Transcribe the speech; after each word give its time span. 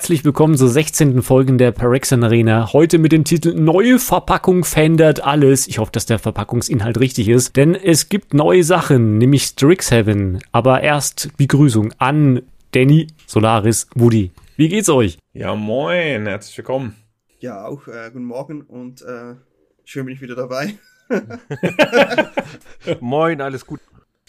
herzlich 0.00 0.24
willkommen 0.24 0.56
zur 0.56 0.70
16. 0.70 1.20
Folge 1.20 1.58
der 1.58 1.72
Parexan 1.72 2.24
Arena. 2.24 2.72
Heute 2.72 2.96
mit 2.96 3.12
dem 3.12 3.22
Titel 3.24 3.52
Neue 3.52 3.98
Verpackung 3.98 4.64
verändert 4.64 5.22
alles. 5.22 5.68
Ich 5.68 5.78
hoffe, 5.78 5.92
dass 5.92 6.06
der 6.06 6.18
Verpackungsinhalt 6.18 6.98
richtig 6.98 7.28
ist, 7.28 7.54
denn 7.54 7.74
es 7.74 8.08
gibt 8.08 8.32
neue 8.32 8.64
Sachen, 8.64 9.18
nämlich 9.18 9.42
Strixhaven. 9.42 10.38
Aber 10.52 10.80
erst 10.80 11.36
Begrüßung 11.36 11.92
an 11.98 12.40
Danny, 12.72 13.08
Solaris, 13.26 13.88
Woody. 13.94 14.30
Wie 14.56 14.70
geht's 14.70 14.88
euch? 14.88 15.18
Ja, 15.34 15.54
moin, 15.54 16.26
herzlich 16.26 16.56
willkommen. 16.56 16.96
Ja, 17.40 17.66
auch 17.66 17.86
äh, 17.86 18.10
guten 18.10 18.24
Morgen 18.24 18.62
und 18.62 19.02
äh, 19.02 19.34
schön 19.84 20.06
bin 20.06 20.14
ich 20.14 20.22
wieder 20.22 20.34
dabei. 20.34 20.76
moin, 23.00 23.42
alles 23.42 23.66
gut. 23.66 23.80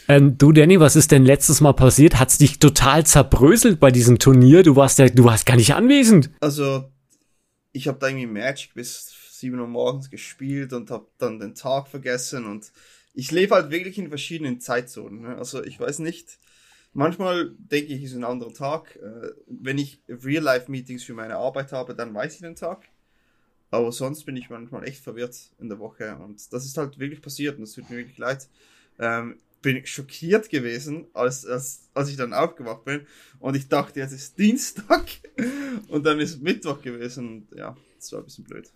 Ähm, 0.07 0.37
du, 0.37 0.51
Danny, 0.51 0.79
was 0.79 0.95
ist 0.95 1.11
denn 1.11 1.25
letztes 1.25 1.61
Mal 1.61 1.73
passiert? 1.73 2.19
Hat's 2.19 2.37
dich 2.37 2.59
total 2.59 3.05
zerbröselt 3.05 3.79
bei 3.79 3.91
diesem 3.91 4.19
Turnier? 4.19 4.63
Du 4.63 4.75
warst 4.75 4.99
ja, 4.99 5.07
du 5.07 5.23
warst 5.23 5.45
gar 5.45 5.55
nicht 5.55 5.73
anwesend. 5.73 6.29
Also, 6.39 6.91
ich 7.71 7.87
habe 7.87 7.99
da 7.99 8.07
irgendwie 8.07 8.27
Magic 8.27 8.73
bis 8.73 9.13
7 9.39 9.59
Uhr 9.59 9.67
morgens 9.67 10.09
gespielt 10.09 10.73
und 10.73 10.91
habe 10.91 11.07
dann 11.17 11.39
den 11.39 11.55
Tag 11.55 11.87
vergessen 11.87 12.45
und 12.45 12.71
ich 13.13 13.31
lebe 13.31 13.55
halt 13.55 13.71
wirklich 13.71 13.97
in 13.97 14.09
verschiedenen 14.09 14.59
Zeitzonen. 14.59 15.21
Ne? 15.21 15.37
Also 15.37 15.63
ich 15.63 15.79
weiß 15.79 15.99
nicht, 15.99 16.39
manchmal 16.93 17.51
denke 17.57 17.93
ich, 17.93 18.03
es 18.03 18.11
ist 18.11 18.17
ein 18.17 18.23
anderer 18.23 18.53
Tag. 18.53 18.97
Äh, 18.97 19.31
wenn 19.47 19.77
ich 19.77 20.01
Real-Life-Meetings 20.07 21.03
für 21.03 21.13
meine 21.13 21.37
Arbeit 21.37 21.71
habe, 21.71 21.95
dann 21.95 22.13
weiß 22.13 22.35
ich 22.35 22.41
den 22.41 22.55
Tag. 22.55 22.87
Aber 23.69 23.91
sonst 23.91 24.25
bin 24.25 24.35
ich 24.35 24.49
manchmal 24.49 24.87
echt 24.87 25.03
verwirrt 25.03 25.35
in 25.59 25.69
der 25.69 25.79
Woche 25.79 26.17
und 26.17 26.53
das 26.53 26.65
ist 26.65 26.77
halt 26.77 26.99
wirklich 26.99 27.21
passiert 27.21 27.55
und 27.55 27.61
das 27.61 27.73
tut 27.73 27.89
mir 27.89 27.97
wirklich 27.97 28.17
leid. 28.17 28.49
Ähm, 28.99 29.39
bin 29.61 29.85
schockiert 29.85 30.49
gewesen, 30.49 31.07
als, 31.13 31.45
als, 31.45 31.89
als 31.93 32.09
ich 32.09 32.17
dann 32.17 32.33
aufgewacht 32.33 32.85
bin. 32.85 33.05
Und 33.39 33.55
ich 33.55 33.67
dachte, 33.67 33.99
jetzt 33.99 34.11
ist 34.11 34.37
Dienstag 34.37 35.05
und 35.87 36.05
dann 36.05 36.19
ist 36.19 36.41
Mittwoch 36.41 36.81
gewesen. 36.81 37.27
Und 37.49 37.57
ja, 37.57 37.75
das 37.97 38.11
war 38.11 38.19
ein 38.19 38.25
bisschen 38.25 38.45
blöd. 38.45 38.71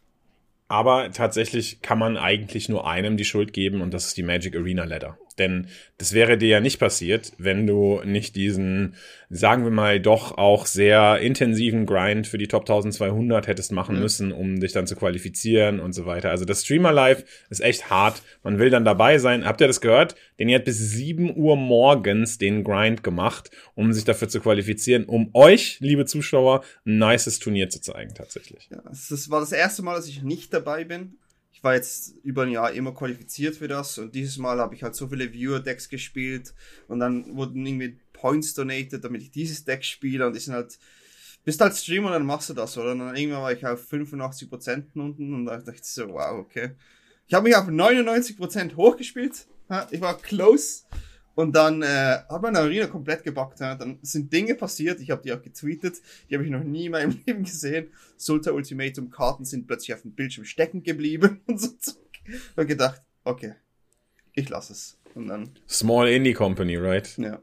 Aber 0.68 1.12
tatsächlich 1.12 1.82
kann 1.82 2.00
man 2.00 2.18
eigentlich 2.18 2.70
nur 2.70 2.88
einem 2.88 3.18
die 3.18 3.26
Schuld 3.26 3.54
geben 3.54 3.82
und 3.82 3.94
das 3.94 4.08
ist 4.08 4.18
die 4.18 4.24
Magic 4.24 4.56
Arena 4.56 4.84
Ladder. 4.84 5.18
Denn 5.38 5.68
das 5.98 6.14
wäre 6.14 6.38
dir 6.38 6.50
ja 6.50 6.60
nicht 6.60 6.80
passiert, 6.80 7.34
wenn 7.38 7.68
du 7.68 8.02
nicht 8.04 8.36
diesen, 8.36 8.96
sagen 9.30 9.64
wir 9.64 9.72
mal, 9.72 10.00
doch 10.00 10.38
auch 10.38 10.66
sehr 10.66 11.20
intensiven 11.20 11.86
Grind 11.86 12.28
für 12.28 12.38
die 12.38 12.48
Top 12.48 12.64
1200 12.64 13.48
hättest 13.48 13.72
machen 13.72 13.96
mhm. 13.96 14.02
müssen, 14.02 14.32
um 14.32 14.60
dich 14.60 14.72
dann 14.72 14.88
zu 14.88 14.96
qualifizieren 14.96 15.80
und 15.80 15.94
so 15.94 16.06
weiter. 16.06 16.30
Also 16.32 16.46
das 16.46 16.64
Streamer 16.64 16.92
Live 16.92 17.24
ist 17.50 17.62
echt 17.62 17.90
hart. 17.90 18.22
Man 18.44 18.60
will 18.60 18.70
dann 18.70 18.86
dabei 18.86 19.18
sein. 19.18 19.46
Habt 19.46 19.62
ihr 19.62 19.68
das 19.68 19.82
gehört? 19.82 20.16
Denn 20.40 20.50
ihr 20.50 20.58
habt 20.58 20.66
bis 20.66 20.78
7 20.78 21.36
Uhr 21.36 21.56
morgens 21.56 22.38
den 22.38 22.64
Grind 22.64 23.04
gemacht, 23.04 23.52
um 23.74 23.94
sich 23.94 24.04
dafür 24.04 24.28
zu 24.28 24.40
qualifizieren, 24.40 25.06
um 25.06 25.30
euch, 25.34 25.78
liebe 25.80 26.06
Zuschauer, 26.06 26.64
ein 26.86 26.98
nices 26.98 27.40
Turnier 27.40 27.70
zu 27.70 27.82
zeigen, 27.82 28.14
tatsächlich. 28.14 28.70
Ja, 28.72 28.82
das 28.84 29.30
war 29.30 29.40
das 29.40 29.52
erste 29.52 29.82
Mal, 29.82 29.96
dass 29.96 30.08
ich 30.08 30.24
nicht 30.24 30.54
dabei 30.54 30.84
bin 30.84 31.16
war 31.66 31.74
jetzt 31.74 32.16
über 32.24 32.44
ein 32.44 32.52
Jahr 32.52 32.72
immer 32.72 32.94
qualifiziert 32.94 33.58
für 33.58 33.68
das 33.68 33.98
und 33.98 34.16
dieses 34.16 34.38
Mal 34.38 34.60
habe 34.60 34.76
ich 34.76 34.84
halt 34.84 34.96
so 34.96 35.08
viele 35.10 35.34
Viewer-Decks 35.34 35.90
gespielt 35.90 36.54
und 36.88 37.00
dann 37.00 37.36
wurden 37.36 37.66
irgendwie 37.66 38.00
Points 38.14 38.54
donated, 38.54 39.04
damit 39.04 39.24
ich 39.24 39.32
dieses 39.32 39.66
Deck 39.66 39.84
spiele 39.84 40.26
und 40.28 40.38
ich 40.38 40.46
sind 40.46 40.54
halt, 40.54 40.80
bist 41.44 41.60
halt 41.60 41.76
Streamer 41.76 42.12
dann 42.12 42.26
machst 42.26 42.50
du 42.50 42.54
das, 42.54 42.78
oder? 42.78 42.92
Und 42.92 43.00
dann 43.00 43.16
irgendwann 43.16 43.42
war 43.42 43.52
ich 43.52 43.66
auf 43.66 43.92
85% 43.92 44.86
unten 44.94 45.34
und 45.34 45.46
da 45.46 45.58
dachte 45.58 45.74
ich 45.74 45.84
so, 45.84 46.08
wow, 46.08 46.40
okay. 46.40 46.76
Ich 47.28 47.34
habe 47.34 47.48
mich 47.48 47.56
auf 47.58 47.68
99% 47.68 48.76
hochgespielt, 48.76 49.48
ich 49.90 50.00
war 50.02 50.18
close 50.20 50.84
und 51.36 51.54
dann 51.56 51.82
äh, 51.82 52.20
hat 52.30 52.42
meine 52.42 52.60
Arena 52.60 52.88
komplett 52.88 53.24
gebackt. 53.24 53.60
Ja. 53.60 53.76
Dann 53.76 54.00
sind 54.02 54.32
Dinge 54.32 54.56
passiert, 54.56 55.02
ich 55.02 55.12
habe 55.12 55.22
die 55.22 55.34
auch 55.34 55.42
getweetet, 55.42 56.02
die 56.30 56.36
habe 56.36 56.46
ich 56.46 56.50
noch 56.50 56.64
nie 56.64 56.86
in 56.86 56.94
meinem 56.94 57.22
Leben 57.26 57.44
gesehen. 57.44 57.90
Sulta 58.18 58.52
Ultimatum 58.52 59.10
Karten 59.10 59.46
sind 59.46 59.68
plötzlich 59.68 59.94
auf 59.94 60.02
dem 60.02 60.12
Bildschirm 60.12 60.46
stecken 60.46 60.84
geblieben 60.84 61.42
und 61.48 61.62
so. 61.62 61.72
Und 62.56 62.68
gedacht, 62.68 63.04
okay, 63.24 63.54
ich 64.34 64.50
lasse 64.50 64.74
es. 64.74 64.98
Und 65.14 65.28
dann. 65.28 65.50
Small 65.70 66.10
Indie 66.10 66.34
Company, 66.34 66.78
right? 66.78 67.18
Ja. 67.18 67.40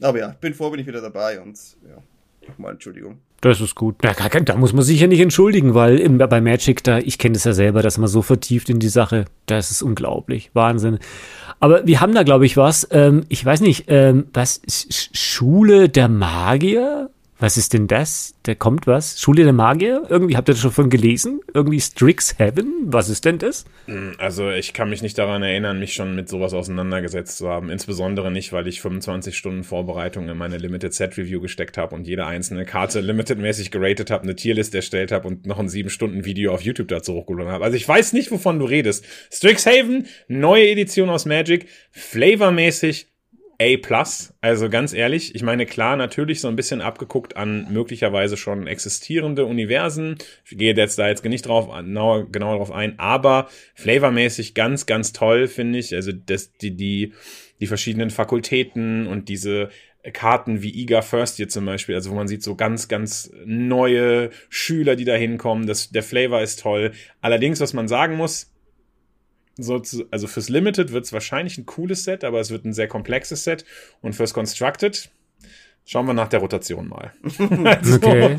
Aber 0.00 0.18
ja, 0.18 0.28
bin 0.28 0.54
froh, 0.54 0.70
bin 0.70 0.80
ich 0.80 0.86
wieder 0.86 1.00
dabei 1.00 1.40
und 1.40 1.58
ja, 1.88 2.02
nochmal 2.48 2.72
Entschuldigung. 2.72 3.20
Das 3.40 3.60
ist 3.60 3.74
gut. 3.74 3.96
Da, 4.02 4.12
da 4.12 4.56
muss 4.56 4.72
man 4.72 4.82
sich 4.82 5.00
ja 5.00 5.06
nicht 5.06 5.20
entschuldigen, 5.20 5.74
weil 5.74 5.98
im, 5.98 6.18
bei 6.18 6.40
Magic, 6.40 6.82
da, 6.82 6.98
ich 6.98 7.18
kenne 7.18 7.36
es 7.36 7.44
ja 7.44 7.52
selber, 7.52 7.82
dass 7.82 7.98
man 7.98 8.08
so 8.08 8.22
vertieft 8.22 8.70
in 8.70 8.78
die 8.78 8.88
Sache, 8.88 9.26
das 9.44 9.70
ist 9.70 9.82
unglaublich. 9.82 10.50
Wahnsinn. 10.54 10.98
Aber 11.60 11.86
wir 11.86 12.00
haben 12.00 12.14
da, 12.14 12.22
glaube 12.22 12.46
ich, 12.46 12.56
was. 12.56 12.86
Ähm, 12.90 13.24
ich 13.28 13.44
weiß 13.44 13.60
nicht, 13.60 13.84
ähm, 13.88 14.26
was 14.32 14.60
Schule 15.12 15.88
der 15.88 16.08
Magier? 16.08 17.10
Was 17.38 17.58
ist 17.58 17.74
denn 17.74 17.86
das? 17.86 18.34
Da 18.44 18.54
kommt 18.54 18.86
was? 18.86 19.20
Schule 19.20 19.44
der 19.44 19.52
Magier? 19.52 20.04
Irgendwie 20.08 20.36
habt 20.36 20.48
ihr 20.48 20.54
das 20.54 20.62
schon 20.62 20.70
von 20.70 20.88
gelesen? 20.88 21.40
Irgendwie 21.52 21.80
Strixhaven? 21.80 22.84
Was 22.86 23.10
ist 23.10 23.26
denn 23.26 23.38
das? 23.38 23.66
Hm, 23.84 24.14
also 24.16 24.50
ich 24.50 24.72
kann 24.72 24.88
mich 24.88 25.02
nicht 25.02 25.18
daran 25.18 25.42
erinnern, 25.42 25.78
mich 25.78 25.92
schon 25.92 26.14
mit 26.14 26.30
sowas 26.30 26.54
auseinandergesetzt 26.54 27.36
zu 27.36 27.48
haben. 27.48 27.68
Insbesondere 27.68 28.30
nicht, 28.30 28.54
weil 28.54 28.66
ich 28.68 28.80
25 28.80 29.36
Stunden 29.36 29.64
Vorbereitung 29.64 30.30
in 30.30 30.38
meine 30.38 30.56
Limited 30.56 30.94
Set 30.94 31.18
Review 31.18 31.42
gesteckt 31.42 31.76
habe 31.76 31.94
und 31.94 32.06
jede 32.06 32.24
einzelne 32.24 32.64
Karte 32.64 33.00
Limited-mäßig 33.00 33.70
geratet 33.70 34.10
habe, 34.10 34.22
eine 34.22 34.34
Tierlist 34.34 34.74
erstellt 34.74 35.12
habe 35.12 35.28
und 35.28 35.44
noch 35.46 35.58
ein 35.58 35.68
7 35.68 35.90
Stunden 35.90 36.24
Video 36.24 36.54
auf 36.54 36.62
YouTube 36.62 36.88
dazu 36.88 37.12
hochgeladen 37.12 37.52
habe. 37.52 37.64
Also 37.64 37.76
ich 37.76 37.86
weiß 37.86 38.14
nicht, 38.14 38.30
wovon 38.30 38.58
du 38.58 38.64
redest. 38.64 39.04
Strixhaven, 39.30 40.06
neue 40.28 40.68
Edition 40.68 41.10
aus 41.10 41.26
Magic, 41.26 41.66
flavormäßig 41.90 43.08
A+. 43.60 44.04
Also 44.40 44.68
ganz 44.68 44.92
ehrlich, 44.92 45.34
ich 45.34 45.42
meine, 45.42 45.66
klar, 45.66 45.96
natürlich 45.96 46.40
so 46.40 46.48
ein 46.48 46.56
bisschen 46.56 46.80
abgeguckt 46.80 47.36
an 47.36 47.66
möglicherweise 47.72 48.36
schon 48.36 48.66
existierende 48.66 49.44
Universen. 49.44 50.16
Ich 50.44 50.58
gehe 50.58 50.74
jetzt 50.74 50.98
da 50.98 51.08
jetzt 51.08 51.24
nicht 51.24 51.46
drauf, 51.46 51.68
genauer, 51.68 52.30
genauer 52.30 52.56
drauf 52.56 52.72
ein, 52.72 52.98
aber 52.98 53.48
flavormäßig 53.74 54.54
ganz, 54.54 54.86
ganz 54.86 55.12
toll, 55.12 55.48
finde 55.48 55.78
ich. 55.78 55.94
Also 55.94 56.12
das, 56.12 56.52
die, 56.52 56.76
die, 56.76 57.12
die 57.60 57.66
verschiedenen 57.66 58.10
Fakultäten 58.10 59.06
und 59.06 59.28
diese 59.28 59.70
Karten 60.12 60.62
wie 60.62 60.74
Eager 60.82 61.02
First 61.02 61.36
hier 61.36 61.48
zum 61.48 61.64
Beispiel, 61.66 61.94
also 61.94 62.10
wo 62.10 62.14
man 62.14 62.28
sieht 62.28 62.42
so 62.42 62.54
ganz, 62.54 62.88
ganz 62.88 63.30
neue 63.44 64.30
Schüler, 64.48 64.96
die 64.96 65.04
da 65.04 65.14
hinkommen. 65.14 65.66
Das, 65.66 65.90
der 65.90 66.02
Flavor 66.02 66.42
ist 66.42 66.60
toll. 66.60 66.92
Allerdings, 67.20 67.60
was 67.60 67.72
man 67.72 67.88
sagen 67.88 68.16
muss, 68.16 68.52
so 69.58 69.78
zu, 69.78 70.04
also 70.10 70.26
fürs 70.26 70.48
Limited 70.48 70.92
wird 70.92 71.04
es 71.04 71.12
wahrscheinlich 71.12 71.56
ein 71.58 71.66
cooles 71.66 72.04
Set, 72.04 72.24
aber 72.24 72.40
es 72.40 72.50
wird 72.50 72.64
ein 72.64 72.72
sehr 72.72 72.88
komplexes 72.88 73.44
Set. 73.44 73.64
Und 74.02 74.14
fürs 74.14 74.34
Constructed 74.34 75.10
schauen 75.84 76.06
wir 76.06 76.14
nach 76.14 76.28
der 76.28 76.40
Rotation 76.40 76.88
mal. 76.88 77.12
also, 77.64 77.96
okay. 77.96 78.38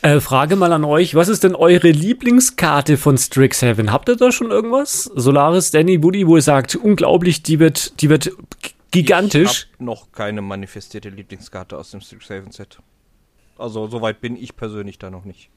Äh, 0.00 0.20
Frage 0.20 0.56
mal 0.56 0.72
an 0.72 0.84
euch, 0.84 1.14
was 1.14 1.28
ist 1.28 1.44
denn 1.44 1.54
eure 1.54 1.90
Lieblingskarte 1.90 2.96
von 2.96 3.18
Strixhaven? 3.18 3.92
Habt 3.92 4.08
ihr 4.08 4.16
da 4.16 4.32
schon 4.32 4.50
irgendwas? 4.50 5.04
Solaris, 5.14 5.72
Danny, 5.72 6.02
Woody, 6.02 6.26
wo 6.26 6.36
ihr 6.36 6.42
sagt, 6.42 6.76
unglaublich, 6.76 7.42
die 7.42 7.58
wird, 7.58 8.00
die 8.00 8.08
wird 8.08 8.30
gigantisch. 8.92 9.68
Ich 9.68 9.74
habe 9.74 9.84
noch 9.84 10.12
keine 10.12 10.40
manifestierte 10.40 11.08
Lieblingskarte 11.08 11.76
aus 11.76 11.90
dem 11.90 12.00
Strixhaven 12.00 12.52
Set. 12.52 12.78
Also 13.58 13.88
soweit 13.88 14.20
bin 14.20 14.36
ich 14.36 14.56
persönlich 14.56 14.98
da 14.98 15.10
noch 15.10 15.24
nicht. 15.24 15.50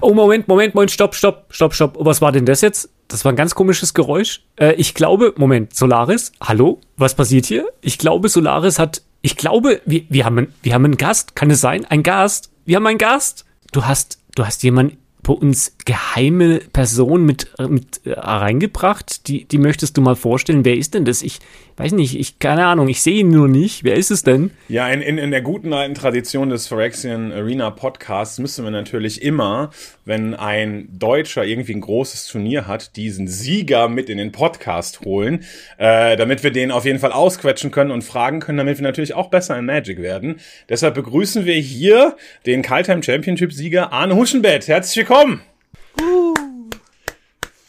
Oh, 0.00 0.14
Moment, 0.14 0.48
Moment, 0.48 0.74
Moment, 0.74 0.90
stopp, 0.90 1.14
stopp, 1.14 1.46
stopp, 1.50 1.74
stopp. 1.74 1.96
Was 1.98 2.20
war 2.20 2.32
denn 2.32 2.46
das 2.46 2.60
jetzt? 2.60 2.90
Das 3.08 3.24
war 3.24 3.32
ein 3.32 3.36
ganz 3.36 3.54
komisches 3.54 3.94
Geräusch. 3.94 4.42
Äh, 4.56 4.74
ich 4.74 4.94
glaube, 4.94 5.34
Moment, 5.36 5.74
Solaris, 5.74 6.32
hallo? 6.40 6.80
Was 6.96 7.14
passiert 7.14 7.46
hier? 7.46 7.66
Ich 7.80 7.98
glaube, 7.98 8.28
Solaris 8.28 8.78
hat, 8.78 9.02
ich 9.22 9.36
glaube, 9.36 9.80
wir, 9.84 10.02
wir, 10.08 10.24
haben, 10.24 10.52
wir 10.62 10.74
haben 10.74 10.84
einen 10.84 10.96
Gast. 10.96 11.36
Kann 11.36 11.50
es 11.50 11.60
sein? 11.60 11.84
Ein 11.84 12.02
Gast? 12.02 12.50
Wir 12.64 12.76
haben 12.76 12.86
einen 12.86 12.98
Gast. 12.98 13.44
Du 13.72 13.84
hast, 13.84 14.18
du 14.34 14.44
hast 14.44 14.62
jemanden 14.62 14.98
bei 15.26 15.32
uns 15.32 15.76
geheime 15.84 16.60
Person 16.72 17.26
mit, 17.26 17.48
mit 17.68 18.00
äh, 18.06 18.12
reingebracht. 18.12 19.26
Die, 19.26 19.44
die 19.44 19.58
möchtest 19.58 19.96
du 19.96 20.00
mal 20.00 20.14
vorstellen. 20.14 20.64
Wer 20.64 20.76
ist 20.76 20.94
denn 20.94 21.04
das? 21.04 21.22
Ich 21.22 21.40
weiß 21.76 21.92
nicht, 21.92 22.18
ich, 22.18 22.38
keine 22.38 22.66
Ahnung, 22.66 22.88
ich 22.88 23.02
sehe 23.02 23.18
ihn 23.18 23.30
nur 23.30 23.48
nicht. 23.48 23.82
Wer 23.82 23.96
ist 23.96 24.12
es 24.12 24.22
denn? 24.22 24.52
Ja, 24.68 24.88
in, 24.88 25.02
in, 25.02 25.18
in 25.18 25.32
der 25.32 25.42
guten 25.42 25.72
alten 25.72 25.94
Tradition 25.94 26.48
des 26.48 26.68
Phyrexian 26.68 27.32
Arena 27.32 27.70
Podcasts 27.70 28.38
müssen 28.38 28.64
wir 28.64 28.70
natürlich 28.70 29.20
immer, 29.20 29.70
wenn 30.04 30.34
ein 30.34 30.88
Deutscher 30.92 31.44
irgendwie 31.44 31.74
ein 31.74 31.80
großes 31.80 32.28
Turnier 32.28 32.68
hat, 32.68 32.94
diesen 32.94 33.26
Sieger 33.26 33.88
mit 33.88 34.08
in 34.08 34.18
den 34.18 34.30
Podcast 34.30 35.00
holen, 35.00 35.44
äh, 35.76 36.16
damit 36.16 36.44
wir 36.44 36.52
den 36.52 36.70
auf 36.70 36.84
jeden 36.84 37.00
Fall 37.00 37.12
ausquetschen 37.12 37.72
können 37.72 37.90
und 37.90 38.04
fragen 38.04 38.38
können, 38.38 38.58
damit 38.58 38.78
wir 38.78 38.84
natürlich 38.84 39.14
auch 39.14 39.28
besser 39.28 39.58
in 39.58 39.66
Magic 39.66 40.00
werden. 40.00 40.36
Deshalb 40.68 40.94
begrüßen 40.94 41.46
wir 41.46 41.56
hier 41.56 42.16
den 42.46 42.62
Kaltheim 42.62 43.02
Championship 43.02 43.52
Sieger 43.52 43.92
Arne 43.92 44.14
Huschenbett. 44.14 44.68
Herzlich 44.68 44.96
willkommen! 44.98 45.15
Uh. 45.16 46.34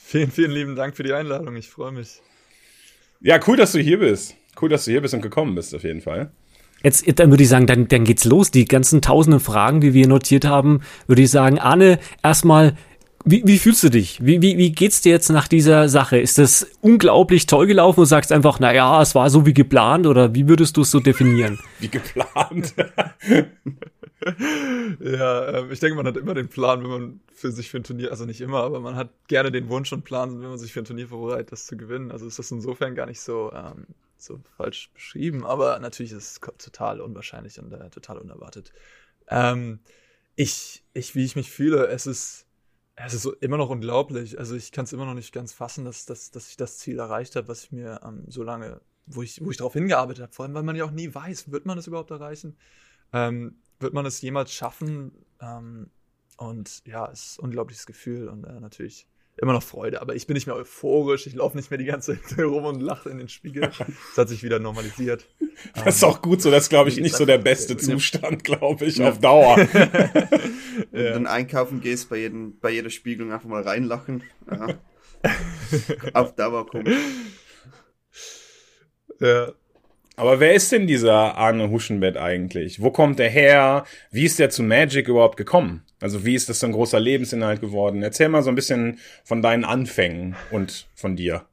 Vielen, 0.04 0.32
vielen 0.32 0.52
lieben 0.52 0.76
Dank 0.76 0.98
für 0.98 1.04
die 1.04 1.14
Einladung. 1.14 1.56
Ich 1.56 1.70
freue 1.70 1.94
mich. 1.94 2.22
Ja, 3.22 3.40
cool, 3.48 3.56
dass 3.56 3.72
du 3.72 3.80
hier 3.80 4.00
bist. 4.00 4.36
Cool, 4.62 4.68
dass 4.68 4.84
du 4.84 4.92
hier 4.92 5.02
bist 5.02 5.14
und 5.14 5.22
gekommen 5.22 5.56
bist, 5.56 5.74
auf 5.74 5.84
jeden 5.84 6.02
Fall. 6.02 6.32
Jetzt, 6.84 7.06
dann 7.20 7.30
würde 7.30 7.44
ich 7.44 7.50
sagen, 7.50 7.66
dann, 7.66 7.88
dann 7.88 8.04
geht's 8.04 8.26
los. 8.26 8.52
Die 8.52 8.66
ganzen 8.66 9.02
tausenden 9.02 9.40
Fragen, 9.40 9.80
die 9.80 9.94
wir 9.94 10.08
notiert 10.08 10.44
haben, 10.44 10.82
würde 11.08 11.22
ich 11.22 11.32
sagen, 11.32 11.58
Arne, 11.58 12.00
erstmal 12.22 12.76
Wie, 13.30 13.44
wie 13.46 13.58
fühlst 13.58 13.84
du 13.84 13.90
dich? 13.90 14.26
Wie, 14.26 14.42
wie, 14.42 14.58
wie 14.58 14.72
geht's 14.72 15.02
dir 15.02 15.12
jetzt 15.12 15.28
nach 15.30 15.50
dieser 15.50 15.90
Sache? 15.90 16.18
Ist 16.18 16.38
das 16.38 16.66
unglaublich 16.80 17.46
toll 17.46 17.68
gelaufen 17.68 18.00
und 18.00 18.06
sagst 18.06 18.32
einfach, 18.32 18.62
na 18.62 18.74
ja, 18.74 19.02
es 19.02 19.16
war 19.16 19.30
so 19.30 19.46
wie 19.46 19.54
geplant 19.54 20.08
oder 20.08 20.34
wie 20.34 20.48
würdest 20.48 20.78
du 20.78 20.82
es 20.82 20.92
so 20.92 21.02
definieren? 21.02 21.60
Wie 21.80 21.90
geplant. 21.90 22.74
ja, 25.02 25.60
ähm, 25.60 25.72
ich 25.72 25.80
denke, 25.82 25.98
man 25.98 26.08
hat 26.08 26.16
immer 26.16 26.36
den 26.36 26.48
Plan, 26.48 26.82
wenn 26.84 26.90
man 26.90 27.20
für 27.34 27.52
sich 27.52 27.70
für 27.70 27.78
ein 27.78 27.84
Turnier, 27.84 28.12
also 28.12 28.24
nicht 28.24 28.40
immer, 28.40 28.64
aber 28.64 28.80
man 28.80 28.96
hat 28.96 29.10
gerne 29.28 29.52
den 29.52 29.68
Wunsch 29.68 29.92
und 29.92 30.06
Plan, 30.06 30.42
wenn 30.42 30.48
man 30.48 30.58
sich 30.58 30.72
für 30.72 30.80
ein 30.80 30.86
Turnier 30.86 31.10
vorbereitet, 31.10 31.52
das 31.52 31.66
zu 31.66 31.76
gewinnen. 31.76 32.12
Also 32.12 32.26
ist 32.26 32.40
das 32.40 32.50
insofern 32.50 32.96
gar 32.96 33.08
nicht 33.08 33.20
so, 33.20 33.52
ähm, 33.54 33.88
so 34.18 34.40
falsch 34.56 34.90
beschrieben, 34.94 35.46
aber 35.46 35.78
natürlich 35.80 36.14
ist 36.14 36.32
es 36.32 36.40
total 36.58 37.02
unwahrscheinlich 37.02 37.60
und 37.60 37.74
äh, 37.74 37.90
total 37.90 38.20
unerwartet. 38.20 38.72
Ähm, 39.28 39.80
ich, 40.38 40.84
ich, 40.94 41.14
wie 41.14 41.26
ich 41.26 41.36
mich 41.36 41.52
fühle, 41.52 41.88
es 41.88 42.08
ist, 42.08 42.47
es 43.06 43.14
ist 43.14 43.22
so 43.22 43.34
immer 43.36 43.58
noch 43.58 43.70
unglaublich. 43.70 44.40
Also 44.40 44.56
ich 44.56 44.72
kann 44.72 44.86
es 44.86 44.94
immer 44.94 45.06
noch 45.06 45.14
nicht 45.14 45.32
ganz 45.32 45.54
fassen, 45.54 45.86
dass, 45.86 46.06
dass, 46.06 46.32
dass 46.32 46.50
ich 46.50 46.58
das 46.58 46.80
Ziel 46.80 47.00
erreicht 47.00 47.36
habe, 47.36 47.48
was 47.48 47.64
ich 47.64 47.72
mir 47.72 48.02
ähm, 48.04 48.24
so 48.28 48.44
lange, 48.44 48.82
wo 49.06 49.22
ich, 49.22 49.44
wo 49.44 49.52
ich 49.52 49.58
darauf 49.58 49.74
hingearbeitet 49.74 50.24
habe. 50.24 50.34
Vor 50.34 50.46
allem, 50.46 50.56
weil 50.56 50.64
man 50.64 50.76
ja 50.76 50.84
auch 50.84 50.92
nie 50.92 51.14
weiß, 51.14 51.52
wird 51.52 51.66
man 51.66 51.78
es 51.78 51.88
überhaupt 51.88 52.10
erreichen? 52.12 52.58
Ähm, 53.14 53.60
wird 53.80 53.94
man 53.94 54.06
es 54.06 54.20
jemals 54.22 54.52
schaffen? 54.52 55.12
Ähm, 55.40 55.92
und 56.38 56.86
ja, 56.86 57.10
es 57.12 57.32
ist 57.32 57.40
ein 57.40 57.46
unglaubliches 57.46 57.86
Gefühl 57.86 58.30
und 58.30 58.44
äh, 58.46 58.60
natürlich 58.60 59.08
immer 59.40 59.54
noch 59.54 59.64
Freude. 59.64 60.02
Aber 60.02 60.16
ich 60.16 60.26
bin 60.26 60.34
nicht 60.34 60.48
mehr 60.48 60.56
euphorisch, 60.56 61.28
ich 61.28 61.36
laufe 61.36 61.56
nicht 61.56 61.70
mehr 61.70 61.78
die 61.78 61.86
ganze 61.86 62.20
Zeit 62.20 62.40
rum 62.44 62.66
und 62.66 62.82
lache 62.82 63.10
in 63.10 63.20
den 63.20 63.30
Spiegel. 63.30 63.70
Es 64.12 64.18
hat 64.18 64.30
sich 64.30 64.42
wieder 64.42 64.58
normalisiert. 64.58 65.28
Das 65.76 65.98
ist 65.98 66.04
auch 66.04 66.22
gut 66.22 66.42
so, 66.42 66.50
das 66.50 66.64
ist, 66.64 66.70
glaube 66.70 66.90
ich, 66.90 66.98
nicht 66.98 67.16
so 67.16 67.26
der 67.26 67.38
beste 67.38 67.78
Zustand, 67.78 68.44
glaube 68.44 68.86
ich, 68.86 69.02
auf 69.04 69.20
Dauer. 69.20 69.58
Wenn 70.92 71.06
du 71.06 71.14
dann 71.14 71.28
einkaufen 71.28 71.82
gehst, 71.82 72.10
bei, 72.10 72.18
jedem, 72.18 72.60
bei 72.60 72.72
jeder 72.72 72.90
Spiegelung 72.90 73.32
einfach 73.32 73.50
mal 73.50 73.64
reinlachen. 73.64 74.24
Ja. 74.50 74.68
auf 76.14 76.36
Dauer 76.36 76.68
kommt. 76.68 76.90
Ja. 79.20 79.52
Aber 80.16 80.40
wer 80.40 80.56
ist 80.56 80.72
denn 80.72 80.88
dieser 80.88 81.36
Arne 81.36 81.70
Huschenbett 81.70 82.18
eigentlich? 82.18 82.82
Wo 82.82 82.90
kommt 82.90 83.20
er 83.20 83.30
her? 83.30 83.86
Wie 84.10 84.26
ist 84.26 84.40
der 84.40 84.50
zu 84.50 84.64
Magic 84.64 85.08
überhaupt 85.08 85.38
gekommen? 85.38 85.84
Also 86.00 86.26
wie 86.26 86.34
ist 86.34 86.50
das 86.50 86.60
so 86.60 86.66
ein 86.66 86.72
großer 86.72 87.00
Lebensinhalt 87.00 87.62
geworden? 87.62 88.02
Erzähl 88.02 88.28
mal 88.30 88.42
so 88.42 88.50
ein 88.50 88.56
bisschen 88.56 89.00
von 89.24 89.44
deinen 89.44 89.64
Anfängen 89.64 90.36
und 90.50 90.88
von 90.96 91.16
dir. 91.16 91.46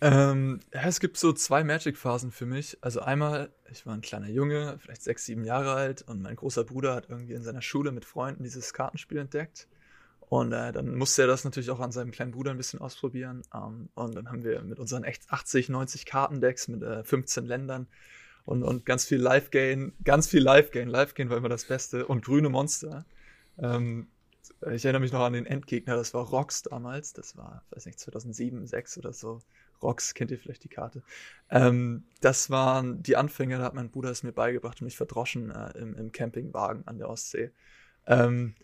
Ähm, 0.00 0.60
ja, 0.72 0.86
es 0.86 1.00
gibt 1.00 1.18
so 1.18 1.32
zwei 1.32 1.62
Magic-Phasen 1.62 2.30
für 2.30 2.46
mich. 2.46 2.78
Also 2.80 3.00
einmal, 3.00 3.50
ich 3.70 3.86
war 3.86 3.94
ein 3.94 4.00
kleiner 4.00 4.28
Junge, 4.28 4.76
vielleicht 4.78 5.02
sechs, 5.02 5.24
sieben 5.24 5.44
Jahre 5.44 5.72
alt 5.72 6.02
und 6.02 6.22
mein 6.22 6.36
großer 6.36 6.64
Bruder 6.64 6.94
hat 6.94 7.08
irgendwie 7.08 7.34
in 7.34 7.42
seiner 7.42 7.62
Schule 7.62 7.92
mit 7.92 8.04
Freunden 8.04 8.42
dieses 8.42 8.72
Kartenspiel 8.72 9.18
entdeckt. 9.18 9.68
Und 10.28 10.52
äh, 10.52 10.72
dann 10.72 10.96
musste 10.96 11.22
er 11.22 11.28
das 11.28 11.44
natürlich 11.44 11.70
auch 11.70 11.80
an 11.80 11.92
seinem 11.92 12.10
kleinen 12.10 12.32
Bruder 12.32 12.50
ein 12.50 12.56
bisschen 12.56 12.80
ausprobieren. 12.80 13.42
Ähm, 13.54 13.88
und 13.94 14.14
dann 14.14 14.28
haben 14.30 14.42
wir 14.42 14.62
mit 14.62 14.78
unseren 14.78 15.04
80, 15.04 15.68
90 15.68 16.06
Kartendecks 16.06 16.68
mit 16.68 16.82
äh, 16.82 17.04
15 17.04 17.44
Ländern 17.44 17.86
und, 18.44 18.62
und 18.62 18.84
ganz 18.84 19.04
viel 19.04 19.18
Live-Gain, 19.18 19.92
ganz 20.02 20.26
viel 20.28 20.42
Live-Gain. 20.42 20.88
Live-Gain 20.88 21.30
war 21.30 21.36
immer 21.36 21.48
das 21.48 21.66
Beste. 21.66 22.06
Und 22.06 22.24
grüne 22.24 22.48
Monster. 22.48 23.04
Ähm, 23.58 24.08
ich 24.72 24.84
erinnere 24.84 25.00
mich 25.00 25.12
noch 25.12 25.20
an 25.20 25.32
den 25.32 25.46
Endgegner, 25.46 25.96
das 25.96 26.14
war 26.14 26.24
Rox 26.24 26.62
damals. 26.62 27.12
Das 27.12 27.36
war, 27.36 27.62
weiß 27.70 27.86
nicht, 27.86 27.98
2007, 27.98 28.66
2006 28.66 28.98
oder 28.98 29.12
so. 29.12 29.40
Rox, 29.84 30.14
kennt 30.14 30.30
ihr 30.30 30.38
vielleicht 30.38 30.64
die 30.64 30.68
Karte? 30.68 31.02
Ähm, 31.50 32.04
das 32.20 32.50
waren 32.50 33.02
die 33.02 33.16
Anfänge, 33.16 33.58
da 33.58 33.64
hat 33.64 33.74
mein 33.74 33.90
Bruder 33.90 34.10
es 34.10 34.22
mir 34.22 34.32
beigebracht 34.32 34.80
und 34.80 34.86
mich 34.86 34.96
verdroschen 34.96 35.50
äh, 35.50 35.78
im, 35.78 35.94
im 35.94 36.10
Campingwagen 36.10 36.86
an 36.86 36.98
der 36.98 37.08
Ostsee. 37.08 37.52
Ähm, 38.06 38.54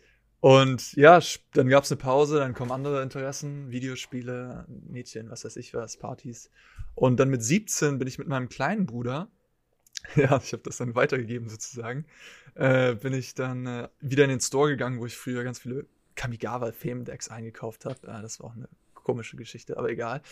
und 0.40 0.94
ja, 0.94 1.20
dann 1.52 1.68
gab 1.68 1.84
es 1.84 1.92
eine 1.92 2.00
Pause, 2.00 2.38
dann 2.38 2.54
kommen 2.54 2.72
andere 2.72 3.02
Interessen, 3.02 3.70
Videospiele, 3.70 4.64
Mädchen, 4.68 5.30
was 5.30 5.44
weiß 5.44 5.56
ich 5.56 5.74
was, 5.74 5.98
Partys. 5.98 6.50
Und 6.94 7.20
dann 7.20 7.28
mit 7.28 7.44
17 7.44 7.98
bin 7.98 8.08
ich 8.08 8.18
mit 8.18 8.26
meinem 8.26 8.48
kleinen 8.48 8.86
Bruder, 8.86 9.28
ja, 10.16 10.40
ich 10.42 10.52
habe 10.54 10.62
das 10.62 10.78
dann 10.78 10.94
weitergegeben 10.94 11.48
sozusagen, 11.50 12.06
äh, 12.54 12.94
bin 12.94 13.12
ich 13.12 13.34
dann 13.34 13.66
äh, 13.66 13.88
wieder 14.00 14.24
in 14.24 14.30
den 14.30 14.40
Store 14.40 14.70
gegangen, 14.70 14.98
wo 14.98 15.04
ich 15.04 15.16
früher 15.16 15.44
ganz 15.44 15.58
viele 15.58 15.86
Kamigawa 16.14 16.72
Fame 16.72 17.04
eingekauft 17.28 17.84
habe. 17.84 18.06
Äh, 18.06 18.22
das 18.22 18.40
war 18.40 18.46
auch 18.46 18.56
eine 18.56 18.68
komische 19.04 19.36
Geschichte, 19.36 19.76
aber 19.76 19.90
egal. 19.90 20.22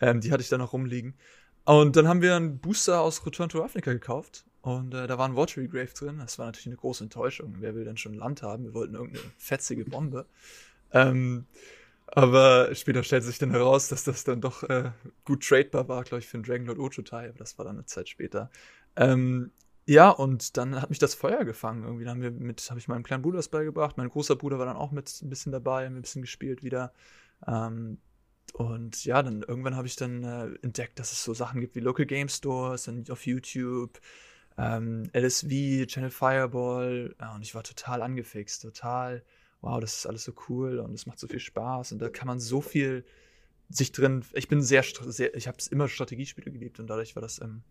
Ähm, 0.00 0.20
die 0.20 0.32
hatte 0.32 0.42
ich 0.42 0.48
dann 0.48 0.60
noch 0.60 0.72
rumliegen. 0.72 1.14
Und 1.64 1.96
dann 1.96 2.06
haben 2.06 2.22
wir 2.22 2.36
einen 2.36 2.58
Booster 2.58 3.00
aus 3.00 3.24
Return 3.26 3.48
to 3.48 3.58
Ravnica 3.58 3.92
gekauft 3.92 4.44
und 4.66 4.94
äh, 4.94 5.06
da 5.06 5.18
war 5.18 5.28
ein 5.28 5.36
Watery 5.36 5.68
Grave 5.68 5.92
drin. 5.96 6.18
Das 6.18 6.38
war 6.38 6.46
natürlich 6.46 6.66
eine 6.66 6.76
große 6.76 7.04
Enttäuschung. 7.04 7.56
Wer 7.60 7.74
will 7.74 7.84
denn 7.84 7.96
schon 7.96 8.14
Land 8.14 8.42
haben? 8.42 8.64
Wir 8.64 8.74
wollten 8.74 8.94
irgendeine 8.94 9.24
fetzige 9.38 9.84
Bombe. 9.84 10.26
Ähm, 10.92 11.46
aber 12.06 12.74
später 12.74 13.02
stellte 13.02 13.26
sich 13.26 13.38
dann 13.38 13.50
heraus, 13.50 13.88
dass 13.88 14.04
das 14.04 14.24
dann 14.24 14.40
doch 14.40 14.62
äh, 14.64 14.90
gut 15.24 15.46
tradebar 15.46 15.88
war, 15.88 16.04
glaube 16.04 16.20
ich, 16.20 16.28
für 16.28 16.36
einen 16.36 16.44
Dragonlord 16.44 16.78
Ochotai. 16.78 17.28
Aber 17.28 17.38
das 17.38 17.58
war 17.58 17.64
dann 17.64 17.76
eine 17.76 17.86
Zeit 17.86 18.08
später. 18.08 18.50
Ähm, 18.96 19.50
ja, 19.86 20.10
und 20.10 20.56
dann 20.56 20.80
hat 20.80 20.90
mich 20.90 20.98
das 20.98 21.14
Feuer 21.14 21.44
gefangen. 21.44 21.84
Irgendwie 21.84 22.08
haben 22.08 22.20
wir 22.20 22.32
mit, 22.32 22.68
habe 22.68 22.80
ich 22.80 22.88
meinem 22.88 23.04
kleinen 23.04 23.22
Bruder 23.22 23.36
das 23.36 23.48
beigebracht. 23.48 23.96
Mein 23.96 24.08
großer 24.08 24.34
Bruder 24.34 24.58
war 24.58 24.66
dann 24.66 24.76
auch 24.76 24.90
mit 24.90 25.20
ein 25.22 25.28
bisschen 25.28 25.52
dabei, 25.52 25.86
haben 25.86 25.94
ein 25.94 26.02
bisschen 26.02 26.22
gespielt 26.22 26.64
wieder. 26.64 26.92
Ähm, 27.46 27.98
und 28.52 29.04
ja, 29.04 29.22
dann 29.22 29.42
irgendwann 29.42 29.76
habe 29.76 29.86
ich 29.86 29.96
dann 29.96 30.24
äh, 30.24 30.46
entdeckt, 30.62 30.98
dass 30.98 31.12
es 31.12 31.22
so 31.22 31.34
Sachen 31.34 31.60
gibt 31.60 31.74
wie 31.74 31.80
Local 31.80 32.06
Game 32.06 32.28
Stores 32.28 32.88
und 32.88 33.10
auf 33.10 33.26
YouTube 33.26 34.00
ähm, 34.56 35.10
LSV, 35.12 35.86
Channel 35.86 36.10
Fireball. 36.10 37.14
Ja, 37.20 37.34
und 37.34 37.42
ich 37.42 37.54
war 37.54 37.62
total 37.62 38.02
angefixt, 38.02 38.62
total, 38.62 39.22
wow, 39.60 39.80
das 39.80 39.96
ist 39.96 40.06
alles 40.06 40.24
so 40.24 40.32
cool 40.48 40.78
und 40.78 40.94
es 40.94 41.06
macht 41.06 41.18
so 41.18 41.26
viel 41.26 41.40
Spaß 41.40 41.92
und 41.92 41.98
da 41.98 42.08
kann 42.08 42.26
man 42.26 42.40
so 42.40 42.60
viel 42.60 43.04
sich 43.68 43.92
drin. 43.92 44.24
Ich 44.32 44.48
bin 44.48 44.62
sehr, 44.62 44.82
sehr 44.82 45.34
ich 45.34 45.48
habe 45.48 45.58
es 45.58 45.66
immer 45.66 45.88
Strategiespiele 45.88 46.50
geliebt 46.50 46.78
und 46.78 46.86
dadurch 46.86 47.16
war 47.16 47.22
das, 47.22 47.40
ähm, 47.40 47.62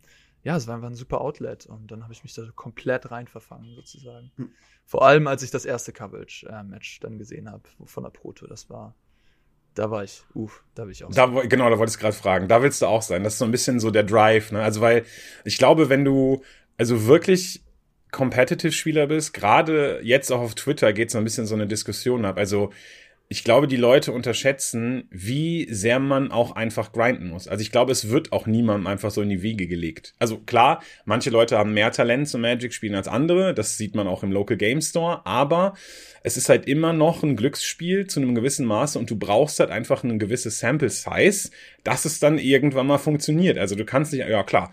ja, 0.43 0.55
es 0.55 0.67
war 0.67 0.75
einfach 0.75 0.89
ein 0.89 0.95
super 0.95 1.21
Outlet 1.21 1.65
und 1.65 1.89
dann 1.89 2.03
habe 2.03 2.13
ich 2.13 2.23
mich 2.23 2.33
da 2.33 2.43
komplett 2.53 3.09
rein 3.11 3.27
verfangen 3.27 3.73
sozusagen. 3.75 4.31
Hm. 4.35 4.51
Vor 4.83 5.03
allem, 5.03 5.25
als 5.27 5.41
ich 5.41 5.51
das 5.51 5.65
erste 5.65 5.93
Coverage-Match 5.93 6.97
äh, 6.97 6.99
dann 7.01 7.17
gesehen 7.17 7.49
habe 7.49 7.63
von 7.85 8.03
der 8.03 8.11
Proto, 8.11 8.45
das 8.45 8.69
war 8.69 8.93
da 9.75 9.91
war 9.91 10.03
ich, 10.03 10.23
uff, 10.33 10.63
da 10.73 10.85
will 10.85 10.91
ich 10.91 11.03
auch 11.03 11.11
da. 11.11 11.25
Genau, 11.25 11.69
da 11.69 11.77
wollte 11.77 11.91
ich 11.91 11.99
gerade 11.99 12.15
fragen. 12.15 12.47
Da 12.47 12.61
willst 12.61 12.81
du 12.81 12.87
auch 12.87 13.01
sein. 13.01 13.23
Das 13.23 13.33
ist 13.33 13.39
so 13.39 13.45
ein 13.45 13.51
bisschen 13.51 13.79
so 13.79 13.91
der 13.91 14.03
Drive, 14.03 14.51
ne? 14.51 14.61
Also, 14.61 14.81
weil 14.81 15.05
ich 15.43 15.57
glaube, 15.57 15.89
wenn 15.89 16.03
du 16.05 16.43
also 16.77 17.05
wirklich 17.05 17.61
Competitive-Spieler 18.11 19.07
bist, 19.07 19.33
gerade 19.33 19.99
jetzt 20.01 20.31
auch 20.31 20.39
auf 20.39 20.55
Twitter 20.55 20.93
geht 20.93 21.11
so 21.11 21.17
ein 21.17 21.23
bisschen 21.23 21.45
so 21.45 21.55
eine 21.55 21.67
Diskussion 21.67 22.25
ab. 22.25 22.37
Also 22.37 22.71
ich 23.27 23.43
glaube, 23.43 23.67
die 23.67 23.75
Leute 23.75 24.11
unterschätzen, 24.11 25.07
wie 25.09 25.67
sehr 25.71 25.99
man 25.99 26.31
auch 26.31 26.55
einfach 26.55 26.91
grinden 26.91 27.29
muss. 27.29 27.47
Also 27.47 27.61
ich 27.61 27.71
glaube, 27.71 27.91
es 27.91 28.09
wird 28.09 28.31
auch 28.31 28.45
niemandem 28.45 28.85
einfach 28.85 29.09
so 29.09 29.21
in 29.21 29.29
die 29.29 29.41
Wiege 29.41 29.67
gelegt. 29.67 30.13
Also 30.19 30.37
klar, 30.37 30.83
manche 31.05 31.31
Leute 31.31 31.57
haben 31.57 31.73
mehr 31.73 31.91
Talent 31.91 32.27
zum 32.27 32.41
Magic 32.41 32.73
spielen 32.73 32.93
als 32.93 33.07
andere. 33.07 33.55
Das 33.55 33.77
sieht 33.77 33.95
man 33.95 34.07
auch 34.07 34.21
im 34.21 34.31
Local 34.31 34.57
Game 34.57 34.79
Store. 34.79 35.25
Aber 35.25 35.73
es 36.21 36.37
ist 36.37 36.49
halt 36.49 36.67
immer 36.67 36.93
noch 36.93 37.23
ein 37.23 37.35
Glücksspiel 37.35 38.05
zu 38.05 38.19
einem 38.19 38.35
gewissen 38.35 38.65
Maße 38.65 38.99
und 38.99 39.09
du 39.09 39.17
brauchst 39.17 39.59
halt 39.59 39.71
einfach 39.71 40.03
ein 40.03 40.19
gewisses 40.19 40.59
Sample 40.59 40.89
Size, 40.89 41.49
dass 41.83 42.05
es 42.05 42.19
dann 42.19 42.37
irgendwann 42.37 42.87
mal 42.87 42.99
funktioniert. 42.99 43.57
Also 43.57 43.75
du 43.75 43.85
kannst 43.85 44.13
nicht, 44.13 44.27
ja 44.27 44.43
klar, 44.43 44.71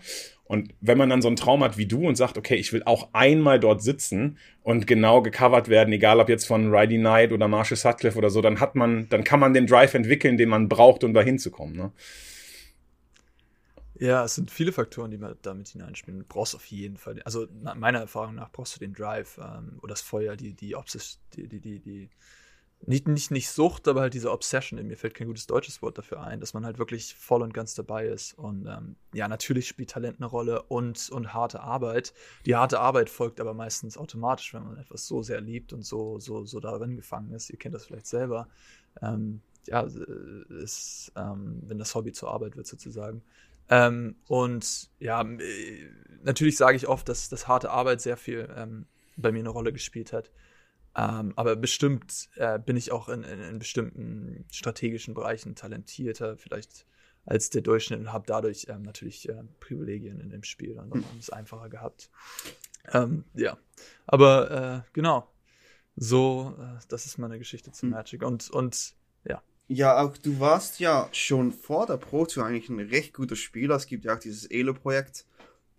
und 0.53 0.71
wenn 0.81 0.99
man 0.99 1.09
dann 1.09 1.23
so 1.23 1.27
einen 1.27 1.35
Traum 1.35 1.63
hat 1.63 1.79
wie 1.79 1.87
du 1.87 2.07
und 2.07 2.15
sagt, 2.15 2.37
okay, 2.37 2.53
ich 2.53 2.71
will 2.73 2.83
auch 2.83 3.09
einmal 3.11 3.59
dort 3.59 3.81
sitzen 3.81 4.37
und 4.61 4.85
genau 4.85 5.23
gecovert 5.23 5.67
werden, 5.67 5.91
egal 5.91 6.19
ob 6.19 6.29
jetzt 6.29 6.45
von 6.45 6.71
Ridey 6.71 6.99
Knight 6.99 7.31
oder 7.31 7.47
Marshall 7.47 7.75
Sutcliffe 7.75 8.19
oder 8.19 8.29
so, 8.29 8.39
dann 8.39 8.59
hat 8.59 8.75
man, 8.75 9.09
dann 9.09 9.23
kann 9.23 9.39
man 9.39 9.55
den 9.55 9.65
Drive 9.65 9.95
entwickeln, 9.95 10.37
den 10.37 10.49
man 10.49 10.69
braucht, 10.69 11.03
um 11.03 11.15
da 11.15 11.21
hinzukommen. 11.21 11.75
Ne? 11.75 11.91
Ja, 13.95 14.25
es 14.25 14.35
sind 14.35 14.51
viele 14.51 14.71
Faktoren, 14.71 15.09
die 15.09 15.17
man 15.17 15.35
damit 15.41 15.69
hineinspielen. 15.69 16.19
Du 16.19 16.25
brauchst 16.27 16.53
auf 16.53 16.67
jeden 16.67 16.97
Fall, 16.97 17.19
also 17.23 17.47
meiner 17.75 18.01
Erfahrung 18.01 18.35
nach 18.35 18.51
brauchst 18.51 18.75
du 18.75 18.79
den 18.79 18.93
Drive 18.93 19.39
ähm, 19.39 19.79
oder 19.81 19.93
das 19.93 20.01
Feuer, 20.01 20.35
die, 20.35 20.53
die, 20.53 20.75
Obsess 20.75 21.19
die, 21.35 21.47
die, 21.47 21.61
die, 21.61 21.79
die 21.79 22.09
nicht, 22.85 23.07
nicht, 23.07 23.31
nicht 23.31 23.49
Sucht, 23.49 23.87
aber 23.87 24.01
halt 24.01 24.13
diese 24.13 24.31
Obsession, 24.31 24.77
in 24.77 24.87
mir 24.87 24.97
fällt 24.97 25.13
kein 25.13 25.27
gutes 25.27 25.47
deutsches 25.47 25.81
Wort 25.81 25.97
dafür 25.97 26.21
ein, 26.21 26.39
dass 26.39 26.53
man 26.53 26.65
halt 26.65 26.77
wirklich 26.77 27.15
voll 27.15 27.41
und 27.41 27.53
ganz 27.53 27.75
dabei 27.75 28.07
ist. 28.07 28.37
Und 28.37 28.67
ähm, 28.67 28.95
ja, 29.13 29.27
natürlich 29.27 29.67
spielt 29.67 29.89
Talent 29.89 30.17
eine 30.17 30.25
Rolle 30.25 30.63
und, 30.63 31.09
und 31.09 31.33
harte 31.33 31.61
Arbeit. 31.61 32.13
Die 32.45 32.55
harte 32.55 32.79
Arbeit 32.79 33.09
folgt 33.09 33.39
aber 33.39 33.53
meistens 33.53 33.97
automatisch, 33.97 34.53
wenn 34.53 34.63
man 34.63 34.77
etwas 34.77 35.07
so 35.07 35.21
sehr 35.21 35.39
liebt 35.39 35.71
und 35.71 35.83
so, 35.83 36.19
so, 36.19 36.45
so 36.45 36.59
darin 36.59 36.95
gefangen 36.95 37.31
ist. 37.31 37.49
Ihr 37.49 37.57
kennt 37.57 37.75
das 37.75 37.85
vielleicht 37.85 38.07
selber. 38.07 38.47
Ähm, 39.01 39.41
ja, 39.67 39.87
ist, 40.61 41.11
ähm, 41.15 41.61
wenn 41.65 41.77
das 41.77 41.95
Hobby 41.95 42.11
zur 42.11 42.31
Arbeit 42.31 42.57
wird 42.57 42.67
sozusagen. 42.67 43.21
Ähm, 43.69 44.15
und 44.27 44.89
ja, 44.99 45.21
äh, 45.21 45.89
natürlich 46.23 46.57
sage 46.57 46.75
ich 46.75 46.87
oft, 46.87 47.07
dass, 47.07 47.29
dass 47.29 47.47
harte 47.47 47.71
Arbeit 47.71 48.01
sehr 48.01 48.17
viel 48.17 48.49
ähm, 48.55 48.87
bei 49.15 49.31
mir 49.31 49.39
eine 49.39 49.49
Rolle 49.49 49.71
gespielt 49.71 50.11
hat. 50.11 50.31
Ähm, 50.95 51.33
aber 51.35 51.55
bestimmt 51.55 52.29
äh, 52.35 52.59
bin 52.59 52.77
ich 52.77 52.91
auch 52.91 53.09
in, 53.09 53.23
in, 53.23 53.41
in, 53.41 53.59
bestimmten 53.59 54.45
strategischen 54.51 55.15
Bereichen 55.15 55.55
talentierter, 55.55 56.37
vielleicht 56.37 56.85
als 57.25 57.49
der 57.49 57.61
Durchschnitt 57.61 57.99
und 57.99 58.13
habe 58.13 58.25
dadurch 58.27 58.67
ähm, 58.69 58.83
natürlich 58.83 59.27
äh, 59.29 59.43
Privilegien 59.59 60.19
in 60.19 60.29
dem 60.29 60.43
Spiel 60.43 60.77
und 60.77 60.93
hm. 60.93 61.03
es 61.19 61.29
einfacher 61.29 61.69
gehabt. 61.69 62.11
Ähm, 62.91 63.23
ja, 63.33 63.57
aber 64.05 64.83
äh, 64.85 64.89
genau. 64.93 65.31
so, 65.95 66.55
äh, 66.59 66.79
das 66.89 67.05
ist 67.05 67.17
meine 67.17 67.39
Geschichte 67.39 67.71
zu 67.71 67.83
Hm. 67.83 67.91
Magic. 67.91 68.23
Und, 68.23 68.51
und 68.51 68.93
ja. 69.23 69.41
Ja, 69.67 69.99
auch 69.99 70.17
du 70.17 70.39
warst 70.39 70.79
ja 70.79 71.07
schon 71.11 71.51
vor 71.53 71.87
der 71.87 71.97
Pro 71.97 72.25
Tour 72.25 72.45
eigentlich 72.45 72.69
ein 72.69 72.79
recht 72.79 73.13
guter 73.13 73.35
Spieler. 73.35 73.75
Es 73.75 73.87
gibt 73.87 74.05
ja 74.05 74.15
auch 74.15 74.19
dieses 74.19 74.45
Elo-Projekt. 74.45 75.25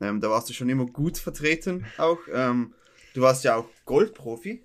Ähm, 0.00 0.21
da 0.21 0.30
warst 0.30 0.49
du 0.49 0.54
schon 0.54 0.71
immer 0.71 0.87
gut 0.87 1.18
vertreten 1.18 1.87
auch. 1.99 2.18
Ähm, 2.33 2.75
du 3.12 3.21
warst 3.21 3.44
ja 3.44 3.56
auch 3.56 3.68
Goldprofi. 3.85 4.64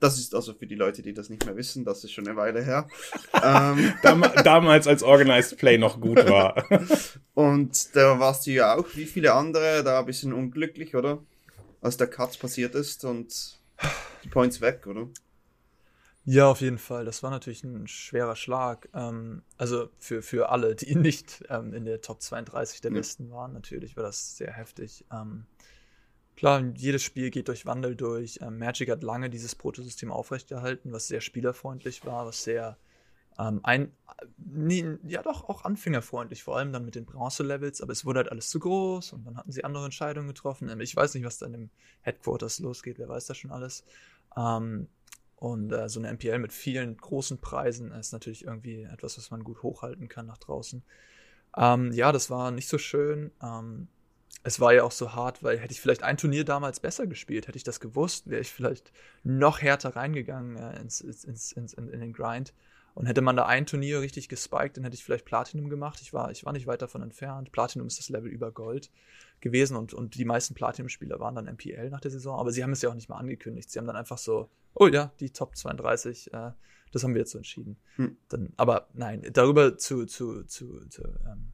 Das 0.00 0.18
ist 0.18 0.34
also 0.34 0.54
für 0.54 0.66
die 0.66 0.76
Leute, 0.76 1.02
die 1.02 1.12
das 1.12 1.28
nicht 1.28 1.44
mehr 1.44 1.56
wissen, 1.56 1.84
das 1.84 2.04
ist 2.04 2.12
schon 2.12 2.26
eine 2.26 2.36
Weile 2.36 2.62
her. 2.62 2.86
ähm, 3.42 3.94
Dam 4.02 4.24
damals, 4.44 4.86
als 4.86 5.02
Organized 5.02 5.58
Play 5.58 5.78
noch 5.78 6.00
gut 6.00 6.18
war. 6.28 6.64
und 7.34 7.96
da 7.96 8.20
warst 8.20 8.46
du 8.46 8.52
ja 8.52 8.76
auch, 8.76 8.86
wie 8.94 9.06
viele 9.06 9.34
andere, 9.34 9.82
da 9.82 10.00
ein 10.00 10.06
bisschen 10.06 10.32
unglücklich, 10.32 10.94
oder? 10.94 11.18
Als 11.80 11.96
der 11.96 12.06
Cut 12.06 12.38
passiert 12.38 12.74
ist 12.74 13.04
und 13.04 13.58
die 14.24 14.28
Points 14.28 14.60
weg, 14.60 14.86
oder? 14.86 15.08
Ja, 16.30 16.50
auf 16.50 16.60
jeden 16.60 16.76
Fall. 16.76 17.06
Das 17.06 17.22
war 17.22 17.30
natürlich 17.30 17.64
ein 17.64 17.88
schwerer 17.88 18.36
Schlag. 18.36 18.90
Ähm, 18.92 19.40
also 19.56 19.88
für, 19.98 20.20
für 20.20 20.50
alle, 20.50 20.74
die 20.74 20.94
nicht 20.96 21.42
ähm, 21.48 21.72
in 21.72 21.86
der 21.86 22.02
Top 22.02 22.20
32 22.20 22.82
der 22.82 22.90
Ja. 22.90 22.98
Listen 22.98 23.30
waren, 23.30 23.54
natürlich 23.54 23.96
war 23.96 24.04
das 24.04 24.36
sehr 24.36 24.52
heftig. 24.52 25.06
Ähm, 25.10 25.46
klar, 26.38 26.62
jedes 26.76 27.02
Spiel 27.02 27.30
geht 27.30 27.48
durch 27.48 27.66
Wandel 27.66 27.96
durch. 27.96 28.38
Ähm, 28.40 28.58
Magic 28.58 28.90
hat 28.90 29.02
lange 29.02 29.28
dieses 29.28 29.54
Protosystem 29.54 30.12
aufrechterhalten, 30.12 30.92
was 30.92 31.08
sehr 31.08 31.20
spielerfreundlich 31.20 32.06
war, 32.06 32.26
was 32.26 32.44
sehr 32.44 32.78
ähm, 33.38 33.60
ein, 33.64 33.92
nee, 34.36 34.98
ja 35.06 35.22
doch 35.22 35.48
auch 35.48 35.64
anfängerfreundlich, 35.64 36.42
vor 36.44 36.56
allem 36.56 36.72
dann 36.72 36.84
mit 36.84 36.94
den 36.94 37.06
Bronze-Levels, 37.06 37.80
aber 37.82 37.92
es 37.92 38.04
wurde 38.04 38.18
halt 38.18 38.30
alles 38.30 38.50
zu 38.50 38.60
groß 38.60 39.12
und 39.12 39.24
dann 39.26 39.36
hatten 39.36 39.50
sie 39.50 39.64
andere 39.64 39.84
Entscheidungen 39.84 40.28
getroffen. 40.28 40.68
Ähm, 40.68 40.80
Ich 40.80 40.94
weiß 40.94 41.14
nicht, 41.14 41.24
was 41.24 41.38
da 41.38 41.46
in 41.46 41.52
dem 41.52 41.70
Headquarters 42.02 42.60
losgeht, 42.60 42.98
wer 42.98 43.08
weiß 43.08 43.26
das 43.26 43.36
schon 43.36 43.50
alles. 43.50 43.84
Ähm, 44.36 44.86
und 45.36 45.72
äh, 45.72 45.88
so 45.88 46.00
eine 46.00 46.08
MPL 46.12 46.38
mit 46.38 46.52
vielen 46.52 46.96
großen 46.96 47.38
Preisen 47.38 47.90
ist 47.92 48.12
natürlich 48.12 48.44
irgendwie 48.44 48.82
etwas, 48.82 49.18
was 49.18 49.30
man 49.30 49.44
gut 49.44 49.62
hochhalten 49.62 50.08
kann 50.08 50.26
nach 50.26 50.38
draußen. 50.38 50.82
Ähm, 51.56 51.92
ja, 51.92 52.12
das 52.12 52.30
war 52.30 52.50
nicht 52.52 52.68
so 52.68 52.78
schön. 52.78 53.30
Ähm, 53.42 53.88
es 54.42 54.60
war 54.60 54.72
ja 54.72 54.84
auch 54.84 54.92
so 54.92 55.14
hart, 55.14 55.42
weil 55.42 55.58
hätte 55.58 55.72
ich 55.72 55.80
vielleicht 55.80 56.02
ein 56.02 56.16
Turnier 56.16 56.44
damals 56.44 56.80
besser 56.80 57.06
gespielt, 57.06 57.48
hätte 57.48 57.58
ich 57.58 57.64
das 57.64 57.80
gewusst, 57.80 58.30
wäre 58.30 58.40
ich 58.40 58.50
vielleicht 58.50 58.92
noch 59.24 59.60
härter 59.60 59.96
reingegangen 59.96 60.56
äh, 60.56 60.80
ins, 60.80 61.00
ins, 61.00 61.52
ins, 61.52 61.72
in, 61.72 61.88
in 61.88 62.00
den 62.00 62.12
Grind. 62.12 62.54
Und 62.94 63.06
hätte 63.06 63.20
man 63.20 63.36
da 63.36 63.46
ein 63.46 63.64
Turnier 63.64 64.00
richtig 64.00 64.28
gespiked, 64.28 64.76
dann 64.76 64.82
hätte 64.82 64.96
ich 64.96 65.04
vielleicht 65.04 65.24
Platinum 65.24 65.68
gemacht. 65.68 66.00
Ich 66.02 66.12
war, 66.12 66.32
ich 66.32 66.44
war 66.44 66.52
nicht 66.52 66.66
weit 66.66 66.82
davon 66.82 67.00
entfernt. 67.00 67.52
Platinum 67.52 67.86
ist 67.86 68.00
das 68.00 68.08
Level 68.08 68.28
über 68.28 68.50
Gold 68.50 68.90
gewesen 69.40 69.76
und, 69.76 69.94
und 69.94 70.16
die 70.16 70.24
meisten 70.24 70.54
Platinum-Spieler 70.54 71.20
waren 71.20 71.36
dann 71.36 71.44
MPL 71.44 71.90
nach 71.90 72.00
der 72.00 72.10
Saison, 72.10 72.40
aber 72.40 72.50
sie 72.50 72.64
haben 72.64 72.72
es 72.72 72.82
ja 72.82 72.90
auch 72.90 72.94
nicht 72.94 73.08
mal 73.08 73.18
angekündigt. 73.18 73.70
Sie 73.70 73.78
haben 73.78 73.86
dann 73.86 73.94
einfach 73.94 74.18
so, 74.18 74.50
oh 74.74 74.88
ja, 74.88 75.12
die 75.20 75.30
Top 75.30 75.56
32, 75.56 76.32
äh, 76.32 76.50
das 76.90 77.04
haben 77.04 77.14
wir 77.14 77.20
jetzt 77.20 77.30
so 77.30 77.38
entschieden. 77.38 77.76
Hm. 77.96 78.16
Dann, 78.30 78.52
aber 78.56 78.88
nein, 78.94 79.24
darüber 79.32 79.76
zu, 79.76 80.06
zu, 80.06 80.42
zu, 80.44 80.84
zu 80.88 81.02
ähm, 81.02 81.52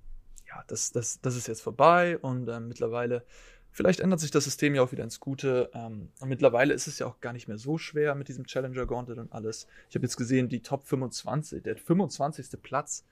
ja, 0.54 0.64
das, 0.66 0.92
das, 0.92 1.20
das 1.20 1.36
ist 1.36 1.48
jetzt 1.48 1.62
vorbei 1.62 2.18
und 2.18 2.48
ähm, 2.48 2.68
mittlerweile, 2.68 3.24
vielleicht 3.70 4.00
ändert 4.00 4.20
sich 4.20 4.30
das 4.30 4.44
System 4.44 4.74
ja 4.74 4.82
auch 4.82 4.92
wieder 4.92 5.04
ins 5.04 5.20
Gute. 5.20 5.70
Ähm, 5.74 6.10
und 6.20 6.28
mittlerweile 6.28 6.74
ist 6.74 6.86
es 6.86 6.98
ja 6.98 7.06
auch 7.06 7.20
gar 7.20 7.32
nicht 7.32 7.48
mehr 7.48 7.58
so 7.58 7.78
schwer 7.78 8.14
mit 8.14 8.28
diesem 8.28 8.46
Challenger 8.46 8.86
Gauntlet 8.86 9.18
und 9.18 9.32
alles. 9.32 9.66
Ich 9.88 9.96
habe 9.96 10.04
jetzt 10.04 10.16
gesehen, 10.16 10.48
die 10.48 10.60
Top 10.60 10.86
25, 10.86 11.62
der 11.62 11.76
25. 11.76 12.62
Platz 12.62 13.04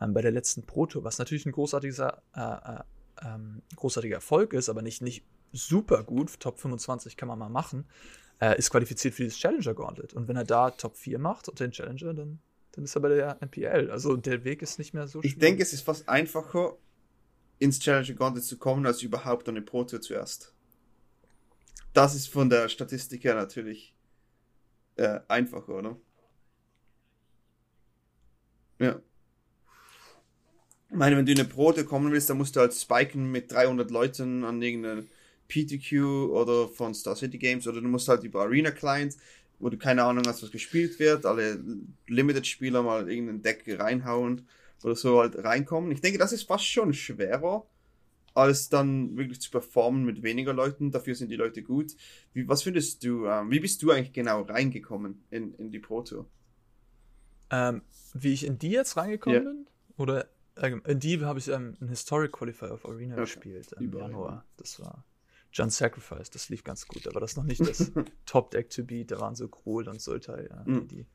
ähm, 0.00 0.14
bei 0.14 0.22
der 0.22 0.30
letzten 0.30 0.62
Pro 0.62 0.86
Tour, 0.86 1.04
was 1.04 1.18
natürlich 1.18 1.46
ein 1.46 1.52
großartiger, 1.52 2.22
äh, 2.34 2.40
äh, 2.40 2.82
ähm, 3.26 3.62
großartiger 3.76 4.16
Erfolg 4.16 4.52
ist, 4.52 4.68
aber 4.68 4.82
nicht, 4.82 5.02
nicht 5.02 5.24
super 5.52 6.02
gut. 6.02 6.38
Top 6.40 6.58
25 6.58 7.16
kann 7.16 7.28
man 7.28 7.38
mal 7.38 7.48
machen. 7.48 7.86
Äh, 8.40 8.58
ist 8.58 8.70
qualifiziert 8.70 9.14
für 9.14 9.22
dieses 9.22 9.38
Challenger 9.38 9.74
Gauntlet. 9.74 10.14
Und 10.14 10.28
wenn 10.28 10.36
er 10.36 10.44
da 10.44 10.70
Top 10.70 10.96
4 10.96 11.18
macht 11.18 11.48
und 11.48 11.60
den 11.60 11.70
Challenger, 11.70 12.14
dann, 12.14 12.40
dann 12.72 12.84
ist 12.84 12.96
er 12.96 13.00
bei 13.00 13.08
der 13.08 13.40
NPL. 13.40 13.90
Also 13.90 14.16
der 14.16 14.44
Weg 14.44 14.62
ist 14.62 14.78
nicht 14.78 14.94
mehr 14.94 15.06
so 15.06 15.20
Ich 15.22 15.38
denke, 15.38 15.62
es 15.62 15.72
ist 15.72 15.82
fast 15.82 16.08
einfacher, 16.08 16.76
ins 17.58 17.78
Challenger 17.78 18.14
Gauntlet 18.14 18.44
zu 18.44 18.58
kommen, 18.58 18.86
als 18.86 19.02
überhaupt 19.02 19.48
eine 19.48 19.62
Pro 19.62 19.84
Tour 19.84 20.00
zuerst. 20.00 20.52
Das 21.92 22.14
ist 22.14 22.28
von 22.28 22.50
der 22.50 22.68
Statistik 22.68 23.24
her 23.24 23.34
natürlich 23.34 23.94
äh, 24.96 25.20
einfacher, 25.28 25.74
oder? 25.74 25.96
Ja. 28.78 29.00
Ich 30.90 30.96
meine, 30.96 31.16
wenn 31.16 31.26
du 31.26 31.32
in 31.32 31.38
eine 31.38 31.48
Pro 31.48 31.72
Tour 31.72 31.84
kommen 31.84 32.12
willst, 32.12 32.30
dann 32.30 32.38
musst 32.38 32.56
du 32.56 32.60
halt 32.60 32.74
spiken 32.74 33.30
mit 33.30 33.50
300 33.50 33.90
Leuten 33.90 34.44
an 34.44 34.60
irgendeiner 34.60 35.04
PTQ 35.48 36.30
oder 36.30 36.68
von 36.68 36.94
Star 36.94 37.16
City 37.16 37.38
Games 37.38 37.66
oder 37.66 37.80
du 37.80 37.88
musst 37.88 38.08
halt 38.08 38.24
über 38.24 38.42
Arena 38.42 38.70
Client, 38.70 39.16
wo 39.58 39.68
du 39.68 39.76
keine 39.76 40.02
Ahnung 40.02 40.24
hast, 40.26 40.42
was 40.42 40.50
gespielt 40.50 40.98
wird, 40.98 41.26
alle 41.26 41.62
Limited-Spieler 42.08 42.82
mal 42.82 43.08
irgendein 43.10 43.42
Deck 43.42 43.64
reinhauen 43.66 44.46
oder 44.84 44.94
so 44.94 45.20
halt 45.20 45.36
reinkommen. 45.42 45.90
Ich 45.90 46.00
denke, 46.00 46.18
das 46.18 46.32
ist 46.32 46.44
fast 46.44 46.66
schon 46.66 46.92
schwerer, 46.92 47.66
als 48.34 48.68
dann 48.68 49.16
wirklich 49.16 49.40
zu 49.40 49.50
performen 49.50 50.04
mit 50.04 50.22
weniger 50.22 50.52
Leuten. 50.52 50.90
Dafür 50.90 51.14
sind 51.14 51.30
die 51.30 51.36
Leute 51.36 51.62
gut. 51.62 51.92
Wie, 52.32 52.46
was 52.46 52.62
findest 52.62 53.02
du, 53.04 53.26
ähm, 53.26 53.50
wie 53.50 53.60
bist 53.60 53.82
du 53.82 53.90
eigentlich 53.90 54.12
genau 54.12 54.42
reingekommen 54.42 55.24
in, 55.30 55.54
in 55.54 55.70
die 55.70 55.78
Pro 55.78 56.02
Tour? 56.02 56.28
Ähm, 57.50 57.82
wie 58.12 58.32
ich 58.32 58.44
in 58.44 58.58
die 58.58 58.70
jetzt 58.70 58.96
reingekommen 58.96 59.42
Ja. 59.42 59.50
bin? 59.50 59.66
Oder 59.96 60.28
ähm, 60.56 60.82
in 60.86 61.00
die 61.00 61.20
habe 61.24 61.38
ich 61.38 61.48
ähm, 61.48 61.76
einen 61.80 61.88
Historic 61.88 62.32
Qualifier 62.32 62.72
auf 62.72 62.84
Arena 62.86 63.14
Okay. 63.14 63.22
gespielt 63.24 63.72
im 63.78 63.84
Überall, 63.86 64.10
Januar. 64.10 64.46
Das 64.56 64.80
war 64.80 65.04
John 65.52 65.70
Sacrifice, 65.70 66.30
das 66.30 66.48
lief 66.48 66.64
ganz 66.64 66.86
gut. 66.88 67.06
War 67.14 67.20
das 67.20 67.36
noch 67.36 67.44
nicht 67.44 67.60
das 67.66 67.92
Top-Deck 68.26 68.70
to 68.70 68.82
beat. 68.82 69.12
Da 69.12 69.20
waren 69.20 69.34
so 69.36 69.48
Krol 69.48 69.88
und 69.88 70.00
Sultai, 70.00 70.46
äh, 70.46 70.68
Mhm. 70.68 70.88
die, 70.88 70.96
die 70.96 71.06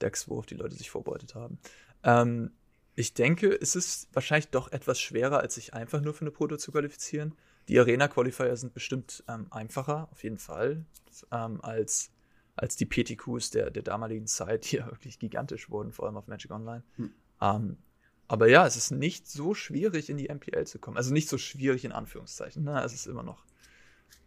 Decks, 0.00 0.28
worauf 0.28 0.46
die 0.46 0.54
Leute 0.54 0.76
sich 0.76 0.88
vorbereitet 0.90 1.34
haben. 1.34 1.58
Ähm, 2.04 2.52
ich 2.98 3.14
denke, 3.14 3.56
es 3.60 3.76
ist 3.76 4.08
wahrscheinlich 4.12 4.48
doch 4.48 4.72
etwas 4.72 5.00
schwerer, 5.00 5.38
als 5.38 5.54
sich 5.54 5.72
einfach 5.72 6.00
nur 6.00 6.14
für 6.14 6.22
eine 6.22 6.32
Proto 6.32 6.56
zu 6.56 6.72
qualifizieren. 6.72 7.32
Die 7.68 7.78
Arena-Qualifier 7.78 8.56
sind 8.56 8.74
bestimmt 8.74 9.22
ähm, 9.28 9.46
einfacher, 9.50 10.08
auf 10.10 10.24
jeden 10.24 10.38
Fall, 10.38 10.84
ähm, 11.30 11.60
als, 11.62 12.10
als 12.56 12.74
die 12.74 12.86
PTQs 12.86 13.50
der, 13.50 13.70
der 13.70 13.84
damaligen 13.84 14.26
Zeit, 14.26 14.72
die 14.72 14.76
ja 14.76 14.86
wirklich 14.86 15.20
gigantisch 15.20 15.70
wurden, 15.70 15.92
vor 15.92 16.06
allem 16.06 16.16
auf 16.16 16.26
Magic 16.26 16.50
Online. 16.50 16.82
Hm. 16.96 17.12
Ähm, 17.40 17.76
aber 18.26 18.48
ja, 18.48 18.66
es 18.66 18.74
ist 18.74 18.90
nicht 18.90 19.28
so 19.28 19.54
schwierig, 19.54 20.10
in 20.10 20.16
die 20.16 20.28
MPL 20.28 20.66
zu 20.66 20.80
kommen. 20.80 20.96
Also 20.96 21.12
nicht 21.12 21.28
so 21.28 21.38
schwierig 21.38 21.84
in 21.84 21.92
Anführungszeichen. 21.92 22.64
Ne? 22.64 22.82
Es 22.82 22.94
ist 22.94 23.06
immer 23.06 23.22
noch 23.22 23.44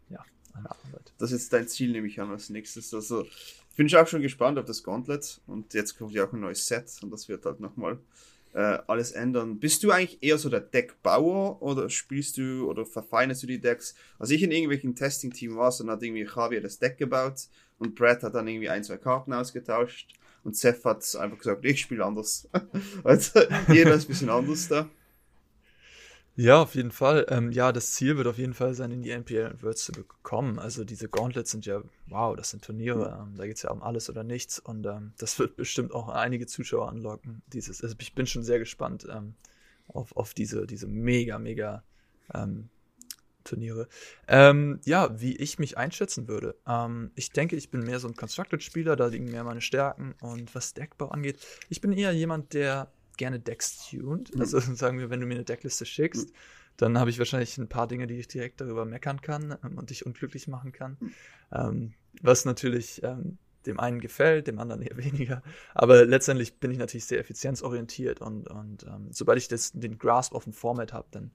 ja, 0.10 0.24
eine 0.54 0.72
Arbeit. 0.72 1.14
Das 1.18 1.34
ist 1.34 1.52
dein 1.52 1.68
Ziel, 1.68 1.92
nehme 1.92 2.08
ich 2.08 2.22
an, 2.22 2.32
als 2.32 2.50
nächstes. 2.50 2.94
Also, 2.94 3.24
ich 3.24 3.76
bin 3.76 3.90
schon 3.90 4.00
auch 4.00 4.08
schon 4.08 4.22
gespannt 4.22 4.58
auf 4.58 4.66
das 4.66 4.82
Gauntlet 4.82 5.42
und 5.46 5.74
jetzt 5.74 5.98
kommt 5.98 6.14
ja 6.14 6.26
auch 6.26 6.32
ein 6.32 6.40
neues 6.40 6.66
Set 6.66 6.90
und 7.04 7.12
das 7.12 7.28
wird 7.28 7.46
halt 7.46 7.60
nochmal 7.60 8.00
äh, 8.54 8.80
alles 8.88 9.12
ändern. 9.12 9.60
Bist 9.60 9.84
du 9.84 9.92
eigentlich 9.92 10.22
eher 10.22 10.38
so 10.38 10.50
der 10.50 10.60
Deckbauer 10.62 11.62
oder 11.62 11.90
spielst 11.90 12.38
du 12.38 12.70
oder 12.70 12.86
verfeinerst 12.86 13.44
du 13.44 13.48
die 13.48 13.60
Decks? 13.60 13.96
Als 14.20 14.30
ich 14.30 14.44
in 14.44 14.52
irgendwelchen 14.52 14.96
Testing-Team 14.96 15.56
war, 15.56 15.74
dann 15.78 15.90
hat 15.90 16.04
irgendwie 16.04 16.28
Javier 16.36 16.62
das 16.62 16.80
Deck 16.80 16.98
gebaut 16.98 17.48
und 17.80 17.96
Brad 17.96 18.24
hat 18.24 18.36
dann 18.36 18.48
irgendwie 18.48 18.70
ein, 18.70 18.84
zwei 18.84 18.98
Karten 18.98 19.34
ausgetauscht 19.34 20.14
und 20.44 20.56
Seth 20.58 20.84
hat 20.86 21.16
einfach 21.16 21.38
gesagt, 21.38 21.66
ich 21.66 21.82
spiele 21.82 22.06
anders. 22.06 22.48
also, 23.04 23.42
jeder 23.70 23.94
ist 23.94 24.06
ein 24.06 24.08
bisschen 24.08 24.30
anders 24.30 24.68
da. 24.68 24.90
Ja, 26.36 26.62
auf 26.62 26.76
jeden 26.76 26.92
Fall. 26.92 27.26
Ähm, 27.30 27.52
ja, 27.52 27.74
das 27.74 27.94
Ziel 27.94 28.16
wird 28.16 28.26
auf 28.28 28.38
jeden 28.38 28.54
Fall 28.54 28.74
sein, 28.74 28.92
in 28.92 29.02
die 29.02 29.12
NPL 29.12 29.52
und 29.52 29.64
Worlds 29.64 29.84
zu 29.84 29.92
bekommen. 29.92 30.60
Also 30.60 30.86
diese 30.86 31.10
Gauntlets 31.10 31.52
sind 31.52 31.66
ja, 31.66 31.84
wow, 32.08 32.36
das 32.38 32.52
sind 32.52 32.64
Turniere. 32.64 33.20
Ähm, 33.22 33.36
da 33.36 33.46
geht 33.46 33.58
es 33.58 33.64
ja 33.64 33.72
um 33.72 33.84
alles 33.84 34.10
oder 34.10 34.24
nichts. 34.24 34.58
Und 34.58 34.86
ähm, 34.86 35.14
das 35.18 35.38
wird 35.40 35.58
bestimmt 35.58 35.94
auch 35.94 36.08
einige 36.08 36.48
Zuschauer 36.48 36.88
anlocken. 36.90 37.42
Dieses, 37.48 37.84
also 37.84 37.96
ich 38.00 38.16
bin 38.16 38.28
schon 38.28 38.44
sehr 38.44 38.60
gespannt 38.60 39.06
ähm, 39.12 39.36
auf, 39.90 40.16
auf 40.16 40.34
diese, 40.34 40.66
diese 40.66 40.88
mega, 40.88 41.38
mega 41.38 41.84
ähm, 42.34 42.70
Turniere. 43.44 43.90
Ähm, 44.28 44.80
ja, 44.86 45.20
wie 45.20 45.36
ich 45.36 45.60
mich 45.60 45.78
einschätzen 45.78 46.28
würde. 46.28 46.56
Ich 47.16 47.32
denke, 47.32 47.56
ich 47.56 47.72
bin 47.72 47.82
mehr 47.82 48.00
so 48.00 48.08
ein 48.08 48.16
Constructed-Spieler, 48.16 48.96
da 48.96 49.08
liegen 49.08 49.26
mehr 49.26 49.44
meine 49.44 49.62
Stärken. 49.62 50.14
Und 50.22 50.54
was 50.54 50.76
Deckbau 50.76 51.08
angeht, 51.08 51.40
ich 51.68 51.82
bin 51.82 51.92
eher 51.92 52.12
jemand, 52.12 52.54
der 52.54 52.92
gerne 53.22 53.40
Decks 53.40 53.88
tuned. 53.88 54.32
Also 54.40 54.60
sagen 54.74 54.98
wir, 54.98 55.12
wenn 55.12 55.20
du 55.20 55.28
mir 55.28 55.36
eine 55.36 55.44
Deckliste 55.44 55.86
schickst, 55.86 56.34
dann 56.78 56.98
habe 56.98 57.12
ich 57.12 57.20
wahrscheinlich 57.20 57.56
ein 57.60 57.70
paar 57.70 57.88
Dinge, 57.88 58.08
die 58.08 58.16
ich 58.16 58.28
direkt 58.28 58.62
darüber 58.62 58.84
meckern 58.84 59.22
kann 59.22 59.56
ähm, 59.64 59.78
und 59.78 59.92
dich 59.92 60.08
unglücklich 60.08 60.48
machen 60.48 60.72
kann. 60.72 60.98
Ähm, 61.52 61.94
was 62.24 62.46
natürlich 62.46 63.04
ähm, 63.04 63.38
dem 63.68 63.80
einen 63.80 64.00
gefällt, 64.00 64.48
dem 64.48 64.58
anderen 64.58 64.82
eher 64.82 64.98
weniger. 65.06 65.44
Aber 65.76 66.04
letztendlich 66.04 66.60
bin 66.60 66.72
ich 66.72 66.80
natürlich 66.80 67.06
sehr 67.06 67.20
effizienzorientiert 67.20 68.22
und, 68.22 68.48
und 68.48 68.88
ähm, 68.88 69.10
sobald 69.12 69.38
ich 69.38 69.48
das, 69.48 69.72
den 69.72 70.00
Grasp 70.00 70.34
auf 70.34 70.46
dem 70.46 70.54
Format 70.54 70.92
habe, 70.92 71.08
dann 71.12 71.32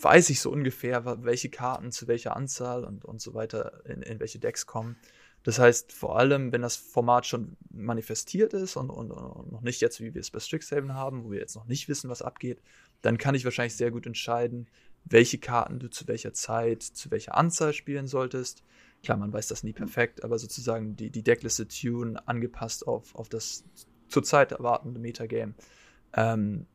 weiß 0.00 0.30
ich 0.30 0.40
so 0.40 0.50
ungefähr, 0.50 1.04
welche 1.24 1.48
Karten 1.48 1.92
zu 1.92 2.08
welcher 2.08 2.36
Anzahl 2.36 2.84
und, 2.84 3.04
und 3.04 3.20
so 3.20 3.34
weiter 3.34 3.84
in, 3.86 4.02
in 4.02 4.18
welche 4.18 4.40
Decks 4.40 4.66
kommen. 4.66 4.96
Das 5.44 5.58
heißt, 5.58 5.92
vor 5.92 6.18
allem, 6.18 6.52
wenn 6.52 6.62
das 6.62 6.76
Format 6.76 7.26
schon 7.26 7.56
manifestiert 7.70 8.52
ist 8.54 8.76
und, 8.76 8.90
und, 8.90 9.10
und 9.10 9.50
noch 9.52 9.62
nicht 9.62 9.80
jetzt, 9.80 10.00
wie 10.00 10.14
wir 10.14 10.20
es 10.20 10.30
bei 10.30 10.38
Strixhaven 10.38 10.94
haben, 10.94 11.24
wo 11.24 11.30
wir 11.32 11.40
jetzt 11.40 11.56
noch 11.56 11.66
nicht 11.66 11.88
wissen, 11.88 12.08
was 12.10 12.22
abgeht, 12.22 12.62
dann 13.00 13.18
kann 13.18 13.34
ich 13.34 13.44
wahrscheinlich 13.44 13.76
sehr 13.76 13.90
gut 13.90 14.06
entscheiden, 14.06 14.68
welche 15.04 15.38
Karten 15.38 15.80
du 15.80 15.90
zu 15.90 16.06
welcher 16.06 16.32
Zeit, 16.32 16.82
zu 16.82 17.10
welcher 17.10 17.36
Anzahl 17.36 17.72
spielen 17.72 18.06
solltest, 18.06 18.62
Klar, 19.02 19.18
man 19.18 19.32
weiß 19.32 19.48
das 19.48 19.64
nie 19.64 19.72
perfekt, 19.72 20.22
aber 20.22 20.38
sozusagen 20.38 20.94
die, 20.94 21.10
die 21.10 21.24
Deckliste 21.24 21.66
Tune 21.66 22.16
angepasst 22.28 22.86
auf, 22.86 23.14
auf 23.16 23.28
das 23.28 23.64
zurzeit 24.08 24.52
erwartende 24.52 25.00
Metagame. 25.00 25.54
Ähm, 26.14 26.66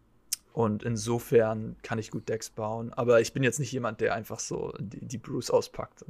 und 0.58 0.82
insofern 0.82 1.76
kann 1.84 2.00
ich 2.00 2.10
gut 2.10 2.28
Decks 2.30 2.50
bauen. 2.50 2.92
Aber 2.92 3.22
ich 3.22 3.32
bin 3.32 3.44
jetzt 3.44 3.60
nicht 3.60 3.72
jemand, 3.72 4.02
der 4.02 4.16
einfach 4.16 4.40
so 4.40 4.74
die, 4.80 5.06
die 5.06 5.20
Bruce 5.20 5.52
auspackt. 5.52 6.04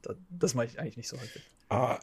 Das, 0.00 0.16
das 0.30 0.54
mache 0.54 0.68
ich 0.68 0.80
eigentlich 0.80 0.96
nicht 0.96 1.08
so 1.08 1.20
häufig. 1.20 1.42
Ah, 1.68 1.98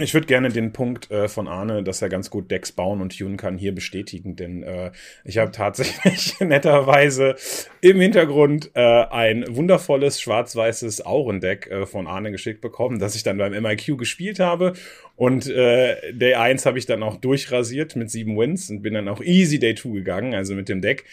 ich 0.00 0.14
würde 0.14 0.26
gerne 0.26 0.48
den 0.48 0.72
Punkt 0.72 1.10
äh, 1.10 1.28
von 1.28 1.48
Arne, 1.48 1.82
dass 1.82 2.00
er 2.00 2.08
ganz 2.08 2.30
gut 2.30 2.50
Decks 2.50 2.72
bauen 2.72 3.00
und 3.02 3.16
tunen 3.16 3.36
kann, 3.36 3.58
hier 3.58 3.74
bestätigen, 3.74 4.34
denn 4.34 4.62
äh, 4.62 4.90
ich 5.24 5.38
habe 5.38 5.50
tatsächlich 5.50 6.34
netterweise 6.40 7.36
im 7.82 8.00
Hintergrund 8.00 8.70
äh, 8.74 8.80
ein 8.80 9.44
wundervolles 9.48 10.20
schwarz-weißes 10.20 11.04
Aurendeck 11.04 11.66
äh, 11.66 11.86
von 11.86 12.06
Arne 12.06 12.30
geschickt 12.30 12.62
bekommen, 12.62 12.98
das 12.98 13.16
ich 13.16 13.22
dann 13.22 13.36
beim 13.36 13.52
MIQ 13.52 13.98
gespielt 13.98 14.40
habe 14.40 14.72
und 15.16 15.46
äh, 15.46 16.12
Day 16.12 16.34
1 16.34 16.64
habe 16.64 16.78
ich 16.78 16.86
dann 16.86 17.02
auch 17.02 17.16
durchrasiert 17.16 17.96
mit 17.96 18.10
sieben 18.10 18.36
Wins 18.38 18.70
und 18.70 18.82
bin 18.82 18.94
dann 18.94 19.08
auch 19.08 19.20
easy 19.20 19.58
Day 19.58 19.74
2 19.74 19.90
gegangen, 19.90 20.34
also 20.34 20.54
mit 20.54 20.68
dem 20.68 20.80
Deck. 20.80 21.04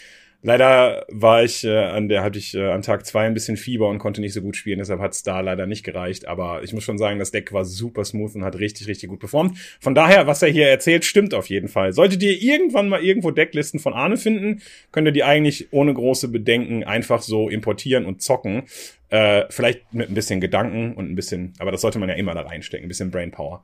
Leider 0.46 1.06
war 1.10 1.42
ich 1.42 1.64
äh, 1.64 1.78
an 1.78 2.10
der 2.10 2.22
hatte 2.22 2.38
ich 2.38 2.54
äh, 2.54 2.70
an 2.70 2.82
Tag 2.82 3.06
zwei 3.06 3.26
ein 3.26 3.34
bisschen 3.34 3.56
Fieber 3.56 3.88
und 3.88 3.98
konnte 3.98 4.20
nicht 4.20 4.34
so 4.34 4.42
gut 4.42 4.58
spielen, 4.58 4.80
deshalb 4.80 5.00
hat's 5.00 5.24
da 5.24 5.40
leider 5.40 5.66
nicht 5.66 5.84
gereicht. 5.84 6.28
Aber 6.28 6.64
ich 6.64 6.74
muss 6.74 6.84
schon 6.84 6.98
sagen, 6.98 7.18
das 7.18 7.32
Deck 7.32 7.54
war 7.54 7.64
super 7.64 8.04
smooth 8.04 8.36
und 8.36 8.44
hat 8.44 8.60
richtig, 8.60 8.88
richtig 8.88 9.10
gut 9.10 9.22
performt. 9.22 9.58
Von 9.80 9.96
daher, 9.96 10.28
was 10.28 10.42
er 10.42 10.50
hier 10.50 10.68
erzählt, 10.68 11.06
stimmt 11.06 11.34
auf 11.34 11.48
jeden 11.48 11.70
Fall. 11.70 11.94
Solltet 11.94 12.22
ihr 12.24 12.42
irgendwann 12.42 12.90
mal 12.90 13.02
irgendwo 13.02 13.32
Decklisten 13.32 13.80
von 13.80 13.94
Arne 13.94 14.18
finden, 14.18 14.62
könnt 14.92 15.08
ihr 15.08 15.14
die 15.14 15.24
eigentlich 15.24 15.70
ohne 15.72 15.94
große 15.94 16.28
Bedenken 16.28 16.84
einfach 16.84 17.22
so 17.22 17.48
importieren 17.48 18.06
und 18.06 18.22
zocken. 18.22 18.64
Äh, 19.10 19.46
vielleicht 19.50 19.94
mit 19.94 20.10
ein 20.10 20.16
bisschen 20.16 20.42
Gedanken 20.42 20.94
und 20.96 21.10
ein 21.10 21.16
bisschen, 21.16 21.54
aber 21.60 21.72
das 21.72 21.80
sollte 21.80 22.00
man 22.00 22.10
ja 22.10 22.16
immer 22.16 22.34
da 22.34 22.42
reinstecken, 22.42 22.86
ein 22.86 22.90
bisschen 22.90 23.12
Brainpower. 23.12 23.64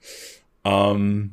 Ähm, 0.64 1.32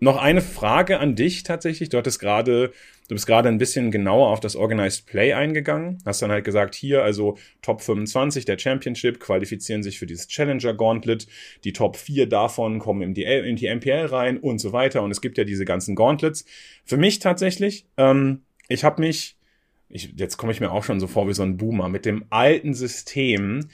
noch 0.00 0.16
eine 0.16 0.40
Frage 0.40 1.00
an 1.00 1.16
dich 1.16 1.42
tatsächlich. 1.42 1.88
Du 1.88 1.98
hattest 1.98 2.20
gerade, 2.20 2.72
du 3.08 3.14
bist 3.14 3.26
gerade 3.26 3.48
ein 3.48 3.58
bisschen 3.58 3.90
genauer 3.90 4.28
auf 4.28 4.40
das 4.40 4.54
Organized 4.54 5.06
Play 5.06 5.32
eingegangen. 5.32 5.98
Hast 6.04 6.22
dann 6.22 6.30
halt 6.30 6.44
gesagt, 6.44 6.74
hier, 6.74 7.02
also 7.02 7.36
Top 7.62 7.80
25 7.80 8.44
der 8.44 8.58
Championship 8.58 9.18
qualifizieren 9.18 9.82
sich 9.82 9.98
für 9.98 10.06
dieses 10.06 10.28
Challenger 10.28 10.74
Gauntlet. 10.74 11.26
Die 11.64 11.72
Top 11.72 11.96
4 11.96 12.28
davon 12.28 12.78
kommen 12.78 13.02
in 13.02 13.14
die, 13.14 13.24
in 13.24 13.56
die 13.56 13.74
MPL 13.74 14.06
rein 14.06 14.38
und 14.38 14.58
so 14.58 14.72
weiter. 14.72 15.02
Und 15.02 15.10
es 15.10 15.20
gibt 15.20 15.38
ja 15.38 15.44
diese 15.44 15.64
ganzen 15.64 15.94
Gauntlets. 15.94 16.44
Für 16.84 16.98
mich 16.98 17.18
tatsächlich, 17.18 17.86
ähm, 17.96 18.42
ich 18.68 18.84
habe 18.84 19.00
mich, 19.00 19.36
ich, 19.88 20.12
jetzt 20.16 20.36
komme 20.36 20.52
ich 20.52 20.60
mir 20.60 20.70
auch 20.70 20.84
schon 20.84 21.00
so 21.00 21.06
vor 21.06 21.26
wie 21.28 21.34
so 21.34 21.42
ein 21.42 21.56
Boomer, 21.56 21.88
mit 21.88 22.04
dem 22.04 22.26
alten 22.30 22.74
System 22.74 23.68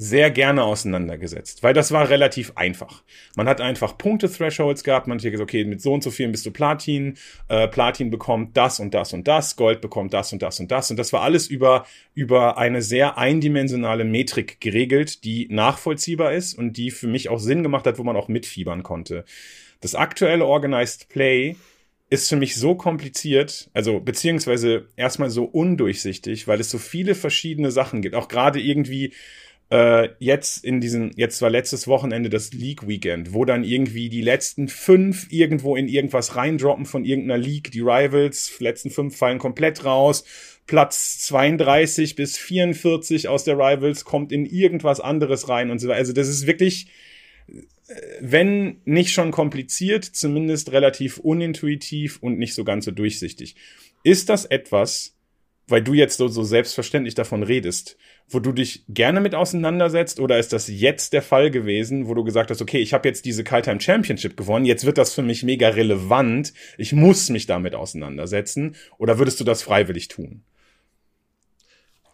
sehr 0.00 0.30
gerne 0.30 0.62
auseinandergesetzt, 0.62 1.64
weil 1.64 1.74
das 1.74 1.90
war 1.90 2.08
relativ 2.08 2.52
einfach. 2.54 3.02
Man 3.36 3.48
hat 3.48 3.60
einfach 3.60 3.98
Punkte-Thresholds 3.98 4.84
gehabt, 4.84 5.08
man 5.08 5.18
hat 5.18 5.24
gesagt, 5.24 5.42
okay, 5.42 5.64
mit 5.64 5.82
so 5.82 5.92
und 5.92 6.04
so 6.04 6.12
vielen 6.12 6.30
bist 6.30 6.46
du 6.46 6.52
Platin, 6.52 7.16
äh, 7.48 7.66
Platin 7.66 8.08
bekommt 8.08 8.56
das 8.56 8.78
und 8.78 8.94
das 8.94 9.12
und 9.12 9.26
das, 9.26 9.56
Gold 9.56 9.80
bekommt 9.80 10.14
das 10.14 10.32
und 10.32 10.40
das 10.40 10.60
und 10.60 10.70
das 10.70 10.92
und 10.92 10.98
das 10.98 11.12
war 11.12 11.22
alles 11.22 11.48
über, 11.48 11.84
über 12.14 12.58
eine 12.58 12.80
sehr 12.80 13.18
eindimensionale 13.18 14.04
Metrik 14.04 14.60
geregelt, 14.60 15.24
die 15.24 15.48
nachvollziehbar 15.50 16.32
ist 16.32 16.54
und 16.54 16.76
die 16.76 16.92
für 16.92 17.08
mich 17.08 17.28
auch 17.28 17.40
Sinn 17.40 17.64
gemacht 17.64 17.84
hat, 17.84 17.98
wo 17.98 18.04
man 18.04 18.16
auch 18.16 18.28
mitfiebern 18.28 18.84
konnte. 18.84 19.24
Das 19.80 19.96
aktuelle 19.96 20.46
Organized 20.46 21.08
Play 21.08 21.56
ist 22.08 22.28
für 22.28 22.36
mich 22.36 22.54
so 22.54 22.76
kompliziert, 22.76 23.68
also 23.74 23.98
beziehungsweise 23.98 24.86
erstmal 24.96 25.30
so 25.30 25.42
undurchsichtig, 25.44 26.46
weil 26.46 26.60
es 26.60 26.70
so 26.70 26.78
viele 26.78 27.16
verschiedene 27.16 27.72
Sachen 27.72 28.00
gibt. 28.00 28.14
Auch 28.14 28.28
gerade 28.28 28.60
irgendwie 28.60 29.12
äh, 29.70 30.08
jetzt 30.18 30.64
in 30.64 30.80
diesen, 30.80 31.12
jetzt 31.16 31.42
war 31.42 31.50
letztes 31.50 31.86
Wochenende 31.86 32.30
das 32.30 32.52
League 32.52 32.88
Weekend, 32.88 33.34
wo 33.34 33.44
dann 33.44 33.64
irgendwie 33.64 34.08
die 34.08 34.22
letzten 34.22 34.68
fünf 34.68 35.26
irgendwo 35.30 35.76
in 35.76 35.88
irgendwas 35.88 36.36
reindroppen 36.36 36.86
von 36.86 37.04
irgendeiner 37.04 37.38
League. 37.38 37.70
Die 37.72 37.80
Rivals, 37.80 38.58
letzten 38.60 38.90
fünf 38.90 39.16
fallen 39.16 39.38
komplett 39.38 39.84
raus. 39.84 40.24
Platz 40.66 41.18
32 41.20 42.14
bis 42.14 42.38
44 42.38 43.28
aus 43.28 43.44
der 43.44 43.56
Rivals 43.56 44.04
kommt 44.04 44.32
in 44.32 44.46
irgendwas 44.46 45.00
anderes 45.00 45.48
rein 45.48 45.70
und 45.70 45.78
so 45.78 45.88
weiter. 45.88 45.98
Also 45.98 46.12
das 46.12 46.28
ist 46.28 46.46
wirklich, 46.46 46.88
äh, 47.48 47.94
wenn 48.20 48.80
nicht 48.86 49.12
schon 49.12 49.32
kompliziert, 49.32 50.04
zumindest 50.04 50.72
relativ 50.72 51.18
unintuitiv 51.18 52.18
und 52.22 52.38
nicht 52.38 52.54
so 52.54 52.64
ganz 52.64 52.86
so 52.86 52.90
durchsichtig. 52.90 53.54
Ist 54.02 54.30
das 54.30 54.46
etwas, 54.46 55.14
weil 55.66 55.82
du 55.82 55.92
jetzt 55.92 56.16
so, 56.16 56.28
so 56.28 56.42
selbstverständlich 56.42 57.14
davon 57.14 57.42
redest, 57.42 57.98
wo 58.28 58.40
du 58.40 58.52
dich 58.52 58.84
gerne 58.88 59.20
mit 59.20 59.34
auseinandersetzt 59.34 60.20
oder 60.20 60.38
ist 60.38 60.52
das 60.52 60.68
jetzt 60.68 61.12
der 61.12 61.22
Fall 61.22 61.50
gewesen, 61.50 62.08
wo 62.08 62.14
du 62.14 62.24
gesagt 62.24 62.50
hast, 62.50 62.60
okay, 62.60 62.78
ich 62.78 62.92
habe 62.92 63.08
jetzt 63.08 63.24
diese 63.24 63.44
Kite 63.44 63.80
Championship 63.80 64.36
gewonnen, 64.36 64.66
jetzt 64.66 64.84
wird 64.84 64.98
das 64.98 65.14
für 65.14 65.22
mich 65.22 65.42
mega 65.42 65.68
relevant, 65.68 66.52
ich 66.76 66.92
muss 66.92 67.30
mich 67.30 67.46
damit 67.46 67.74
auseinandersetzen 67.74 68.76
oder 68.98 69.18
würdest 69.18 69.40
du 69.40 69.44
das 69.44 69.62
freiwillig 69.62 70.08
tun? 70.08 70.42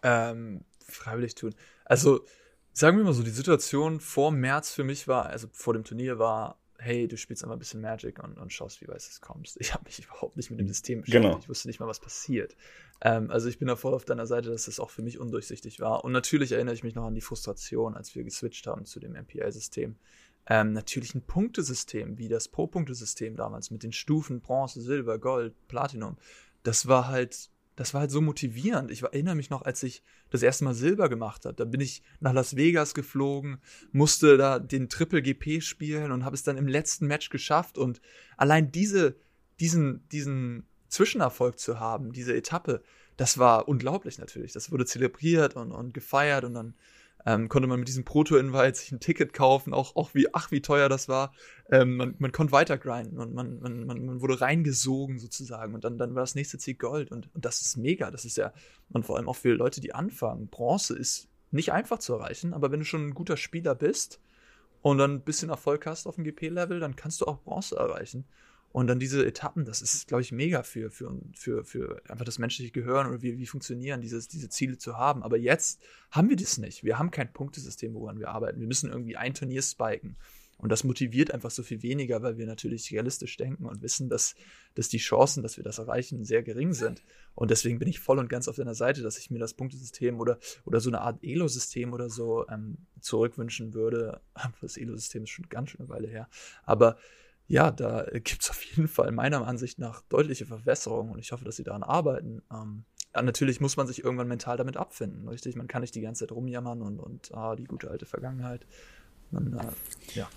Ähm, 0.03 0.61
freiwillig 0.87 1.35
tun. 1.35 1.53
Also, 1.83 2.25
sagen 2.73 2.97
wir 2.97 3.03
mal 3.03 3.13
so, 3.13 3.23
die 3.23 3.29
Situation 3.29 3.99
vor 3.99 4.31
März 4.31 4.73
für 4.73 4.83
mich 4.83 5.07
war, 5.07 5.25
also 5.27 5.47
vor 5.51 5.73
dem 5.73 5.83
Turnier 5.83 6.17
war, 6.19 6.59
hey, 6.85 7.07
du 7.07 7.17
spielst 7.17 7.43
einfach 7.43 7.55
ein 7.55 7.59
bisschen 7.59 7.81
Magic 7.81 8.23
und, 8.23 8.37
und 8.37 8.53
schaust, 8.53 8.79
wie 8.81 8.87
weit 8.87 8.97
es 8.97 9.19
kommst. 9.19 9.57
Ich 9.59 9.73
habe 9.73 9.83
mich 9.85 9.99
überhaupt 10.05 10.37
nicht 10.37 10.51
mit 10.51 10.59
dem 10.59 10.67
System 10.67 11.01
beschäftigt. 11.01 11.23
Genau. 11.23 11.39
Ich 11.39 11.49
wusste 11.49 11.67
nicht 11.67 11.79
mal, 11.79 11.87
was 11.87 11.99
passiert. 11.99 12.55
Ähm, 13.01 13.31
also 13.31 13.49
ich 13.49 13.57
bin 13.57 13.67
da 13.67 13.75
voll 13.75 13.93
auf 13.93 14.05
deiner 14.05 14.27
Seite, 14.27 14.49
dass 14.49 14.65
das 14.65 14.79
auch 14.79 14.91
für 14.91 15.01
mich 15.01 15.19
undurchsichtig 15.19 15.79
war. 15.79 16.05
Und 16.05 16.11
natürlich 16.11 16.51
erinnere 16.51 16.75
ich 16.75 16.83
mich 16.83 16.95
noch 16.95 17.05
an 17.05 17.15
die 17.15 17.21
Frustration, 17.21 17.95
als 17.95 18.15
wir 18.15 18.23
geswitcht 18.23 18.67
haben 18.67 18.85
zu 18.85 18.99
dem 18.99 19.13
MPL-System. 19.13 19.95
Ähm, 20.47 20.73
natürlich 20.73 21.15
ein 21.15 21.23
Punktesystem, 21.23 22.19
wie 22.19 22.27
das 22.27 22.47
Pro-Punktesystem 22.47 23.35
damals 23.35 23.71
mit 23.71 23.81
den 23.81 23.91
Stufen 23.91 24.41
Bronze, 24.41 24.79
Silber, 24.79 25.17
Gold, 25.17 25.55
Platinum. 25.67 26.17
Das 26.61 26.87
war 26.87 27.07
halt 27.07 27.49
das 27.75 27.93
war 27.93 28.01
halt 28.01 28.11
so 28.11 28.21
motivierend. 28.21 28.89
Ich 28.89 29.03
erinnere 29.03 29.35
mich 29.35 29.49
noch, 29.49 29.63
als 29.63 29.83
ich 29.83 30.01
das 30.29 30.43
erste 30.43 30.63
Mal 30.63 30.73
Silber 30.73 31.09
gemacht 31.09 31.45
habe. 31.45 31.55
Da 31.55 31.65
bin 31.65 31.81
ich 31.81 32.03
nach 32.19 32.33
Las 32.33 32.55
Vegas 32.55 32.93
geflogen, 32.93 33.59
musste 33.91 34.37
da 34.37 34.59
den 34.59 34.89
Triple 34.89 35.21
GP 35.21 35.61
spielen 35.61 36.11
und 36.11 36.23
habe 36.23 36.35
es 36.35 36.43
dann 36.43 36.57
im 36.57 36.67
letzten 36.67 37.07
Match 37.07 37.29
geschafft. 37.29 37.77
Und 37.77 38.01
allein 38.37 38.71
diese, 38.71 39.15
diesen, 39.59 40.07
diesen 40.09 40.65
Zwischenerfolg 40.87 41.59
zu 41.59 41.79
haben, 41.79 42.13
diese 42.13 42.33
Etappe, 42.33 42.81
das 43.17 43.37
war 43.37 43.67
unglaublich 43.67 44.19
natürlich. 44.19 44.53
Das 44.53 44.71
wurde 44.71 44.85
zelebriert 44.85 45.55
und, 45.55 45.71
und 45.71 45.93
gefeiert 45.93 46.45
und 46.45 46.53
dann 46.53 46.75
ähm, 47.25 47.49
konnte 47.49 47.67
man 47.67 47.79
mit 47.79 47.87
diesem 47.87 48.05
Proto-Invite 48.05 48.75
sich 48.75 48.91
ein 48.91 48.99
Ticket 48.99 49.33
kaufen, 49.33 49.73
auch, 49.73 49.95
auch 49.95 50.13
wie, 50.13 50.33
ach, 50.33 50.51
wie 50.51 50.61
teuer 50.61 50.89
das 50.89 51.09
war. 51.09 51.33
Ähm, 51.71 51.97
man, 51.97 52.15
man 52.19 52.31
konnte 52.31 52.53
weiter 52.53 52.77
grinden 52.77 53.17
und 53.17 53.33
man, 53.33 53.59
man, 53.59 53.85
man, 53.85 54.05
man 54.05 54.21
wurde 54.21 54.41
reingesogen 54.41 55.17
sozusagen 55.17 55.73
und 55.73 55.83
dann, 55.83 55.97
dann 55.97 56.13
war 56.13 56.21
das 56.21 56.35
nächste 56.35 56.59
Ziel 56.59 56.75
Gold 56.75 57.11
und, 57.11 57.33
und 57.33 57.43
das 57.43 57.61
ist 57.61 57.77
mega. 57.77 58.11
Das 58.11 58.25
ist 58.25 58.37
ja, 58.37 58.53
und 58.91 59.05
vor 59.05 59.17
allem 59.17 59.27
auch 59.27 59.35
für 59.35 59.53
Leute, 59.53 59.81
die 59.81 59.95
anfangen. 59.95 60.47
Bronze 60.47 60.95
ist 60.95 61.27
nicht 61.51 61.71
einfach 61.71 61.99
zu 61.99 62.13
erreichen, 62.13 62.53
aber 62.53 62.71
wenn 62.71 62.79
du 62.81 62.85
schon 62.85 63.07
ein 63.07 63.13
guter 63.15 63.37
Spieler 63.37 63.73
bist 63.73 64.19
und 64.81 64.99
dann 64.99 65.15
ein 65.15 65.21
bisschen 65.21 65.49
Erfolg 65.49 65.87
hast 65.87 66.05
auf 66.05 66.15
dem 66.15 66.25
GP-Level, 66.25 66.79
dann 66.79 66.95
kannst 66.95 67.21
du 67.21 67.25
auch 67.25 67.41
Bronze 67.41 67.75
erreichen. 67.75 68.25
Und 68.75 68.87
dann 68.87 68.99
diese 68.99 69.25
Etappen, 69.25 69.63
das 69.63 69.81
ist, 69.81 70.05
glaube 70.05 70.21
ich, 70.21 70.33
mega 70.33 70.61
für, 70.61 70.91
für, 70.91 71.17
für, 71.33 71.63
für 71.63 72.01
einfach 72.09 72.25
das 72.25 72.39
menschliche 72.39 72.73
Gehirn 72.73 73.07
oder 73.07 73.21
wie, 73.21 73.37
wie 73.37 73.45
funktionieren, 73.45 74.01
dieses, 74.01 74.27
diese 74.27 74.49
Ziele 74.49 74.77
zu 74.77 74.97
haben. 74.97 75.23
Aber 75.23 75.37
jetzt 75.37 75.81
haben 76.11 76.27
wir 76.27 76.35
das 76.35 76.57
nicht. 76.57 76.83
Wir 76.83 76.99
haben 76.99 77.09
kein 77.09 77.31
Punktesystem, 77.31 77.93
woran 77.93 78.19
wir 78.19 78.31
arbeiten. 78.31 78.59
Wir 78.59 78.67
müssen 78.67 78.89
irgendwie 78.91 79.15
ein 79.15 79.33
Turnier 79.33 79.61
spiken. 79.61 80.17
Und 80.57 80.73
das 80.73 80.83
motiviert 80.83 81.31
einfach 81.31 81.51
so 81.51 81.63
viel 81.63 81.83
weniger, 81.83 82.21
weil 82.21 82.37
wir 82.37 82.45
natürlich 82.47 82.91
realistisch 82.91 83.37
denken 83.37 83.65
und 83.65 83.81
wissen, 83.81 84.09
dass, 84.09 84.35
dass 84.73 84.89
die 84.89 84.97
Chancen, 84.97 85.41
dass 85.41 85.55
wir 85.55 85.63
das 85.63 85.77
erreichen, 85.77 86.25
sehr 86.25 86.43
gering 86.43 86.73
sind. 86.73 87.01
Und 87.33 87.51
deswegen 87.51 87.79
bin 87.79 87.87
ich 87.87 88.01
voll 88.01 88.19
und 88.19 88.27
ganz 88.27 88.49
auf 88.49 88.57
deiner 88.57 88.75
Seite, 88.75 89.01
dass 89.03 89.17
ich 89.17 89.31
mir 89.31 89.39
das 89.39 89.53
Punktesystem 89.53 90.19
oder, 90.19 90.37
oder 90.65 90.81
so 90.81 90.89
eine 90.89 90.99
Art 90.99 91.23
Elo-System 91.23 91.93
oder 91.93 92.09
so 92.09 92.45
ähm, 92.49 92.75
zurückwünschen 92.99 93.73
würde. 93.73 94.19
Das 94.59 94.75
Elo-System 94.75 95.23
ist 95.23 95.29
schon 95.29 95.47
ganz 95.47 95.69
schön 95.69 95.79
eine 95.79 95.87
Weile 95.87 96.09
her. 96.09 96.27
Aber 96.65 96.97
ja, 97.47 97.71
da 97.71 98.05
gibt 98.11 98.41
es 98.41 98.49
auf 98.49 98.63
jeden 98.63 98.87
Fall 98.87 99.11
meiner 99.11 99.45
Ansicht 99.47 99.79
nach 99.79 100.01
deutliche 100.09 100.45
Verbesserungen 100.45 101.11
und 101.11 101.19
ich 101.19 101.31
hoffe, 101.31 101.45
dass 101.45 101.55
sie 101.55 101.63
daran 101.63 101.83
arbeiten. 101.83 102.41
Ähm, 102.51 102.85
ja, 103.13 103.21
natürlich 103.21 103.61
muss 103.61 103.77
man 103.77 103.87
sich 103.87 104.03
irgendwann 104.03 104.27
mental 104.27 104.57
damit 104.57 104.77
abfinden, 104.77 105.27
richtig? 105.27 105.55
Man 105.55 105.67
kann 105.67 105.81
nicht 105.81 105.95
die 105.95 106.01
ganze 106.01 106.25
Zeit 106.25 106.35
rumjammern 106.35 106.81
und, 106.81 106.99
und 106.99 107.33
ah, 107.33 107.55
die 107.55 107.65
gute 107.65 107.89
alte 107.89 108.05
Vergangenheit. 108.05 108.65
Man, 109.31 109.53
äh, 109.53 110.17
ja. 110.17 110.27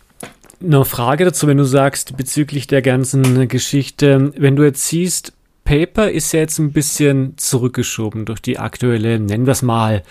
Eine 0.60 0.84
Frage 0.84 1.24
dazu, 1.24 1.46
wenn 1.46 1.56
du 1.56 1.64
sagst, 1.64 2.16
bezüglich 2.16 2.66
der 2.66 2.82
ganzen 2.82 3.48
Geschichte, 3.48 4.32
wenn 4.36 4.56
du 4.56 4.64
jetzt 4.64 4.86
siehst, 4.86 5.32
Paper 5.68 6.10
ist 6.10 6.32
ja 6.32 6.40
jetzt 6.40 6.58
ein 6.58 6.72
bisschen 6.72 7.36
zurückgeschoben 7.36 8.24
durch 8.24 8.40
die 8.40 8.58
aktuelle, 8.58 9.20
nennen 9.20 9.44
wir 9.44 9.52
es 9.52 9.60
mal, 9.60 10.02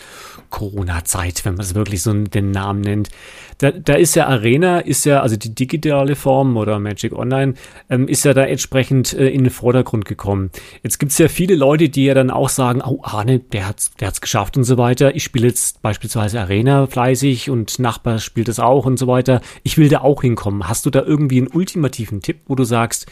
Corona-Zeit, 0.51 1.45
wenn 1.45 1.55
man 1.55 1.65
es 1.65 1.73
wirklich 1.73 2.03
so 2.03 2.13
den 2.13 2.51
Namen 2.51 2.81
nennt. 2.81 3.09
Da, 3.57 3.71
da 3.71 3.95
ist 3.95 4.15
ja 4.15 4.27
Arena, 4.27 4.77
ist 4.77 5.03
ja, 5.05 5.21
also 5.21 5.35
die 5.35 5.55
digitale 5.55 6.15
Form 6.15 6.57
oder 6.57 6.77
Magic 6.77 7.11
Online, 7.11 7.55
ähm, 7.89 8.07
ist 8.07 8.23
ja 8.23 8.35
da 8.35 8.43
entsprechend 8.43 9.13
äh, 9.13 9.29
in 9.29 9.45
den 9.45 9.49
Vordergrund 9.49 10.05
gekommen. 10.05 10.51
Jetzt 10.83 10.99
gibt 10.99 11.11
es 11.11 11.17
ja 11.17 11.27
viele 11.27 11.55
Leute, 11.55 11.89
die 11.89 12.05
ja 12.05 12.13
dann 12.13 12.29
auch 12.29 12.49
sagen, 12.49 12.83
oh 12.85 12.99
Arne, 13.01 13.39
der 13.39 13.67
hat's, 13.67 13.91
der 13.99 14.09
hat's 14.09 14.21
geschafft 14.21 14.57
und 14.57 14.63
so 14.63 14.77
weiter. 14.77 15.15
Ich 15.15 15.23
spiele 15.23 15.47
jetzt 15.47 15.81
beispielsweise 15.81 16.39
Arena 16.39 16.85
fleißig 16.85 17.49
und 17.49 17.79
Nachbar 17.79 18.19
spielt 18.19 18.47
es 18.47 18.59
auch 18.59 18.85
und 18.85 18.97
so 18.99 19.07
weiter. 19.07 19.41
Ich 19.63 19.79
will 19.79 19.89
da 19.89 20.01
auch 20.01 20.21
hinkommen. 20.21 20.69
Hast 20.69 20.85
du 20.85 20.91
da 20.91 21.01
irgendwie 21.01 21.39
einen 21.39 21.47
ultimativen 21.47 22.21
Tipp, 22.21 22.41
wo 22.45 22.53
du 22.53 22.63
sagst, 22.63 23.07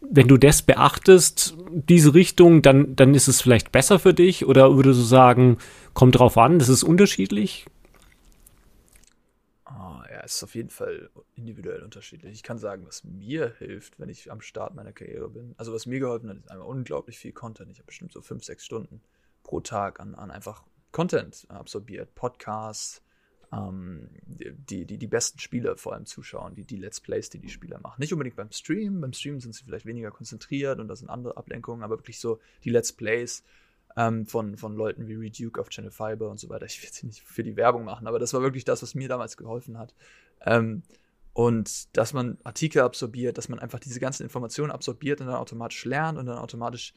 wenn 0.00 0.28
du 0.28 0.36
das 0.36 0.62
beachtest, 0.62 1.56
diese 1.70 2.14
Richtung, 2.14 2.62
dann, 2.62 2.94
dann 2.96 3.14
ist 3.14 3.28
es 3.28 3.40
vielleicht 3.40 3.72
besser 3.72 3.98
für 3.98 4.14
dich? 4.14 4.46
Oder 4.46 4.76
würdest 4.76 5.00
du 5.00 5.04
sagen, 5.04 5.58
kommt 5.94 6.18
drauf 6.18 6.38
an, 6.38 6.58
das 6.58 6.68
ist 6.68 6.82
unterschiedlich? 6.82 7.66
ist 10.34 10.42
auf 10.42 10.54
jeden 10.54 10.70
Fall 10.70 11.10
individuell 11.34 11.82
unterschiedlich. 11.82 12.32
Ich 12.32 12.42
kann 12.42 12.58
sagen, 12.58 12.86
was 12.86 13.04
mir 13.04 13.54
hilft, 13.58 13.98
wenn 13.98 14.08
ich 14.08 14.30
am 14.30 14.40
Start 14.40 14.74
meiner 14.74 14.92
Karriere 14.92 15.28
bin. 15.28 15.54
Also 15.56 15.72
was 15.72 15.86
mir 15.86 16.00
geholfen 16.00 16.28
hat, 16.28 16.36
ist 16.36 16.50
einmal 16.50 16.68
unglaublich 16.68 17.18
viel 17.18 17.32
Content. 17.32 17.70
Ich 17.70 17.78
habe 17.78 17.86
bestimmt 17.86 18.12
so 18.12 18.20
fünf, 18.20 18.44
sechs 18.44 18.64
Stunden 18.64 19.00
pro 19.42 19.60
Tag 19.60 20.00
an, 20.00 20.14
an 20.14 20.30
einfach 20.30 20.64
Content 20.92 21.46
absorbiert. 21.48 22.14
Podcasts, 22.14 23.02
ähm, 23.52 24.08
die, 24.26 24.84
die, 24.84 24.98
die 24.98 25.06
besten 25.06 25.38
Spieler 25.38 25.76
vor 25.76 25.94
allem 25.94 26.06
zuschauen, 26.06 26.54
die, 26.54 26.64
die 26.64 26.76
Let's 26.76 27.00
Plays, 27.00 27.30
die 27.30 27.38
die 27.38 27.48
Spieler 27.48 27.80
machen. 27.80 28.00
Nicht 28.00 28.12
unbedingt 28.12 28.36
beim 28.36 28.52
Stream. 28.52 29.00
Beim 29.00 29.12
Stream 29.12 29.40
sind 29.40 29.54
sie 29.54 29.64
vielleicht 29.64 29.86
weniger 29.86 30.10
konzentriert 30.10 30.80
und 30.80 30.88
da 30.88 30.96
sind 30.96 31.08
andere 31.08 31.36
Ablenkungen, 31.36 31.82
aber 31.82 31.98
wirklich 31.98 32.20
so 32.20 32.40
die 32.64 32.70
Let's 32.70 32.92
Plays 32.92 33.44
ähm, 33.96 34.26
von, 34.26 34.56
von 34.56 34.76
Leuten 34.76 35.08
wie 35.08 35.14
Reduke 35.14 35.60
auf 35.60 35.70
Channel 35.70 35.90
Fiber 35.90 36.30
und 36.30 36.38
so 36.38 36.48
weiter. 36.48 36.66
Ich 36.66 36.78
will 36.80 36.86
jetzt 36.86 37.02
nicht 37.04 37.22
für 37.22 37.42
die 37.42 37.56
Werbung 37.56 37.84
machen, 37.84 38.06
aber 38.06 38.18
das 38.18 38.34
war 38.34 38.42
wirklich 38.42 38.64
das, 38.64 38.82
was 38.82 38.94
mir 38.94 39.08
damals 39.08 39.36
geholfen 39.36 39.78
hat. 39.78 39.94
Ähm, 40.44 40.82
und 41.32 41.96
dass 41.96 42.12
man 42.12 42.36
Artikel 42.44 42.82
absorbiert, 42.82 43.38
dass 43.38 43.48
man 43.48 43.60
einfach 43.60 43.78
diese 43.78 44.00
ganzen 44.00 44.24
Informationen 44.24 44.72
absorbiert 44.72 45.20
und 45.20 45.28
dann 45.28 45.36
automatisch 45.36 45.84
lernt 45.84 46.18
und 46.18 46.26
dann 46.26 46.38
automatisch 46.38 46.94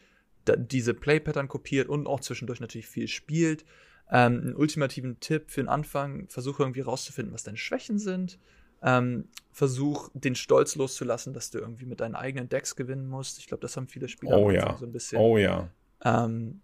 diese 0.47 0.95
Play-Pattern 0.95 1.47
kopiert 1.47 1.87
und 1.87 2.07
auch 2.07 2.19
zwischendurch 2.19 2.59
natürlich 2.59 2.87
viel 2.87 3.07
spielt. 3.07 3.63
Ähm, 4.11 4.41
einen 4.41 4.55
ultimativen 4.55 5.19
Tipp 5.19 5.49
für 5.49 5.61
den 5.61 5.69
Anfang, 5.69 6.27
versuche 6.27 6.63
irgendwie 6.63 6.81
rauszufinden, 6.81 7.33
was 7.33 7.43
deine 7.43 7.57
Schwächen 7.57 7.97
sind. 7.97 8.37
Ähm, 8.83 9.29
versuch 9.51 10.09
den 10.13 10.35
Stolz 10.35 10.75
loszulassen, 10.75 11.33
dass 11.33 11.51
du 11.51 11.59
irgendwie 11.59 11.85
mit 11.85 12.01
deinen 12.01 12.15
eigenen 12.15 12.49
Decks 12.49 12.75
gewinnen 12.75 13.07
musst. 13.07 13.37
Ich 13.37 13.47
glaube, 13.47 13.61
das 13.61 13.77
haben 13.77 13.87
viele 13.87 14.07
Spieler 14.07 14.37
oh, 14.37 14.49
ja. 14.49 14.75
so 14.77 14.85
ein 14.85 14.91
bisschen. 14.91 15.19
Oh 15.19 15.37
ja. 15.37 15.69
Ähm, 16.03 16.61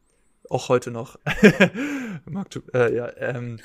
auch 0.49 0.69
heute 0.69 0.91
noch. 0.91 1.19
Du, 2.49 2.61
äh, 2.73 2.95
ja, 2.95 3.15
ähm, 3.17 3.59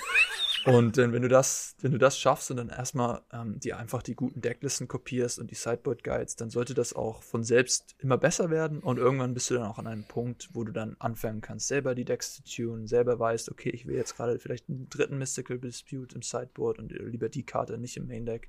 und 0.65 0.97
äh, 0.97 1.13
wenn 1.13 1.23
du 1.23 1.29
das, 1.29 1.75
wenn 1.81 1.91
du 1.91 1.99
das 1.99 2.19
schaffst 2.19 2.51
und 2.51 2.59
dann 2.59 2.69
erstmal 2.69 3.23
ähm, 3.33 3.59
dir 3.59 3.79
einfach 3.79 4.03
die 4.03 4.15
guten 4.15 4.41
Decklisten 4.41 4.87
kopierst 4.87 5.39
und 5.41 5.51
die 5.51 5.57
Sideboard 5.57 6.05
Guides, 6.05 6.37
dann 6.37 6.51
sollte 6.51 6.75
das 6.75 6.93
auch 6.93 7.23
von 7.23 7.43
selbst 7.43 7.97
immer 7.99 8.17
besser 8.17 8.51
werden 8.51 8.81
und 8.81 8.99
irgendwann 8.99 9.35
bist 9.35 9.51
du 9.51 9.55
dann 9.55 9.67
auch 9.67 9.79
an 9.79 9.89
einem 9.89 10.05
Punkt, 10.05 10.51
wo 10.53 10.63
du 10.63 10.73
dann 10.73 10.97
anfangen 11.01 11.41
kannst, 11.41 11.67
selber 11.67 11.95
die 11.95 12.05
Decks 12.05 12.35
zu 12.35 12.45
tunen, 12.45 12.87
selber 12.87 13.19
weißt, 13.19 13.51
okay, 13.51 13.71
ich 13.71 13.87
will 13.87 13.97
jetzt 13.97 14.17
gerade 14.17 14.39
vielleicht 14.39 14.69
einen 14.69 14.89
dritten 14.89 15.19
Mystical 15.19 15.59
Dispute 15.59 16.15
im 16.15 16.23
Sideboard 16.23 16.79
und 16.79 16.93
lieber 16.93 17.29
die 17.29 17.45
Karte 17.45 17.79
nicht 17.79 17.97
im 17.97 18.07
Main 18.07 18.27
Deck. 18.27 18.49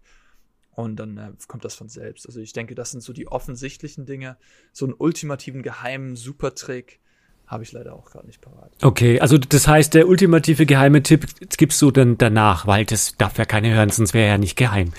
Und 0.75 0.95
dann 0.95 1.17
äh, 1.17 1.31
kommt 1.47 1.65
das 1.65 1.75
von 1.75 1.87
selbst. 1.87 2.25
Also 2.25 2.39
ich 2.39 2.53
denke, 2.53 2.73
das 2.73 2.91
sind 2.91 3.01
so 3.01 3.13
die 3.13 3.27
offensichtlichen 3.27 4.07
Dinge. 4.07 4.37
So 4.71 4.85
einen 4.85 4.95
ultimativen, 4.97 5.61
geheimen 5.61 6.15
Supertrick, 6.15 6.99
habe 7.47 7.63
ich 7.63 7.71
leider 7.71 7.93
auch 7.93 8.05
gerade 8.05 8.25
nicht 8.25 8.41
parat. 8.41 8.71
Okay, 8.81 9.19
also 9.19 9.37
das 9.37 9.67
heißt, 9.67 9.93
der 9.93 10.07
ultimative 10.07 10.65
geheime 10.65 11.03
Tipp 11.03 11.25
gibst 11.57 11.81
du 11.81 11.91
dann 11.91 12.17
danach, 12.17 12.67
weil 12.67 12.85
das 12.85 13.15
darf 13.17 13.37
ja 13.37 13.45
keiner 13.45 13.69
hören, 13.69 13.89
sonst 13.89 14.13
wäre 14.13 14.25
er 14.25 14.31
ja 14.33 14.37
nicht 14.37 14.55
geheim. 14.55 14.91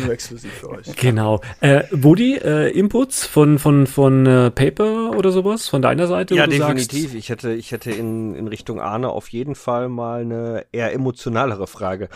Nur 0.00 0.12
exklusiv 0.12 0.52
für 0.52 0.70
euch. 0.70 0.96
Genau. 0.96 1.40
Äh, 1.60 1.84
Woody, 1.90 2.36
äh, 2.36 2.70
Inputs 2.70 3.26
von, 3.26 3.58
von, 3.58 3.86
von 3.86 4.26
äh, 4.26 4.50
Paper 4.50 5.16
oder 5.16 5.30
sowas, 5.30 5.68
von 5.68 5.82
deiner 5.82 6.06
Seite? 6.06 6.34
Ja, 6.34 6.46
definitiv. 6.46 7.02
Sagst? 7.02 7.14
ich 7.14 7.28
hätte, 7.28 7.52
ich 7.54 7.72
hätte 7.72 7.90
in, 7.90 8.34
in 8.34 8.48
Richtung 8.48 8.80
Arne 8.80 9.08
auf 9.08 9.28
jeden 9.28 9.54
Fall 9.54 9.88
mal 9.88 10.20
eine 10.20 10.66
eher 10.72 10.92
emotionalere 10.92 11.66
Frage. 11.66 12.08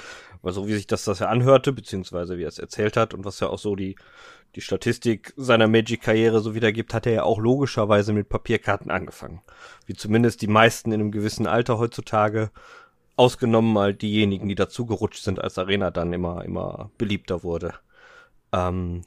Weil 0.43 0.53
so 0.53 0.67
wie 0.67 0.75
sich 0.75 0.89
das, 0.89 1.05
das 1.05 1.21
ja 1.21 1.29
anhörte, 1.29 1.73
beziehungsweise 1.73 2.37
wie 2.37 2.43
er 2.43 2.49
es 2.49 2.59
erzählt 2.59 2.97
hat 2.97 3.15
und 3.15 3.25
was 3.25 3.39
ja 3.41 3.47
auch 3.49 3.61
so 3.61 3.77
die 3.77 3.97
die 4.55 4.61
Statistik 4.61 5.33
seiner 5.37 5.69
Magic-Karriere 5.69 6.41
so 6.41 6.55
wiedergibt, 6.55 6.93
hat 6.93 7.07
er 7.07 7.13
ja 7.13 7.23
auch 7.23 7.39
logischerweise 7.39 8.13
mit 8.13 8.29
Papierkarten 8.29 8.91
angefangen. 8.91 9.41
Wie 9.87 9.95
zumindest 9.95 10.43
die 10.43 10.47
meisten 10.47 10.93
in 10.93 11.01
einem 11.01 11.13
gewissen 11.13 11.47
Alter 11.47 11.79
heutzutage, 11.79 12.51
ausgenommen 13.17 13.73
mal 13.73 13.95
diejenigen, 13.95 14.49
die 14.49 14.55
dazugerutscht 14.55 15.23
sind, 15.23 15.41
als 15.41 15.59
Arena 15.59 15.91
dann 15.91 16.13
immer, 16.13 16.45
immer 16.45 16.91
beliebter 16.99 17.43
wurde. 17.43 17.75
Ähm, 18.53 19.03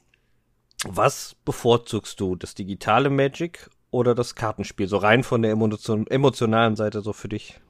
was 0.84 1.36
bevorzugst 1.44 2.20
du, 2.20 2.36
das 2.36 2.54
digitale 2.54 3.10
Magic 3.10 3.70
oder 3.90 4.14
das 4.14 4.34
Kartenspiel? 4.34 4.88
So 4.88 4.98
rein 4.98 5.22
von 5.22 5.42
der 5.42 5.52
emotion 5.52 6.06
emotionalen 6.06 6.76
Seite 6.76 7.00
so 7.00 7.12
für 7.12 7.28
dich? 7.28 7.60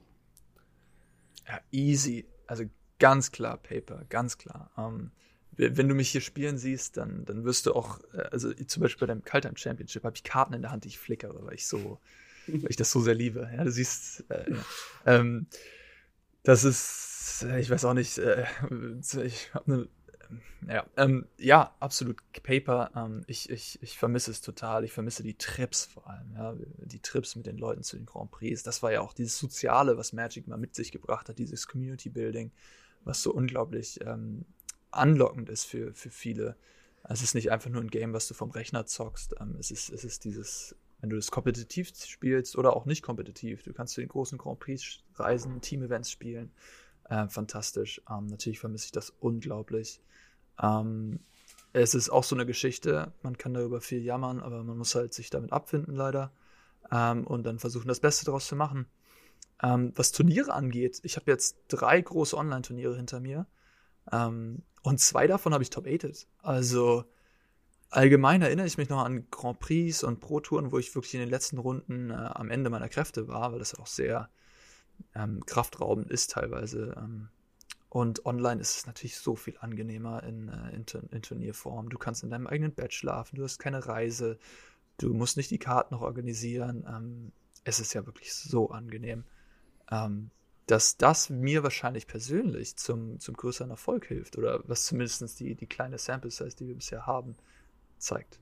Ja, 1.47 1.61
easy. 1.71 2.27
Also 2.47 2.65
ganz 2.99 3.33
klar 3.33 3.57
Paper, 3.57 4.05
ganz 4.09 4.39
klar. 4.39 4.71
Ähm, 4.77 5.12
wenn 5.57 5.88
du 5.88 5.95
mich 5.95 6.11
hier 6.11 6.21
spielen 6.21 6.59
siehst, 6.59 6.97
dann, 6.97 7.25
dann 7.25 7.45
wirst 7.45 7.66
du 7.66 7.75
auch, 7.75 8.01
äh, 8.12 8.29
also 8.31 8.53
zum 8.53 8.83
Beispiel 8.83 9.07
bei 9.07 9.12
dem 9.12 9.25
Kaltheim 9.25 9.57
Championship 9.57 10.05
habe 10.05 10.16
ich 10.16 10.25
Karten 10.25 10.55
in 10.55 10.62
der 10.62 10.71
Hand, 10.71 10.85
die 10.85 10.88
ich 10.88 10.99
flickere, 10.99 11.45
weil 11.45 11.55
ich 11.55 11.66
so, 11.66 12.01
weil 12.47 12.71
ich 12.71 12.77
das 12.77 12.90
so 12.90 13.01
sehr 13.01 13.14
liebe. 13.14 13.51
Ja, 13.55 13.64
du 13.64 13.71
siehst, 13.71 14.25
äh, 14.31 14.53
ähm, 15.07 15.47
das 16.42 16.64
ist, 16.64 17.45
äh, 17.49 17.61
ich 17.61 17.71
weiß 17.71 17.85
auch 17.85 17.95
nicht, 17.95 18.19
äh, 18.19 18.45
ich 19.25 19.55
habe 19.55 19.73
eine, 19.73 19.88
ja, 20.69 20.85
ähm, 20.97 21.27
ja, 21.38 21.75
absolut 21.81 22.21
Paper. 22.42 22.90
Ähm, 22.97 23.23
ich, 23.27 23.51
ich, 23.51 23.81
ich 23.83 23.99
vermisse 23.99 24.31
es 24.31 24.40
total. 24.40 24.85
Ich 24.85 24.92
vermisse 24.92 25.23
die 25.23 25.37
Trips 25.37 25.87
vor 25.87 26.09
allem. 26.09 26.33
Ja, 26.35 26.55
die 26.79 27.01
Trips 27.01 27.37
mit 27.37 27.47
den 27.47 27.59
Leuten 27.59 27.83
zu 27.83 27.97
den 27.97 28.07
Grand 28.07 28.31
Prix. 28.31 28.62
Das 28.62 28.83
war 28.83 28.92
ja 28.92 29.01
auch 29.01 29.12
dieses 29.12 29.38
Soziale, 29.38 29.97
was 29.97 30.12
Magic 30.12 30.49
mal 30.49 30.59
mit 30.59 30.75
sich 30.75 30.92
gebracht 30.92 31.29
hat, 31.29 31.38
dieses 31.38 31.69
Community 31.69 32.09
Building, 32.09 32.51
was 33.05 33.23
so 33.23 33.33
unglaublich 33.33 34.01
ähm, 34.05 34.45
anlockend 34.90 35.49
ist 35.49 35.64
für, 35.64 35.92
für 35.94 36.11
viele. 36.11 36.57
Es 37.05 37.22
ist 37.22 37.35
nicht 37.35 37.53
einfach 37.53 37.70
nur 37.70 37.81
ein 37.81 37.90
Game, 37.90 38.12
was 38.12 38.29
du 38.29 38.35
vom 38.35 38.51
Rechner 38.51 38.87
zockst. 38.87 39.35
Ähm, 39.40 39.57
es, 39.59 39.70
ist, 39.70 39.90
es 39.90 40.05
ist 40.05 40.25
dieses, 40.25 40.75
wenn 41.01 41.11
du 41.11 41.16
das 41.16 41.31
kompetitiv 41.31 41.92
spielst 41.94 42.57
oder 42.57 42.75
auch 42.75 42.85
nicht 42.85 43.03
kompetitiv, 43.03 43.62
du 43.62 43.72
kannst 43.72 43.94
zu 43.94 44.01
den 44.01 44.09
großen 44.09 44.38
Grand 44.38 44.59
Prix 44.59 45.03
reisen, 45.14 45.61
Team-Events 45.61 46.11
spielen. 46.11 46.53
Äh, 47.09 47.29
fantastisch. 47.29 48.01
Ähm, 48.11 48.27
natürlich 48.27 48.59
vermisse 48.59 48.87
ich 48.87 48.92
das 48.92 49.11
unglaublich. 49.20 50.01
Ähm, 50.61 51.20
es 51.72 51.94
ist 51.94 52.09
auch 52.09 52.25
so 52.25 52.35
eine 52.35 52.46
Geschichte, 52.46 53.12
man 53.22 53.37
kann 53.37 53.55
darüber 53.55 53.81
viel 53.81 54.03
jammern, 54.03 54.40
aber 54.40 54.64
man 54.64 54.79
muss 54.79 54.94
halt 54.94 55.12
sich 55.12 55.31
damit 55.31 55.53
abfinden, 55.53 55.94
leider. 55.94 56.33
Ähm, 56.90 57.27
und 57.27 57.44
dann 57.44 57.59
versuchen, 57.59 57.88
das 57.88 58.01
Beste 58.01 58.25
daraus 58.25 58.46
zu 58.46 58.57
machen. 58.57 58.87
Ähm, 59.62 59.92
was 59.94 60.12
Turniere 60.12 60.53
angeht, 60.53 61.01
ich 61.03 61.16
habe 61.16 61.31
jetzt 61.31 61.59
drei 61.68 62.01
große 62.01 62.37
Online-Turniere 62.37 62.96
hinter 62.96 63.20
mir. 63.20 63.46
Ähm, 64.11 64.62
und 64.87 65.01
zwei 65.01 65.27
davon 65.27 65.53
habe 65.53 65.64
ich 65.64 65.70
top-8ed. 65.70 66.27
Also 66.42 67.07
allgemein 67.90 68.40
erinnere 68.40 68.68
ich 68.68 68.79
mich 68.79 68.88
noch 68.88 69.05
an 69.05 69.29
Grand 69.33 69.59
Prix 69.59 70.05
und 70.05 70.20
Pro-Touren, 70.20 70.70
wo 70.70 70.79
ich 70.79 70.94
wirklich 70.94 71.14
in 71.14 71.18
den 71.18 71.29
letzten 71.29 71.59
Runden 71.59 72.11
äh, 72.11 72.14
am 72.14 72.51
Ende 72.51 72.70
meiner 72.70 72.88
Kräfte 72.88 73.27
war, 73.27 73.51
weil 73.51 73.59
das 73.59 73.75
auch 73.75 73.88
sehr 73.88 74.31
ähm, 75.16 75.44
kraftraubend 75.44 76.09
ist 76.09 76.31
teilweise. 76.31 76.94
Ähm, 76.96 77.31
und 77.88 78.27
online 78.27 78.61
ist 78.61 78.77
es 78.77 78.87
natürlich 78.87 79.16
so 79.16 79.35
viel 79.35 79.57
angenehmer 79.59 80.22
in, 80.22 80.51
äh, 80.51 80.77
in, 80.77 80.87
in, 81.11 81.22
Turnierform. 81.22 81.88
Du 81.88 81.99
kannst 81.99 82.22
in 82.22 82.31
deinem 82.31 82.46
eigenen 82.46 82.72
Bett 82.72 82.94
schlafen, 82.94 83.35
du 83.35 83.42
hast 83.42 83.59
keine 83.59 83.88
Reise, 83.88 84.38
du 84.99 85.12
musst 85.14 85.37
nicht 85.37 85.51
die 85.51 85.59
Karten 85.59 85.94
noch 85.96 86.03
organisieren. 86.03 86.87
Ähm, 86.88 87.33
es 87.64 87.81
ist 87.81 87.92
ja 87.92 88.07
wirklich 88.07 88.33
so 88.33 88.70
angenehm. 88.70 89.25
Ähm, 89.90 90.31
dass 90.66 90.96
das 90.96 91.31
mir 91.31 91.62
wahrscheinlich 91.62 92.07
persönlich 92.07 92.76
zum, 92.76 93.20
zum 93.20 93.37
größeren 93.37 93.70
Erfolg 93.70 94.07
hilft 94.07 94.37
oder 94.37 94.61
was 94.64 94.85
zumindest 94.85 95.38
die, 95.38 95.55
die 95.55 95.66
kleine 95.66 95.98
Sample 95.98 96.31
Size, 96.31 96.57
die 96.57 96.66
wir 96.66 96.74
bisher 96.74 97.07
haben, 97.07 97.37
zeigt. 97.98 98.38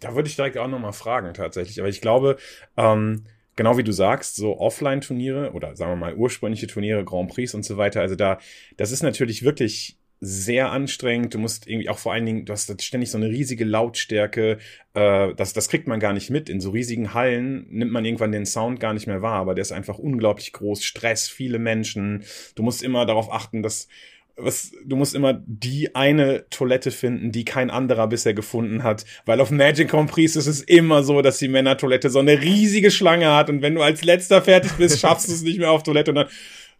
Da 0.00 0.14
würde 0.14 0.28
ich 0.28 0.36
direkt 0.36 0.58
auch 0.58 0.68
nochmal 0.68 0.92
fragen, 0.92 1.34
tatsächlich. 1.34 1.80
Aber 1.80 1.88
ich 1.88 2.00
glaube, 2.00 2.36
ähm, 2.76 3.24
genau 3.56 3.76
wie 3.76 3.84
du 3.84 3.92
sagst, 3.92 4.36
so 4.36 4.58
Offline-Turniere 4.58 5.52
oder 5.52 5.76
sagen 5.76 5.92
wir 5.92 5.96
mal 5.96 6.14
ursprüngliche 6.14 6.66
Turniere, 6.66 7.04
Grand 7.04 7.30
Prix 7.30 7.54
und 7.54 7.64
so 7.64 7.76
weiter, 7.76 8.00
also 8.00 8.14
da, 8.14 8.38
das 8.76 8.92
ist 8.92 9.02
natürlich 9.02 9.44
wirklich 9.44 9.98
sehr 10.24 10.72
anstrengend. 10.72 11.34
Du 11.34 11.38
musst 11.38 11.66
irgendwie 11.66 11.88
auch 11.88 11.98
vor 11.98 12.12
allen 12.12 12.26
Dingen, 12.26 12.44
du 12.44 12.52
hast 12.52 12.82
ständig 12.82 13.10
so 13.10 13.18
eine 13.18 13.28
riesige 13.28 13.64
Lautstärke. 13.64 14.58
Äh, 14.94 15.34
das, 15.34 15.52
das 15.52 15.68
kriegt 15.68 15.86
man 15.86 16.00
gar 16.00 16.12
nicht 16.12 16.30
mit. 16.30 16.48
In 16.48 16.60
so 16.60 16.70
riesigen 16.70 17.14
Hallen 17.14 17.66
nimmt 17.70 17.92
man 17.92 18.04
irgendwann 18.04 18.32
den 18.32 18.46
Sound 18.46 18.80
gar 18.80 18.94
nicht 18.94 19.06
mehr 19.06 19.22
wahr, 19.22 19.40
aber 19.40 19.54
der 19.54 19.62
ist 19.62 19.72
einfach 19.72 19.98
unglaublich 19.98 20.52
groß. 20.52 20.82
Stress, 20.82 21.28
viele 21.28 21.58
Menschen. 21.58 22.24
Du 22.54 22.62
musst 22.62 22.82
immer 22.82 23.06
darauf 23.06 23.32
achten, 23.32 23.62
dass 23.62 23.88
was, 24.36 24.72
du 24.84 24.96
musst 24.96 25.14
immer 25.14 25.40
die 25.46 25.94
eine 25.94 26.48
Toilette 26.50 26.90
finden, 26.90 27.30
die 27.30 27.44
kein 27.44 27.70
anderer 27.70 28.08
bisher 28.08 28.34
gefunden 28.34 28.82
hat. 28.82 29.04
Weil 29.26 29.40
auf 29.40 29.50
Magic 29.50 29.88
Grand 29.88 30.16
ist 30.18 30.36
es 30.36 30.60
immer 30.60 31.02
so, 31.04 31.22
dass 31.22 31.38
die 31.38 31.48
Männertoilette 31.48 32.10
so 32.10 32.18
eine 32.18 32.40
riesige 32.40 32.90
Schlange 32.90 33.32
hat 33.32 33.48
und 33.48 33.62
wenn 33.62 33.74
du 33.74 33.82
als 33.82 34.02
letzter 34.02 34.42
fertig 34.42 34.72
bist, 34.72 35.00
schaffst 35.00 35.28
du 35.28 35.32
es 35.32 35.42
nicht 35.42 35.58
mehr 35.58 35.70
auf 35.70 35.82
Toilette 35.82 36.10
und 36.10 36.16
dann 36.16 36.28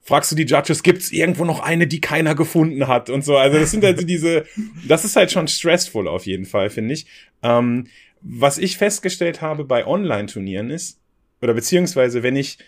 fragst 0.04 0.30
du 0.30 0.36
die 0.36 0.44
Judges, 0.44 0.82
gibt's 0.82 1.10
irgendwo 1.10 1.44
noch 1.44 1.60
eine, 1.60 1.86
die 1.86 2.00
keiner 2.00 2.34
gefunden 2.34 2.86
hat 2.86 3.10
und 3.10 3.24
so. 3.24 3.36
Also 3.36 3.58
das 3.58 3.70
sind 3.70 3.82
halt 3.82 4.08
diese, 4.08 4.44
das 4.88 5.04
ist 5.04 5.16
halt 5.16 5.32
schon 5.32 5.48
stressful 5.48 6.06
auf 6.06 6.26
jeden 6.26 6.44
Fall, 6.44 6.70
finde 6.70 6.94
ich. 6.94 7.06
Ähm, 7.42 7.88
was 8.20 8.58
ich 8.58 8.78
festgestellt 8.78 9.40
habe 9.42 9.64
bei 9.64 9.86
Online-Turnieren 9.86 10.70
ist, 10.70 11.00
oder 11.42 11.54
beziehungsweise 11.54 12.22
wenn 12.22 12.36
ich 12.36 12.58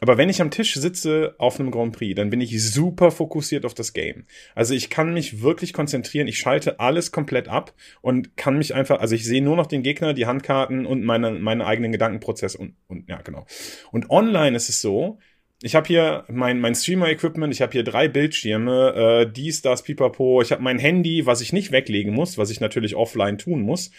aber 0.00 0.18
wenn 0.18 0.28
ich 0.28 0.42
am 0.42 0.50
Tisch 0.50 0.74
sitze 0.74 1.34
auf 1.38 1.58
einem 1.58 1.70
Grand 1.70 1.96
Prix, 1.96 2.16
dann 2.16 2.28
bin 2.28 2.40
ich 2.40 2.62
super 2.62 3.10
fokussiert 3.10 3.64
auf 3.64 3.74
das 3.74 3.92
Game. 3.92 4.26
Also 4.54 4.74
ich 4.74 4.90
kann 4.90 5.14
mich 5.14 5.40
wirklich 5.40 5.72
konzentrieren, 5.72 6.26
ich 6.26 6.38
schalte 6.38 6.80
alles 6.80 7.12
komplett 7.12 7.48
ab 7.48 7.72
und 8.00 8.36
kann 8.36 8.58
mich 8.58 8.74
einfach, 8.74 9.00
also 9.00 9.14
ich 9.14 9.24
sehe 9.24 9.40
nur 9.40 9.56
noch 9.56 9.66
den 9.66 9.82
Gegner, 9.82 10.12
die 10.12 10.26
Handkarten 10.26 10.84
und 10.84 11.04
meine, 11.04 11.30
meine 11.30 11.64
eigenen 11.64 11.92
Gedankenprozesse 11.92 12.58
und, 12.58 12.74
und 12.88 13.08
ja, 13.08 13.22
genau. 13.22 13.46
Und 13.92 14.10
online 14.10 14.56
ist 14.56 14.68
es 14.68 14.80
so, 14.80 15.18
ich 15.64 15.74
habe 15.74 15.86
hier 15.86 16.24
mein, 16.28 16.60
mein 16.60 16.74
Streamer-Equipment, 16.74 17.54
ich 17.54 17.62
habe 17.62 17.72
hier 17.72 17.84
drei 17.84 18.06
Bildschirme, 18.06 19.24
äh, 19.24 19.32
dies, 19.32 19.62
das, 19.62 19.82
pipapo, 19.82 20.42
ich 20.42 20.52
habe 20.52 20.62
mein 20.62 20.78
Handy, 20.78 21.24
was 21.24 21.40
ich 21.40 21.54
nicht 21.54 21.72
weglegen 21.72 22.12
muss, 22.12 22.36
was 22.36 22.50
ich 22.50 22.60
natürlich 22.60 22.94
offline 22.94 23.38
tun 23.38 23.62
muss. 23.62 23.90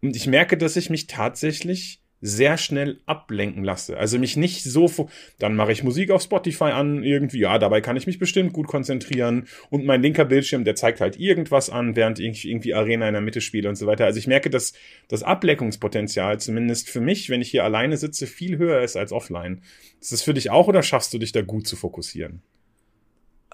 Und 0.00 0.14
ich 0.14 0.28
merke, 0.28 0.56
dass 0.56 0.76
ich 0.76 0.90
mich 0.90 1.08
tatsächlich 1.08 2.00
sehr 2.20 2.58
schnell 2.58 3.00
ablenken 3.06 3.62
lasse. 3.62 3.96
Also 3.96 4.18
mich 4.18 4.36
nicht 4.36 4.64
so, 4.64 5.08
dann 5.38 5.54
mache 5.54 5.72
ich 5.72 5.84
Musik 5.84 6.10
auf 6.10 6.22
Spotify 6.22 6.64
an, 6.64 7.02
irgendwie, 7.02 7.40
ja, 7.40 7.58
dabei 7.58 7.80
kann 7.80 7.96
ich 7.96 8.06
mich 8.06 8.18
bestimmt 8.18 8.52
gut 8.52 8.66
konzentrieren 8.66 9.46
und 9.70 9.84
mein 9.84 10.02
linker 10.02 10.24
Bildschirm, 10.24 10.64
der 10.64 10.74
zeigt 10.74 11.00
halt 11.00 11.18
irgendwas 11.18 11.70
an, 11.70 11.94
während 11.94 12.18
ich 12.18 12.48
irgendwie 12.48 12.74
Arena 12.74 13.06
in 13.06 13.14
der 13.14 13.22
Mitte 13.22 13.40
spiele 13.40 13.68
und 13.68 13.76
so 13.76 13.86
weiter. 13.86 14.04
Also 14.04 14.18
ich 14.18 14.26
merke, 14.26 14.50
dass 14.50 14.72
das 15.08 15.22
Ableckungspotenzial 15.22 16.40
zumindest 16.40 16.90
für 16.90 17.00
mich, 17.00 17.30
wenn 17.30 17.42
ich 17.42 17.50
hier 17.50 17.64
alleine 17.64 17.96
sitze, 17.96 18.26
viel 18.26 18.58
höher 18.58 18.80
ist 18.80 18.96
als 18.96 19.12
offline. 19.12 19.62
Ist 20.00 20.12
das 20.12 20.22
für 20.22 20.34
dich 20.34 20.50
auch 20.50 20.68
oder 20.68 20.82
schaffst 20.82 21.12
du 21.14 21.18
dich 21.18 21.32
da 21.32 21.42
gut 21.42 21.66
zu 21.66 21.76
fokussieren? 21.76 22.42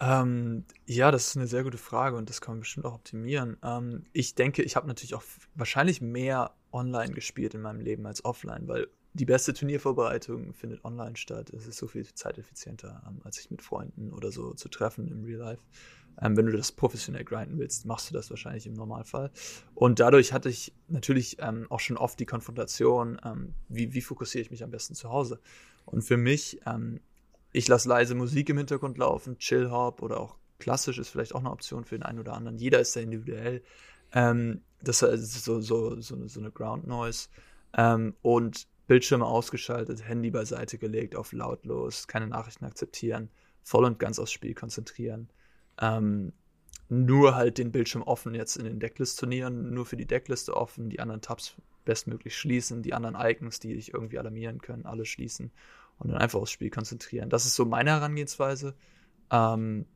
Ähm, 0.00 0.64
ja, 0.86 1.10
das 1.10 1.28
ist 1.28 1.36
eine 1.36 1.46
sehr 1.46 1.62
gute 1.62 1.78
Frage 1.78 2.16
und 2.16 2.28
das 2.28 2.40
kann 2.40 2.54
man 2.54 2.60
bestimmt 2.60 2.86
auch 2.86 2.94
optimieren. 2.94 3.56
Ähm, 3.62 4.04
ich 4.12 4.34
denke, 4.34 4.62
ich 4.62 4.74
habe 4.74 4.88
natürlich 4.88 5.14
auch 5.14 5.22
wahrscheinlich 5.54 6.00
mehr 6.00 6.52
online 6.74 7.14
gespielt 7.14 7.54
in 7.54 7.62
meinem 7.62 7.80
Leben 7.80 8.06
als 8.06 8.24
offline, 8.24 8.68
weil 8.68 8.88
die 9.14 9.24
beste 9.24 9.54
Turniervorbereitung 9.54 10.52
findet 10.54 10.84
online 10.84 11.16
statt. 11.16 11.50
Es 11.50 11.66
ist 11.66 11.78
so 11.78 11.86
viel 11.86 12.04
zeiteffizienter, 12.12 13.02
ähm, 13.06 13.20
als 13.22 13.36
sich 13.36 13.50
mit 13.50 13.62
Freunden 13.62 14.12
oder 14.12 14.32
so 14.32 14.54
zu 14.54 14.68
treffen 14.68 15.08
im 15.08 15.24
Real 15.24 15.38
Life. 15.38 15.62
Ähm, 16.20 16.36
wenn 16.36 16.46
du 16.46 16.52
das 16.52 16.72
professionell 16.72 17.24
grinden 17.24 17.58
willst, 17.58 17.86
machst 17.86 18.10
du 18.10 18.14
das 18.14 18.30
wahrscheinlich 18.30 18.66
im 18.66 18.74
Normalfall. 18.74 19.30
Und 19.74 20.00
dadurch 20.00 20.32
hatte 20.32 20.48
ich 20.48 20.72
natürlich 20.88 21.36
ähm, 21.40 21.66
auch 21.70 21.80
schon 21.80 21.96
oft 21.96 22.18
die 22.18 22.26
Konfrontation, 22.26 23.20
ähm, 23.24 23.54
wie, 23.68 23.94
wie 23.94 24.00
fokussiere 24.00 24.42
ich 24.42 24.50
mich 24.50 24.64
am 24.64 24.70
besten 24.70 24.94
zu 24.94 25.10
Hause. 25.10 25.40
Und 25.86 26.02
für 26.02 26.16
mich, 26.16 26.60
ähm, 26.66 27.00
ich 27.52 27.68
lasse 27.68 27.88
leise 27.88 28.14
Musik 28.14 28.48
im 28.48 28.58
Hintergrund 28.58 28.98
laufen, 28.98 29.38
Chill-Hop 29.38 30.02
oder 30.02 30.18
auch 30.18 30.36
klassisch 30.58 30.98
ist 30.98 31.08
vielleicht 31.08 31.34
auch 31.34 31.40
eine 31.40 31.50
Option 31.50 31.84
für 31.84 31.96
den 31.96 32.04
einen 32.04 32.18
oder 32.18 32.34
anderen. 32.34 32.58
Jeder 32.58 32.80
ist 32.80 32.96
da 32.96 33.00
individuell. 33.00 33.62
Ähm, 34.12 34.62
das 34.88 35.02
ist 35.02 35.44
so, 35.44 35.60
so, 35.60 36.00
so, 36.00 36.28
so 36.28 36.40
eine 36.40 36.50
Ground 36.50 36.86
Noise. 36.86 37.28
Ähm, 37.76 38.14
und 38.22 38.66
Bildschirme 38.86 39.24
ausgeschaltet, 39.24 40.06
Handy 40.06 40.30
beiseite 40.30 40.78
gelegt, 40.78 41.16
auf 41.16 41.32
lautlos, 41.32 42.06
keine 42.06 42.26
Nachrichten 42.26 42.64
akzeptieren, 42.66 43.30
voll 43.62 43.84
und 43.84 43.98
ganz 43.98 44.18
aufs 44.18 44.32
Spiel 44.32 44.54
konzentrieren. 44.54 45.30
Ähm, 45.80 46.32
nur 46.88 47.34
halt 47.34 47.58
den 47.58 47.72
Bildschirm 47.72 48.02
offen 48.02 48.34
jetzt 48.34 48.56
in 48.56 48.64
den 48.64 48.78
Decklist-Turnieren, 48.78 49.72
nur 49.72 49.86
für 49.86 49.96
die 49.96 50.06
Deckliste 50.06 50.54
offen, 50.54 50.90
die 50.90 51.00
anderen 51.00 51.22
Tabs 51.22 51.56
bestmöglich 51.84 52.36
schließen, 52.36 52.82
die 52.82 52.94
anderen 52.94 53.16
Icons, 53.18 53.58
die 53.58 53.74
dich 53.74 53.94
irgendwie 53.94 54.18
alarmieren 54.18 54.60
können, 54.60 54.84
alle 54.84 55.06
schließen 55.06 55.50
und 55.98 56.10
dann 56.10 56.18
einfach 56.18 56.40
aufs 56.40 56.50
Spiel 56.50 56.70
konzentrieren. 56.70 57.30
Das 57.30 57.46
ist 57.46 57.54
so 57.54 57.64
meine 57.64 57.90
Herangehensweise. 57.90 58.74
Ähm, 59.30 59.86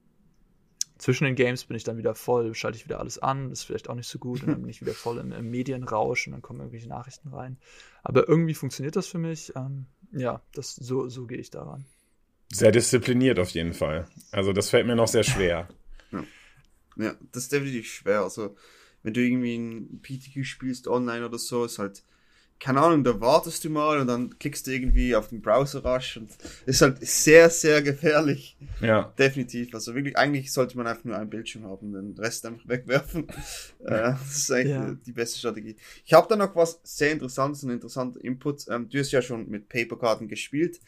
zwischen 0.98 1.24
den 1.24 1.36
Games 1.36 1.64
bin 1.64 1.76
ich 1.76 1.84
dann 1.84 1.96
wieder 1.96 2.14
voll, 2.14 2.54
schalte 2.54 2.76
ich 2.76 2.84
wieder 2.84 3.00
alles 3.00 3.18
an, 3.18 3.50
das 3.50 3.60
ist 3.60 3.64
vielleicht 3.64 3.88
auch 3.88 3.94
nicht 3.94 4.08
so 4.08 4.18
gut 4.18 4.42
und 4.42 4.48
dann 4.48 4.60
bin 4.60 4.68
ich 4.68 4.80
wieder 4.80 4.92
voll 4.92 5.18
im, 5.18 5.32
im 5.32 5.48
Medienrausch 5.50 6.26
und 6.26 6.32
dann 6.32 6.42
kommen 6.42 6.60
irgendwelche 6.60 6.88
Nachrichten 6.88 7.28
rein. 7.28 7.56
Aber 8.02 8.28
irgendwie 8.28 8.54
funktioniert 8.54 8.96
das 8.96 9.06
für 9.06 9.18
mich. 9.18 9.52
Ähm, 9.54 9.86
ja, 10.12 10.42
das, 10.54 10.74
so, 10.74 11.08
so 11.08 11.26
gehe 11.26 11.38
ich 11.38 11.50
daran. 11.50 11.84
Sehr 12.52 12.72
diszipliniert 12.72 13.38
auf 13.38 13.50
jeden 13.50 13.74
Fall. 13.74 14.08
Also 14.32 14.52
das 14.52 14.70
fällt 14.70 14.86
mir 14.86 14.96
noch 14.96 15.08
sehr 15.08 15.24
schwer. 15.24 15.68
Ja, 16.10 16.24
ja 16.96 17.14
das 17.32 17.44
ist 17.44 17.52
definitiv 17.52 17.86
schwer. 17.86 18.22
Also 18.22 18.56
wenn 19.02 19.12
du 19.12 19.20
irgendwie 19.20 19.56
ein 19.56 20.00
PTQ 20.00 20.44
spielst 20.44 20.88
online 20.88 21.26
oder 21.26 21.38
so, 21.38 21.66
ist 21.66 21.78
halt 21.78 22.02
keine 22.60 22.80
Ahnung, 22.80 23.04
da 23.04 23.20
wartest 23.20 23.64
du 23.64 23.70
mal 23.70 24.00
und 24.00 24.08
dann 24.08 24.38
klickst 24.38 24.66
du 24.66 24.72
irgendwie 24.72 25.14
auf 25.14 25.28
den 25.28 25.40
Browser 25.40 25.84
rasch 25.84 26.16
und 26.16 26.30
ist 26.66 26.82
halt 26.82 27.06
sehr, 27.06 27.50
sehr 27.50 27.82
gefährlich. 27.82 28.56
Ja. 28.80 29.12
Definitiv. 29.18 29.74
Also 29.74 29.94
wirklich, 29.94 30.16
eigentlich 30.16 30.52
sollte 30.52 30.76
man 30.76 30.86
einfach 30.86 31.04
nur 31.04 31.16
einen 31.16 31.30
Bildschirm 31.30 31.64
haben, 31.64 31.92
den 31.92 32.14
Rest 32.18 32.44
einfach 32.46 32.66
wegwerfen. 32.66 33.28
äh, 33.84 34.12
das 34.12 34.38
ist 34.38 34.50
eigentlich 34.50 34.68
ja. 34.68 34.96
die 35.06 35.12
beste 35.12 35.38
Strategie. 35.38 35.76
Ich 36.04 36.12
habe 36.12 36.26
da 36.28 36.36
noch 36.36 36.54
was 36.56 36.80
sehr 36.82 37.12
Interessantes, 37.12 37.62
ein 37.62 37.70
interessanter 37.70 38.22
Input. 38.24 38.66
Ähm, 38.68 38.88
du 38.88 38.98
hast 38.98 39.12
ja 39.12 39.22
schon 39.22 39.48
mit 39.48 39.68
Paperkarten 39.68 40.28
gespielt. 40.28 40.80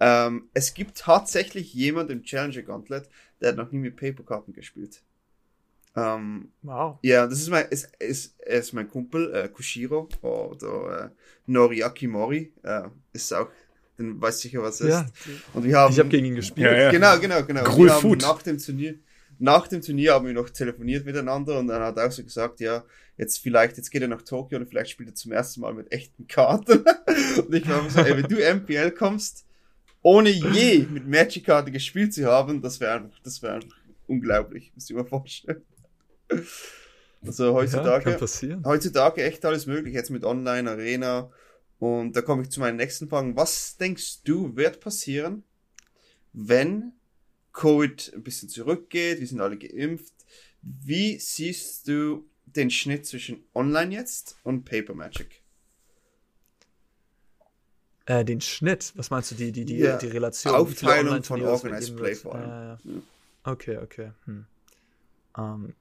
Ähm, 0.00 0.48
es 0.54 0.74
gibt 0.74 0.96
tatsächlich 0.96 1.74
jemand 1.74 2.10
im 2.10 2.22
Challenger 2.22 2.62
Gauntlet, 2.62 3.08
der 3.40 3.50
hat 3.50 3.56
noch 3.56 3.72
nie 3.72 3.78
mit 3.78 3.96
Paperkarten 3.96 4.54
gespielt. 4.54 5.02
Ähm, 5.98 6.52
wow. 6.62 6.98
Ja, 7.02 7.26
das 7.26 7.40
ist 7.40 7.48
mein, 7.48 7.66
ist, 7.68 7.90
ist, 7.98 8.40
ist 8.40 8.72
mein 8.72 8.88
Kumpel, 8.88 9.34
äh, 9.34 9.48
Kushiro, 9.48 10.08
oder 10.22 11.06
äh, 11.06 11.08
Noriaki 11.46 12.06
Mori, 12.06 12.52
äh, 12.62 12.82
ist 13.12 13.32
auch, 13.32 13.48
den 13.98 14.20
weiß 14.20 14.40
sicher, 14.40 14.62
was 14.62 14.78
ja. 14.80 15.00
ist. 15.00 15.12
Und 15.54 15.64
wir 15.64 15.76
haben, 15.76 15.92
ich 15.92 15.98
habe 15.98 16.08
gegen 16.08 16.26
ihn 16.26 16.34
gespielt. 16.36 16.66
Ja, 16.66 16.76
ja. 16.76 16.90
Genau, 16.90 17.18
genau, 17.18 17.42
genau. 17.42 17.76
Wir 17.76 17.94
haben 17.94 18.18
nach 18.18 18.42
dem 18.42 18.58
Turnier, 18.58 18.94
nach 19.38 19.66
dem 19.68 19.82
Turnier 19.82 20.14
haben 20.14 20.26
wir 20.26 20.34
noch 20.34 20.50
telefoniert 20.50 21.04
miteinander 21.04 21.58
und 21.58 21.68
dann 21.68 21.82
hat 21.82 21.96
er 21.96 22.06
auch 22.06 22.12
so 22.12 22.22
gesagt, 22.22 22.60
ja, 22.60 22.84
jetzt 23.16 23.38
vielleicht, 23.38 23.76
jetzt 23.76 23.90
geht 23.90 24.02
er 24.02 24.08
nach 24.08 24.22
Tokio 24.22 24.58
und 24.58 24.68
vielleicht 24.68 24.90
spielt 24.90 25.08
er 25.08 25.14
zum 25.14 25.32
ersten 25.32 25.60
Mal 25.60 25.74
mit 25.74 25.92
echten 25.92 26.26
Karten. 26.26 26.78
und 27.46 27.54
ich 27.54 27.68
war 27.68 27.88
so, 27.90 28.00
ey, 28.00 28.16
wenn 28.16 28.28
du 28.28 28.36
MPL 28.36 28.92
kommst, 28.92 29.44
ohne 30.02 30.30
je 30.30 30.86
mit 30.90 31.06
Magic-Karte 31.08 31.72
gespielt 31.72 32.14
zu 32.14 32.24
haben, 32.26 32.62
das 32.62 32.80
wäre 32.80 32.94
einfach, 32.94 33.18
das 33.22 33.42
wäre 33.42 33.54
einfach 33.54 33.76
unglaublich, 34.06 34.72
musst 34.74 34.90
du 34.90 34.94
dir 34.94 35.02
mal 35.02 35.08
vorstellen. 35.08 35.62
Also 37.24 37.52
heutzutage, 37.52 38.10
ja, 38.10 38.60
heutzutage 38.64 39.24
echt 39.24 39.44
alles 39.44 39.66
möglich, 39.66 39.94
jetzt 39.94 40.10
mit 40.10 40.24
Online, 40.24 40.70
Arena. 40.70 41.30
Und 41.78 42.14
da 42.14 42.22
komme 42.22 42.42
ich 42.42 42.50
zu 42.50 42.60
meinen 42.60 42.76
nächsten 42.76 43.08
Fragen. 43.08 43.36
Was 43.36 43.76
denkst 43.76 44.22
du, 44.24 44.56
wird 44.56 44.80
passieren, 44.80 45.42
wenn 46.32 46.92
Covid 47.52 48.12
ein 48.14 48.22
bisschen 48.22 48.48
zurückgeht, 48.48 49.20
wir 49.20 49.26
sind 49.26 49.40
alle 49.40 49.58
geimpft? 49.58 50.14
Wie 50.62 51.18
siehst 51.18 51.88
du 51.88 52.28
den 52.46 52.70
Schnitt 52.70 53.06
zwischen 53.06 53.44
Online 53.54 53.94
jetzt 53.94 54.36
und 54.42 54.64
Paper 54.64 54.94
Magic? 54.94 55.42
Äh, 58.06 58.24
den 58.24 58.40
Schnitt? 58.40 58.92
Was 58.96 59.10
meinst 59.10 59.30
du, 59.30 59.34
die, 59.34 59.52
die, 59.52 59.64
die, 59.64 59.78
ja. 59.78 59.98
die 59.98 60.06
Relation? 60.06 60.54
Aufteilung 60.54 61.22
von 61.22 61.42
Organized 61.42 61.96
Play 61.96 62.14
vor 62.14 62.34
allem. 62.36 62.78
Äh. 62.84 63.50
Okay, 63.50 63.78
okay. 63.78 64.12
Hm. 64.24 64.46
Um, 65.36 65.44
ähm, 65.66 65.74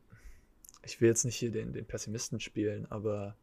ich 0.88 1.02
will 1.02 1.10
jetzt 1.10 1.26
nicht 1.26 1.36
hier 1.36 1.52
den, 1.52 1.74
den 1.74 1.86
Pessimisten 1.86 2.40
spielen, 2.40 2.90
aber 2.90 3.36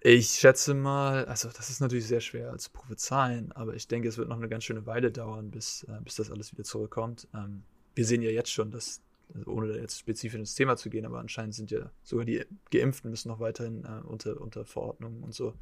ich 0.00 0.30
schätze 0.32 0.74
mal, 0.74 1.24
also 1.26 1.48
das 1.48 1.70
ist 1.70 1.80
natürlich 1.80 2.06
sehr 2.06 2.20
schwer 2.20 2.58
zu 2.58 2.70
prophezeien, 2.70 3.52
aber 3.52 3.74
ich 3.74 3.88
denke, 3.88 4.08
es 4.08 4.18
wird 4.18 4.28
noch 4.28 4.36
eine 4.36 4.48
ganz 4.48 4.64
schöne 4.64 4.84
Weile 4.84 5.10
dauern, 5.10 5.50
bis, 5.50 5.84
äh, 5.84 5.98
bis 6.02 6.16
das 6.16 6.30
alles 6.30 6.52
wieder 6.52 6.64
zurückkommt. 6.64 7.26
Ähm, 7.34 7.62
wir 7.94 8.04
sehen 8.04 8.20
ja 8.20 8.30
jetzt 8.30 8.50
schon, 8.50 8.70
dass, 8.70 9.00
also 9.32 9.50
ohne 9.50 9.78
jetzt 9.78 9.98
spezifisch 9.98 10.38
ins 10.38 10.54
Thema 10.54 10.76
zu 10.76 10.90
gehen, 10.90 11.06
aber 11.06 11.20
anscheinend 11.20 11.54
sind 11.54 11.70
ja 11.70 11.90
sogar 12.02 12.26
die 12.26 12.44
Geimpften 12.70 13.10
müssen 13.10 13.28
noch 13.28 13.40
weiterhin 13.40 13.84
äh, 13.84 14.06
unter, 14.06 14.40
unter 14.40 14.66
Verordnungen 14.66 15.22
und 15.22 15.32
so 15.32 15.54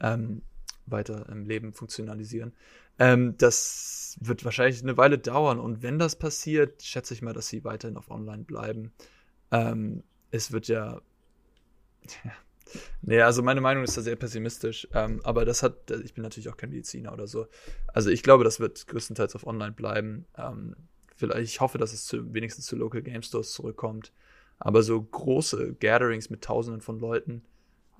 ähm, 0.00 0.40
weiter 0.86 1.28
im 1.28 1.44
Leben 1.44 1.74
funktionalisieren. 1.74 2.52
Ähm, 2.98 3.34
das 3.36 4.16
wird 4.20 4.44
wahrscheinlich 4.44 4.82
eine 4.82 4.96
Weile 4.96 5.18
dauern 5.18 5.58
und 5.58 5.82
wenn 5.82 5.98
das 5.98 6.16
passiert, 6.16 6.82
schätze 6.82 7.12
ich 7.12 7.20
mal, 7.20 7.34
dass 7.34 7.48
sie 7.48 7.62
weiterhin 7.64 7.98
auf 7.98 8.10
Online 8.10 8.44
bleiben. 8.44 8.92
Ähm, 9.50 10.02
es 10.32 10.50
wird 10.50 10.66
ja. 10.68 11.00
ja. 12.24 12.32
Nee, 13.02 13.20
also 13.20 13.42
meine 13.42 13.60
Meinung 13.60 13.84
ist 13.84 13.98
da 13.98 14.00
sehr 14.00 14.16
pessimistisch. 14.16 14.88
Ähm, 14.94 15.20
aber 15.24 15.44
das 15.44 15.62
hat, 15.62 15.90
ich 15.90 16.14
bin 16.14 16.22
natürlich 16.22 16.48
auch 16.48 16.56
kein 16.56 16.70
Mediziner 16.70 17.12
oder 17.12 17.26
so. 17.26 17.46
Also 17.88 18.08
ich 18.08 18.22
glaube, 18.22 18.44
das 18.44 18.60
wird 18.60 18.86
größtenteils 18.86 19.34
auf 19.34 19.46
Online 19.46 19.72
bleiben. 19.72 20.24
Ähm, 20.38 20.74
vielleicht, 21.14 21.42
ich 21.42 21.60
hoffe, 21.60 21.76
dass 21.76 21.92
es 21.92 22.06
zu, 22.06 22.32
wenigstens 22.32 22.64
zu 22.64 22.76
Local 22.76 23.02
Game 23.02 23.22
Stores 23.22 23.52
zurückkommt. 23.52 24.10
Aber 24.58 24.82
so 24.82 25.02
große 25.02 25.74
Gatherings 25.74 26.30
mit 26.30 26.42
Tausenden 26.42 26.80
von 26.80 26.98
Leuten 26.98 27.42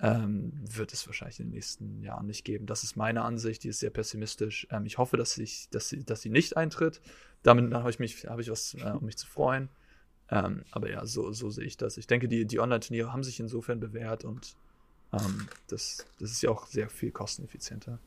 ähm, 0.01 0.53
wird 0.63 0.91
es 0.91 1.05
wahrscheinlich 1.05 1.39
in 1.39 1.47
den 1.47 1.53
nächsten 1.53 2.01
Jahren 2.01 2.25
nicht 2.25 2.43
geben. 2.43 2.65
Das 2.65 2.83
ist 2.83 2.95
meine 2.95 3.21
Ansicht, 3.21 3.63
die 3.63 3.69
ist 3.69 3.79
sehr 3.79 3.91
pessimistisch. 3.91 4.65
Ähm, 4.71 4.85
ich 4.85 4.97
hoffe, 4.97 5.17
dass, 5.17 5.37
ich, 5.37 5.69
dass, 5.69 5.89
sie, 5.89 6.03
dass 6.03 6.21
sie 6.21 6.29
nicht 6.29 6.57
eintritt. 6.57 6.99
Damit 7.43 7.71
habe 7.73 7.89
ich, 7.89 7.99
mich, 7.99 8.25
hab 8.25 8.39
ich 8.39 8.49
was, 8.49 8.73
äh, 8.73 8.89
um 8.91 9.05
mich 9.05 9.17
zu 9.17 9.27
freuen. 9.27 9.69
Ähm, 10.33 10.63
aber 10.71 10.89
ja, 10.89 11.05
so, 11.05 11.31
so 11.31 11.51
sehe 11.51 11.65
ich 11.65 11.77
das. 11.77 11.97
Ich 11.97 12.07
denke, 12.07 12.27
die, 12.27 12.45
die 12.45 12.59
Online-Turniere 12.59 13.13
haben 13.13 13.23
sich 13.23 13.39
insofern 13.39 13.79
bewährt 13.79 14.25
und 14.25 14.55
ähm, 15.13 15.47
das, 15.67 16.05
das 16.19 16.31
ist 16.31 16.41
ja 16.41 16.49
auch 16.49 16.65
sehr 16.65 16.89
viel 16.89 17.11
kosteneffizienter. 17.11 17.99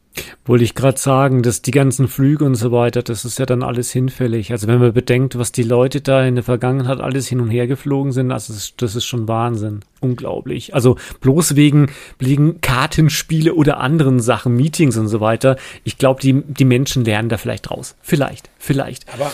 Wollte 0.45 0.65
ich 0.65 0.75
gerade 0.75 0.99
sagen, 0.99 1.43
dass 1.43 1.63
die 1.63 1.71
ganzen 1.71 2.09
Flüge 2.09 2.45
und 2.45 2.57
so 2.57 2.73
weiter, 2.73 3.03
das 3.03 3.25
ist 3.25 3.39
ja 3.39 3.47
dann 3.47 3.63
alles 3.63 3.93
hinfällig. 3.93 4.51
Also 4.51 4.67
wenn 4.67 4.81
man 4.81 4.93
bedenkt, 4.93 5.39
was 5.39 5.53
die 5.53 5.63
Leute 5.63 6.01
da 6.01 6.25
in 6.25 6.35
der 6.35 6.43
Vergangenheit 6.43 7.01
alles 7.01 7.29
hin 7.29 7.41
und 7.41 7.51
her 7.51 7.67
geflogen 7.67 8.11
sind, 8.11 8.33
also 8.33 8.53
das 8.53 8.63
ist, 8.63 8.83
das 8.83 8.97
ist 8.97 9.05
schon 9.05 9.29
Wahnsinn. 9.29 9.81
Unglaublich. 10.01 10.75
Also 10.75 10.97
bloß 11.21 11.55
wegen, 11.55 11.93
wegen 12.19 12.61
Kartenspiele 12.61 13.55
oder 13.55 13.79
anderen 13.79 14.19
Sachen, 14.19 14.57
Meetings 14.57 14.97
und 14.97 15.09
so 15.09 15.21
weiter. 15.21 15.57
Ich 15.85 15.99
glaube, 15.99 16.21
die, 16.21 16.43
die 16.43 16.65
Menschen 16.65 17.05
lernen 17.05 17.29
da 17.29 17.37
vielleicht 17.37 17.71
raus. 17.71 17.95
Vielleicht, 18.01 18.51
vielleicht. 18.59 19.13
Aber 19.13 19.33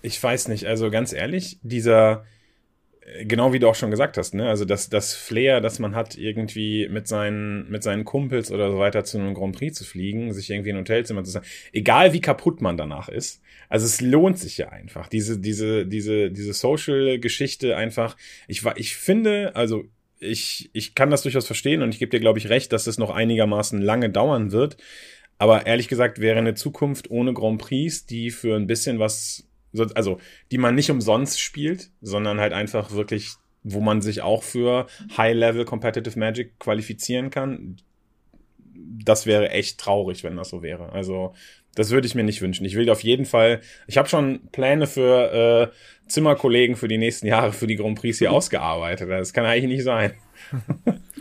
ich 0.00 0.20
weiß 0.20 0.48
nicht, 0.48 0.66
also 0.66 0.90
ganz 0.90 1.12
ehrlich, 1.12 1.58
dieser, 1.62 2.24
genau 3.24 3.52
wie 3.52 3.58
du 3.58 3.68
auch 3.68 3.74
schon 3.74 3.90
gesagt 3.90 4.16
hast, 4.16 4.34
ne? 4.34 4.48
Also 4.48 4.64
das, 4.64 4.88
das 4.88 5.14
Flair, 5.14 5.60
das 5.60 5.78
man 5.78 5.94
hat, 5.94 6.16
irgendwie 6.16 6.88
mit 6.88 7.08
seinen, 7.08 7.68
mit 7.70 7.82
seinen 7.82 8.04
Kumpels 8.04 8.50
oder 8.50 8.70
so 8.70 8.78
weiter 8.78 9.04
zu 9.04 9.18
einem 9.18 9.34
Grand 9.34 9.56
Prix 9.56 9.76
zu 9.76 9.84
fliegen, 9.84 10.32
sich 10.32 10.50
irgendwie 10.50 10.70
in 10.70 10.76
ein 10.76 10.80
Hotelzimmer 10.80 11.24
zu 11.24 11.30
sagen, 11.30 11.46
egal 11.72 12.12
wie 12.12 12.20
kaputt 12.20 12.60
man 12.60 12.76
danach 12.76 13.08
ist. 13.08 13.42
Also 13.68 13.86
es 13.86 14.00
lohnt 14.00 14.38
sich 14.38 14.58
ja 14.58 14.68
einfach. 14.68 15.08
Diese, 15.08 15.38
diese, 15.38 15.86
diese, 15.86 16.30
diese 16.30 16.52
Social-Geschichte 16.52 17.76
einfach. 17.76 18.16
Ich 18.46 18.64
war, 18.64 18.78
ich 18.78 18.96
finde, 18.96 19.56
also 19.56 19.84
ich, 20.20 20.70
ich 20.72 20.94
kann 20.94 21.10
das 21.10 21.22
durchaus 21.22 21.46
verstehen 21.46 21.82
und 21.82 21.92
ich 21.92 21.98
gebe 21.98 22.10
dir, 22.10 22.20
glaube 22.20 22.38
ich, 22.38 22.48
recht, 22.48 22.72
dass 22.72 22.86
es 22.86 22.98
noch 22.98 23.10
einigermaßen 23.10 23.80
lange 23.80 24.10
dauern 24.10 24.52
wird. 24.52 24.76
Aber 25.38 25.66
ehrlich 25.66 25.88
gesagt 25.88 26.20
wäre 26.20 26.38
eine 26.38 26.54
Zukunft 26.54 27.10
ohne 27.10 27.32
Grand 27.32 27.60
Prix, 27.60 28.06
die 28.06 28.30
für 28.30 28.54
ein 28.54 28.68
bisschen 28.68 29.00
was 29.00 29.48
also 29.94 30.18
die 30.50 30.58
man 30.58 30.74
nicht 30.74 30.90
umsonst 30.90 31.40
spielt, 31.40 31.90
sondern 32.00 32.40
halt 32.40 32.52
einfach 32.52 32.92
wirklich, 32.92 33.32
wo 33.62 33.80
man 33.80 34.02
sich 34.02 34.22
auch 34.22 34.42
für 34.42 34.86
High-Level 35.16 35.64
Competitive 35.64 36.18
Magic 36.18 36.58
qualifizieren 36.58 37.30
kann. 37.30 37.76
Das 39.04 39.26
wäre 39.26 39.50
echt 39.50 39.78
traurig, 39.78 40.24
wenn 40.24 40.36
das 40.36 40.50
so 40.50 40.62
wäre. 40.62 40.92
Also 40.92 41.34
das 41.74 41.90
würde 41.90 42.06
ich 42.06 42.14
mir 42.14 42.24
nicht 42.24 42.42
wünschen. 42.42 42.66
Ich 42.66 42.74
will 42.74 42.90
auf 42.90 43.02
jeden 43.02 43.24
Fall, 43.24 43.60
ich 43.86 43.96
habe 43.96 44.08
schon 44.08 44.40
Pläne 44.52 44.86
für 44.86 45.70
äh, 45.72 46.08
Zimmerkollegen 46.08 46.76
für 46.76 46.88
die 46.88 46.98
nächsten 46.98 47.26
Jahre 47.26 47.52
für 47.52 47.66
die 47.66 47.76
Grand 47.76 47.98
Prix 47.98 48.18
hier 48.18 48.32
ausgearbeitet. 48.32 49.08
Das 49.08 49.32
kann 49.32 49.46
eigentlich 49.46 49.76
nicht 49.76 49.84
sein. 49.84 50.12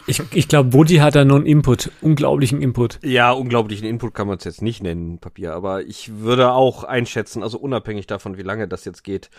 Ich, 0.08 0.22
ich 0.34 0.48
glaube, 0.48 0.74
Woody 0.74 0.98
hat 0.98 1.16
da 1.16 1.24
nur 1.24 1.38
einen 1.38 1.46
Input, 1.46 1.92
unglaublichen 2.02 2.62
Input. 2.62 3.00
Ja, 3.04 3.32
unglaublichen 3.32 3.88
Input 3.88 4.14
kann 4.14 4.28
man 4.28 4.38
es 4.38 4.44
jetzt 4.44 4.62
nicht 4.62 4.82
nennen, 4.82 5.20
Papier, 5.20 5.54
aber 5.54 5.84
ich 5.84 6.20
würde 6.20 6.52
auch 6.52 6.84
einschätzen, 6.84 7.44
also 7.44 7.60
unabhängig 7.60 8.08
davon, 8.08 8.38
wie 8.38 8.44
lange 8.44 8.68
das 8.68 8.86
jetzt 8.86 9.04
geht, 9.04 9.30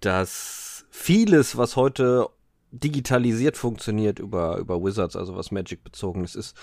dass 0.00 0.86
vieles, 0.90 1.56
was 1.56 1.76
heute 1.76 2.28
digitalisiert 2.70 3.56
funktioniert 3.56 4.18
über, 4.18 4.58
über 4.58 4.82
Wizards, 4.82 5.16
also 5.16 5.36
was 5.36 5.50
Magic 5.50 5.82
bezogen 5.84 6.24
ist, 6.24 6.34
ist 6.34 6.56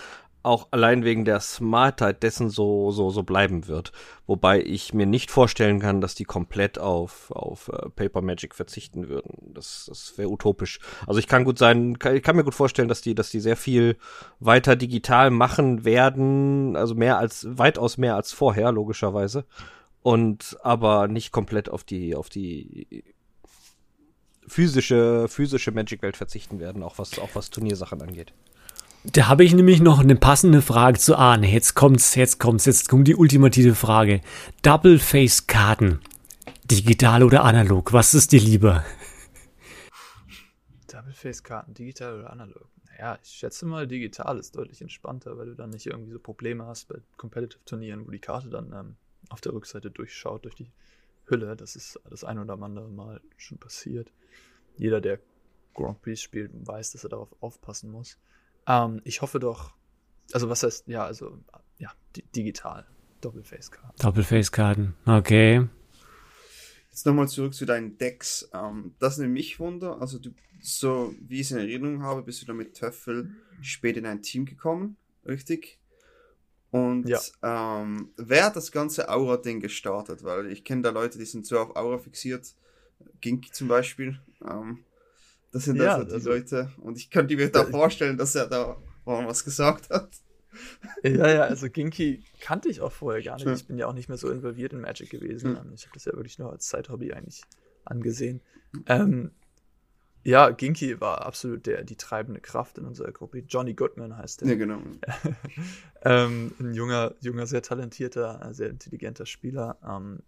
auch 0.45 0.67
allein 0.71 1.03
wegen 1.03 1.25
der 1.25 1.39
Smartheit 1.39 2.23
dessen 2.23 2.49
so, 2.49 2.91
so, 2.91 3.09
so 3.09 3.23
bleiben 3.23 3.67
wird. 3.67 3.91
Wobei 4.27 4.61
ich 4.61 4.93
mir 4.93 5.05
nicht 5.05 5.31
vorstellen 5.31 5.79
kann, 5.79 6.01
dass 6.01 6.15
die 6.15 6.23
komplett 6.23 6.79
auf, 6.79 7.31
auf 7.31 7.69
uh, 7.69 7.89
Paper 7.89 8.21
Magic 8.21 8.53
verzichten 8.55 9.09
würden. 9.09 9.53
Das, 9.53 9.85
das 9.89 10.17
wäre 10.17 10.29
utopisch. 10.29 10.79
Also 11.07 11.19
ich 11.19 11.27
kann 11.27 11.43
gut 11.43 11.57
sein, 11.57 11.99
kann, 11.99 12.15
ich 12.15 12.23
kann 12.23 12.35
mir 12.35 12.43
gut 12.43 12.55
vorstellen, 12.55 12.87
dass 12.87 13.01
die, 13.01 13.15
dass 13.15 13.29
die 13.29 13.39
sehr 13.39 13.57
viel 13.57 13.97
weiter 14.39 14.75
digital 14.75 15.31
machen 15.31 15.83
werden, 15.83 16.75
also 16.75 16.95
mehr 16.95 17.17
als, 17.17 17.47
weitaus 17.49 17.97
mehr 17.97 18.15
als 18.15 18.31
vorher, 18.31 18.71
logischerweise. 18.71 19.45
Und 20.01 20.57
aber 20.61 21.07
nicht 21.07 21.31
komplett 21.31 21.69
auf 21.69 21.83
die, 21.83 22.15
auf 22.15 22.29
die 22.29 23.03
physische, 24.47 25.27
physische 25.27 25.71
Magic-Welt 25.71 26.17
verzichten 26.17 26.59
werden, 26.59 26.83
auch 26.83 26.99
was, 26.99 27.17
auch 27.19 27.29
was 27.33 27.49
Turniersachen 27.49 28.01
angeht. 28.01 28.33
Da 29.11 29.27
habe 29.27 29.43
ich 29.43 29.53
nämlich 29.53 29.81
noch 29.81 29.99
eine 29.99 30.15
passende 30.15 30.61
Frage 30.61 30.99
zu 30.99 31.15
Arne. 31.15 31.51
Jetzt 31.51 31.75
kommt's, 31.75 32.15
jetzt 32.15 32.39
kommt's, 32.39 32.65
jetzt 32.65 32.89
kommt 32.89 33.07
die 33.07 33.15
ultimative 33.15 33.75
Frage. 33.75 34.21
Double 34.61 34.99
Face 34.99 35.47
Karten. 35.47 35.99
Digital 36.63 37.23
oder 37.23 37.43
analog? 37.43 37.93
Was 37.93 38.13
ist 38.13 38.31
dir 38.31 38.39
lieber? 38.39 38.83
Double 40.91 41.13
Face 41.13 41.43
Karten, 41.43 41.73
digital 41.73 42.19
oder 42.19 42.31
analog? 42.31 42.67
Naja, 42.89 43.19
ich 43.21 43.29
schätze 43.29 43.65
mal, 43.65 43.87
digital 43.87 44.39
ist 44.39 44.55
deutlich 44.55 44.81
entspannter, 44.81 45.37
weil 45.37 45.47
du 45.47 45.55
dann 45.55 45.69
nicht 45.69 45.85
irgendwie 45.85 46.11
so 46.11 46.19
Probleme 46.19 46.65
hast 46.65 46.87
bei 46.87 46.95
Competitive 47.17 47.63
Turnieren, 47.65 48.07
wo 48.07 48.11
die 48.11 48.19
Karte 48.19 48.49
dann 48.49 48.73
ähm, 48.73 48.95
auf 49.29 49.41
der 49.41 49.53
Rückseite 49.53 49.91
durchschaut, 49.91 50.45
durch 50.45 50.55
die 50.55 50.71
Hülle. 51.25 51.55
Das 51.55 51.75
ist 51.75 51.99
das 52.09 52.23
ein 52.23 52.39
oder 52.39 52.53
andere 52.53 52.89
Mal 52.89 53.21
schon 53.37 53.57
passiert. 53.57 54.11
Jeder, 54.77 54.99
der 54.99 55.19
Grand 55.73 56.01
Prix 56.01 56.21
spielt, 56.21 56.51
weiß, 56.53 56.91
dass 56.91 57.03
er 57.03 57.09
darauf 57.09 57.35
aufpassen 57.41 57.91
muss. 57.91 58.17
Ähm, 58.67 59.01
ich 59.03 59.21
hoffe 59.21 59.39
doch, 59.39 59.73
also 60.33 60.49
was 60.49 60.63
heißt, 60.63 60.87
ja, 60.87 61.05
also, 61.05 61.39
ja, 61.77 61.91
digital. 62.35 62.85
Doppelface-Karten. 63.21 63.97
Doppelface-Karten, 64.01 64.93
okay. 65.05 65.67
Jetzt 66.89 67.05
nochmal 67.05 67.27
zurück 67.27 67.53
zu 67.53 67.65
deinen 67.65 67.97
Decks. 67.97 68.49
Ähm, 68.53 68.93
das 68.99 69.17
nimmt 69.17 69.33
mich 69.33 69.59
Wunder. 69.59 69.99
Also, 69.99 70.19
du, 70.19 70.31
so 70.61 71.13
wie 71.19 71.35
ich 71.35 71.47
es 71.47 71.51
in 71.51 71.57
Erinnerung 71.57 72.03
habe, 72.03 72.23
bist 72.23 72.41
du 72.41 72.45
da 72.45 72.53
mit 72.53 72.75
Töffel 72.75 73.31
spät 73.61 73.97
in 73.97 74.05
ein 74.05 74.21
Team 74.21 74.45
gekommen, 74.45 74.95
richtig? 75.25 75.79
Und 76.71 77.07
ja. 77.07 77.19
ähm, 77.41 78.09
wer 78.17 78.45
hat 78.45 78.55
das 78.55 78.71
ganze 78.71 79.09
Aura-Ding 79.09 79.59
gestartet? 79.59 80.23
Weil 80.23 80.51
ich 80.51 80.63
kenne 80.63 80.81
da 80.81 80.89
Leute, 80.89 81.17
die 81.17 81.25
sind 81.25 81.45
so 81.45 81.59
auf 81.59 81.75
Aura 81.75 81.97
fixiert. 81.97 82.55
Gink 83.21 83.53
zum 83.53 83.67
Beispiel. 83.67 84.19
Ähm, 84.47 84.84
das 85.55 85.63
sind 85.63 85.77
ja, 85.77 85.95
also 85.95 86.03
die 86.03 86.11
also, 86.11 86.29
Leute. 86.31 86.69
Und 86.81 86.97
ich 86.97 87.09
könnte 87.09 87.33
mir 87.33 87.49
da 87.49 87.63
vorstellen, 87.63 88.17
dass 88.17 88.35
er 88.35 88.47
da 88.47 88.75
was 89.05 89.45
gesagt 89.45 89.89
hat. 89.89 90.09
Ja, 91.01 91.29
ja, 91.29 91.41
also 91.43 91.69
Ginky 91.69 92.25
kannte 92.41 92.67
ich 92.67 92.81
auch 92.81 92.91
vorher 92.91 93.23
gar 93.23 93.37
nicht. 93.37 93.47
Ich 93.47 93.65
bin 93.65 93.77
ja 93.77 93.87
auch 93.87 93.93
nicht 93.93 94.09
mehr 94.09 94.17
so 94.17 94.29
involviert 94.29 94.73
in 94.73 94.81
Magic 94.81 95.09
gewesen. 95.09 95.51
Mhm. 95.51 95.71
Ich 95.73 95.85
habe 95.85 95.93
das 95.93 96.03
ja 96.03 96.11
wirklich 96.11 96.39
nur 96.39 96.51
als 96.51 96.65
Zeithobby 96.67 97.13
eigentlich 97.13 97.41
angesehen. 97.85 98.41
Ähm, 98.85 99.31
ja, 100.23 100.49
Ginky 100.49 100.99
war 100.99 101.25
absolut 101.25 101.65
der, 101.67 101.85
die 101.85 101.95
treibende 101.95 102.41
Kraft 102.41 102.77
in 102.77 102.83
unserer 102.83 103.13
Gruppe. 103.13 103.39
Johnny 103.47 103.75
Goodman 103.75 104.17
heißt 104.17 104.41
er. 104.41 104.49
Ja, 104.49 104.55
genau. 104.55 104.81
ähm, 106.03 106.53
ein 106.59 106.73
junger, 106.73 107.15
junger, 107.21 107.47
sehr 107.47 107.61
talentierter, 107.61 108.49
sehr 108.51 108.71
intelligenter 108.71 109.25
Spieler. 109.25 109.77
Ähm, 109.87 110.19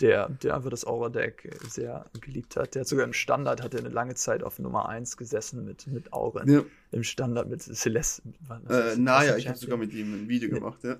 der, 0.00 0.28
der 0.28 0.56
einfach 0.56 0.70
das 0.70 0.86
Aura-Deck 0.86 1.58
sehr 1.68 2.06
geliebt 2.20 2.56
hat. 2.56 2.74
Der 2.74 2.80
hat 2.80 2.88
sogar 2.88 3.04
im 3.04 3.12
Standard 3.12 3.62
hat 3.62 3.74
er 3.74 3.80
eine 3.80 3.88
lange 3.88 4.14
Zeit 4.14 4.42
auf 4.42 4.58
Nummer 4.58 4.88
1 4.88 5.16
gesessen 5.16 5.64
mit, 5.64 5.86
mit 5.86 6.12
Auren. 6.12 6.50
Ja. 6.50 6.64
Im 6.90 7.04
Standard 7.04 7.48
mit 7.48 7.62
Celeste. 7.62 8.22
Äh, 8.68 8.96
naja, 8.96 9.36
ich 9.36 9.48
habe 9.48 9.58
sogar 9.58 9.76
mit 9.76 9.92
ihm 9.92 10.14
ein 10.14 10.28
Video 10.28 10.50
gemacht, 10.50 10.80
ja. 10.84 10.96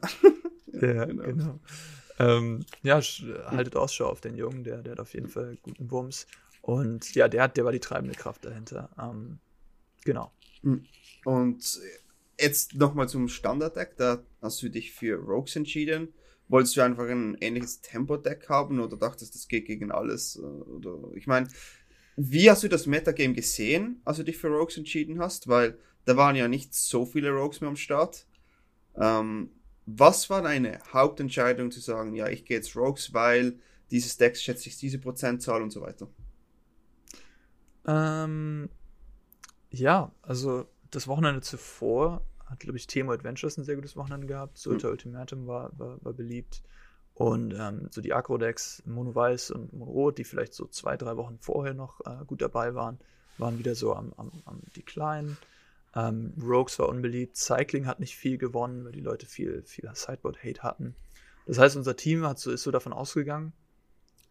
ja, 0.72 1.04
genau. 1.04 1.22
genau. 1.24 1.60
Ähm, 2.18 2.64
ja, 2.82 3.00
haltet 3.00 3.76
Ausschau 3.76 4.06
auf 4.06 4.20
den 4.20 4.36
Jungen, 4.36 4.62
der, 4.62 4.82
der 4.82 4.92
hat 4.92 5.00
auf 5.00 5.14
jeden 5.14 5.28
Fall 5.28 5.56
guten 5.62 5.90
Wumms. 5.90 6.26
Und 6.62 7.14
ja, 7.14 7.28
der, 7.28 7.48
der 7.48 7.64
war 7.64 7.72
die 7.72 7.80
treibende 7.80 8.14
Kraft 8.14 8.44
dahinter. 8.44 8.88
Ähm, 8.98 9.38
genau. 10.04 10.32
Hm. 10.62 10.84
Und 11.24 11.80
jetzt 12.40 12.74
nochmal 12.74 13.08
zum 13.08 13.28
Standard-Deck. 13.28 13.96
Da 13.96 14.22
hast 14.40 14.62
du 14.62 14.68
dich 14.68 14.92
für 14.92 15.16
Rogues 15.16 15.56
entschieden. 15.56 16.14
Wolltest 16.48 16.76
du 16.76 16.82
einfach 16.82 17.08
ein 17.08 17.36
ähnliches 17.40 17.80
Tempo-Deck 17.80 18.48
haben 18.48 18.80
oder 18.80 18.96
dachtest, 18.96 19.34
das 19.34 19.48
geht 19.48 19.66
gegen 19.66 19.90
alles? 19.90 20.36
Äh, 20.36 20.40
oder 20.42 21.14
ich 21.14 21.26
meine, 21.26 21.48
wie 22.16 22.50
hast 22.50 22.62
du 22.62 22.68
das 22.68 22.86
Metagame 22.86 23.34
gesehen, 23.34 24.00
als 24.04 24.18
du 24.18 24.24
dich 24.24 24.36
für 24.36 24.48
Rogues 24.48 24.76
entschieden 24.76 25.20
hast? 25.20 25.48
Weil 25.48 25.78
da 26.04 26.16
waren 26.16 26.36
ja 26.36 26.48
nicht 26.48 26.74
so 26.74 27.06
viele 27.06 27.30
Rogues 27.30 27.60
mehr 27.60 27.70
am 27.70 27.76
Start. 27.76 28.26
Ähm, 28.96 29.50
was 29.86 30.30
war 30.30 30.42
deine 30.42 30.80
Hauptentscheidung 30.92 31.70
zu 31.70 31.80
sagen, 31.80 32.14
ja, 32.14 32.28
ich 32.28 32.44
gehe 32.44 32.56
jetzt 32.56 32.76
Rogues, 32.76 33.12
weil 33.12 33.58
dieses 33.90 34.16
Deck 34.16 34.36
schätze 34.36 34.68
ich 34.68 34.78
diese 34.78 34.98
Prozentzahl 34.98 35.62
und 35.62 35.70
so 35.70 35.80
weiter? 35.80 36.08
Ähm, 37.86 38.68
ja, 39.70 40.12
also 40.22 40.66
das 40.90 41.06
Wochenende 41.08 41.42
zuvor 41.42 42.24
hat, 42.46 42.60
glaube 42.60 42.76
ich, 42.76 42.86
Temo 42.86 43.12
Adventures 43.12 43.56
ein 43.56 43.64
sehr 43.64 43.76
gutes 43.76 43.96
Wochenende 43.96 44.26
gehabt. 44.26 44.58
Sulta 44.58 44.88
mhm. 44.88 44.92
Ultimatum 44.92 45.46
war, 45.46 45.70
war, 45.78 45.98
war, 46.04 46.12
beliebt. 46.12 46.62
Und 47.14 47.54
ähm, 47.58 47.88
so 47.90 48.00
die 48.00 48.12
Agro-Decks, 48.12 48.82
Mono 48.86 49.14
Weiß 49.14 49.50
und 49.50 49.72
Mono 49.72 49.90
Rot, 49.90 50.18
die 50.18 50.24
vielleicht 50.24 50.54
so 50.54 50.66
zwei, 50.66 50.96
drei 50.96 51.16
Wochen 51.16 51.38
vorher 51.38 51.74
noch 51.74 52.00
äh, 52.06 52.24
gut 52.26 52.42
dabei 52.42 52.74
waren, 52.74 52.98
waren 53.38 53.58
wieder 53.58 53.74
so 53.74 53.94
am, 53.94 54.12
am, 54.16 54.32
am 54.44 54.60
Decline. 54.76 55.36
Ähm, 55.94 56.34
Rogues 56.40 56.78
war 56.78 56.88
unbeliebt. 56.88 57.36
Cycling 57.36 57.86
hat 57.86 58.00
nicht 58.00 58.16
viel 58.16 58.36
gewonnen, 58.36 58.84
weil 58.84 58.92
die 58.92 59.00
Leute 59.00 59.26
viel, 59.26 59.62
viel 59.62 59.88
Sideboard-Hate 59.92 60.62
hatten. 60.62 60.94
Das 61.46 61.58
heißt, 61.58 61.76
unser 61.76 61.96
Team 61.96 62.26
hat 62.26 62.38
so, 62.38 62.50
ist 62.50 62.62
so 62.62 62.70
davon 62.70 62.92
ausgegangen, 62.92 63.52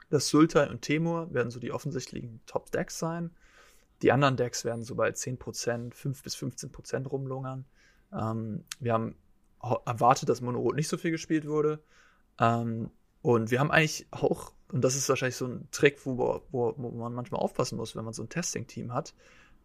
dass 0.09 0.27
Sultai 0.27 0.69
und 0.69 0.81
Temur 0.81 1.33
werden 1.33 1.51
so 1.51 1.59
die 1.59 1.71
offensichtlichen 1.71 2.41
Top-Decks 2.47 2.99
sein. 2.99 3.31
Die 4.01 4.11
anderen 4.11 4.35
Decks 4.35 4.65
werden 4.65 4.83
so 4.83 4.95
bei 4.95 5.09
10%, 5.09 5.93
5 5.93 6.23
bis 6.23 6.35
15% 6.35 7.07
rumlungern. 7.07 7.65
Ähm, 8.13 8.63
wir 8.79 8.93
haben 8.93 9.15
erwartet, 9.85 10.29
dass 10.29 10.41
Mono 10.41 10.59
Rot 10.59 10.75
nicht 10.75 10.87
so 10.87 10.97
viel 10.97 11.11
gespielt 11.11 11.47
wurde. 11.47 11.83
Ähm, 12.39 12.91
und 13.21 13.51
wir 13.51 13.59
haben 13.59 13.71
eigentlich 13.71 14.07
auch 14.11 14.53
und 14.73 14.81
das 14.81 14.95
ist 14.95 15.07
wahrscheinlich 15.07 15.35
so 15.35 15.45
ein 15.45 15.67
Trick, 15.69 16.03
wo, 16.03 16.41
wo, 16.49 16.73
wo 16.75 16.89
man 16.89 17.13
manchmal 17.13 17.39
aufpassen 17.39 17.77
muss, 17.77 17.95
wenn 17.95 18.03
man 18.03 18.13
so 18.13 18.23
ein 18.23 18.29
Testing-Team 18.29 18.91
hat, 18.91 19.13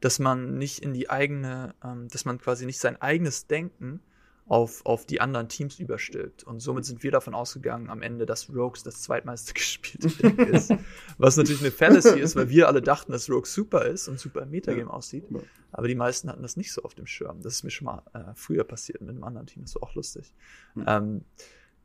dass 0.00 0.18
man 0.18 0.58
nicht 0.58 0.80
in 0.80 0.92
die 0.92 1.08
eigene, 1.08 1.74
ähm, 1.82 2.08
dass 2.08 2.26
man 2.26 2.38
quasi 2.38 2.66
nicht 2.66 2.78
sein 2.78 3.00
eigenes 3.00 3.46
Denken 3.46 4.02
auf, 4.48 4.84
auf 4.86 5.04
die 5.04 5.20
anderen 5.20 5.48
Teams 5.48 5.78
überstülpt. 5.78 6.42
Und 6.42 6.60
somit 6.60 6.86
sind 6.86 7.02
wir 7.02 7.10
davon 7.10 7.34
ausgegangen 7.34 7.90
am 7.90 8.00
Ende, 8.00 8.24
dass 8.24 8.48
Rogues 8.48 8.82
das 8.82 9.02
zweitmeiste 9.02 9.52
gespielte 9.54 10.08
Deck 10.08 10.38
ist. 10.48 10.72
Was 11.18 11.36
natürlich 11.36 11.60
eine 11.60 11.70
Fallacy 11.70 12.18
ist, 12.18 12.34
weil 12.34 12.48
wir 12.48 12.66
alle 12.66 12.80
dachten, 12.80 13.12
dass 13.12 13.28
Rogues 13.28 13.52
super 13.52 13.84
ist 13.84 14.08
und 14.08 14.18
super 14.18 14.42
im 14.42 14.50
Metagame 14.50 14.88
ja. 14.88 14.90
aussieht. 14.90 15.24
Aber 15.70 15.86
die 15.86 15.94
meisten 15.94 16.30
hatten 16.30 16.42
das 16.42 16.56
nicht 16.56 16.72
so 16.72 16.82
auf 16.82 16.94
dem 16.94 17.06
Schirm. 17.06 17.42
Das 17.42 17.54
ist 17.54 17.62
mir 17.62 17.70
schon 17.70 17.84
mal 17.84 18.02
äh, 18.14 18.32
früher 18.34 18.64
passiert 18.64 19.02
mit 19.02 19.10
einem 19.10 19.24
anderen 19.24 19.46
Team. 19.46 19.62
Das 19.64 19.74
war 19.74 19.82
auch 19.82 19.94
lustig. 19.94 20.32
Mhm. 20.74 20.84
Ähm, 20.86 21.24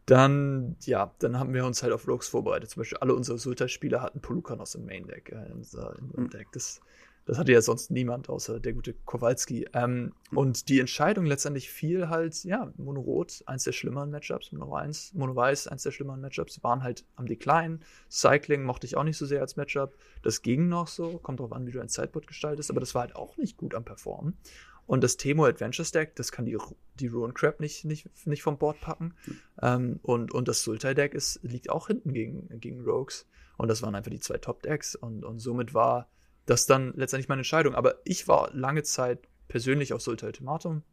dann, 0.06 0.76
ja, 0.82 1.14
dann 1.20 1.40
haben 1.40 1.54
wir 1.54 1.66
uns 1.66 1.84
halt 1.84 1.94
auf 1.94 2.08
Rogues 2.08 2.28
vorbereitet. 2.28 2.70
Zum 2.70 2.82
Beispiel 2.82 2.98
alle 3.00 3.14
unsere 3.14 3.38
Sultai-Spieler 3.38 4.02
hatten 4.02 4.22
Polukanos 4.22 4.76
im 4.76 4.86
Main-Deck, 4.86 5.32
äh, 5.32 5.46
in 5.48 5.58
unserem 5.58 6.12
mhm. 6.16 6.30
Deck. 6.30 6.48
Das 6.54 6.82
das 7.26 7.38
hatte 7.38 7.52
ja 7.52 7.62
sonst 7.62 7.90
niemand, 7.90 8.30
außer 8.30 8.60
der 8.60 8.74
gute 8.74 8.94
Kowalski. 8.94 9.68
Ähm, 9.74 10.14
und 10.32 10.68
die 10.70 10.80
Entscheidung 10.80 11.26
letztendlich 11.26 11.70
fiel 11.70 12.10
halt, 12.10 12.44
ja, 12.44 12.72
Mono-Rot, 12.78 13.44
eins 13.46 13.64
der 13.64 13.72
schlimmeren 13.72 14.12
Matchups, 14.12 14.52
Mono-Weiß, 14.52 15.14
Mono 15.14 15.40
eins 15.40 15.84
der 15.84 15.92
schlimmeren 15.92 16.22
Matchups, 16.22 16.62
waren 16.64 16.84
halt 16.84 17.06
am 17.16 17.26
Decline. 17.26 17.80
Cycling 18.10 18.64
mochte 18.64 18.88
ich 18.88 18.98
auch 18.98 19.04
nicht 19.04 19.18
so 19.18 19.26
sehr 19.26 19.42
als 19.42 19.56
Matchup. 19.56 19.96
Das 20.22 20.42
ging 20.42 20.68
noch 20.68 20.88
so, 20.88 21.18
kommt 21.18 21.40
drauf 21.40 21.54
an, 21.54 21.66
wie 21.66 21.72
du 21.72 21.80
ein 21.80 21.90
Sideboard 21.90 22.28
gestaltest, 22.28 22.70
aber 22.70 22.80
das 22.80 22.94
war 22.94 23.04
halt 23.04 23.16
auch 23.16 23.38
nicht 23.38 23.58
gut 23.58 23.74
am 23.74 23.86
Performen. 23.86 24.38
Und 24.86 25.02
das 25.02 25.16
Temo 25.16 25.46
Adventure 25.46 25.86
Stack, 25.86 26.16
das 26.16 26.32
kann 26.32 26.46
die, 26.46 26.58
die 26.96 27.08
Ruin 27.08 27.34
Crab 27.34 27.60
nicht, 27.60 27.86
nicht, 27.86 28.10
nicht 28.28 28.44
vom 28.44 28.58
Board 28.58 28.82
packen. 28.82 29.14
Mhm. 29.26 29.40
Ähm, 29.62 30.00
und, 30.04 30.34
und 30.34 30.48
das 30.48 30.64
Sultai 30.64 30.94
Deck 30.94 31.14
ist, 31.14 31.40
liegt 31.42 31.70
auch 31.70 31.88
hinten 31.88 32.14
gegen, 32.14 32.60
gegen 32.60 32.82
Rogues. 32.82 33.26
Und 33.56 33.70
das 33.70 33.82
waren 33.82 33.96
einfach 33.96 34.12
die 34.12 34.20
zwei 34.20 34.38
Top 34.40 34.62
Decks. 34.62 34.96
Und, 34.96 35.24
und 35.24 35.40
somit 35.40 35.74
war 35.74 36.10
das 36.46 36.66
dann 36.66 36.94
letztendlich 36.96 37.30
meine 37.30 37.42
Entscheidung. 37.42 37.76
Aber 37.76 37.96
ich 38.04 38.28
war 38.28 38.52
lange 38.54 38.84
Zeit 38.84 39.28
persönlich 39.48 39.94
auf 39.94 40.02
Sultai 40.02 40.28
Ultimatum. 40.28 40.84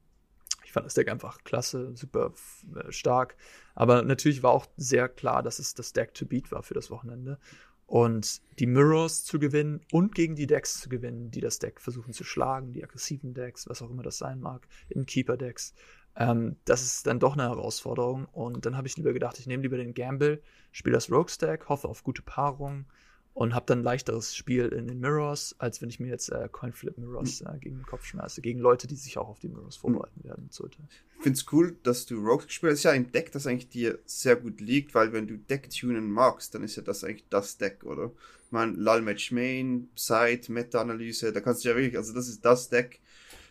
Ich 0.65 0.73
fand 0.73 0.87
das 0.87 0.95
Deck 0.95 1.09
einfach 1.09 1.43
klasse, 1.45 1.97
super 1.97 2.33
äh, 2.77 2.93
stark. 2.93 3.37
Aber 3.75 4.03
natürlich 4.03 4.43
war 4.43 4.53
auch 4.53 4.67
sehr 4.77 5.09
klar, 5.09 5.43
dass 5.43 5.59
es 5.59 5.75
das 5.75 5.93
Deck 5.93 6.15
to 6.15 6.27
beat 6.27 6.53
war 6.53 6.63
für 6.63 6.75
das 6.75 6.91
Wochenende. 6.91 7.39
Und 7.87 8.43
die 8.61 8.67
Mirrors 8.67 9.25
zu 9.25 9.41
gewinnen 9.41 9.81
und 9.91 10.15
gegen 10.15 10.37
die 10.37 10.47
Decks 10.47 10.79
zu 10.79 10.89
gewinnen, 10.89 11.33
die 11.33 11.41
das 11.41 11.59
Deck 11.59 11.81
versuchen 11.81 12.13
zu 12.13 12.23
schlagen, 12.23 12.73
die 12.73 12.85
aggressiven 12.85 13.35
Decks, 13.35 13.69
was 13.69 13.83
auch 13.83 13.91
immer 13.91 14.05
das 14.05 14.19
sein 14.19 14.39
mag, 14.41 14.69
in 14.89 15.07
Keeper-Decks, 15.07 15.75
ähm, 16.15 16.57
das 16.65 16.83
ist 16.83 17.07
dann 17.07 17.19
doch 17.19 17.33
eine 17.33 17.49
Herausforderung. 17.49 18.27
Und 18.27 18.67
dann 18.67 18.77
habe 18.77 18.87
ich 18.87 18.97
lieber 18.97 19.13
gedacht, 19.13 19.41
ich 19.41 19.47
nehme 19.47 19.63
lieber 19.63 19.77
den 19.77 19.95
Gamble, 19.95 20.43
spiele 20.71 20.95
das 20.95 21.11
Rogue-Stack, 21.11 21.69
hoffe 21.69 21.89
auf 21.89 22.05
gute 22.05 22.23
Paarungen 22.23 22.87
und 23.33 23.55
habe 23.55 23.67
dann 23.67 23.81
ein 23.81 23.85
leichteres 23.85 24.35
Spiel 24.35 24.67
in 24.67 24.89
den 24.89 25.01
Mirrors, 25.01 25.55
als 25.59 25.81
wenn 25.81 25.89
ich 25.89 26.01
mir 26.01 26.09
jetzt 26.09 26.31
äh, 26.31 26.49
Coinflip 26.51 26.99
Mirrors 26.99 27.41
äh, 27.43 27.59
gegen 27.61 27.77
den 27.77 27.87
Kopf 27.87 28.05
schmeiße, 28.05 28.41
gegen 28.41 28.59
Leute, 28.59 28.87
die 28.87 28.97
sich 28.97 29.19
auch 29.19 29.29
auf 29.29 29.39
die 29.39 29.49
Mirrors 29.49 29.77
vorbereiten 29.77 30.25
werden 30.25 30.49
sollte. 30.51 30.79
Ich 31.17 31.23
finde 31.23 31.39
es 31.39 31.47
cool, 31.53 31.77
dass 31.83 32.07
du 32.07 32.17
Rogue 32.17 32.47
gespielt 32.47 32.73
hast. 32.73 32.79
Das 32.79 32.79
ist 32.81 32.85
ja 32.85 32.91
ein 32.91 33.13
Deck, 33.13 33.31
das 33.33 33.47
eigentlich 33.47 33.69
dir 33.69 33.99
sehr 34.05 34.37
gut 34.37 34.61
liegt, 34.61 34.95
weil 34.95 35.13
wenn 35.13 35.29
du 35.29 35.37
Deck 35.37 35.71
tunen 35.71 36.11
magst, 36.11 36.55
dann 36.55 36.65
ist 36.65 36.77
ja 36.77 36.83
das 36.83 37.05
eigentlich 37.05 37.27
das 37.31 37.57
Deck, 37.57 37.85
oder? 37.85 38.11
Ich 38.47 38.53
meine, 38.53 38.73
Lull 38.73 39.03
Match 39.03 39.31
Main, 39.31 39.89
Side, 39.95 40.43
Meta-Analyse, 40.49 41.33
da 41.33 41.41
kannst 41.41 41.65
du 41.65 41.69
ja 41.69 41.77
wirklich, 41.77 41.97
also 41.97 42.13
das 42.13 42.29
ist 42.29 42.45
das 42.45 42.69
Deck, 42.69 43.01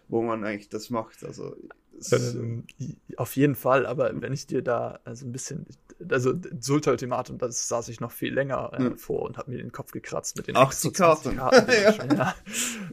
wo 0.10 0.22
man 0.22 0.44
eigentlich 0.44 0.70
das 0.70 0.90
macht. 0.90 1.24
Also 1.24 1.56
ähm, 2.12 2.66
auf 3.18 3.36
jeden 3.36 3.56
Fall, 3.56 3.86
aber 3.86 4.12
wenn 4.14 4.34
ich 4.34 4.47
dir 4.47 4.62
da 4.62 5.00
also 5.04 5.26
ein 5.26 5.32
bisschen, 5.32 5.66
also 6.10 6.34
Sulta 6.60 6.91
Ultimatum, 6.91 7.38
das 7.38 7.68
saß 7.68 7.89
ich 7.89 8.00
noch 8.00 8.12
viel 8.12 8.34
länger 8.34 8.72
äh, 8.74 8.78
hm. 8.78 8.97
vor 8.97 9.24
und 9.24 9.38
habe 9.38 9.52
mir 9.52 9.58
den 9.58 9.72
Kopf 9.72 9.91
gekratzt 9.91 10.38
mit 10.38 10.47
den 10.47 10.56
80 10.56 10.93
Karten. 10.93 11.36
Karten 11.38 11.72
ja. 11.84 11.93
Schon, 11.93 12.18
ja. 12.18 12.36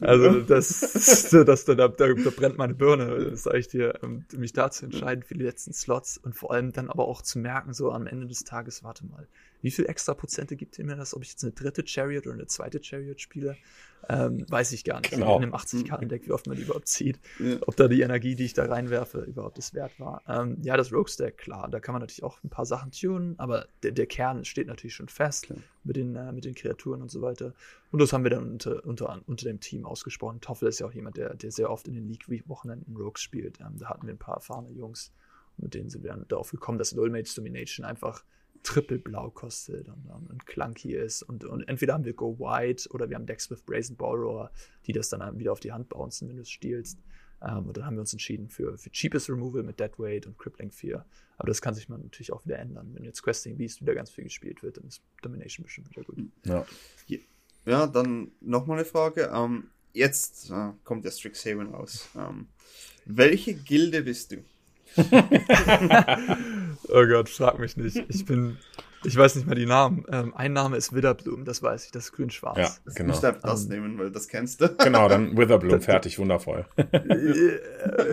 Also 0.01 0.41
das, 0.41 1.29
das, 1.31 1.65
da, 1.65 1.75
da, 1.75 1.87
da, 1.87 2.13
brennt 2.35 2.57
meine 2.57 2.73
Birne, 2.73 3.35
sage 3.35 3.59
ich 3.59 3.67
dir, 3.67 3.99
ähm, 4.03 4.25
mich 4.35 4.53
da 4.53 4.71
zu 4.71 4.85
entscheiden 4.85 5.23
für 5.23 5.35
die 5.35 5.43
letzten 5.43 5.73
Slots 5.73 6.17
und 6.17 6.35
vor 6.35 6.51
allem 6.51 6.71
dann 6.71 6.89
aber 6.89 7.07
auch 7.07 7.21
zu 7.21 7.39
merken, 7.39 7.73
so 7.73 7.91
am 7.91 8.07
Ende 8.07 8.27
des 8.27 8.43
Tages, 8.43 8.83
warte 8.83 9.05
mal, 9.05 9.27
wie 9.61 9.71
viel 9.71 9.85
extra 9.85 10.13
Prozente 10.13 10.55
gibt 10.55 10.77
ihr 10.77 10.85
mir 10.85 10.95
das, 10.95 11.13
ob 11.13 11.23
ich 11.23 11.31
jetzt 11.31 11.43
eine 11.43 11.53
dritte 11.53 11.85
Chariot 11.85 12.25
oder 12.27 12.35
eine 12.35 12.47
zweite 12.47 12.83
Chariot 12.83 13.21
spiele? 13.21 13.57
Ähm, 14.09 14.45
weiß 14.47 14.71
ich 14.71 14.83
gar 14.83 15.01
nicht. 15.01 15.11
Genau. 15.11 15.37
In 15.37 15.43
einem 15.43 15.53
80-Karten-Deck, 15.53 16.27
wie 16.27 16.31
oft 16.31 16.47
man 16.47 16.55
die 16.55 16.63
überhaupt 16.63 16.87
zieht. 16.87 17.19
Ja. 17.39 17.57
Ob 17.65 17.75
da 17.75 17.87
die 17.87 18.01
Energie, 18.01 18.35
die 18.35 18.45
ich 18.45 18.53
da 18.53 18.65
reinwerfe, 18.65 19.21
überhaupt 19.21 19.57
das 19.57 19.73
wert 19.73 19.99
war. 19.99 20.21
Ähm, 20.27 20.57
ja, 20.61 20.77
das 20.77 20.93
Rogue-Stack, 20.93 21.37
klar, 21.37 21.67
da 21.69 21.79
kann 21.79 21.93
man 21.93 22.01
natürlich 22.01 22.23
auch 22.23 22.41
ein 22.43 22.49
paar 22.49 22.65
Sachen 22.65 22.91
tunen, 22.91 23.37
aber 23.39 23.67
der, 23.83 23.91
der 23.91 24.05
Kern 24.05 24.45
steht 24.45 24.67
natürlich 24.67 24.95
schon 24.95 25.09
fest 25.09 25.51
mit 25.83 25.95
den, 25.95 26.15
äh, 26.15 26.31
mit 26.31 26.45
den 26.45 26.55
Kreaturen 26.55 27.01
und 27.01 27.11
so 27.11 27.21
weiter. 27.21 27.53
Und 27.91 27.99
das 27.99 28.13
haben 28.13 28.23
wir 28.23 28.31
dann 28.31 28.51
unter, 28.51 28.85
unter, 28.85 29.21
unter 29.25 29.45
dem 29.45 29.59
Team 29.59 29.85
ausgesprochen. 29.85 30.41
Toffel 30.41 30.69
ist 30.69 30.79
ja 30.79 30.87
auch 30.87 30.93
jemand, 30.93 31.17
der, 31.17 31.33
der 31.33 31.51
sehr 31.51 31.69
oft 31.69 31.87
in 31.87 31.95
den 31.95 32.07
League-Wochenenden 32.07 32.95
Rogues 32.95 33.21
spielt. 33.21 33.59
Ähm, 33.59 33.77
da 33.79 33.89
hatten 33.89 34.05
wir 34.05 34.13
ein 34.13 34.19
paar 34.19 34.35
erfahrene 34.35 34.71
Jungs. 34.71 35.11
Mit 35.57 35.73
denen 35.73 35.89
sind 35.89 36.03
wir 36.03 36.11
dann 36.11 36.25
darauf 36.27 36.51
gekommen, 36.51 36.77
dass 36.77 36.93
Null-Mage 36.93 37.33
Domination 37.35 37.85
einfach 37.85 38.23
triple 38.63 38.99
blau 38.99 39.29
kostet 39.29 39.87
und, 39.89 40.29
und 40.29 40.45
clunky 40.45 40.93
ist. 40.93 41.23
Und, 41.23 41.45
und 41.45 41.67
entweder 41.67 41.93
haben 41.93 42.05
wir 42.05 42.13
Go 42.13 42.37
White 42.39 42.89
oder 42.89 43.09
wir 43.09 43.15
haben 43.15 43.25
Decks 43.25 43.49
with 43.49 43.61
Brazen 43.61 43.95
Borrower, 43.95 44.51
die 44.85 44.93
das 44.93 45.09
dann 45.09 45.39
wieder 45.39 45.51
auf 45.51 45.59
die 45.59 45.71
Hand 45.71 45.89
bouncen, 45.89 46.29
wenn 46.29 46.35
du 46.35 46.41
es 46.41 46.49
stiehlst. 46.49 46.99
Ähm, 47.41 47.67
und 47.67 47.77
dann 47.77 47.85
haben 47.85 47.95
wir 47.95 48.01
uns 48.01 48.13
entschieden 48.13 48.49
für, 48.49 48.77
für 48.77 48.89
Cheapest 48.91 49.29
Removal 49.29 49.63
mit 49.63 49.79
Deadweight 49.79 50.25
und 50.25 50.37
Crippling 50.37 50.71
4. 50.71 51.05
Aber 51.37 51.47
das 51.47 51.61
kann 51.61 51.75
sich 51.75 51.87
man 51.87 52.01
natürlich 52.01 52.33
auch 52.33 52.43
wieder 52.45 52.57
ändern. 52.57 52.89
Wenn 52.93 53.03
jetzt 53.03 53.21
Questing 53.21 53.57
Beast 53.57 53.81
wieder 53.81 53.93
ganz 53.93 54.09
viel 54.09 54.23
gespielt 54.23 54.63
wird, 54.63 54.77
dann 54.77 54.85
ist 54.85 55.01
Domination 55.21 55.63
bestimmt 55.63 55.89
wieder 55.91 56.03
gut. 56.03 56.17
Ja, 56.45 56.65
ja 57.65 57.87
dann 57.87 58.31
nochmal 58.41 58.77
eine 58.77 58.85
Frage. 58.85 59.31
Ähm, 59.33 59.69
jetzt 59.93 60.49
äh, 60.49 60.71
kommt 60.83 61.05
der 61.05 61.11
Strixhaven 61.11 61.67
raus. 61.67 62.09
Ähm, 62.15 62.47
welche 63.05 63.53
Gilde 63.53 64.01
bist 64.01 64.31
du? 64.31 64.43
Oh 66.89 67.05
Gott, 67.07 67.29
frag 67.29 67.59
mich 67.59 67.77
nicht. 67.77 68.03
Ich 68.09 68.25
bin, 68.25 68.57
ich 69.03 69.15
weiß 69.15 69.35
nicht 69.35 69.47
mal 69.47 69.55
die 69.55 69.65
Namen. 69.65 70.05
Ähm, 70.11 70.33
ein 70.35 70.53
Name 70.53 70.77
ist 70.77 70.93
Witherbloom, 70.93 71.45
das 71.45 71.61
weiß 71.61 71.85
ich, 71.85 71.91
das 71.91 72.05
ist 72.05 72.11
grün-schwarz. 72.13 72.57
Ja, 72.57 72.75
das 72.85 72.95
genau. 72.95 73.13
Ich 73.13 73.19
darf 73.19 73.39
das 73.41 73.63
um, 73.63 73.69
nehmen, 73.69 73.97
weil 73.97 74.11
das 74.11 74.27
kennst 74.27 74.61
du. 74.61 74.69
Genau, 74.83 75.07
dann 75.07 75.37
Witherbloom, 75.37 75.81
fertig, 75.81 76.19
wundervoll. 76.19 76.65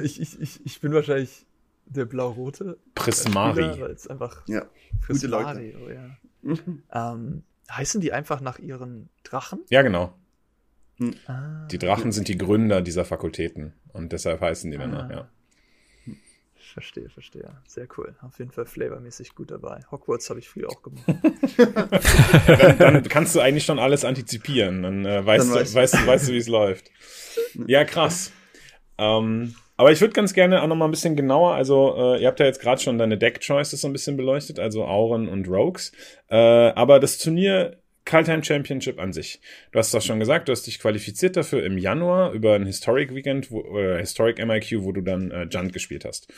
ich, 0.02 0.20
ich, 0.20 0.40
ich, 0.40 0.64
ich 0.64 0.80
bin 0.80 0.92
wahrscheinlich 0.92 1.46
der 1.86 2.04
blau-rote. 2.04 2.78
Prismari. 2.94 3.80
Weil 3.80 3.92
es 3.92 4.06
einfach 4.06 4.42
ja, 4.46 4.64
Prismari, 5.00 5.72
gute 5.72 5.86
Leute. 5.86 6.08
oh 6.44 6.54
ja. 6.92 7.12
ähm, 7.12 7.42
heißen 7.70 8.00
die 8.00 8.12
einfach 8.12 8.40
nach 8.40 8.58
ihren 8.58 9.08
Drachen? 9.22 9.60
Ja, 9.68 9.82
genau. 9.82 10.14
Hm. 10.96 11.14
Ah, 11.26 11.66
die 11.66 11.78
Drachen 11.78 12.12
sind 12.12 12.28
die 12.28 12.38
Gründer 12.38 12.80
dieser 12.80 13.04
Fakultäten 13.04 13.72
und 13.92 14.12
deshalb 14.12 14.40
heißen 14.40 14.70
die 14.70 14.78
ah. 14.78 15.08
ja 15.10 15.28
verstehe, 16.72 17.08
verstehe. 17.08 17.50
Sehr 17.66 17.86
cool. 17.96 18.14
Auf 18.22 18.38
jeden 18.38 18.50
Fall 18.50 18.66
flavormäßig 18.66 19.34
gut 19.34 19.50
dabei. 19.50 19.80
Hogwarts 19.90 20.30
habe 20.30 20.40
ich 20.40 20.48
früher 20.48 20.68
auch 20.68 20.82
gemacht. 20.82 21.04
dann, 22.46 22.78
dann, 22.78 23.02
kannst 23.04 23.34
du 23.34 23.40
eigentlich 23.40 23.64
schon 23.64 23.78
alles 23.78 24.04
antizipieren. 24.04 24.82
Dann, 24.82 25.04
äh, 25.04 25.24
weißt, 25.24 25.54
dann 25.54 25.64
du, 25.64 25.74
weißt, 25.74 25.94
du, 25.94 26.06
weißt 26.06 26.28
du, 26.28 26.32
wie 26.32 26.38
es 26.38 26.48
läuft. 26.48 26.90
Ja, 27.66 27.84
krass. 27.84 28.32
Ähm, 28.98 29.54
aber 29.76 29.90
ich 29.90 30.00
würde 30.00 30.12
ganz 30.12 30.34
gerne 30.34 30.62
auch 30.62 30.68
noch 30.68 30.76
mal 30.76 30.84
ein 30.84 30.92
bisschen 30.92 31.16
genauer, 31.16 31.54
also 31.54 31.94
äh, 31.96 32.22
ihr 32.22 32.28
habt 32.28 32.38
ja 32.38 32.46
jetzt 32.46 32.60
gerade 32.60 32.80
schon 32.80 32.96
deine 32.96 33.18
Deck-Choices 33.18 33.80
so 33.80 33.88
ein 33.88 33.92
bisschen 33.92 34.16
beleuchtet, 34.16 34.60
also 34.60 34.84
Auren 34.84 35.28
und 35.28 35.48
Rogues. 35.48 35.90
Äh, 36.28 36.36
aber 36.36 37.00
das 37.00 37.18
Turnier 37.18 37.82
Kaltheim 38.04 38.42
Championship 38.42 39.00
an 39.00 39.12
sich. 39.12 39.40
Du 39.72 39.78
hast 39.78 39.94
das 39.94 40.04
schon 40.04 40.20
gesagt, 40.20 40.48
du 40.48 40.52
hast 40.52 40.66
dich 40.66 40.78
qualifiziert 40.78 41.36
dafür 41.36 41.64
im 41.64 41.78
Januar 41.78 42.32
über 42.32 42.54
ein 42.54 42.66
Historic 42.66 43.14
Weekend, 43.14 43.50
wo, 43.50 43.78
äh, 43.78 43.98
Historic 43.98 44.44
MIQ, 44.44 44.84
wo 44.84 44.92
du 44.92 45.00
dann 45.00 45.30
äh, 45.30 45.46
Junt 45.50 45.72
gespielt 45.72 46.04
hast. 46.04 46.32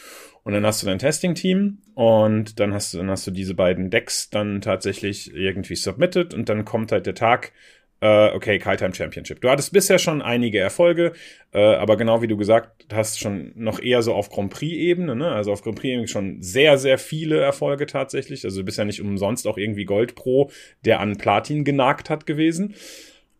Und 0.44 0.52
dann 0.52 0.64
hast 0.64 0.82
du 0.82 0.86
dein 0.86 1.00
Testing-Team 1.00 1.78
und 1.94 2.60
dann 2.60 2.72
hast 2.72 2.94
du, 2.94 2.98
dann 2.98 3.10
hast 3.10 3.26
du 3.26 3.32
diese 3.32 3.54
beiden 3.54 3.90
Decks 3.90 4.30
dann 4.30 4.60
tatsächlich 4.60 5.34
irgendwie 5.34 5.74
submitted 5.74 6.34
und 6.34 6.48
dann 6.48 6.64
kommt 6.64 6.92
halt 6.92 7.06
der 7.06 7.14
Tag, 7.14 7.52
äh, 8.00 8.30
okay, 8.32 8.58
Kaltheim 8.58 8.92
Championship. 8.92 9.40
Du 9.40 9.48
hattest 9.48 9.72
bisher 9.72 9.98
schon 9.98 10.20
einige 10.20 10.58
Erfolge, 10.58 11.12
äh, 11.52 11.58
aber 11.58 11.96
genau 11.96 12.20
wie 12.22 12.26
du 12.26 12.36
gesagt 12.36 12.86
hast, 12.92 13.18
schon 13.18 13.52
noch 13.54 13.80
eher 13.80 14.02
so 14.02 14.14
auf 14.14 14.28
Grand 14.28 14.52
Prix-Ebene, 14.52 15.16
ne? 15.16 15.30
Also 15.30 15.52
auf 15.52 15.62
Grand 15.62 15.78
Prix-Ebene 15.78 16.08
schon 16.08 16.42
sehr, 16.42 16.78
sehr 16.78 16.98
viele 16.98 17.40
Erfolge 17.40 17.86
tatsächlich. 17.86 18.44
Also 18.44 18.60
du 18.60 18.64
bist 18.64 18.78
ja 18.78 18.84
nicht 18.84 19.00
umsonst 19.00 19.46
auch 19.46 19.56
irgendwie 19.56 19.84
Gold 19.84 20.14
Pro, 20.14 20.50
der 20.84 21.00
an 21.00 21.16
Platin 21.16 21.64
genagt 21.64 22.10
hat 22.10 22.26
gewesen. 22.26 22.74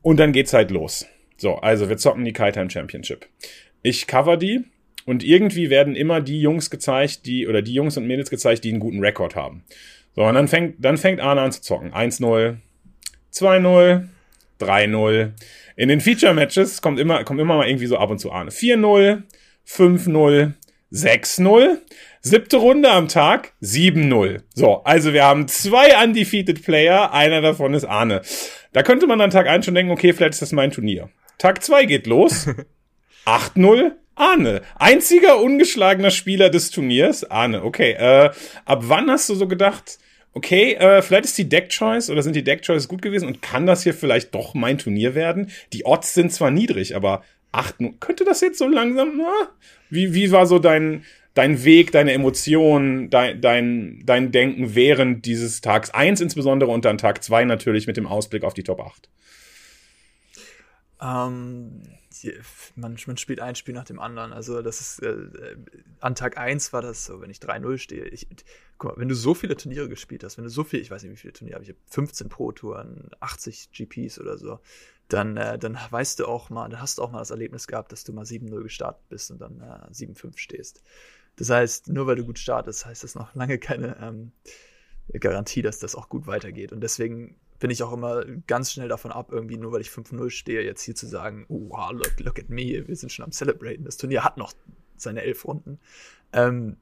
Und 0.02 0.18
dann 0.18 0.32
geht's 0.32 0.52
halt 0.52 0.70
los. 0.70 1.06
So, 1.36 1.56
also 1.56 1.88
wir 1.88 1.98
zocken 1.98 2.24
die 2.24 2.32
Kaltheim 2.32 2.70
Championship. 2.70 3.26
Ich 3.82 4.06
cover 4.06 4.38
die 4.38 4.64
und 5.04 5.22
irgendwie 5.22 5.68
werden 5.68 5.94
immer 5.94 6.20
die 6.20 6.40
Jungs 6.40 6.70
gezeigt, 6.70 7.26
die, 7.26 7.46
oder 7.46 7.60
die 7.60 7.74
Jungs 7.74 7.96
und 7.96 8.06
Mädels 8.06 8.30
gezeigt, 8.30 8.64
die 8.64 8.70
einen 8.70 8.80
guten 8.80 9.00
Rekord 9.00 9.36
haben. 9.36 9.64
So, 10.14 10.24
und 10.24 10.34
dann 10.34 10.48
fängt, 10.48 10.82
dann 10.82 10.96
fängt 10.96 11.20
Arne 11.20 11.42
an 11.42 11.52
zu 11.52 11.60
zocken. 11.60 11.92
1-0, 11.92 12.56
2-0, 13.32 14.08
3-0. 14.60 15.32
In 15.76 15.88
den 15.88 16.00
Feature-Matches 16.00 16.80
kommt 16.82 16.98
immer, 16.98 17.24
kommt 17.24 17.40
immer 17.40 17.56
mal 17.56 17.68
irgendwie 17.68 17.86
so 17.86 17.98
ab 17.98 18.10
und 18.10 18.18
zu 18.18 18.32
an. 18.32 18.48
4-0, 18.48 19.22
5-0, 19.68 20.52
6-0, 20.92 21.78
Siebte 22.20 22.56
Runde 22.56 22.90
am 22.90 23.08
Tag, 23.08 23.52
7-0. 23.62 24.40
So, 24.54 24.82
also 24.82 25.12
wir 25.12 25.24
haben 25.24 25.46
zwei 25.48 26.02
undefeated 26.02 26.64
Player, 26.64 27.12
einer 27.12 27.40
davon 27.40 27.72
ist 27.74 27.84
Arne. 27.84 28.22
Da 28.72 28.82
könnte 28.82 29.06
man 29.06 29.20
an 29.20 29.30
Tag 29.30 29.46
1 29.46 29.64
schon 29.64 29.74
denken, 29.74 29.92
okay, 29.92 30.12
vielleicht 30.12 30.32
ist 30.32 30.42
das 30.42 30.52
mein 30.52 30.70
Turnier. 30.70 31.08
Tag 31.38 31.62
2 31.62 31.84
geht 31.84 32.06
los, 32.06 32.48
8-0, 33.26 33.92
Arne. 34.16 34.62
Einziger 34.76 35.40
ungeschlagener 35.40 36.10
Spieler 36.10 36.50
des 36.50 36.70
Turniers, 36.70 37.22
Arne. 37.30 37.62
Okay, 37.62 37.92
äh, 37.92 38.30
ab 38.64 38.80
wann 38.82 39.10
hast 39.10 39.28
du 39.28 39.34
so 39.34 39.46
gedacht, 39.46 39.98
okay, 40.36 40.74
äh, 40.74 41.00
vielleicht 41.00 41.24
ist 41.24 41.38
die 41.38 41.48
Deck-Choice 41.48 42.10
oder 42.10 42.22
sind 42.22 42.36
die 42.36 42.44
Deck-Choice 42.44 42.88
gut 42.88 43.00
gewesen 43.00 43.26
und 43.26 43.40
kann 43.40 43.64
das 43.64 43.84
hier 43.84 43.94
vielleicht 43.94 44.34
doch 44.34 44.52
mein 44.52 44.76
Turnier 44.76 45.14
werden? 45.14 45.50
Die 45.72 45.86
Odds 45.86 46.12
sind 46.12 46.30
zwar 46.30 46.50
niedrig, 46.50 46.94
aber 46.94 47.24
8, 47.52 47.76
könnte 48.00 48.26
das 48.26 48.42
jetzt 48.42 48.58
so 48.58 48.68
langsam, 48.68 49.16
na? 49.16 49.48
Wie, 49.88 50.12
wie 50.12 50.30
war 50.32 50.46
so 50.46 50.58
dein, 50.58 51.04
dein 51.32 51.64
Weg, 51.64 51.90
deine 51.90 52.12
Emotionen, 52.12 53.08
dein, 53.08 53.40
dein, 53.40 54.02
dein 54.04 54.30
Denken 54.30 54.74
während 54.74 55.24
dieses 55.24 55.62
Tags 55.62 55.90
1 55.90 56.20
insbesondere 56.20 56.70
und 56.70 56.84
dann 56.84 56.98
Tag 56.98 57.24
2 57.24 57.46
natürlich 57.46 57.86
mit 57.86 57.96
dem 57.96 58.06
Ausblick 58.06 58.44
auf 58.44 58.52
die 58.52 58.62
Top 58.62 58.80
8? 58.80 59.08
Ähm, 61.00 61.82
man, 62.76 62.96
man 63.06 63.16
spielt 63.16 63.40
ein 63.40 63.54
Spiel 63.54 63.74
nach 63.74 63.84
dem 63.84 63.98
anderen. 63.98 64.32
Also 64.32 64.62
das 64.62 64.80
ist 64.80 65.02
äh, 65.02 65.56
an 66.00 66.14
Tag 66.14 66.38
1 66.38 66.72
war 66.72 66.82
das 66.82 67.06
so, 67.06 67.20
wenn 67.20 67.30
ich 67.30 67.38
3-0 67.38 67.78
stehe. 67.78 68.04
Ich, 68.06 68.28
guck 68.78 68.92
mal, 68.92 69.00
wenn 69.00 69.08
du 69.08 69.14
so 69.14 69.34
viele 69.34 69.56
Turniere 69.56 69.88
gespielt 69.88 70.22
hast, 70.22 70.36
wenn 70.36 70.44
du 70.44 70.50
so 70.50 70.62
viel, 70.62 70.80
ich 70.80 70.90
weiß 70.90 71.02
nicht, 71.02 71.12
wie 71.12 71.16
viele 71.16 71.32
Turniere, 71.32 71.56
aber 71.56 71.62
ich 71.64 71.70
habe 71.70 71.78
15 71.86 72.28
Pro-Touren, 72.28 73.10
80 73.20 73.70
GPs 73.72 74.20
oder 74.20 74.36
so, 74.38 74.60
dann, 75.08 75.36
äh, 75.36 75.58
dann 75.58 75.78
weißt 75.90 76.20
du 76.20 76.26
auch 76.26 76.50
mal, 76.50 76.68
dann 76.68 76.80
hast 76.80 76.98
du 76.98 77.02
auch 77.02 77.10
mal 77.10 77.20
das 77.20 77.30
Erlebnis 77.30 77.66
gehabt, 77.66 77.92
dass 77.92 78.04
du 78.04 78.12
mal 78.12 78.24
7-0 78.24 78.62
gestartet 78.62 79.08
bist 79.08 79.30
und 79.30 79.40
dann 79.40 79.60
äh, 79.60 79.92
7-5 79.92 80.36
stehst. 80.38 80.82
Das 81.36 81.50
heißt, 81.50 81.88
nur 81.88 82.06
weil 82.06 82.16
du 82.16 82.24
gut 82.24 82.38
startest, 82.38 82.86
heißt 82.86 83.04
das 83.04 83.14
noch 83.14 83.34
lange 83.34 83.58
keine 83.58 83.96
ähm, 84.00 84.32
Garantie, 85.12 85.62
dass 85.62 85.78
das 85.78 85.94
auch 85.94 86.08
gut 86.08 86.26
weitergeht. 86.26 86.72
Und 86.72 86.80
deswegen 86.80 87.36
bin 87.58 87.70
ich 87.70 87.82
auch 87.82 87.92
immer 87.92 88.24
ganz 88.46 88.72
schnell 88.72 88.88
davon 88.88 89.12
ab, 89.12 89.28
irgendwie 89.32 89.56
nur 89.56 89.72
weil 89.72 89.80
ich 89.80 89.88
5-0 89.88 90.30
stehe, 90.30 90.62
jetzt 90.62 90.82
hier 90.82 90.94
zu 90.94 91.06
sagen, 91.06 91.46
wow, 91.48 91.92
look, 91.92 92.18
look 92.18 92.38
at 92.38 92.48
me, 92.48 92.86
wir 92.86 92.96
sind 92.96 93.10
schon 93.10 93.24
am 93.24 93.32
Celebraten. 93.32 93.84
Das 93.84 93.96
Turnier 93.96 94.24
hat 94.24 94.36
noch 94.36 94.52
seine 94.96 95.22
elf 95.22 95.44
Runden. 95.44 95.78
Ähm, 96.32 96.76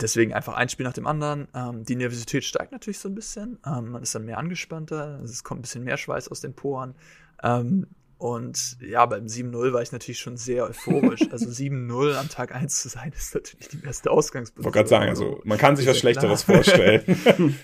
deswegen 0.00 0.32
einfach 0.32 0.54
ein 0.54 0.68
Spiel 0.68 0.84
nach 0.84 0.92
dem 0.92 1.06
anderen. 1.06 1.48
Ähm, 1.54 1.84
die 1.84 1.96
Nervosität 1.96 2.44
steigt 2.44 2.72
natürlich 2.72 2.98
so 2.98 3.08
ein 3.08 3.14
bisschen. 3.14 3.58
Ähm, 3.66 3.90
man 3.90 4.02
ist 4.02 4.14
dann 4.14 4.24
mehr 4.24 4.38
angespannter, 4.38 5.20
es 5.22 5.44
kommt 5.44 5.60
ein 5.60 5.62
bisschen 5.62 5.84
mehr 5.84 5.96
Schweiß 5.96 6.28
aus 6.28 6.40
den 6.40 6.54
Poren. 6.54 6.94
Ähm, 7.42 7.86
und 8.18 8.78
ja, 8.80 9.06
beim 9.06 9.26
7-0 9.26 9.72
war 9.72 9.80
ich 9.80 9.92
natürlich 9.92 10.18
schon 10.18 10.36
sehr 10.36 10.64
euphorisch. 10.64 11.20
Also 11.30 11.46
7-0 11.46 12.16
am 12.16 12.28
Tag 12.28 12.54
1 12.54 12.82
zu 12.82 12.88
sein, 12.88 13.12
ist 13.16 13.34
natürlich 13.34 13.68
die 13.68 13.76
beste 13.76 14.10
Ausgangsposition. 14.10 14.60
Ich 14.60 14.64
wollte 14.64 14.76
gerade 14.76 14.88
sagen, 14.88 15.08
also 15.10 15.40
man 15.44 15.56
kann 15.56 15.76
sich 15.76 15.86
was 15.86 15.98
Schlechteres 15.98 16.42
vorstellen. 16.42 17.04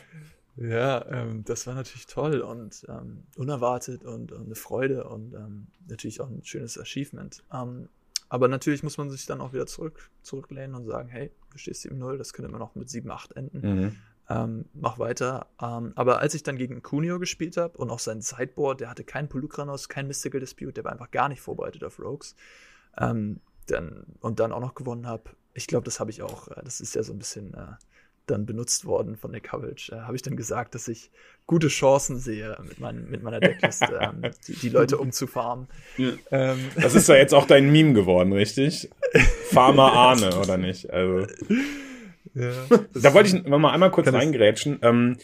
Ja, 0.57 1.05
ähm, 1.11 1.45
das 1.45 1.67
war 1.67 1.75
natürlich 1.75 2.07
toll 2.07 2.41
und 2.41 2.87
ähm, 2.89 3.25
unerwartet 3.37 4.05
und, 4.05 4.31
und, 4.31 4.47
eine 4.47 4.55
Freude 4.55 5.05
und 5.05 5.35
ähm, 5.35 5.67
natürlich 5.89 6.21
auch 6.21 6.29
ein 6.29 6.45
schönes 6.45 6.79
Achievement. 6.79 7.43
Ähm, 7.53 7.89
aber 8.29 8.49
natürlich 8.49 8.83
muss 8.83 8.97
man 8.97 9.11
sich 9.11 9.27
dann 9.27 9.41
auch 9.41 9.53
wieder 9.53 9.67
zurück, 9.67 10.11
zurücklehnen 10.23 10.75
und 10.75 10.87
sagen, 10.87 11.09
hey, 11.09 11.31
du 11.51 11.59
stehst 11.59 11.85
7-0, 11.85 12.17
das 12.17 12.33
könnte 12.33 12.49
immer 12.49 12.59
noch 12.59 12.75
mit 12.75 12.89
7-8 12.89 13.37
enden. 13.37 13.61
Mhm. 13.61 13.97
Ähm, 14.29 14.65
mach 14.73 14.99
weiter. 14.99 15.49
Ähm, 15.61 15.93
aber 15.97 16.21
als 16.21 16.35
ich 16.35 16.43
dann 16.43 16.57
gegen 16.57 16.83
Kunio 16.83 17.19
gespielt 17.19 17.57
habe 17.57 17.77
und 17.77 17.91
auch 17.91 17.99
sein 17.99 18.23
Sideboard, 18.23 18.81
der 18.81 18.91
hatte 18.91 19.05
keinen 19.05 19.29
Polukranos, 19.29 19.89
kein 19.89 20.07
Mystical 20.07 20.41
Dispute, 20.41 20.73
der 20.73 20.85
war 20.85 20.93
einfach 20.93 21.11
gar 21.11 21.29
nicht 21.29 21.43
vorbereitet 21.43 21.85
auf 21.85 21.99
Rogues. 21.99 22.35
dann, 23.67 24.07
und 24.21 24.41
dann 24.41 24.53
auch 24.53 24.61
noch 24.61 24.75
gewonnen 24.75 25.07
habe. 25.07 25.31
Ich 25.53 25.67
glaube, 25.67 25.85
das 25.85 26.01
habe 26.01 26.11
ich 26.11 26.23
auch. 26.23 26.49
Äh, 26.49 26.63
das 26.65 26.81
ist 26.81 26.95
ja 26.95 27.03
so 27.03 27.13
ein 27.13 27.19
bisschen 27.19 27.55
äh, 27.55 27.75
dann 28.27 28.47
benutzt 28.47 28.85
worden 28.85 29.17
von 29.17 29.33
der 29.33 29.41
Coverage, 29.41 29.93
äh, 29.93 30.01
habe 30.01 30.17
ich 30.17 30.23
dann 30.23 30.37
gesagt, 30.37 30.75
dass 30.75 30.89
ich 30.89 31.11
gute 31.47 31.69
Chancen 31.69 32.19
sehe, 32.19 32.57
mit, 32.67 32.81
mein, 32.81 33.09
mit 33.11 33.23
meiner 33.23 33.41
Deckliste 33.41 33.99
ähm, 34.01 34.31
die, 34.47 34.55
die, 34.55 34.69
Leute 34.71 34.99
umzufarmen. 34.99 35.69
Ähm, 36.31 36.59
das 36.75 36.95
ist 36.95 37.09
ja 37.09 37.17
jetzt 37.17 37.35
auch 37.35 37.47
dein 37.47 37.71
Meme 37.71 37.93
geworden, 37.93 38.33
richtig? 38.33 38.91
Farmer 39.51 39.93
Arne, 39.93 40.39
oder 40.39 40.57
nicht? 40.57 40.91
Also. 40.91 41.27
Ja, 42.35 42.53
da 42.95 43.15
wollte 43.15 43.37
ich 43.37 43.45
mal 43.47 43.73
einmal 43.73 43.91
kurz 43.91 44.13
reingrätschen. 44.13 44.79
Ähm, 44.83 45.17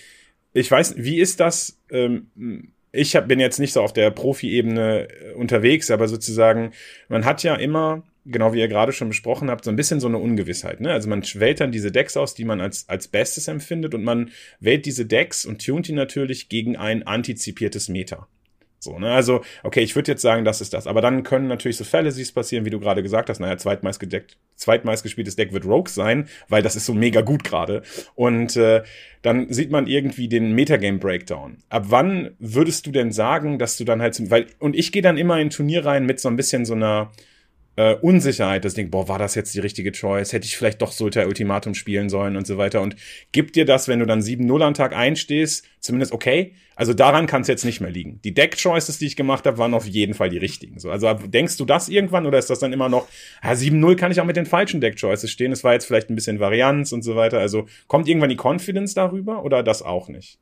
ich 0.53 0.70
weiß, 0.70 0.94
wie 0.96 1.20
ist 1.20 1.40
das? 1.40 1.78
Ähm, 1.90 2.72
ich 2.92 3.16
hab, 3.16 3.28
bin 3.28 3.40
jetzt 3.40 3.59
nicht 3.59 3.72
so 3.72 3.82
auf 3.82 3.92
der 3.92 4.11
Profi-Ebene 4.11 5.09
äh, 5.09 5.32
unterwegs, 5.34 5.90
aber 5.90 6.09
sozusagen, 6.09 6.72
man 7.09 7.24
hat 7.24 7.42
ja 7.42 7.55
immer 7.55 8.03
genau 8.24 8.52
wie 8.52 8.60
ihr 8.60 8.68
gerade 8.68 8.92
schon 8.92 9.08
besprochen 9.08 9.50
habt, 9.50 9.64
so 9.64 9.70
ein 9.70 9.76
bisschen 9.76 10.00
so 10.00 10.08
eine 10.08 10.18
Ungewissheit. 10.18 10.80
Ne? 10.80 10.92
Also 10.92 11.08
man 11.08 11.22
wählt 11.34 11.60
dann 11.60 11.72
diese 11.72 11.92
Decks 11.92 12.16
aus, 12.16 12.34
die 12.34 12.44
man 12.44 12.60
als, 12.60 12.88
als 12.88 13.08
Bestes 13.08 13.48
empfindet 13.48 13.94
und 13.94 14.04
man 14.04 14.30
wählt 14.60 14.86
diese 14.86 15.06
Decks 15.06 15.44
und 15.44 15.64
tunt 15.64 15.88
die 15.88 15.92
natürlich 15.92 16.48
gegen 16.48 16.76
ein 16.76 17.06
antizipiertes 17.06 17.88
Meta. 17.88 18.28
So, 18.82 18.98
ne? 18.98 19.12
Also, 19.12 19.42
okay, 19.62 19.80
ich 19.80 19.94
würde 19.94 20.12
jetzt 20.12 20.22
sagen, 20.22 20.46
das 20.46 20.62
ist 20.62 20.72
das. 20.72 20.86
Aber 20.86 21.02
dann 21.02 21.22
können 21.22 21.48
natürlich 21.48 21.76
so 21.76 21.84
Fallacies 21.84 22.32
passieren, 22.32 22.64
wie 22.64 22.70
du 22.70 22.80
gerade 22.80 23.02
gesagt 23.02 23.28
hast. 23.28 23.38
Naja, 23.38 23.58
zweitmeist, 23.58 24.00
gedeckt, 24.00 24.38
zweitmeist 24.56 25.02
gespieltes 25.02 25.36
Deck 25.36 25.52
wird 25.52 25.66
Rogue 25.66 25.90
sein, 25.90 26.28
weil 26.48 26.62
das 26.62 26.76
ist 26.76 26.86
so 26.86 26.94
mega 26.94 27.20
gut 27.20 27.44
gerade. 27.44 27.82
Und 28.14 28.56
äh, 28.56 28.82
dann 29.20 29.52
sieht 29.52 29.70
man 29.70 29.86
irgendwie 29.86 30.28
den 30.28 30.52
Metagame 30.52 30.96
Breakdown. 30.96 31.58
Ab 31.68 31.86
wann 31.88 32.30
würdest 32.38 32.86
du 32.86 32.90
denn 32.90 33.12
sagen, 33.12 33.58
dass 33.58 33.76
du 33.76 33.84
dann 33.84 34.00
halt, 34.00 34.30
weil, 34.30 34.46
und 34.58 34.74
ich 34.74 34.92
gehe 34.92 35.02
dann 35.02 35.18
immer 35.18 35.38
in 35.38 35.50
Turnier 35.50 35.84
rein 35.84 36.06
mit 36.06 36.18
so 36.18 36.30
ein 36.30 36.36
bisschen 36.36 36.64
so 36.64 36.72
einer, 36.72 37.12
äh, 37.81 37.95
Unsicherheit, 37.95 38.66
das 38.66 38.74
Ding, 38.74 38.91
boah, 38.91 39.09
war 39.09 39.18
das 39.18 39.35
jetzt 39.35 39.55
die 39.55 39.61
richtige 39.61 39.91
Choice? 39.91 40.35
Hätte 40.35 40.45
ich 40.45 40.57
vielleicht 40.59 40.83
doch 40.83 40.93
Sulta 40.93 41.24
Ultimatum 41.24 41.74
spielen 41.74 42.11
sollen 42.11 42.37
und 42.37 42.47
so 42.47 42.59
weiter. 42.59 42.83
Und 42.83 42.95
gibt 43.33 43.57
dir 43.57 43.64
das, 43.64 43.89
wenn 43.89 44.01
du 44.01 44.07
dann 44.07 44.20
7-0 44.20 44.62
am 44.62 44.74
Tag 44.74 44.95
einstehst, 44.95 45.64
zumindest 45.81 46.12
okay? 46.12 46.53
Also 46.76 46.93
daran 46.93 47.26
kann 47.26 47.41
es 47.41 47.49
jetzt 47.49 47.64
nicht 47.64 47.81
mehr 47.81 47.91
liegen. 47.91 48.20
Die 48.22 48.35
Deck-Choices, 48.35 48.99
die 48.99 49.07
ich 49.07 49.16
gemacht 49.16 49.47
habe, 49.47 49.57
waren 49.57 49.72
auf 49.72 49.87
jeden 49.87 50.12
Fall 50.12 50.28
die 50.28 50.37
richtigen. 50.37 50.78
So, 50.78 50.91
also 50.91 51.11
denkst 51.14 51.57
du 51.57 51.64
das 51.64 51.89
irgendwann 51.89 52.26
oder 52.26 52.39
ist 52.39 52.51
das 52.51 52.59
dann 52.59 52.74
immer 52.74 52.91
noch, 52.91 53.09
ja, 53.43 53.53
7-0 53.53 53.97
kann 53.97 54.12
ich 54.12 54.20
auch 54.20 54.26
mit 54.26 54.37
den 54.37 54.47
falschen 54.47 54.83
Deck-Choices 54.83 55.31
stehen? 55.31 55.53
Es 55.53 55.64
war 55.64 55.72
jetzt 55.72 55.87
vielleicht 55.87 56.11
ein 56.11 56.14
bisschen 56.14 56.39
Varianz 56.39 56.93
und 56.93 57.01
so 57.01 57.16
weiter. 57.16 57.39
Also 57.39 57.66
kommt 57.87 58.09
irgendwann 58.09 58.31
die 58.31 58.39
Confidence 58.39 58.93
darüber 58.93 59.43
oder 59.43 59.62
das 59.62 59.81
auch 59.81 60.09
nicht? 60.09 60.39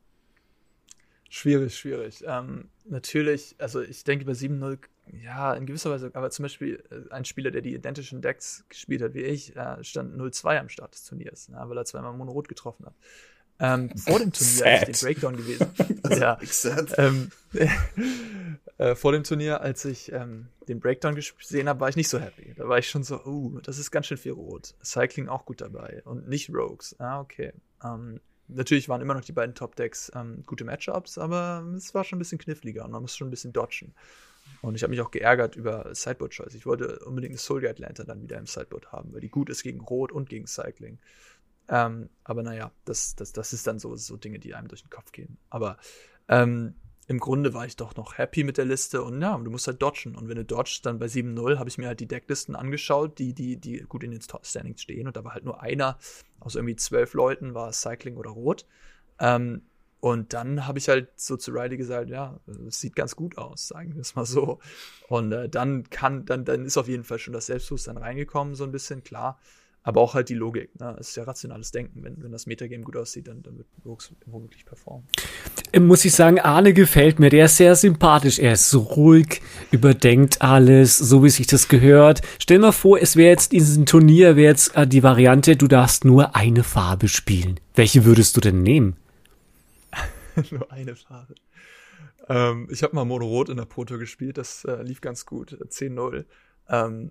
Schwierig, 1.31 1.77
schwierig. 1.77 2.25
Ähm, 2.27 2.65
natürlich, 2.89 3.55
also 3.59 3.81
ich 3.81 4.03
denke 4.03 4.25
bei 4.25 4.33
7-0 4.33 4.79
ja, 5.23 5.55
in 5.55 5.67
gewisser 5.67 5.91
Weise, 5.91 6.11
aber 6.15 6.31
zum 6.31 6.45
Beispiel 6.45 6.83
äh, 6.91 7.13
ein 7.13 7.25
Spieler, 7.25 7.51
der 7.51 7.63
die 7.63 7.75
identischen 7.75 8.23
Decks 8.23 8.65
gespielt 8.69 9.03
hat 9.03 9.15
wie 9.15 9.23
ich, 9.23 9.57
äh, 9.57 9.83
stand 9.83 10.15
0-2 10.17 10.59
am 10.59 10.69
Start 10.69 10.95
des 10.95 11.05
Turniers, 11.05 11.49
ne, 11.49 11.63
weil 11.65 11.77
er 11.77 11.85
zweimal 11.85 12.13
Mono-Rot 12.13 12.49
getroffen 12.49 12.87
hat. 12.87 12.95
Ähm, 13.61 13.91
vor 13.97 14.21
dem 14.21 14.33
Turnier, 14.33 14.67
als 14.67 14.89
ich 14.89 14.99
den 14.99 15.07
Breakdown 15.07 15.37
gewesen. 15.37 15.67
ja, 16.11 16.39
ähm, 16.97 17.31
äh, 18.79 18.95
vor 18.95 19.13
dem 19.13 19.25
Turnier, 19.25 19.61
als 19.61 19.85
ich 19.85 20.13
ähm, 20.13 20.47
den 20.69 20.79
Breakdown 20.79 21.17
gesehen 21.17 21.69
habe, 21.69 21.81
war 21.81 21.89
ich 21.89 21.97
nicht 21.97 22.09
so 22.09 22.21
happy. 22.21 22.55
Da 22.57 22.69
war 22.69 22.79
ich 22.79 22.89
schon 22.89 23.03
so, 23.03 23.25
uh, 23.25 23.61
das 23.61 23.79
ist 23.79 23.91
ganz 23.91 24.07
schön 24.07 24.17
viel 24.17 24.33
Rot. 24.33 24.75
Cycling 24.85 25.29
auch 25.29 25.45
gut 25.45 25.61
dabei 25.61 26.03
und 26.05 26.29
nicht 26.29 26.51
Rogues. 26.51 26.95
Ah, 27.01 27.21
okay. 27.21 27.53
Ähm, 27.85 28.21
natürlich 28.47 28.89
waren 28.89 29.01
immer 29.01 29.15
noch 29.15 29.25
die 29.25 29.33
beiden 29.33 29.55
Top-Decks 29.55 30.13
ähm, 30.15 30.45
gute 30.47 30.65
Matchups, 30.65 31.19
aber 31.19 31.67
es 31.77 31.95
war 31.95 32.05
schon 32.05 32.17
ein 32.17 32.21
bisschen 32.21 32.39
kniffliger 32.39 32.85
und 32.85 32.93
man 32.93 33.03
muss 33.03 33.17
schon 33.17 33.27
ein 33.27 33.33
bisschen 33.33 33.53
dodgen. 33.53 33.93
Und 34.63 34.75
ich 34.75 34.83
habe 34.83 34.91
mich 34.91 35.01
auch 35.01 35.11
geärgert 35.11 35.57
über 35.57 35.95
Sideboard 35.95 36.33
Choice. 36.33 36.55
Ich 36.55 36.67
wollte 36.67 36.99
unbedingt 37.01 37.33
eine 37.33 37.39
Soul 37.39 37.61
Guide 37.61 37.81
Lantern 37.81 38.07
dann 38.07 38.23
wieder 38.23 38.39
im 38.39 38.47
Sideboard 38.47 38.93
haben, 38.93 39.13
weil 39.13 39.21
die 39.21 39.29
gut 39.29 39.51
ist 39.51 39.63
gegen 39.63 39.81
Rot 39.81 40.13
und 40.13 40.29
gegen 40.29 40.47
Cycling. 40.47 40.99
Ähm, 41.69 42.09
aber 42.25 42.43
naja, 42.43 42.73
das, 42.85 43.15
das, 43.15 43.33
das 43.33 43.53
ist 43.53 43.67
dann 43.67 43.79
so, 43.79 43.95
so 43.97 44.17
Dinge, 44.17 44.39
die 44.39 44.55
einem 44.55 44.69
durch 44.69 44.83
den 44.83 44.91
Kopf 44.91 45.13
gehen. 45.13 45.39
Aber 45.51 45.77
ähm, 46.29 46.75
im 47.07 47.19
Grunde 47.19 47.55
war 47.55 47.65
ich 47.65 47.77
doch 47.77 47.97
noch 47.97 48.19
happy 48.19 48.45
mit 48.45 48.59
der 48.59 48.67
Liste 48.67 49.03
und 49.03 49.21
ja, 49.23 49.37
du 49.39 49.51
musst 49.51 49.67
halt 49.67 49.81
dodgen. 49.81 50.15
Und 50.15 50.29
wenn 50.29 50.37
du 50.37 50.45
dodgst, 50.45 50.85
dann 50.85 50.99
bei 50.99 51.07
7-0 51.07 51.59
habe 51.59 51.69
ich 51.69 51.79
mir 51.79 51.87
halt 51.87 52.01
die 52.01 52.07
Decklisten 52.07 52.55
angeschaut, 52.55 53.19
die, 53.19 53.33
die, 53.33 53.57
die 53.57 53.79
gut 53.89 54.05
in 54.05 54.11
den 54.11 54.21
Standings 54.21 54.83
stehen. 54.83 55.07
Und 55.07 55.17
da 55.17 55.25
war 55.25 55.33
halt 55.33 55.45
nur 55.45 55.63
einer 55.63 55.99
aus 56.41 56.55
irgendwie 56.55 56.77
zwölf 56.77 57.15
Leuten, 57.15 57.55
war 57.55 57.73
Cycling 57.73 58.17
oder 58.17 58.31
Rot. 58.31 58.67
Ähm, 59.21 59.63
und 60.01 60.33
dann 60.33 60.67
habe 60.67 60.79
ich 60.79 60.89
halt 60.89 61.09
so 61.17 61.37
zu 61.37 61.51
Riley 61.51 61.77
gesagt, 61.77 62.09
ja, 62.09 62.39
es 62.69 62.81
sieht 62.81 62.95
ganz 62.95 63.17
gut 63.17 63.37
aus, 63.37 63.69
sagen 63.69 63.95
wir 63.95 64.01
es 64.01 64.15
mal 64.15 64.27
so. 64.27 64.61
Und 65.09 65.33
äh, 65.33 65.49
dann 65.49 65.91
kann, 65.91 66.25
dann, 66.25 66.45
dann 66.45 66.65
ist 66.65 66.77
auf 66.77 66.89
jeden 66.89 67.05
Fall 67.05 67.19
schon 67.19 67.35
das 67.35 67.47
Selbstbewusstsein 67.47 67.97
reingekommen, 67.97 68.55
so 68.55 68.65
ein 68.65 68.71
bisschen, 68.71 69.03
klar. 69.03 69.41
Aber 69.83 70.01
auch 70.01 70.15
halt 70.15 70.29
die 70.29 70.35
Logik, 70.35 70.79
ne? 70.79 70.97
Es 71.01 71.11
ist 71.11 71.17
ja 71.17 71.25
rationales 71.25 71.71
Denken. 71.71 72.05
Wenn, 72.05 72.23
wenn 72.23 72.31
das 72.31 72.47
Metagame 72.47 72.85
gut 72.85 72.97
aussieht, 72.97 73.27
dann, 73.27 73.43
dann 73.43 73.57
wird 73.57 73.69
Rogues 73.87 74.13
womöglich 74.27 74.67
performen. 74.67 75.07
Äh, 75.73 75.81
muss 75.81 76.05
ich 76.05 76.15
sagen, 76.15 76.39
Arne 76.39 76.75
gefällt 76.75 77.19
mir. 77.19 77.31
Der 77.31 77.47
ist 77.47 77.57
sehr 77.57 77.75
sympathisch. 77.75 78.39
Er 78.39 78.53
ist 78.53 78.69
so 78.69 78.81
ruhig, 78.81 79.41
überdenkt 79.71 80.43
alles, 80.43 80.99
so 80.99 81.25
wie 81.25 81.31
sich 81.31 81.47
das 81.47 81.69
gehört. 81.69 82.21
Stell 82.39 82.59
mal 82.59 82.73
vor, 82.73 83.01
es 83.01 83.17
wäre 83.17 83.31
jetzt 83.31 83.53
in 83.53 83.61
diesem 83.61 83.87
Turnier, 83.87 84.37
wäre 84.37 84.51
jetzt 84.51 84.77
äh, 84.77 84.87
die 84.87 85.03
Variante, 85.03 85.57
du 85.57 85.69
darfst 85.69 86.05
nur 86.05 86.37
eine 86.37 86.65
Farbe 86.65 87.09
spielen. 87.09 87.59
Welche 87.75 88.05
würdest 88.05 88.37
du 88.37 88.41
denn 88.41 88.63
nehmen? 88.63 88.97
Nur 90.51 90.71
eine 90.73 90.97
Farbe. 90.97 91.35
Ähm, 92.29 92.69
ich 92.71 92.83
habe 92.83 92.95
mal 92.95 93.05
Mono 93.05 93.27
Rot 93.27 93.49
in 93.49 93.57
der 93.57 93.65
Proto 93.65 93.99
gespielt, 93.99 94.39
das 94.39 94.65
äh, 94.65 94.83
lief 94.83 95.01
ganz 95.01 95.27
gut. 95.27 95.53
10-0. 95.53 96.25
Ähm, 96.69 97.11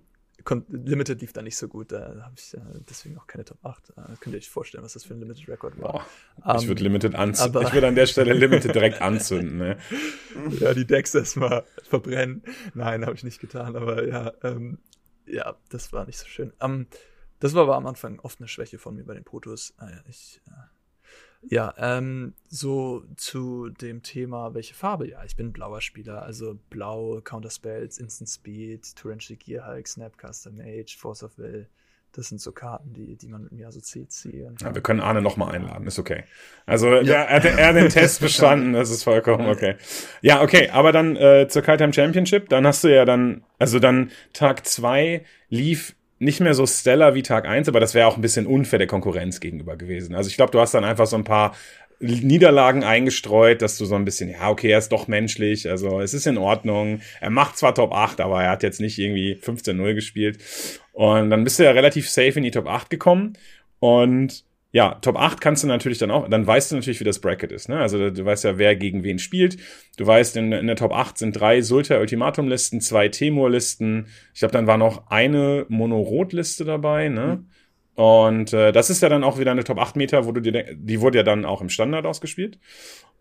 Limited 0.68 1.20
lief 1.20 1.32
da 1.32 1.42
nicht 1.42 1.56
so 1.56 1.68
gut. 1.68 1.92
Da 1.92 2.22
habe 2.22 2.34
ich 2.36 2.54
äh, 2.54 2.60
deswegen 2.88 3.18
auch 3.18 3.26
keine 3.26 3.44
Top 3.44 3.58
8. 3.64 3.90
Äh, 3.90 3.92
könnt 4.20 4.34
ihr 4.34 4.38
euch 4.38 4.48
vorstellen, 4.48 4.84
was 4.84 4.92
das 4.92 5.04
für 5.04 5.14
ein 5.14 5.20
Limited 5.20 5.48
Record 5.48 5.78
war. 5.80 6.06
Boah, 6.36 6.56
ich 6.56 6.68
würde 6.68 6.80
ähm, 6.80 6.84
Limited 6.84 7.14
anzünden. 7.14 7.62
Ich 7.62 7.72
würde 7.72 7.88
an 7.88 7.94
der 7.96 8.06
Stelle 8.06 8.32
Limited 8.32 8.74
direkt 8.74 9.02
anzünden. 9.02 9.58
Ne? 9.58 9.78
ja, 10.60 10.74
die 10.74 10.86
Decks 10.86 11.14
erstmal 11.14 11.64
verbrennen. 11.82 12.42
Nein, 12.74 13.04
habe 13.04 13.16
ich 13.16 13.24
nicht 13.24 13.40
getan. 13.40 13.76
Aber 13.76 14.06
ja, 14.06 14.32
ähm, 14.42 14.78
ja, 15.26 15.56
das 15.70 15.92
war 15.92 16.06
nicht 16.06 16.18
so 16.18 16.26
schön. 16.26 16.52
Um, 16.60 16.72
ähm, 16.72 16.86
das 17.40 17.54
war 17.54 17.62
aber 17.62 17.76
am 17.76 17.86
Anfang 17.86 18.18
oft 18.20 18.40
eine 18.40 18.48
Schwäche 18.48 18.78
von 18.78 18.96
mir 18.96 19.04
bei 19.04 19.14
den 19.14 19.24
Protos. 19.24 19.74
Ah, 19.78 19.88
ich, 20.08 20.40
äh, 20.46 20.50
ja, 21.42 21.72
ähm, 21.78 22.34
so 22.48 23.04
zu 23.16 23.68
dem 23.68 24.02
Thema, 24.02 24.54
welche 24.54 24.74
Farbe? 24.74 25.08
Ja, 25.08 25.24
ich 25.24 25.36
bin 25.36 25.52
blauer 25.52 25.80
Spieler, 25.80 26.22
also 26.22 26.58
blau, 26.68 27.20
Counter 27.22 27.50
Spells, 27.50 27.98
Instant 27.98 28.28
Speed, 28.28 28.96
Torrential 28.96 29.38
Gearhulk, 29.38 29.86
Snapcaster 29.86 30.50
Mage, 30.50 30.96
Force 30.98 31.22
of 31.22 31.38
Will. 31.38 31.68
Das 32.12 32.28
sind 32.28 32.40
so 32.40 32.52
Karten, 32.52 32.94
die, 32.94 33.16
die 33.16 33.28
man 33.28 33.44
mit 33.44 33.52
mir 33.52 33.68
assoziiert 33.68 34.10
ziehen. 34.10 34.56
Ja, 34.60 34.74
wir 34.74 34.80
können 34.80 35.00
Arne 35.00 35.20
nochmal 35.20 35.54
einladen, 35.54 35.86
ist 35.86 35.98
okay. 35.98 36.24
Also 36.64 36.88
ja. 36.88 37.22
er, 37.22 37.36
hat, 37.36 37.44
er 37.44 37.68
hat 37.68 37.76
den 37.76 37.90
Test 37.90 38.20
bestanden, 38.20 38.72
das 38.72 38.90
ist 38.90 39.04
vollkommen 39.04 39.46
okay. 39.46 39.76
Ja, 40.22 40.42
okay, 40.42 40.70
aber 40.70 40.90
dann 40.90 41.16
äh, 41.16 41.48
zur 41.48 41.62
Kaltheim 41.62 41.92
Championship, 41.92 42.48
dann 42.48 42.66
hast 42.66 42.82
du 42.82 42.88
ja 42.88 43.04
dann, 43.04 43.44
also 43.58 43.78
dann 43.78 44.10
Tag 44.32 44.66
zwei 44.66 45.24
lief 45.50 45.94
nicht 46.18 46.40
mehr 46.40 46.54
so 46.54 46.66
stellar 46.66 47.14
wie 47.14 47.22
Tag 47.22 47.46
eins, 47.46 47.68
aber 47.68 47.80
das 47.80 47.94
wäre 47.94 48.06
auch 48.06 48.16
ein 48.16 48.22
bisschen 48.22 48.46
unfair 48.46 48.78
der 48.78 48.88
Konkurrenz 48.88 49.40
gegenüber 49.40 49.76
gewesen. 49.76 50.14
Also 50.14 50.28
ich 50.28 50.36
glaube, 50.36 50.52
du 50.52 50.60
hast 50.60 50.74
dann 50.74 50.84
einfach 50.84 51.06
so 51.06 51.16
ein 51.16 51.24
paar 51.24 51.54
Niederlagen 52.00 52.84
eingestreut, 52.84 53.60
dass 53.60 53.76
du 53.76 53.84
so 53.84 53.96
ein 53.96 54.04
bisschen, 54.04 54.30
ja, 54.30 54.50
okay, 54.50 54.70
er 54.70 54.78
ist 54.78 54.90
doch 54.90 55.08
menschlich, 55.08 55.68
also 55.68 56.00
es 56.00 56.14
ist 56.14 56.26
in 56.26 56.38
Ordnung. 56.38 57.00
Er 57.20 57.30
macht 57.30 57.58
zwar 57.58 57.74
Top 57.74 57.92
8, 57.92 58.20
aber 58.20 58.42
er 58.42 58.50
hat 58.50 58.62
jetzt 58.62 58.80
nicht 58.80 58.98
irgendwie 58.98 59.38
15-0 59.42 59.94
gespielt. 59.94 60.38
Und 60.92 61.30
dann 61.30 61.44
bist 61.44 61.58
du 61.58 61.64
ja 61.64 61.72
relativ 61.72 62.08
safe 62.08 62.38
in 62.38 62.44
die 62.44 62.52
Top 62.52 62.68
8 62.68 62.88
gekommen. 62.88 63.36
Und 63.80 64.44
ja, 64.70 64.96
Top 65.00 65.16
8 65.16 65.40
kannst 65.40 65.62
du 65.62 65.66
natürlich 65.66 65.98
dann 65.98 66.10
auch, 66.10 66.28
dann 66.28 66.46
weißt 66.46 66.70
du 66.70 66.76
natürlich, 66.76 67.00
wie 67.00 67.04
das 67.04 67.20
Bracket 67.20 67.52
ist. 67.52 67.68
Ne? 67.68 67.78
Also 67.78 68.10
du 68.10 68.24
weißt 68.24 68.44
ja, 68.44 68.58
wer 68.58 68.76
gegen 68.76 69.02
wen 69.02 69.18
spielt. 69.18 69.56
Du 69.96 70.06
weißt, 70.06 70.36
in, 70.36 70.52
in 70.52 70.66
der 70.66 70.76
Top 70.76 70.92
8 70.92 71.16
sind 71.16 71.32
drei 71.32 71.62
Sulta-Ultimatum-Listen, 71.62 72.82
zwei 72.82 73.08
Temur-Listen. 73.08 74.08
Ich 74.34 74.40
glaube, 74.40 74.52
dann 74.52 74.66
war 74.66 74.76
noch 74.76 75.10
eine 75.10 75.64
Mono-Rot-Liste 75.68 76.66
dabei. 76.66 77.08
Ne? 77.08 77.40
Mhm. 77.40 78.02
Und 78.02 78.52
äh, 78.52 78.70
das 78.70 78.90
ist 78.90 79.02
ja 79.02 79.08
dann 79.08 79.24
auch 79.24 79.38
wieder 79.38 79.52
eine 79.52 79.64
Top 79.64 79.78
8 79.78 79.96
Meter, 79.96 80.26
wo 80.26 80.32
du 80.32 80.42
dir, 80.42 80.76
die 80.76 81.00
wurde 81.00 81.18
ja 81.18 81.24
dann 81.24 81.46
auch 81.46 81.62
im 81.62 81.70
Standard 81.70 82.04
ausgespielt. 82.04 82.58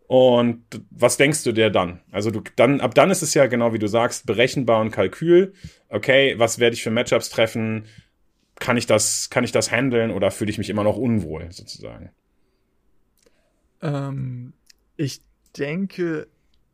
Und 0.08 0.64
was 0.90 1.18
denkst 1.18 1.44
du 1.44 1.52
dir 1.52 1.70
dann? 1.70 2.00
Also 2.12 2.32
du 2.32 2.42
dann 2.56 2.80
ab 2.80 2.96
dann 2.96 3.12
ist 3.12 3.22
es 3.22 3.34
ja 3.34 3.48
genau 3.48 3.74
wie 3.74 3.80
du 3.80 3.88
sagst 3.88 4.26
berechenbar 4.26 4.80
und 4.80 4.92
Kalkül. 4.92 5.54
Okay, 5.90 6.36
was 6.38 6.60
werde 6.60 6.76
ich 6.76 6.84
für 6.84 6.92
Matchups 6.92 7.30
treffen? 7.30 7.86
Kann 8.60 8.78
ich 8.78 8.86
das, 8.86 9.30
kann 9.30 9.44
ich 9.44 9.52
das 9.52 9.72
handeln 9.72 10.12
oder 10.12 10.32
fühle 10.32 10.52
ich 10.52 10.58
mich 10.58 10.70
immer 10.70 10.84
noch 10.84 10.98
unwohl, 10.98 11.52
sozusagen? 11.52 12.12
Ähm, 13.82 14.54
ich 14.96 15.22
denke, 15.58 16.28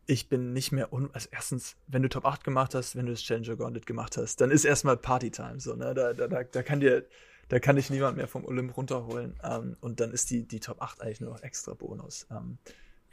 ich 0.05 0.29
bin 0.29 0.53
nicht 0.53 0.71
mehr 0.71 0.91
un 0.91 1.09
also 1.13 1.29
erstens, 1.31 1.75
wenn 1.87 2.01
du 2.01 2.09
Top 2.09 2.25
8 2.25 2.43
gemacht 2.43 2.75
hast, 2.75 2.95
wenn 2.95 3.05
du 3.05 3.11
das 3.11 3.21
Challenger 3.21 3.55
Gauntlet 3.55 3.85
gemacht 3.85 4.17
hast, 4.17 4.41
dann 4.41 4.51
ist 4.51 4.65
erstmal 4.65 4.97
Partytime 4.97 5.59
so, 5.59 5.75
ne? 5.75 5.93
Da, 5.93 6.13
da, 6.13 6.27
da, 6.27 6.43
da 6.43 6.63
kann 6.63 6.79
dir, 6.79 7.05
da 7.49 7.59
kann 7.59 7.75
dich 7.75 7.89
niemand 7.89 8.17
mehr 8.17 8.27
vom 8.27 8.45
Olymp 8.45 8.75
runterholen. 8.75 9.39
Ähm, 9.43 9.77
und 9.81 9.99
dann 9.99 10.11
ist 10.11 10.29
die, 10.29 10.47
die 10.47 10.59
Top 10.59 10.81
8 10.81 11.01
eigentlich 11.01 11.21
nur 11.21 11.31
noch 11.31 11.43
extra 11.43 11.73
Bonus. 11.73 12.27
Ähm, 12.31 12.57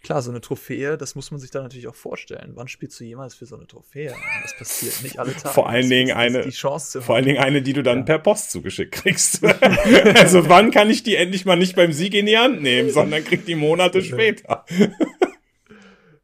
Klar, 0.03 0.23
so 0.23 0.31
eine 0.31 0.41
Trophäe, 0.41 0.97
das 0.97 1.15
muss 1.15 1.31
man 1.31 1.39
sich 1.41 1.51
dann 1.51 1.63
natürlich 1.63 1.87
auch 1.87 1.95
vorstellen. 1.95 2.53
Wann 2.55 2.69
spielst 2.69 2.99
du 2.99 3.05
jemals 3.05 3.35
für 3.35 3.45
so 3.45 3.57
eine 3.57 3.67
Trophäe? 3.67 4.15
Das 4.43 4.57
passiert 4.57 5.03
nicht 5.03 5.19
alle 5.19 5.35
Tage. 5.35 5.53
Vor 5.53 5.69
allen 5.69 5.91
Dingen 5.91 6.17
eine, 6.17 6.41
die 6.41 6.51
Chance 6.51 7.03
vor 7.03 7.17
allen 7.17 7.27
Dingen 7.27 7.39
eine, 7.39 7.61
die 7.61 7.75
du 7.75 7.83
dann 7.83 7.99
ja. 7.99 8.05
per 8.05 8.19
Post 8.19 8.51
zugeschickt 8.51 8.93
kriegst. 8.93 9.45
also 10.17 10.49
wann 10.49 10.71
kann 10.71 10.89
ich 10.89 11.03
die 11.03 11.17
endlich 11.17 11.45
mal 11.45 11.57
nicht 11.57 11.77
beim 11.77 11.93
Sieg 11.93 12.15
in 12.15 12.25
die 12.25 12.39
Hand 12.39 12.63
nehmen, 12.63 12.91
sondern 12.91 13.25
krieg 13.25 13.45
die 13.45 13.55
Monate 13.55 14.03
später. 14.03 14.65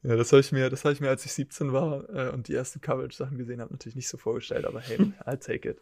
ja, 0.02 0.16
das 0.16 0.32
habe 0.32 0.40
ich 0.40 0.52
mir, 0.52 0.70
das 0.70 0.84
habe 0.84 0.94
ich 0.94 1.00
mir, 1.00 1.10
als 1.10 1.26
ich 1.26 1.34
17 1.34 1.74
war 1.74 2.08
äh, 2.08 2.30
und 2.30 2.48
die 2.48 2.54
ersten 2.54 2.80
Coverage-Sachen 2.80 3.36
gesehen 3.36 3.60
habe, 3.60 3.74
natürlich 3.74 3.96
nicht 3.96 4.08
so 4.08 4.16
vorgestellt, 4.16 4.64
aber 4.64 4.80
hey, 4.80 4.96
I'll 5.26 5.36
take 5.36 5.68
it. 5.68 5.78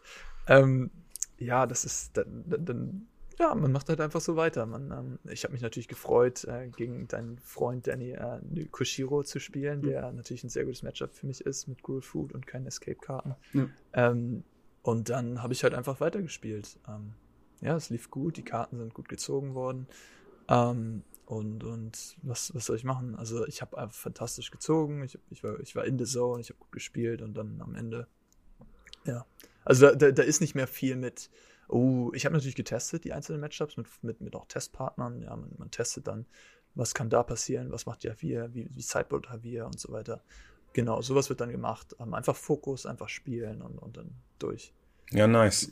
Ähm, 0.48 0.90
ja, 1.38 1.66
das 1.66 1.84
ist, 1.84 2.16
dann, 2.16 2.44
dann 2.46 3.06
ja, 3.38 3.54
man 3.54 3.72
macht 3.72 3.88
halt 3.88 4.00
einfach 4.00 4.20
so 4.20 4.36
weiter. 4.36 4.66
Man, 4.66 4.90
ähm, 4.90 5.18
ich 5.30 5.44
habe 5.44 5.52
mich 5.52 5.62
natürlich 5.62 5.88
gefreut, 5.88 6.44
äh, 6.44 6.68
gegen 6.68 7.08
deinen 7.08 7.38
Freund 7.38 7.86
Danny 7.86 8.12
äh, 8.12 8.40
Koshiro 8.70 9.22
zu 9.22 9.40
spielen, 9.40 9.80
mhm. 9.80 9.86
der 9.86 10.12
natürlich 10.12 10.44
ein 10.44 10.50
sehr 10.50 10.64
gutes 10.64 10.82
Matchup 10.82 11.14
für 11.14 11.26
mich 11.26 11.40
ist 11.40 11.66
mit 11.66 11.82
Gruel 11.82 12.02
Food 12.02 12.32
und 12.32 12.46
keinen 12.46 12.66
Escape-Karten. 12.66 13.34
Mhm. 13.52 13.70
Ähm, 13.92 14.44
und 14.82 15.08
dann 15.08 15.42
habe 15.42 15.52
ich 15.52 15.64
halt 15.64 15.74
einfach 15.74 16.00
weitergespielt. 16.00 16.78
Ähm, 16.88 17.14
ja, 17.60 17.76
es 17.76 17.90
lief 17.90 18.10
gut, 18.10 18.36
die 18.36 18.44
Karten 18.44 18.78
sind 18.78 18.94
gut 18.94 19.08
gezogen 19.08 19.54
worden. 19.54 19.86
Ähm, 20.48 21.02
und, 21.26 21.64
und 21.64 22.16
was, 22.22 22.54
was 22.54 22.66
soll 22.66 22.76
ich 22.76 22.84
machen? 22.84 23.16
Also 23.16 23.46
ich 23.46 23.62
habe 23.62 23.78
einfach 23.78 23.96
fantastisch 23.96 24.50
gezogen, 24.50 25.02
ich, 25.02 25.18
ich, 25.30 25.42
war, 25.42 25.58
ich 25.60 25.74
war 25.74 25.84
in 25.86 25.98
the 25.98 26.04
zone, 26.04 26.40
ich 26.40 26.50
habe 26.50 26.58
gut 26.58 26.72
gespielt 26.72 27.22
und 27.22 27.34
dann 27.34 27.60
am 27.62 27.74
Ende, 27.74 28.06
ja. 29.06 29.24
Also 29.64 29.86
da, 29.86 29.94
da, 29.94 30.10
da 30.10 30.22
ist 30.22 30.42
nicht 30.42 30.54
mehr 30.54 30.66
viel 30.66 30.96
mit, 30.96 31.30
Oh, 31.68 32.10
ich 32.14 32.24
habe 32.24 32.34
natürlich 32.34 32.54
getestet, 32.54 33.04
die 33.04 33.12
einzelnen 33.12 33.40
Matchups 33.40 33.76
mit, 33.76 33.86
mit, 34.02 34.20
mit 34.20 34.36
auch 34.36 34.46
Testpartnern. 34.46 35.22
Ja, 35.22 35.36
man, 35.36 35.50
man 35.58 35.70
testet 35.70 36.06
dann, 36.06 36.26
was 36.74 36.94
kann 36.94 37.10
da 37.10 37.22
passieren, 37.22 37.72
was 37.72 37.86
macht 37.86 38.04
Javier, 38.04 38.50
wie, 38.52 38.68
wie 38.74 38.82
Sideboard 38.82 39.26
Javier 39.26 39.66
und 39.66 39.78
so 39.78 39.92
weiter. 39.92 40.22
Genau, 40.72 41.00
sowas 41.02 41.28
wird 41.28 41.40
dann 41.40 41.50
gemacht. 41.50 41.98
Einfach 42.00 42.36
Fokus, 42.36 42.84
einfach 42.84 43.08
spielen 43.08 43.62
und, 43.62 43.78
und 43.78 43.96
dann 43.96 44.10
durch. 44.38 44.72
Ja, 45.12 45.26
nice. 45.26 45.70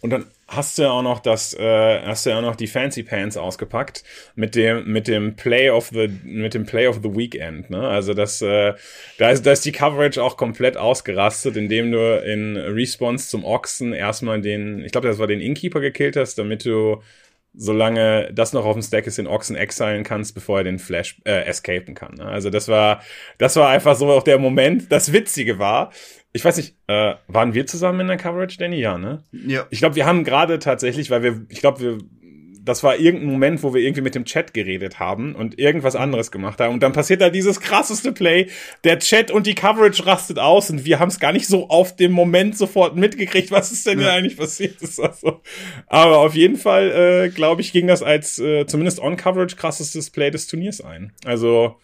Und 0.00 0.10
dann 0.10 0.26
hast 0.48 0.78
du 0.78 0.82
ja 0.82 0.90
auch 0.90 1.02
noch 1.02 1.20
das, 1.20 1.54
äh, 1.54 2.00
hast 2.02 2.26
du 2.26 2.30
ja 2.30 2.38
auch 2.38 2.42
noch 2.42 2.56
die 2.56 2.66
Fancy 2.66 3.02
Pants 3.02 3.36
ausgepackt 3.36 4.02
mit 4.34 4.54
dem 4.54 4.90
mit 4.90 5.06
dem 5.06 5.36
Play 5.36 5.70
of 5.70 5.90
the 5.92 6.08
mit 6.24 6.54
dem 6.54 6.64
Play 6.66 6.86
of 6.88 7.00
the 7.02 7.14
Weekend. 7.14 7.70
Ne? 7.70 7.86
Also 7.86 8.14
das, 8.14 8.42
äh, 8.42 8.72
da 9.18 9.30
ist 9.30 9.46
da 9.46 9.52
ist 9.52 9.64
die 9.64 9.72
Coverage 9.72 10.22
auch 10.22 10.36
komplett 10.36 10.76
ausgerastet, 10.76 11.56
indem 11.56 11.92
du 11.92 12.18
in 12.24 12.56
Response 12.56 13.28
zum 13.28 13.44
Ochsen 13.44 13.92
erstmal 13.92 14.40
den, 14.40 14.84
ich 14.84 14.92
glaube, 14.92 15.06
das 15.06 15.18
war 15.18 15.26
den 15.26 15.40
Innkeeper 15.40 15.80
gekillt 15.80 16.16
hast, 16.16 16.36
damit 16.38 16.64
du 16.64 17.02
solange 17.54 18.30
das 18.32 18.52
noch 18.52 18.64
auf 18.64 18.74
dem 18.74 18.82
Stack 18.82 19.06
ist, 19.06 19.18
den 19.18 19.26
Ochsen 19.26 19.56
exilen 19.56 20.04
kannst, 20.04 20.34
bevor 20.34 20.58
er 20.58 20.64
den 20.64 20.78
Flash 20.78 21.20
äh, 21.24 21.44
escapen 21.46 21.94
kann. 21.94 22.14
Ne? 22.14 22.24
Also 22.24 22.48
das 22.48 22.68
war, 22.68 23.02
das 23.38 23.56
war 23.56 23.68
einfach 23.68 23.96
so 23.96 24.10
auch 24.10 24.22
der 24.22 24.38
Moment. 24.38 24.90
Das 24.92 25.12
Witzige 25.12 25.58
war, 25.58 25.92
ich 26.32 26.44
weiß 26.44 26.56
nicht, 26.58 26.76
äh, 26.86 27.14
waren 27.26 27.54
wir 27.54 27.66
zusammen 27.66 28.00
in 28.00 28.08
der 28.08 28.16
Coverage, 28.16 28.56
Danny? 28.58 28.78
Ja, 28.78 28.98
ne? 28.98 29.24
Ja. 29.32 29.66
Ich 29.70 29.80
glaube, 29.80 29.96
wir 29.96 30.06
haben 30.06 30.24
gerade 30.24 30.58
tatsächlich, 30.58 31.10
weil 31.10 31.22
wir, 31.22 31.44
ich 31.48 31.60
glaube, 31.60 31.80
wir, 31.80 31.98
das 32.62 32.84
war 32.84 32.96
irgendein 32.96 33.30
Moment, 33.30 33.62
wo 33.64 33.74
wir 33.74 33.82
irgendwie 33.82 34.02
mit 34.02 34.14
dem 34.14 34.24
Chat 34.24 34.54
geredet 34.54 35.00
haben 35.00 35.34
und 35.34 35.58
irgendwas 35.58 35.96
anderes 35.96 36.30
gemacht 36.30 36.60
haben. 36.60 36.74
Und 36.74 36.82
dann 36.84 36.92
passiert 36.92 37.20
da 37.20 37.30
dieses 37.30 37.60
krasseste 37.60 38.12
Play. 38.12 38.48
Der 38.84 39.00
Chat 39.00 39.32
und 39.32 39.46
die 39.48 39.56
Coverage 39.56 40.06
rastet 40.06 40.38
aus 40.38 40.70
und 40.70 40.84
wir 40.84 41.00
haben 41.00 41.08
es 41.08 41.18
gar 41.18 41.32
nicht 41.32 41.48
so 41.48 41.68
auf 41.68 41.96
dem 41.96 42.12
Moment 42.12 42.56
sofort 42.56 42.94
mitgekriegt, 42.94 43.50
was 43.50 43.72
ist 43.72 43.86
denn 43.86 43.98
ja. 43.98 44.06
hier 44.06 44.14
eigentlich 44.14 44.36
passiert 44.36 44.80
ist. 44.82 45.00
Also, 45.00 45.40
aber 45.88 46.18
auf 46.18 46.36
jeden 46.36 46.56
Fall, 46.56 46.90
äh, 46.90 47.28
glaube 47.30 47.60
ich, 47.62 47.72
ging 47.72 47.88
das 47.88 48.04
als 48.04 48.38
äh, 48.38 48.66
zumindest 48.66 49.00
on-Coverage 49.00 49.56
krassestes 49.56 50.10
Play 50.10 50.30
des 50.30 50.46
Turniers 50.46 50.80
ein. 50.80 51.12
Also, 51.24 51.76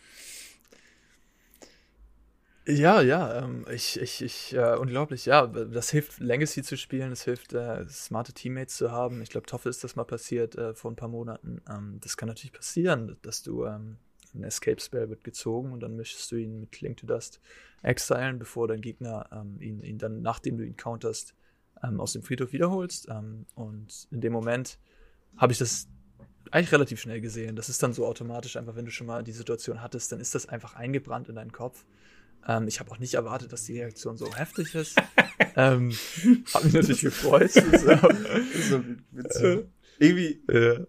ja, 2.67 3.01
ja, 3.01 3.43
ähm, 3.43 3.65
ich, 3.71 4.01
ich, 4.01 4.23
ich, 4.23 4.55
äh, 4.55 4.77
unglaublich, 4.77 5.27
ja, 5.27 5.47
das 5.47 5.91
hilft, 5.91 6.21
Legacy 6.21 6.63
zu 6.63 6.77
spielen, 6.77 7.13
es 7.13 7.23
hilft, 7.23 7.53
äh, 7.53 7.87
smarte 7.89 8.33
Teammates 8.33 8.77
zu 8.77 8.91
haben. 8.91 9.23
Ich 9.23 9.31
glaube, 9.31 9.47
Toffel 9.47 9.71
ist 9.71 9.85
das 9.85 9.97
mal 9.97 10.05
passiert 10.05 10.57
äh, 10.57 10.75
vor 10.75 10.91
ein 10.91 10.97
paar 10.97 11.09
Monaten. 11.09 11.63
Ähm, 11.69 11.99
das 12.01 12.17
kann 12.17 12.29
natürlich 12.29 12.53
passieren, 12.53 13.17
dass 13.23 13.43
du, 13.43 13.65
ähm, 13.65 13.99
ein 14.37 14.45
Escape-Spell 14.45 15.09
wird 15.09 15.25
gezogen 15.25 15.73
und 15.73 15.81
dann 15.81 15.97
möchtest 15.97 16.31
du 16.31 16.37
ihn 16.37 16.61
mit 16.61 16.81
Link 16.81 16.99
to 16.99 17.07
Dust 17.07 17.41
exilen, 17.83 18.39
bevor 18.39 18.69
dein 18.69 18.81
Gegner 18.81 19.29
ähm, 19.33 19.61
ihn, 19.61 19.81
ihn 19.81 19.99
dann, 19.99 20.23
nachdem 20.23 20.59
du 20.59 20.65
ihn 20.65 20.77
counterst, 20.77 21.35
ähm, 21.83 22.01
aus 22.01 22.13
dem 22.13 22.23
Friedhof 22.23 22.53
wiederholst. 22.53 23.09
Ähm, 23.09 23.47
und 23.55 24.09
in 24.11 24.21
dem 24.21 24.33
Moment 24.33 24.79
habe 25.37 25.53
ich 25.53 25.59
das 25.59 25.89
eigentlich 26.51 26.73
relativ 26.73 27.01
schnell 27.01 27.21
gesehen. 27.21 27.57
Das 27.57 27.69
ist 27.69 27.83
dann 27.83 27.93
so 27.93 28.07
automatisch 28.07 28.57
einfach, 28.57 28.77
wenn 28.77 28.85
du 28.85 28.91
schon 28.91 29.07
mal 29.07 29.25
die 29.25 29.33
Situation 29.33 29.83
hattest, 29.83 30.13
dann 30.13 30.21
ist 30.21 30.35
das 30.35 30.47
einfach 30.49 30.75
eingebrannt 30.75 31.29
in 31.29 31.35
deinen 31.35 31.53
Kopf. 31.53 31.85
Ähm, 32.49 32.69
ich 32.69 32.81
habe 32.81 32.91
auch 32.91 32.99
nicht 32.99 33.15
erwartet, 33.15 33.53
dass 33.53 33.65
die 33.65 33.79
Reaktion 33.79 34.17
so 34.17 34.35
heftig 34.35 34.75
ist. 34.75 34.97
ähm, 35.57 35.93
hab 36.53 36.65
mich 36.65 36.73
natürlich 36.73 37.01
gefreut. 37.03 37.51
so, 37.53 37.61
so 37.63 38.85
witzig. 39.13 39.67
Irgendwie. 39.99 40.43
Ja. 40.51 40.87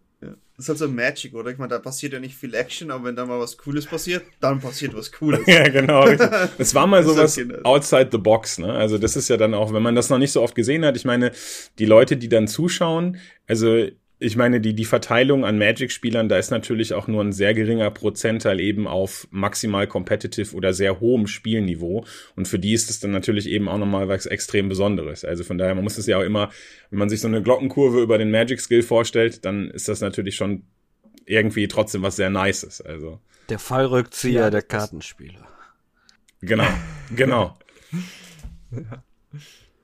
Das 0.57 0.65
ist 0.65 0.69
halt 0.69 0.79
so 0.79 0.87
Magic, 0.87 1.35
oder? 1.35 1.51
Ich 1.51 1.59
meine, 1.59 1.69
da 1.69 1.77
passiert 1.77 2.13
ja 2.13 2.19
nicht 2.19 2.35
viel 2.35 2.55
Action, 2.55 2.89
aber 2.89 3.03
wenn 3.03 3.15
da 3.15 3.27
mal 3.27 3.39
was 3.39 3.57
Cooles 3.57 3.85
passiert, 3.85 4.25
dann 4.39 4.59
passiert 4.59 4.95
was 4.95 5.11
Cooles. 5.11 5.41
ja, 5.45 5.67
genau. 5.69 6.07
Es 6.57 6.73
war 6.73 6.87
mal 6.87 7.03
sowas 7.03 7.39
outside 7.63 8.09
the 8.11 8.17
box, 8.17 8.57
ne? 8.57 8.73
Also 8.73 8.97
das 8.97 9.15
ist 9.15 9.29
ja 9.29 9.37
dann 9.37 9.53
auch, 9.53 9.71
wenn 9.71 9.83
man 9.83 9.93
das 9.93 10.09
noch 10.09 10.17
nicht 10.17 10.31
so 10.31 10.41
oft 10.41 10.55
gesehen 10.55 10.83
hat, 10.83 10.97
ich 10.97 11.05
meine, 11.05 11.31
die 11.77 11.85
Leute, 11.85 12.17
die 12.17 12.27
dann 12.27 12.47
zuschauen, 12.47 13.17
also 13.45 13.87
ich 14.19 14.35
meine, 14.35 14.59
die, 14.59 14.73
die 14.73 14.85
Verteilung 14.85 15.45
an 15.45 15.59
Magic-Spielern, 15.59 16.27
da 16.27 16.37
ist 16.37 16.49
natürlich 16.49 16.93
auch 16.93 17.07
nur 17.07 17.23
ein 17.23 17.33
sehr 17.33 17.53
geringer 17.53 17.91
Prozentteil 17.91 18.59
eben 18.59 18.87
auf 18.87 19.27
maximal 19.29 19.85
competitive 19.85 20.55
oder 20.55 20.73
sehr 20.73 20.99
hohem 20.99 21.27
Spielniveau. 21.27 22.03
Und 22.35 22.47
für 22.47 22.57
die 22.57 22.73
ist 22.73 22.89
es 22.89 22.99
dann 22.99 23.11
natürlich 23.11 23.47
eben 23.47 23.69
auch 23.69 23.77
nochmal 23.77 24.07
was 24.07 24.25
extrem 24.25 24.69
Besonderes. 24.69 25.23
Also 25.23 25.43
von 25.43 25.59
daher, 25.59 25.75
man 25.75 25.83
muss 25.83 25.99
es 25.99 26.07
ja 26.07 26.17
auch 26.17 26.23
immer, 26.23 26.49
wenn 26.89 26.97
man 26.97 27.09
sich 27.09 27.21
so 27.21 27.27
eine 27.27 27.43
Glockenkurve 27.43 28.01
über 28.01 28.17
den 28.17 28.31
Magic-Skill 28.31 28.81
vorstellt, 28.81 29.45
dann 29.45 29.69
ist 29.69 29.87
das 29.87 30.01
natürlich 30.01 30.35
schon 30.35 30.63
irgendwie 31.25 31.67
trotzdem 31.67 32.01
was 32.01 32.15
sehr 32.15 32.31
Nices. 32.31 32.81
Also. 32.81 33.19
Der 33.49 33.59
Fallrückzieher 33.59 34.41
ja, 34.41 34.49
der 34.49 34.63
Kartenspieler. 34.63 35.47
Genau, 36.41 36.67
genau. 37.15 37.57
ja. 38.71 39.03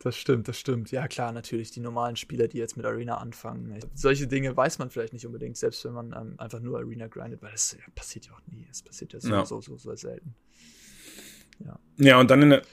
Das 0.04 0.18
stimmt, 0.18 0.49
das 0.49 0.60
stimmt. 0.60 0.91
Ja, 0.91 1.08
klar, 1.08 1.32
natürlich, 1.32 1.72
die 1.72 1.80
normalen 1.80 2.18
Spieler, 2.18 2.49
die 2.49 2.58
jetzt 2.58 2.76
mit 2.76 2.86
Arena 2.86 3.20
anfangen. 3.20 3.80
Solche 3.93 4.28
Dinge 4.28 4.56
weiß 4.56 4.78
man 4.78 4.89
vielleicht 4.89 5.14
nicht 5.14 5.26
unbedingt, 5.26 5.56
selbst 5.56 5.86
wenn 5.86 5.93
man 5.93 6.14
ähm, 6.14 6.36
einfach 6.39 6.60
nur 6.60 6.78
Arena 6.78 7.08
grindet, 7.08 7.41
weil 7.41 7.51
das 7.51 7.72
ja, 7.72 7.86
passiert 7.95 8.26
ja 8.26 8.34
auch 8.34 8.41
nie. 8.47 8.68
Es 8.70 8.82
passiert 8.82 9.14
ja 9.14 9.22
so, 9.22 9.30
ja. 9.30 9.45
so, 9.45 9.62
so, 9.62 9.78
so 9.78 9.95
selten. 9.95 10.36
Ja. 11.66 11.80
ja, 11.99 12.20
und 12.20 12.30
dann 12.30 12.41
in 12.41 12.49
der, 12.49 12.64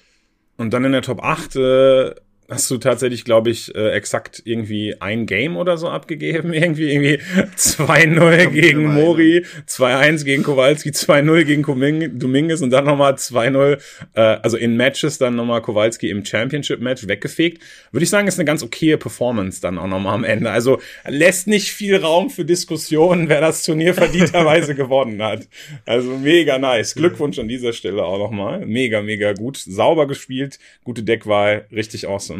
und 0.57 0.71
dann 0.75 0.85
in 0.85 0.91
der 0.91 1.03
Top 1.03 1.23
8 1.23 1.55
äh, 1.55 2.15
hast 2.51 2.71
du 2.71 2.79
tatsächlich, 2.79 3.25
glaube 3.25 3.51
ich, 3.51 3.75
äh, 3.75 3.91
exakt 3.93 4.43
irgendwie 4.45 5.01
ein 5.01 5.27
Game 5.27 5.57
oder 5.57 5.79
so 5.79 5.89
abgegeben. 5.89 6.53
Irgendwie, 6.61 6.91
irgendwie 6.91 7.21
2-0 7.57 8.47
gegen 8.49 8.93
Mori, 8.93 9.45
2-1 9.67 10.25
gegen 10.25 10.43
Kowalski, 10.43 10.91
2-0 10.91 11.45
gegen 11.45 12.19
Dominguez 12.19 12.61
und 12.61 12.71
dann 12.71 12.85
nochmal 12.85 13.15
2-0, 13.15 13.79
äh, 14.15 14.21
also 14.21 14.57
in 14.57 14.77
Matches 14.77 15.19
dann 15.19 15.37
nochmal 15.37 15.63
Kowalski 15.63 16.11
im 16.11 16.25
Championship-Match 16.25 17.07
weggefegt. 17.09 17.63
Würde 17.93 18.05
ich 18.05 18.11
sagen, 18.11 18.29
ist 18.29 18.39
eine 18.39 18.45
ganz 18.45 18.63
okaye 18.63 18.99
Performance 18.99 19.61
dann 19.61 19.79
auch 19.79 19.87
nochmal 19.87 20.15
am 20.15 20.25
Ende. 20.25 20.51
Also 20.51 20.81
lässt 21.07 21.47
nicht 21.47 21.73
viel 21.73 21.97
Raum 21.97 22.31
für 22.31 22.45
Diskussionen, 22.45 23.29
wer 23.29 23.41
das 23.41 23.63
Turnier 23.63 23.95
verdienterweise 23.95 24.75
gewonnen 24.81 25.23
hat. 25.23 25.49
Also 25.87 26.19
mega 26.19 26.59
nice. 26.59 26.95
Glückwunsch 26.95 27.39
an 27.39 27.49
dieser 27.49 27.73
Stelle 27.73 28.05
auch 28.05 28.19
nochmal. 28.19 28.67
Mega, 28.67 29.03
mega 29.03 29.33
gut. 29.33 29.57
Sauber 29.57 30.07
gespielt, 30.07 30.59
gute 30.85 31.03
Deckwahl, 31.03 31.67
richtig 31.73 32.09
awesome. 32.09 32.40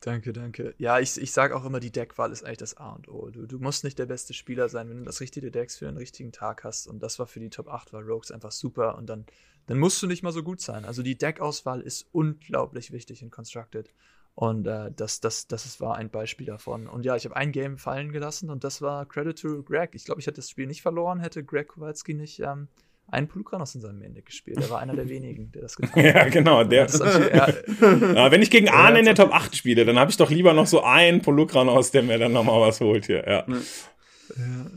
Danke, 0.00 0.32
danke. 0.32 0.74
Ja, 0.78 0.98
ich, 0.98 1.20
ich 1.20 1.30
sage 1.30 1.54
auch 1.54 1.64
immer, 1.66 1.78
die 1.78 1.92
Deckwahl 1.92 2.32
ist 2.32 2.42
eigentlich 2.42 2.58
das 2.58 2.76
A 2.78 2.92
und 2.92 3.08
O. 3.08 3.28
Du, 3.28 3.46
du 3.46 3.58
musst 3.58 3.84
nicht 3.84 3.98
der 3.98 4.06
beste 4.06 4.32
Spieler 4.32 4.70
sein, 4.70 4.88
wenn 4.88 4.98
du 4.98 5.04
das 5.04 5.20
richtige 5.20 5.50
Decks 5.50 5.76
für 5.76 5.84
den 5.84 5.98
richtigen 5.98 6.32
Tag 6.32 6.64
hast. 6.64 6.86
Und 6.86 7.02
das 7.02 7.18
war 7.18 7.26
für 7.26 7.40
die 7.40 7.50
Top 7.50 7.68
8, 7.68 7.92
war 7.92 8.02
Rogues 8.02 8.30
einfach 8.30 8.50
super. 8.50 8.96
Und 8.96 9.10
dann, 9.10 9.26
dann 9.66 9.78
musst 9.78 10.02
du 10.02 10.06
nicht 10.06 10.22
mal 10.22 10.32
so 10.32 10.42
gut 10.42 10.62
sein. 10.62 10.86
Also 10.86 11.02
die 11.02 11.18
Deckauswahl 11.18 11.82
ist 11.82 12.06
unglaublich 12.12 12.92
wichtig 12.92 13.20
in 13.20 13.30
Constructed. 13.30 13.92
Und 14.34 14.66
äh, 14.66 14.90
das, 14.90 15.20
das, 15.20 15.48
das 15.48 15.80
war 15.82 15.96
ein 15.96 16.08
Beispiel 16.08 16.46
davon. 16.46 16.86
Und 16.86 17.04
ja, 17.04 17.14
ich 17.14 17.26
habe 17.26 17.36
ein 17.36 17.52
Game 17.52 17.76
fallen 17.76 18.10
gelassen 18.10 18.48
und 18.48 18.64
das 18.64 18.80
war 18.80 19.04
Credit 19.04 19.38
to 19.38 19.62
Greg. 19.62 19.94
Ich 19.94 20.06
glaube, 20.06 20.22
ich 20.22 20.26
hätte 20.26 20.36
das 20.36 20.48
Spiel 20.48 20.66
nicht 20.66 20.80
verloren, 20.80 21.20
hätte 21.20 21.44
Greg 21.44 21.68
Kowalski 21.68 22.14
nicht 22.14 22.40
ähm, 22.40 22.68
einen 23.10 23.28
Polukranos 23.28 23.74
in 23.74 23.80
seinem 23.80 23.98
Main 23.98 24.14
gespielt. 24.24 24.58
Der 24.58 24.70
war 24.70 24.80
einer 24.80 24.94
der 24.94 25.08
wenigen, 25.08 25.50
der 25.52 25.62
das 25.62 25.76
getan 25.76 26.04
hat. 26.04 26.14
ja, 26.14 26.28
genau. 26.28 26.64
Der. 26.64 26.86
ja, 26.86 28.30
wenn 28.30 28.42
ich 28.42 28.50
gegen 28.50 28.68
Arne 28.68 29.00
in 29.00 29.04
der 29.04 29.14
Top 29.14 29.32
8 29.32 29.56
spiele, 29.56 29.84
dann 29.84 29.98
habe 29.98 30.10
ich 30.10 30.16
doch 30.16 30.30
lieber 30.30 30.52
noch 30.52 30.66
so 30.66 30.82
einen 30.82 31.22
Polukranos, 31.22 31.90
der 31.90 32.02
mir 32.02 32.18
dann 32.18 32.32
nochmal 32.32 32.60
was 32.60 32.80
holt 32.80 33.06
hier. 33.06 33.24
Ja. 33.26 33.44
Ja, 33.48 34.70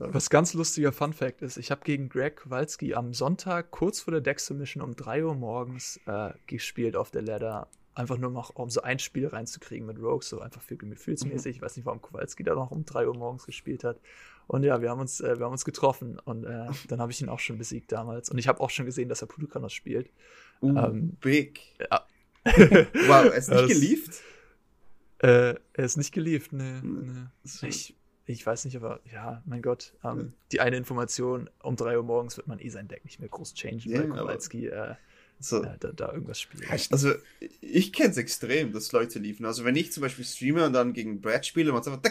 ja. 0.00 0.12
Was 0.12 0.30
ganz 0.30 0.54
lustiger 0.54 0.92
Fun 0.92 1.12
Fact 1.12 1.42
ist, 1.42 1.56
ich 1.56 1.70
habe 1.70 1.82
gegen 1.84 2.08
Greg 2.08 2.36
Kowalski 2.36 2.94
am 2.94 3.14
Sonntag 3.14 3.70
kurz 3.70 4.00
vor 4.00 4.12
der 4.12 4.20
Deck 4.20 4.40
Submission 4.40 4.82
um 4.82 4.96
3 4.96 5.24
Uhr 5.24 5.34
morgens 5.34 6.00
äh, 6.06 6.30
gespielt 6.46 6.96
auf 6.96 7.10
der 7.10 7.22
Ladder 7.22 7.68
einfach 7.98 8.16
nur 8.16 8.30
noch, 8.30 8.54
um 8.54 8.70
so 8.70 8.80
ein 8.82 9.00
Spiel 9.00 9.26
reinzukriegen 9.26 9.86
mit 9.86 9.98
Rogues, 9.98 10.28
so 10.28 10.40
einfach 10.40 10.62
für 10.62 10.76
gefühlsmäßig. 10.76 11.56
Ich 11.56 11.62
weiß 11.62 11.76
nicht, 11.76 11.84
warum 11.84 12.00
Kowalski 12.00 12.44
da 12.44 12.54
noch 12.54 12.70
um 12.70 12.84
3 12.84 13.08
Uhr 13.08 13.16
morgens 13.16 13.44
gespielt 13.44 13.82
hat. 13.84 13.98
Und 14.48 14.62
ja, 14.62 14.80
wir 14.80 14.88
haben 14.90 15.00
uns, 15.00 15.20
äh, 15.20 15.38
wir 15.38 15.44
haben 15.44 15.52
uns 15.52 15.66
getroffen 15.66 16.18
und 16.24 16.44
äh, 16.44 16.66
dann 16.88 17.00
habe 17.00 17.12
ich 17.12 17.20
ihn 17.20 17.28
auch 17.28 17.38
schon 17.38 17.58
besiegt 17.58 17.92
damals. 17.92 18.30
Und 18.30 18.38
ich 18.38 18.48
habe 18.48 18.60
auch 18.60 18.70
schon 18.70 18.86
gesehen, 18.86 19.08
dass 19.08 19.20
er 19.20 19.28
Pulukranos 19.28 19.74
spielt. 19.74 20.10
Uh, 20.62 20.76
ähm, 20.76 21.16
big. 21.20 21.60
Ja. 21.78 22.06
wow, 22.44 23.26
er 23.26 23.34
ist 23.34 23.50
nicht 23.50 23.62
das, 23.62 23.68
gelieft? 23.68 24.22
Äh, 25.18 25.54
er 25.74 25.84
ist 25.84 25.98
nicht 25.98 26.12
gelieft, 26.12 26.52
ne. 26.54 26.80
ne. 26.82 27.30
Ich, 27.62 27.94
ich 28.24 28.46
weiß 28.46 28.64
nicht, 28.64 28.76
aber 28.76 29.00
ja, 29.12 29.42
mein 29.44 29.60
Gott. 29.60 29.92
Ähm, 30.02 30.32
die 30.50 30.60
eine 30.60 30.78
Information, 30.78 31.50
um 31.62 31.76
3 31.76 31.98
Uhr 31.98 32.04
morgens 32.04 32.38
wird 32.38 32.46
man 32.46 32.58
eh 32.58 32.70
sein 32.70 32.88
Deck 32.88 33.04
nicht 33.04 33.20
mehr 33.20 33.28
groß 33.28 33.52
changen, 33.52 33.80
ja, 33.80 34.00
weil 34.00 34.08
Kowalski 34.08 34.68
äh, 34.68 34.94
so. 35.40 35.62
äh, 35.62 35.76
da, 35.78 35.92
da, 35.92 36.12
irgendwas 36.12 36.40
spielt. 36.40 36.70
Also, 36.90 37.12
ich 37.60 37.92
kenne 37.92 38.10
es 38.10 38.16
extrem, 38.16 38.72
dass 38.72 38.92
Leute 38.92 39.18
liefen. 39.18 39.44
Also, 39.44 39.64
wenn 39.64 39.76
ich 39.76 39.92
zum 39.92 40.00
Beispiel 40.02 40.24
streame 40.24 40.64
und 40.64 40.72
dann 40.72 40.94
gegen 40.94 41.20
Brad 41.20 41.44
spiele, 41.44 41.70
man 41.72 41.82
sagt, 41.82 42.06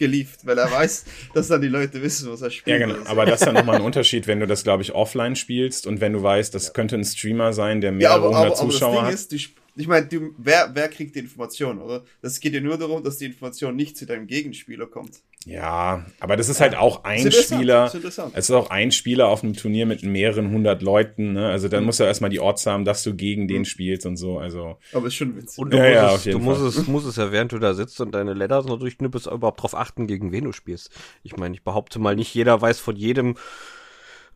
geliefert, 0.00 0.40
weil 0.44 0.58
er 0.58 0.68
weiß, 0.68 1.04
dass 1.34 1.46
dann 1.46 1.60
die 1.60 1.68
Leute 1.68 2.02
wissen, 2.02 2.28
was 2.32 2.42
er 2.42 2.50
spielt. 2.50 2.80
Ja, 2.80 2.84
genau. 2.84 2.98
Aber 3.04 3.24
das 3.24 3.40
ist 3.40 3.46
dann 3.46 3.54
nochmal 3.54 3.76
ein 3.76 3.82
Unterschied, 3.82 4.26
wenn 4.26 4.40
du 4.40 4.48
das, 4.48 4.64
glaube 4.64 4.82
ich, 4.82 4.92
offline 4.92 5.36
spielst 5.36 5.86
und 5.86 6.00
wenn 6.00 6.12
du 6.12 6.22
weißt, 6.22 6.52
das 6.52 6.66
ja. 6.66 6.72
könnte 6.72 6.96
ein 6.96 7.04
Streamer 7.04 7.52
sein, 7.52 7.80
der 7.80 7.92
mehrere 7.92 8.20
ja, 8.20 8.26
aber, 8.26 8.36
aber, 8.36 8.54
Zuschauer 8.54 9.02
aber 9.02 9.10
das 9.12 9.28
Ding 9.28 9.38
hat. 9.38 9.46
Ist, 9.46 9.60
ich 9.76 9.86
meine, 9.86 10.08
wer, 10.36 10.70
wer 10.74 10.88
kriegt 10.88 11.14
die 11.14 11.20
Information, 11.20 11.80
oder? 11.80 12.04
Das 12.20 12.40
geht 12.40 12.54
ja 12.54 12.60
nur 12.60 12.76
darum, 12.76 13.04
dass 13.04 13.18
die 13.18 13.26
Information 13.26 13.76
nicht 13.76 13.96
zu 13.96 14.04
deinem 14.04 14.26
Gegenspieler 14.26 14.86
kommt. 14.86 15.20
Ja, 15.46 16.04
aber 16.20 16.36
das 16.36 16.50
ist 16.50 16.60
halt 16.60 16.76
auch 16.76 17.04
ein 17.04 17.26
ist 17.26 17.44
Spieler. 17.44 17.86
Ist 17.86 17.94
es 17.94 18.18
ist 18.18 18.50
auch 18.50 18.68
ein 18.68 18.92
Spieler 18.92 19.28
auf 19.28 19.42
einem 19.42 19.54
Turnier 19.54 19.86
mit 19.86 20.02
mehreren 20.02 20.50
hundert 20.50 20.82
Leuten. 20.82 21.32
Ne? 21.32 21.48
Also 21.48 21.68
dann 21.68 21.80
mhm. 21.80 21.86
musst 21.86 22.00
du 22.00 22.04
erstmal 22.04 22.28
die 22.28 22.40
Orts 22.40 22.66
haben, 22.66 22.84
dass 22.84 23.02
du 23.02 23.14
gegen 23.14 23.48
den 23.48 23.60
mhm. 23.60 23.64
spielst 23.64 24.04
und 24.04 24.18
so. 24.18 24.38
Also. 24.38 24.76
Aber 24.92 25.06
ist 25.06 25.14
schon 25.14 25.34
witzig. 25.36 25.58
Und 25.58 25.72
du, 25.72 25.78
ja, 25.78 26.12
musst, 26.12 26.26
ja, 26.26 26.32
es, 26.32 26.36
du 26.36 26.42
musst, 26.42 26.62
es, 26.62 26.86
musst 26.86 27.06
es 27.06 27.16
ja, 27.16 27.32
während 27.32 27.52
du 27.52 27.58
da 27.58 27.72
sitzt 27.72 28.00
und 28.02 28.14
deine 28.14 28.34
Letters 28.34 28.66
noch 28.66 28.78
durchknüppelst, 28.78 29.28
überhaupt 29.28 29.62
drauf 29.62 29.74
achten, 29.74 30.06
gegen 30.06 30.30
wen 30.30 30.44
du 30.44 30.52
spielst. 30.52 30.90
Ich 31.22 31.36
meine, 31.38 31.54
ich 31.54 31.64
behaupte 31.64 31.98
mal, 31.98 32.16
nicht 32.16 32.34
jeder 32.34 32.60
weiß 32.60 32.78
von 32.78 32.96
jedem 32.96 33.36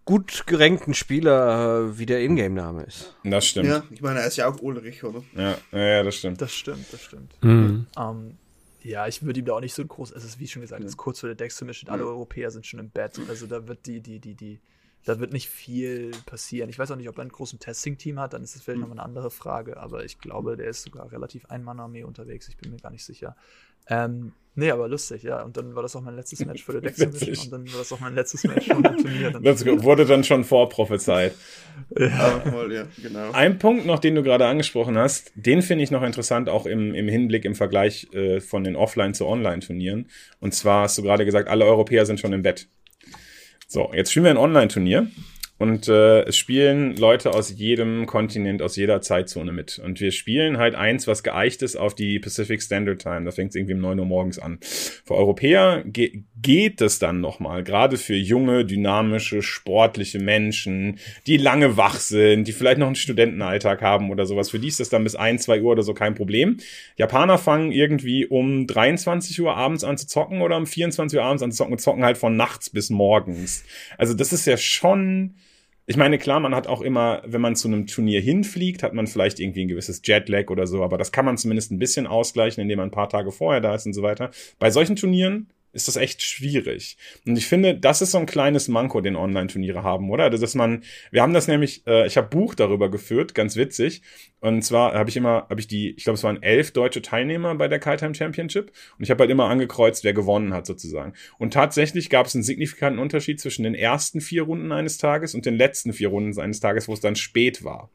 gut 0.07 0.46
gerankten 0.46 0.94
Spieler, 0.94 1.88
äh, 1.90 1.98
wie 1.98 2.07
der 2.07 2.20
Ingame-Name 2.22 2.82
ist. 2.82 3.14
Das 3.24 3.46
stimmt. 3.46 3.68
Ja, 3.68 3.82
ich 3.90 4.00
meine, 4.00 4.20
er 4.20 4.26
ist 4.26 4.36
ja 4.36 4.48
auch 4.48 4.61
Ulrich, 4.61 5.05
oder? 5.05 5.22
Ja, 5.36 5.57
ja, 5.78 6.02
das 6.02 6.16
stimmt. 6.16 6.40
Das 6.40 6.52
stimmt, 6.52 6.86
das 6.92 7.02
stimmt. 7.02 7.32
Mhm. 7.42 7.86
Um, 7.96 8.38
ja, 8.85 9.07
ich 9.09 9.22
würde 9.22 9.41
ihm 9.41 9.47
da 9.47 9.55
auch 9.55 9.61
nicht 9.61 9.74
so 9.74 9.85
groß, 9.85 10.12
es 10.12 10.24
ist 10.24 10.39
wie 10.39 10.47
schon 10.47 10.62
gesagt, 10.62 10.82
es 10.82 10.91
ist 10.91 10.97
kurz 10.99 11.20
vor 11.20 11.28
der 11.28 11.37
Dex 11.37 11.57
Submission, 11.57 11.91
alle 11.91 12.05
Europäer 12.05 12.51
sind 12.51 12.66
schon 12.66 12.80
im 12.80 12.91
Bett, 12.91 13.18
also 13.28 13.47
da 13.47 13.66
wird 13.66 13.87
die, 13.87 14.01
die, 14.01 14.20
die, 14.20 14.35
die, 14.35 14.61
da 15.07 15.18
wird 15.18 15.32
nicht 15.32 15.49
viel 15.49 16.12
passieren. 16.26 16.68
Ich 16.68 16.78
weiß 16.78 16.91
auch 16.91 16.97
nicht, 16.97 17.09
ob 17.09 17.18
er 17.18 17.22
ein 17.22 17.30
großes 17.30 17.59
Testing-Team 17.59 18.20
hat, 18.20 18.35
dann 18.35 18.43
ist 18.43 18.55
das 18.55 18.62
vielleicht 18.62 18.76
mhm. 18.76 18.82
nochmal 18.82 18.99
eine 18.99 19.07
andere 19.07 19.30
Frage, 19.30 19.78
aber 19.78 20.05
ich 20.05 20.18
glaube, 20.18 20.57
der 20.57 20.68
ist 20.68 20.82
sogar 20.82 21.11
relativ 21.11 21.47
Ein-Mann-Armee 21.47 22.05
unterwegs, 22.05 22.49
ich 22.49 22.59
bin 22.59 22.72
mir 22.72 22.78
gar 22.78 22.91
nicht 22.91 23.05
sicher. 23.05 23.37
Ähm, 23.89 24.32
nee, 24.55 24.70
aber 24.70 24.89
lustig, 24.89 25.22
ja. 25.22 25.43
Und 25.43 25.57
dann 25.57 25.74
war 25.74 25.82
das 25.82 25.95
auch 25.97 26.01
mein 26.01 26.16
letztes 26.16 26.45
Match 26.45 26.64
für 26.64 26.72
der 26.72 26.80
Dex 26.93 27.01
und 27.45 27.53
dann 27.53 27.70
war 27.72 27.78
das 27.78 27.93
auch 27.93 28.01
mein 28.01 28.14
letztes 28.14 28.45
Match 28.45 28.68
von 28.68 28.82
dem 28.82 28.97
Turnier. 28.97 29.30
Dann 29.30 29.43
das 29.45 29.64
wurde 29.66 30.07
dann 30.07 30.24
schon 30.24 30.45
vorprophezeit. 30.45 31.35
ja, 31.99 32.41
voll, 32.41 32.72
ja, 32.72 32.87
genau. 33.03 33.32
Ein 33.32 33.59
Punkt 33.59 33.87
noch, 33.87 33.99
den 33.99 34.14
du 34.14 34.22
gerade 34.22 34.47
angesprochen 34.47 34.97
hast, 34.97 35.32
den 35.35 35.62
finde 35.62 35.85
ich 35.85 35.91
noch 35.91 36.03
interessant, 36.03 36.49
auch 36.49 36.66
im, 36.66 36.95
im 36.95 37.09
Hinblick, 37.09 37.45
im 37.45 37.55
Vergleich 37.55 38.09
äh, 38.12 38.41
von 38.41 38.64
den 38.64 38.76
Offline- 38.76 39.14
zu 39.14 39.26
Online-Turnieren. 39.26 40.09
Und 40.41 40.55
zwar 40.55 40.85
hast 40.85 40.99
du 40.99 41.03
gerade 41.03 41.24
gesagt, 41.24 41.49
alle 41.49 41.64
Europäer 41.64 42.07
sind 42.07 42.20
schon 42.20 42.32
im 42.32 42.43
Bett. 42.43 42.68
So, 43.68 43.91
jetzt 43.93 44.11
spielen 44.11 44.24
wir 44.24 44.30
ein 44.30 44.37
Online-Turnier. 44.39 45.09
Und 45.57 45.86
äh, 45.86 46.22
es 46.22 46.36
spielen 46.36 46.96
Leute 46.96 47.32
aus 47.32 47.57
jedem 47.57 48.07
Kontinent, 48.07 48.61
aus 48.61 48.74
jeder 48.74 49.00
Zeitzone 49.00 49.52
mit. 49.52 49.78
Und 49.78 50.00
wir 50.00 50.11
spielen 50.11 50.59
halt 50.59 50.74
eins, 50.74 51.07
was 51.07 51.22
geeicht 51.22 51.62
ist 51.62 51.76
auf 51.76 51.94
die 51.94 52.18
Pacific 52.18 52.61
Standard 52.61 53.00
Time. 53.00 53.24
Da 53.24 53.30
fängt 53.30 53.50
es 53.50 53.55
irgendwie 53.55 53.74
um 53.74 53.80
neun 53.80 54.00
Uhr 54.00 54.05
morgens 54.05 54.40
an. 54.40 54.59
Für 54.61 55.14
Europäer 55.14 55.84
ge 55.86 56.24
geht 56.42 56.82
es 56.82 56.98
dann 56.98 57.22
nochmal, 57.22 57.64
gerade 57.64 57.96
für 57.96 58.16
junge, 58.16 58.66
dynamische, 58.66 59.40
sportliche 59.40 60.18
Menschen, 60.18 60.98
die 61.26 61.38
lange 61.38 61.78
wach 61.78 61.98
sind, 61.98 62.46
die 62.46 62.52
vielleicht 62.52 62.78
noch 62.78 62.86
einen 62.86 62.96
Studentenalltag 62.96 63.80
haben 63.80 64.11
oder 64.11 64.26
sowas. 64.26 64.50
Für 64.50 64.59
die 64.59 64.68
ist 64.68 64.80
das 64.80 64.90
dann 64.90 65.05
bis 65.05 65.14
ein, 65.14 65.38
zwei 65.38 65.62
Uhr 65.62 65.72
oder 65.72 65.82
so 65.82 65.94
kein 65.94 66.14
Problem. 66.14 66.59
Japaner 66.96 67.38
fangen 67.38 67.72
irgendwie 67.72 68.26
um 68.26 68.66
23 68.66 69.40
Uhr 69.40 69.57
abends 69.57 69.84
an 69.84 69.96
zu 69.96 70.07
zocken 70.07 70.42
oder 70.42 70.57
um 70.59 70.66
24 70.66 71.18
Uhr 71.18 71.24
abends 71.24 71.42
an 71.42 71.52
zu 71.52 71.59
zocken 71.59 71.72
und 71.72 71.80
zocken 71.80 72.05
halt 72.05 72.18
von 72.18 72.36
nachts 72.36 72.68
bis 72.68 72.90
morgens. 72.90 73.64
Also 73.96 74.12
das 74.12 74.32
ist 74.32 74.46
ja 74.46 74.59
schon 74.59 75.36
ich 75.87 75.97
meine, 75.97 76.18
klar, 76.18 76.41
man 76.41 76.55
hat 76.55 76.66
auch 76.66 76.80
immer, 76.80 77.22
wenn 77.26 77.43
man 77.43 77.57
zu 77.57 77.68
einem 77.68 77.87
Turnier 77.87 78.20
hinfliegt, 78.20 78.82
hat 78.82 78.95
man 78.95 79.07
vielleicht 79.07 79.39
irgendwie 79.39 79.62
ein 79.62 79.68
gewisses 79.68 80.01
Jetlag 80.05 80.49
oder 80.49 80.66
so, 80.66 80.82
aber 80.82 80.97
das 80.97 81.12
kann 81.12 81.26
man 81.26 81.37
zumindest 81.37 81.72
ein 81.72 81.78
bisschen 81.78 82.07
ausgleichen, 82.07 82.62
indem 82.62 82.78
man 82.78 82.89
ein 82.89 82.93
paar 82.93 83.11
Tage 83.11 83.30
vorher 83.30 83.61
da 83.61 83.74
ist 83.74 83.85
und 83.85 83.93
so 83.93 84.03
weiter. 84.03 84.30
Bei 84.59 84.70
solchen 84.70 84.97
Turnieren 84.97 85.51
ist 85.75 85.89
das 85.89 85.97
echt 85.97 86.22
schwierig. 86.22 86.97
Und 87.27 87.37
ich 87.37 87.47
finde, 87.47 87.77
das 87.77 88.01
ist 88.01 88.12
so 88.12 88.18
ein 88.18 88.27
kleines 88.27 88.68
Manko, 88.68 89.01
den 89.01 89.16
Online-Turniere 89.16 89.83
haben, 89.83 90.11
oder? 90.11 90.25
Also, 90.25 90.39
dass 90.39 90.55
man, 90.55 90.85
wir 91.11 91.20
haben 91.20 91.35
das 91.35 91.49
nämlich, 91.49 91.87
äh, 91.87 92.07
ich 92.07 92.16
habe 92.16 92.29
Buch 92.29 92.55
darüber 92.55 92.91
geführt, 92.91 93.35
ganz 93.35 93.57
witzig. 93.57 94.03
Und 94.41 94.62
zwar 94.62 94.95
habe 94.95 95.11
ich 95.11 95.16
immer, 95.16 95.47
habe 95.51 95.61
ich 95.61 95.66
die, 95.66 95.91
ich 95.97 96.05
glaube, 96.05 96.16
es 96.16 96.22
waren 96.22 96.43
elf 96.43 96.70
deutsche 96.70 97.03
Teilnehmer 97.03 97.55
bei 97.57 97.68
der 97.68 97.81
Kite 97.81 98.14
Championship. 98.14 98.72
Und 98.99 99.05
ich 99.05 99.11
habe 99.11 99.22
halt 99.22 99.31
immer 99.31 99.49
angekreuzt, 99.49 100.05
wer 100.05 100.12
gewonnen 100.12 100.55
hat, 100.55 100.66
sozusagen. 100.66 101.14
Und 101.39 101.53
tatsächlich 101.53 102.09
gab 102.09 102.27
es 102.27 102.35
einen 102.35 102.45
signifikanten 102.45 103.01
Unterschied 103.01 103.41
zwischen 103.41 103.64
den 103.64 103.75
ersten 103.75 104.20
vier 104.20 104.43
Runden 104.45 104.70
eines 104.70 104.99
Tages 104.99 105.35
und 105.35 105.45
den 105.45 105.57
letzten 105.57 105.93
vier 105.93 106.09
Runden 106.09 106.39
eines 106.41 106.61
Tages, 106.61 106.89
wo 106.89 106.93
es 106.93 107.01
dann 107.01 107.16
spät 107.16 107.64
war. 107.64 107.91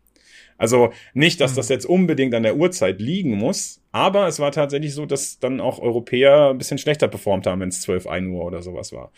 Also 0.59 0.91
nicht, 1.13 1.39
dass 1.39 1.55
das 1.55 1.69
jetzt 1.69 1.85
unbedingt 1.85 2.35
an 2.35 2.43
der 2.43 2.57
Uhrzeit 2.57 2.99
liegen 2.99 3.31
muss, 3.31 3.81
aber 3.93 4.27
es 4.27 4.39
war 4.39 4.51
tatsächlich 4.51 4.93
so, 4.93 5.05
dass 5.05 5.39
dann 5.39 5.61
auch 5.61 5.79
Europäer 5.79 6.49
ein 6.49 6.57
bisschen 6.57 6.77
schlechter 6.77 7.07
performt 7.07 7.47
haben, 7.47 7.61
wenn 7.61 7.69
es 7.69 7.81
12, 7.81 8.05
1 8.05 8.27
Uhr 8.27 8.43
oder 8.43 8.61
sowas 8.61 8.91
war. 8.91 9.11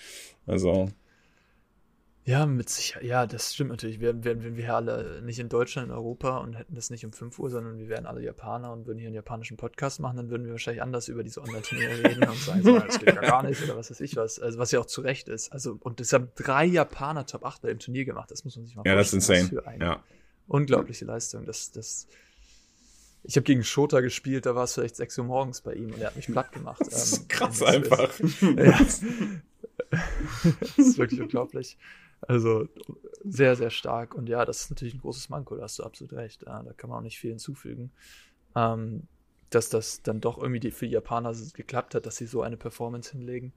Also. 0.45 0.89
Ja, 2.23 2.45
mit 2.45 2.69
Sicherheit. 2.69 3.03
Ja, 3.03 3.25
das 3.25 3.55
stimmt 3.55 3.71
natürlich. 3.71 3.99
Wir 3.99 4.23
wären 4.23 4.43
wir, 4.43 4.55
wir 4.55 4.75
alle 4.75 5.23
nicht 5.23 5.39
in 5.39 5.49
Deutschland, 5.49 5.87
in 5.87 5.93
Europa 5.95 6.37
und 6.37 6.53
hätten 6.53 6.75
das 6.75 6.91
nicht 6.91 7.03
um 7.03 7.11
5 7.11 7.39
Uhr, 7.39 7.49
sondern 7.49 7.79
wir 7.79 7.89
wären 7.89 8.05
alle 8.05 8.21
Japaner 8.21 8.71
und 8.71 8.85
würden 8.85 8.99
hier 8.99 9.07
einen 9.07 9.15
japanischen 9.15 9.57
Podcast 9.57 9.99
machen, 9.99 10.17
dann 10.17 10.29
würden 10.29 10.45
wir 10.45 10.51
wahrscheinlich 10.51 10.83
anders 10.83 11.07
über 11.07 11.23
diese 11.23 11.41
Online-Turniere 11.41 12.03
reden 12.03 12.23
und 12.23 12.37
sagen, 12.37 12.61
so, 12.61 12.77
das 12.77 12.99
geht 12.99 13.15
ja 13.15 13.21
gar 13.21 13.41
nicht 13.41 13.63
oder 13.63 13.75
was 13.75 13.89
weiß 13.89 13.99
ich 14.01 14.15
was. 14.15 14.37
Also, 14.37 14.59
was 14.59 14.71
ja 14.71 14.79
auch 14.79 14.85
zu 14.85 15.01
Recht 15.01 15.27
ist. 15.27 15.51
Also, 15.51 15.79
und 15.79 15.99
es 15.99 16.13
haben 16.13 16.29
drei 16.35 16.65
Japaner 16.65 17.25
Top 17.25 17.43
8 17.43 17.65
im 17.65 17.79
Turnier 17.79 18.05
gemacht. 18.05 18.29
Das 18.29 18.45
muss 18.45 18.55
man 18.55 18.67
sich 18.67 18.75
mal 18.75 18.83
ja, 18.85 18.93
vorstellen. 18.93 19.21
Ja, 19.21 19.27
das 19.27 19.47
ist 19.47 19.57
insane. 19.57 19.79
Ja. 19.83 20.03
Unglaubliche 20.47 21.05
Leistung. 21.05 21.45
Das, 21.45 21.71
das, 21.71 22.07
ich 23.23 23.35
habe 23.35 23.43
gegen 23.43 23.63
Shota 23.63 24.01
gespielt, 24.01 24.45
da 24.45 24.55
war 24.55 24.65
es 24.65 24.73
vielleicht 24.73 24.95
6 24.95 25.19
Uhr 25.19 25.25
morgens 25.25 25.61
bei 25.61 25.73
ihm 25.73 25.93
und 25.93 25.99
er 25.99 26.07
hat 26.07 26.15
mich 26.15 26.27
platt 26.27 26.51
gemacht. 26.51 26.81
Das 26.81 27.11
ist 27.11 27.21
ähm, 27.21 27.27
krass 27.27 27.63
einfach. 27.63 28.19
ja. 28.41 28.79
das 29.89 30.77
ist 30.77 30.97
wirklich 30.97 31.21
unglaublich. 31.21 31.77
Also 32.21 32.67
sehr, 33.23 33.55
sehr 33.55 33.69
stark. 33.69 34.15
Und 34.15 34.29
ja, 34.29 34.45
das 34.45 34.61
ist 34.61 34.69
natürlich 34.69 34.93
ein 34.93 35.01
großes 35.01 35.29
Manko, 35.29 35.55
da 35.55 35.63
hast 35.63 35.79
du 35.79 35.83
absolut 35.83 36.13
recht. 36.13 36.43
Ja, 36.43 36.61
da 36.63 36.73
kann 36.73 36.89
man 36.89 36.99
auch 36.99 37.03
nicht 37.03 37.19
viel 37.19 37.31
hinzufügen. 37.31 37.91
Ähm, 38.55 39.07
dass 39.49 39.69
das 39.69 40.01
dann 40.01 40.21
doch 40.21 40.37
irgendwie 40.37 40.59
die, 40.61 40.71
für 40.71 40.85
die 40.85 40.93
Japaner 40.93 41.35
geklappt 41.53 41.93
hat, 41.93 42.05
dass 42.05 42.15
sie 42.15 42.25
so 42.25 42.41
eine 42.41 42.57
Performance 42.57 43.11
hinlegen, 43.11 43.53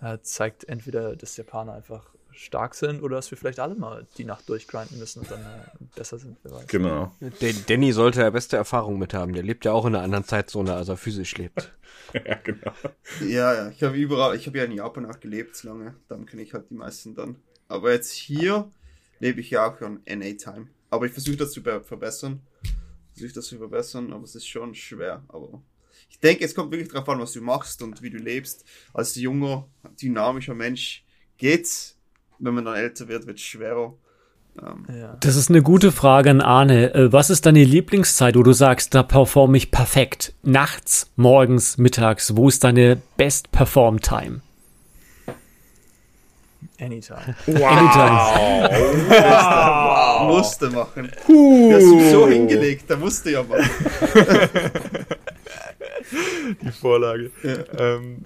äh, 0.00 0.18
zeigt 0.22 0.64
entweder, 0.68 1.14
dass 1.14 1.36
Japaner 1.36 1.74
einfach 1.74 2.14
stark 2.36 2.74
sind 2.74 3.02
oder 3.02 3.16
dass 3.16 3.30
wir 3.30 3.38
vielleicht 3.38 3.58
alle 3.58 3.74
mal 3.74 4.06
die 4.18 4.24
Nacht 4.24 4.48
durchgrinden 4.48 4.98
müssen 4.98 5.20
und 5.20 5.30
dann 5.30 5.40
äh, 5.40 5.84
besser 5.94 6.18
sind. 6.18 6.36
Wer 6.42 6.52
weiß. 6.52 6.66
Genau. 6.66 7.14
Der 7.20 7.52
Danny 7.52 7.92
sollte 7.92 8.20
ja 8.20 8.30
beste 8.30 8.56
Erfahrung 8.56 8.98
mit 8.98 9.14
haben. 9.14 9.32
Der 9.32 9.42
lebt 9.42 9.64
ja 9.64 9.72
auch 9.72 9.86
in 9.86 9.94
einer 9.94 10.04
anderen 10.04 10.24
Zeitzone, 10.24 10.74
als 10.74 10.88
er 10.88 10.96
physisch 10.96 11.36
lebt. 11.36 11.72
ja, 12.12 12.34
genau. 12.36 12.72
Ja, 13.20 13.54
ja. 13.54 13.68
Ich 13.70 13.82
habe 13.82 13.96
überall, 13.96 14.36
ich 14.36 14.46
habe 14.46 14.58
ja 14.58 14.64
in 14.64 14.72
Japan 14.72 15.06
auch 15.06 15.20
gelebt 15.20 15.62
lange. 15.64 15.94
Dann 16.08 16.26
kenne 16.26 16.42
ich 16.42 16.54
halt 16.54 16.70
die 16.70 16.74
meisten 16.74 17.14
dann. 17.14 17.36
Aber 17.68 17.92
jetzt 17.92 18.12
hier 18.12 18.70
lebe 19.18 19.40
ich 19.40 19.50
ja 19.50 19.66
auch 19.66 19.78
schon 19.78 20.00
NA-Time. 20.06 20.68
Aber 20.90 21.06
ich 21.06 21.12
versuche 21.12 21.36
das 21.36 21.52
zu 21.52 21.62
verbessern. 21.62 22.40
Versuche 23.12 23.32
das 23.32 23.46
zu 23.46 23.58
verbessern, 23.58 24.12
aber 24.12 24.24
es 24.24 24.34
ist 24.34 24.46
schon 24.46 24.74
schwer. 24.74 25.24
Aber 25.28 25.62
ich 26.10 26.20
denke, 26.20 26.44
es 26.44 26.54
kommt 26.54 26.70
wirklich 26.70 26.88
darauf 26.88 27.08
an, 27.08 27.20
was 27.20 27.32
du 27.32 27.40
machst 27.40 27.82
und 27.82 28.02
wie 28.02 28.10
du 28.10 28.18
lebst. 28.18 28.64
Als 28.92 29.14
junger, 29.16 29.68
dynamischer 30.00 30.54
Mensch 30.54 31.04
geht's. 31.36 31.95
Wenn 32.38 32.54
man 32.54 32.64
dann 32.64 32.74
älter 32.74 33.08
wird, 33.08 33.26
wird 33.26 33.38
es 33.38 33.44
schwerer. 33.44 33.94
Ähm, 34.62 34.86
ja. 34.94 35.16
Das 35.20 35.36
ist 35.36 35.50
eine 35.50 35.62
gute 35.62 35.92
Frage 35.92 36.30
an 36.30 36.40
Arne. 36.40 36.94
Äh, 36.94 37.12
was 37.12 37.30
ist 37.30 37.46
deine 37.46 37.64
Lieblingszeit, 37.64 38.36
wo 38.36 38.42
du 38.42 38.52
sagst, 38.52 38.94
da 38.94 39.02
performe 39.02 39.56
ich 39.56 39.70
perfekt? 39.70 40.34
Nachts, 40.42 41.10
morgens, 41.16 41.78
mittags? 41.78 42.36
Wo 42.36 42.48
ist 42.48 42.64
deine 42.64 43.00
Best 43.16 43.52
Perform 43.52 44.00
Time? 44.00 44.40
Anytime. 46.78 47.36
Wow. 47.46 47.62
Anytime. 47.72 49.08
wow. 49.08 50.36
Musste 50.36 50.70
machen. 50.70 51.10
Uh. 51.28 51.70
Du 51.70 51.76
hast 51.76 51.84
mich 51.84 52.10
so 52.10 52.28
hingelegt, 52.28 52.84
da 52.90 52.96
musste 52.96 53.30
ja 53.30 53.42
machen. 53.42 53.70
Die 56.62 56.70
Vorlage. 56.70 57.30
Ja. 57.42 57.96
Um, 57.96 58.24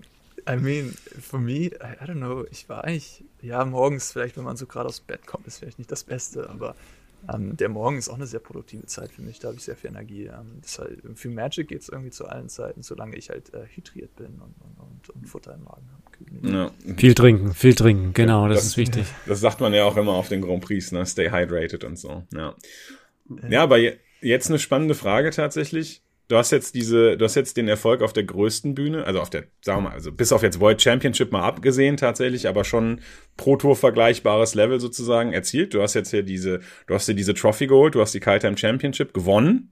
I 0.49 0.57
mean, 0.57 0.95
for 1.21 1.41
me, 1.41 1.67
I, 1.67 1.97
I, 2.01 2.05
don't 2.05 2.17
know, 2.17 2.45
ich 2.51 2.69
war 2.69 2.85
eigentlich, 2.85 3.25
ja, 3.43 3.65
morgens 3.65 4.13
vielleicht, 4.13 4.37
wenn 4.37 4.45
man 4.45 4.57
so 4.57 4.67
gerade 4.67 4.89
aus 4.89 4.99
dem 5.01 5.07
Bett 5.07 5.27
kommt, 5.27 5.47
ist 5.47 5.59
vielleicht 5.59 5.79
nicht 5.79 5.91
das 5.91 6.05
Beste, 6.05 6.49
aber 6.49 6.75
ähm, 7.33 7.57
der 7.57 7.69
Morgen 7.69 7.99
ist 7.99 8.09
auch 8.09 8.15
eine 8.15 8.27
sehr 8.27 8.41
produktive 8.41 8.87
Zeit 8.87 9.13
für 9.13 9.23
mich, 9.23 9.39
da 9.39 9.49
habe 9.49 9.59
ich 9.59 9.65
sehr 9.65 9.77
viel 9.77 9.91
Energie. 9.91 10.27
Ähm, 10.27 10.63
halt, 10.79 11.01
für 11.15 11.29
Magic 11.29 11.69
geht 11.69 11.83
es 11.83 11.89
irgendwie 11.89 12.11
zu 12.11 12.27
allen 12.27 12.49
Zeiten, 12.49 12.83
solange 12.83 13.17
ich 13.17 13.31
halt 13.31 13.53
äh, 13.53 13.67
hydriert 13.75 14.17
bin 14.17 14.41
und, 14.41 14.55
und, 14.61 14.79
und, 14.79 15.11
und, 15.11 15.29
Futter 15.29 15.55
im 15.55 15.65
Magen 15.65 15.89
habe. 15.93 16.53
Ja. 16.53 16.95
Viel 16.97 17.15
trinken, 17.15 17.55
viel 17.55 17.75
trinken, 17.75 18.13
genau, 18.15 18.49
das, 18.49 18.59
das, 18.59 18.67
ist 18.69 18.77
wichtig. 18.77 19.07
Das 19.27 19.41
sagt 19.41 19.61
man 19.61 19.73
ja 19.75 19.85
auch 19.85 19.97
immer 19.97 20.13
auf 20.13 20.29
den 20.29 20.41
Grand 20.41 20.63
Prix, 20.63 20.93
ne? 20.93 21.05
Stay 21.07 21.31
hydrated 21.31 21.85
und 21.85 21.99
so. 21.99 22.25
Ja, 22.33 22.55
ja 23.49 23.63
aber 23.63 23.79
jetzt 24.21 24.49
eine 24.49 24.59
spannende 24.59 24.95
Frage 24.95 25.31
tatsächlich. 25.31 26.03
Du 26.31 26.37
hast 26.37 26.53
jetzt 26.53 26.77
diese, 26.77 27.17
du 27.17 27.25
hast 27.25 27.35
jetzt 27.35 27.57
den 27.57 27.67
Erfolg 27.67 28.03
auf 28.03 28.13
der 28.13 28.23
größten 28.23 28.77
Bühne, 28.77 29.05
also 29.05 29.21
auf 29.21 29.31
der, 29.31 29.47
sagen 29.63 29.79
wir 29.79 29.89
mal, 29.89 29.95
also 29.95 30.13
bis 30.13 30.33
auf 30.33 30.45
jetzt 30.45 30.61
World 30.61 30.81
Championship 30.81 31.33
mal 31.33 31.43
abgesehen 31.43 31.97
tatsächlich, 31.97 32.47
aber 32.47 32.63
schon 32.63 33.01
Pro 33.37 33.57
Tour 33.57 33.75
vergleichbares 33.75 34.55
Level 34.55 34.79
sozusagen 34.79 35.33
erzielt. 35.33 35.75
Du 35.75 35.83
hast 35.83 35.95
jetzt 35.95 36.13
hier 36.13 36.23
diese, 36.23 36.61
du 36.87 36.95
hast 36.95 37.07
hier 37.07 37.17
diese 37.17 37.35
Trophy 37.35 37.67
geholt, 37.67 37.97
du 37.97 38.01
hast 38.01 38.15
die 38.15 38.21
Time 38.21 38.57
Championship 38.57 39.13
gewonnen. 39.13 39.71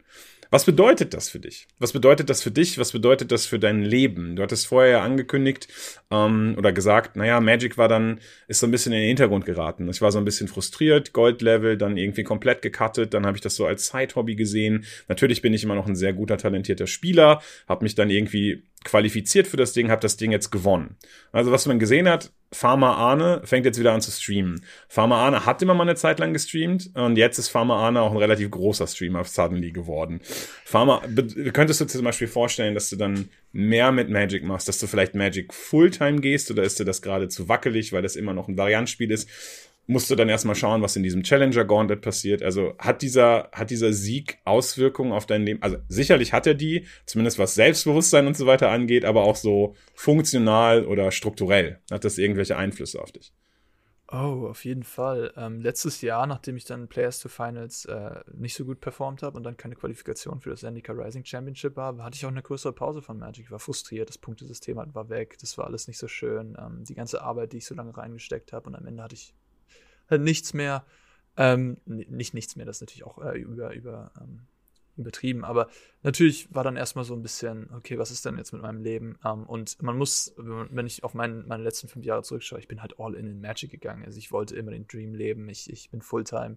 Was 0.50 0.64
bedeutet 0.64 1.12
das 1.12 1.28
für 1.28 1.40
dich? 1.40 1.68
Was 1.78 1.92
bedeutet 1.92 2.30
das 2.30 2.42
für 2.42 2.50
dich? 2.50 2.78
Was 2.78 2.92
bedeutet 2.92 3.32
das 3.32 3.44
für 3.44 3.58
dein 3.58 3.82
Leben? 3.82 4.34
Du 4.34 4.42
hattest 4.42 4.66
vorher 4.66 4.90
ja 4.90 5.02
angekündigt 5.02 5.68
ähm, 6.10 6.54
oder 6.56 6.72
gesagt, 6.72 7.16
naja, 7.16 7.38
Magic 7.40 7.76
war 7.76 7.88
dann, 7.88 8.20
ist 8.46 8.60
so 8.60 8.66
ein 8.66 8.70
bisschen 8.70 8.92
in 8.92 9.00
den 9.00 9.08
Hintergrund 9.08 9.44
geraten. 9.44 9.88
Ich 9.90 10.00
war 10.00 10.10
so 10.10 10.18
ein 10.18 10.24
bisschen 10.24 10.48
frustriert, 10.48 11.12
Goldlevel, 11.12 11.76
dann 11.76 11.98
irgendwie 11.98 12.24
komplett 12.24 12.62
gecuttet, 12.62 13.12
dann 13.12 13.26
habe 13.26 13.36
ich 13.36 13.42
das 13.42 13.56
so 13.56 13.66
als 13.66 13.88
Side-Hobby 13.88 14.36
gesehen. 14.36 14.84
Natürlich 15.06 15.42
bin 15.42 15.52
ich 15.52 15.64
immer 15.64 15.74
noch 15.74 15.86
ein 15.86 15.96
sehr 15.96 16.14
guter, 16.14 16.38
talentierter 16.38 16.86
Spieler, 16.86 17.42
habe 17.68 17.84
mich 17.84 17.94
dann 17.94 18.08
irgendwie 18.08 18.62
qualifiziert 18.84 19.46
für 19.46 19.58
das 19.58 19.74
Ding, 19.74 19.90
habe 19.90 20.00
das 20.00 20.16
Ding 20.16 20.32
jetzt 20.32 20.50
gewonnen. 20.50 20.96
Also 21.30 21.52
was 21.52 21.66
man 21.66 21.78
gesehen 21.78 22.08
hat, 22.08 22.30
Pharma 22.50 22.94
Arne 22.94 23.42
fängt 23.44 23.66
jetzt 23.66 23.78
wieder 23.78 23.92
an 23.92 24.00
zu 24.00 24.10
streamen. 24.10 24.64
Pharma 24.88 25.22
Arne 25.22 25.44
hat 25.44 25.60
immer 25.60 25.74
mal 25.74 25.82
eine 25.82 25.96
Zeit 25.96 26.18
lang 26.18 26.32
gestreamt 26.32 26.90
und 26.94 27.16
jetzt 27.16 27.38
ist 27.38 27.48
Pharma 27.48 27.76
Arne 27.76 28.00
auch 28.00 28.12
ein 28.12 28.16
relativ 28.16 28.50
großer 28.50 28.86
Streamer 28.86 29.24
suddenly 29.24 29.70
geworden. 29.70 30.20
Pharma, 30.64 31.02
könntest 31.52 31.80
du 31.80 31.84
dir 31.84 31.90
zum 31.90 32.04
Beispiel 32.04 32.28
vorstellen, 32.28 32.74
dass 32.74 32.88
du 32.88 32.96
dann 32.96 33.28
mehr 33.52 33.92
mit 33.92 34.08
Magic 34.08 34.44
machst, 34.44 34.66
dass 34.66 34.78
du 34.78 34.86
vielleicht 34.86 35.14
Magic 35.14 35.52
Fulltime 35.52 36.20
gehst 36.20 36.50
oder 36.50 36.62
ist 36.62 36.80
dir 36.80 36.86
das 36.86 37.02
gerade 37.02 37.28
zu 37.28 37.48
wackelig, 37.48 37.92
weil 37.92 38.02
das 38.02 38.16
immer 38.16 38.32
noch 38.32 38.48
ein 38.48 38.56
Variantspiel 38.56 39.10
ist? 39.10 39.28
Musst 39.88 40.10
du 40.10 40.14
dann 40.14 40.28
erstmal 40.28 40.54
schauen, 40.54 40.82
was 40.82 40.96
in 40.96 41.02
diesem 41.02 41.22
Challenger 41.22 41.64
Gauntlet 41.64 42.02
passiert. 42.02 42.42
Also 42.42 42.74
hat 42.78 43.02
dieser, 43.02 43.48
hat 43.52 43.70
dieser 43.70 43.92
Sieg 43.92 44.38
Auswirkungen 44.44 45.12
auf 45.12 45.26
dein 45.26 45.44
Leben? 45.44 45.62
Also 45.62 45.78
sicherlich 45.88 46.32
hat 46.32 46.46
er 46.46 46.54
die, 46.54 46.86
zumindest 47.06 47.38
was 47.38 47.54
Selbstbewusstsein 47.54 48.26
und 48.26 48.36
so 48.36 48.46
weiter 48.46 48.70
angeht, 48.70 49.06
aber 49.06 49.22
auch 49.22 49.36
so 49.36 49.74
funktional 49.94 50.84
oder 50.84 51.10
strukturell. 51.10 51.80
Hat 51.90 52.04
das 52.04 52.18
irgendwelche 52.18 52.56
Einflüsse 52.56 53.02
auf 53.02 53.12
dich? 53.12 53.32
Oh, 54.10 54.46
auf 54.48 54.64
jeden 54.64 54.84
Fall. 54.84 55.32
Ähm, 55.36 55.60
letztes 55.60 56.00
Jahr, 56.02 56.26
nachdem 56.26 56.56
ich 56.56 56.64
dann 56.64 56.88
Players 56.88 57.18
to 57.20 57.28
Finals 57.28 57.84
äh, 57.86 58.20
nicht 58.32 58.54
so 58.54 58.64
gut 58.64 58.80
performt 58.80 59.22
habe 59.22 59.36
und 59.36 59.42
dann 59.42 59.58
keine 59.58 59.74
Qualifikation 59.74 60.40
für 60.40 60.50
das 60.50 60.60
Zendika 60.60 60.92
Rising 60.92 61.24
Championship 61.24 61.76
war, 61.76 61.96
hatte 62.02 62.16
ich 62.16 62.24
auch 62.24 62.30
eine 62.30 62.42
größere 62.42 62.72
Pause 62.72 63.02
von 63.02 63.18
Magic. 63.18 63.46
Ich 63.46 63.50
war 63.50 63.58
frustriert, 63.58 64.08
das 64.08 64.16
Punktesystem 64.16 64.76
war 64.76 65.08
weg, 65.10 65.36
das 65.40 65.58
war 65.58 65.66
alles 65.66 65.88
nicht 65.88 65.98
so 65.98 66.08
schön. 66.08 66.56
Ähm, 66.58 66.84
die 66.84 66.94
ganze 66.94 67.22
Arbeit, 67.22 67.52
die 67.52 67.58
ich 67.58 67.66
so 67.66 67.74
lange 67.74 67.94
reingesteckt 67.96 68.54
habe 68.54 68.68
und 68.68 68.76
am 68.76 68.86
Ende 68.86 69.02
hatte 69.02 69.14
ich 69.14 69.34
nichts 70.16 70.54
mehr. 70.54 70.84
Ähm, 71.36 71.76
nicht 71.86 72.34
nichts 72.34 72.56
mehr, 72.56 72.66
das 72.66 72.78
ist 72.78 72.80
natürlich 72.80 73.04
auch 73.04 73.18
äh, 73.24 73.38
über, 73.38 73.72
über 73.72 74.10
ähm, 74.20 74.40
übertrieben, 74.98 75.44
aber 75.44 75.68
natürlich 76.02 76.52
war 76.52 76.64
dann 76.64 76.76
erstmal 76.76 77.04
so 77.04 77.14
ein 77.14 77.22
bisschen, 77.22 77.70
okay, 77.72 77.98
was 77.98 78.10
ist 78.10 78.24
denn 78.26 78.36
jetzt 78.36 78.52
mit 78.52 78.62
meinem 78.62 78.82
Leben? 78.82 79.18
Ähm, 79.24 79.44
und 79.44 79.80
man 79.80 79.96
muss, 79.96 80.34
wenn 80.36 80.86
ich 80.86 81.04
auf 81.04 81.14
mein, 81.14 81.46
meine 81.46 81.62
letzten 81.62 81.88
fünf 81.88 82.04
Jahre 82.04 82.22
zurückschaue, 82.22 82.58
ich 82.58 82.68
bin 82.68 82.82
halt 82.82 82.98
all 82.98 83.14
in 83.14 83.26
in 83.26 83.40
Magic 83.40 83.70
gegangen. 83.70 84.04
Also 84.04 84.18
ich 84.18 84.32
wollte 84.32 84.56
immer 84.56 84.72
den 84.72 84.88
Dream 84.88 85.14
leben. 85.14 85.48
Ich, 85.48 85.70
ich 85.70 85.90
bin 85.90 86.02
Fulltime 86.02 86.56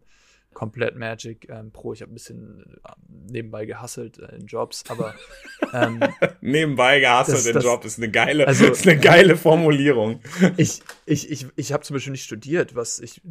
komplett 0.54 0.96
Magic 0.96 1.48
ähm, 1.50 1.72
Pro. 1.72 1.94
Ich 1.94 2.02
habe 2.02 2.12
ein 2.12 2.14
bisschen 2.14 2.64
äh, 2.84 2.92
nebenbei 3.08 3.66
gehasselt 3.66 4.20
äh, 4.20 4.36
in 4.36 4.46
Jobs, 4.46 4.84
aber 4.90 5.16
ähm, 5.74 6.02
nebenbei 6.42 7.00
gehasselt 7.00 7.56
in 7.56 7.62
Jobs 7.62 7.86
ist 7.86 7.98
eine 7.98 8.12
geile, 8.12 8.48
also, 8.48 8.68
ist 8.68 8.88
eine 8.88 9.00
geile 9.00 9.38
Formulierung. 9.38 10.22
Ich, 10.58 10.82
ich, 11.06 11.30
ich, 11.32 11.48
ich 11.56 11.74
habe 11.74 11.84
zum 11.84 11.96
Beispiel 11.96 12.12
nicht 12.12 12.26
studiert, 12.26 12.76
was 12.76 13.00
ich, 13.00 13.22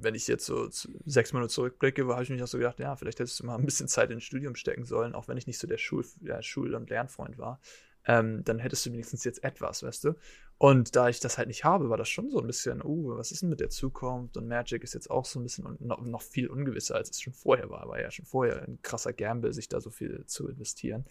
wenn 0.00 0.14
ich 0.14 0.26
jetzt 0.26 0.46
so 0.46 0.68
sechs 1.04 1.32
Monate 1.32 1.50
zurückblicke, 1.50 2.06
habe 2.08 2.22
ich 2.22 2.30
mich 2.30 2.42
auch 2.42 2.48
so 2.48 2.58
gedacht, 2.58 2.80
ja, 2.80 2.96
vielleicht 2.96 3.20
hättest 3.20 3.40
du 3.40 3.46
mal 3.46 3.56
ein 3.56 3.64
bisschen 3.64 3.88
Zeit 3.88 4.10
ins 4.10 4.24
Studium 4.24 4.56
stecken 4.56 4.84
sollen, 4.84 5.14
auch 5.14 5.28
wenn 5.28 5.36
ich 5.36 5.46
nicht 5.46 5.58
so 5.58 5.66
der 5.66 5.78
Schul, 5.78 6.04
ja, 6.22 6.42
Schul- 6.42 6.74
und 6.74 6.90
Lernfreund 6.90 7.38
war. 7.38 7.60
Ähm, 8.08 8.44
dann 8.44 8.58
hättest 8.60 8.86
du 8.86 8.92
wenigstens 8.92 9.24
jetzt 9.24 9.42
etwas, 9.42 9.82
weißt 9.82 10.04
du? 10.04 10.14
Und 10.58 10.96
da 10.96 11.08
ich 11.08 11.20
das 11.20 11.36
halt 11.36 11.48
nicht 11.48 11.64
habe, 11.64 11.90
war 11.90 11.98
das 11.98 12.08
schon 12.08 12.30
so 12.30 12.40
ein 12.40 12.46
bisschen, 12.46 12.82
uh, 12.82 13.16
was 13.16 13.30
ist 13.30 13.42
denn 13.42 13.50
mit 13.50 13.60
der 13.60 13.68
Zukunft? 13.68 14.36
Und 14.38 14.48
Magic 14.48 14.82
ist 14.82 14.94
jetzt 14.94 15.10
auch 15.10 15.26
so 15.26 15.38
ein 15.38 15.42
bisschen 15.42 15.76
noch, 15.80 16.00
noch 16.00 16.22
viel 16.22 16.48
ungewisser, 16.48 16.94
als 16.94 17.10
es 17.10 17.20
schon 17.20 17.34
vorher 17.34 17.68
war. 17.68 17.86
War 17.88 18.00
ja 18.00 18.10
schon 18.10 18.24
vorher 18.24 18.62
ein 18.62 18.80
krasser 18.80 19.12
Gamble, 19.12 19.52
sich 19.52 19.68
da 19.68 19.80
so 19.80 19.90
viel 19.90 20.24
zu 20.26 20.48
investieren. 20.48 21.04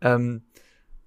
Ähm, 0.00 0.42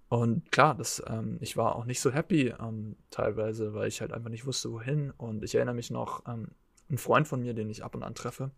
und 0.08 0.52
klar, 0.52 0.76
das, 0.76 1.04
ähm, 1.08 1.38
ich 1.42 1.58
war 1.58 1.76
auch 1.76 1.86
nicht 1.86 2.00
so 2.00 2.12
happy 2.12 2.54
ähm, 2.60 2.96
teilweise, 3.10 3.74
weil 3.74 3.88
ich 3.88 4.00
halt 4.00 4.14
einfach 4.14 4.30
nicht 4.30 4.46
wusste, 4.46 4.72
wohin. 4.72 5.12
Und 5.12 5.44
ich 5.44 5.56
erinnere 5.56 5.76
mich 5.76 5.92
noch, 5.92 6.24
ähm, 6.28 6.50
ein 6.90 6.98
Freund 6.98 7.28
von 7.28 7.42
mir, 7.42 7.54
den 7.54 7.70
ich 7.70 7.84
ab 7.84 7.96
und 7.96 8.04
an 8.04 8.16
treffe, 8.16 8.52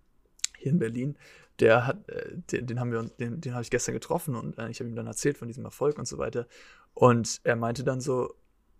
hier 0.57 0.71
in 0.71 0.79
Berlin, 0.79 1.17
der 1.59 1.85
hat, 1.87 2.09
äh, 2.09 2.37
den, 2.51 2.67
den, 2.67 2.79
haben 2.79 2.91
wir, 2.91 3.03
den, 3.03 3.41
den 3.41 3.53
habe 3.53 3.63
ich 3.63 3.69
gestern 3.69 3.93
getroffen 3.93 4.35
und 4.35 4.57
äh, 4.57 4.69
ich 4.69 4.79
habe 4.79 4.89
ihm 4.89 4.95
dann 4.95 5.07
erzählt 5.07 5.37
von 5.37 5.47
diesem 5.47 5.65
Erfolg 5.65 5.97
und 5.97 6.07
so 6.07 6.17
weiter. 6.17 6.47
Und 6.93 7.41
er 7.43 7.55
meinte 7.55 7.83
dann 7.83 8.01
so, 8.01 8.33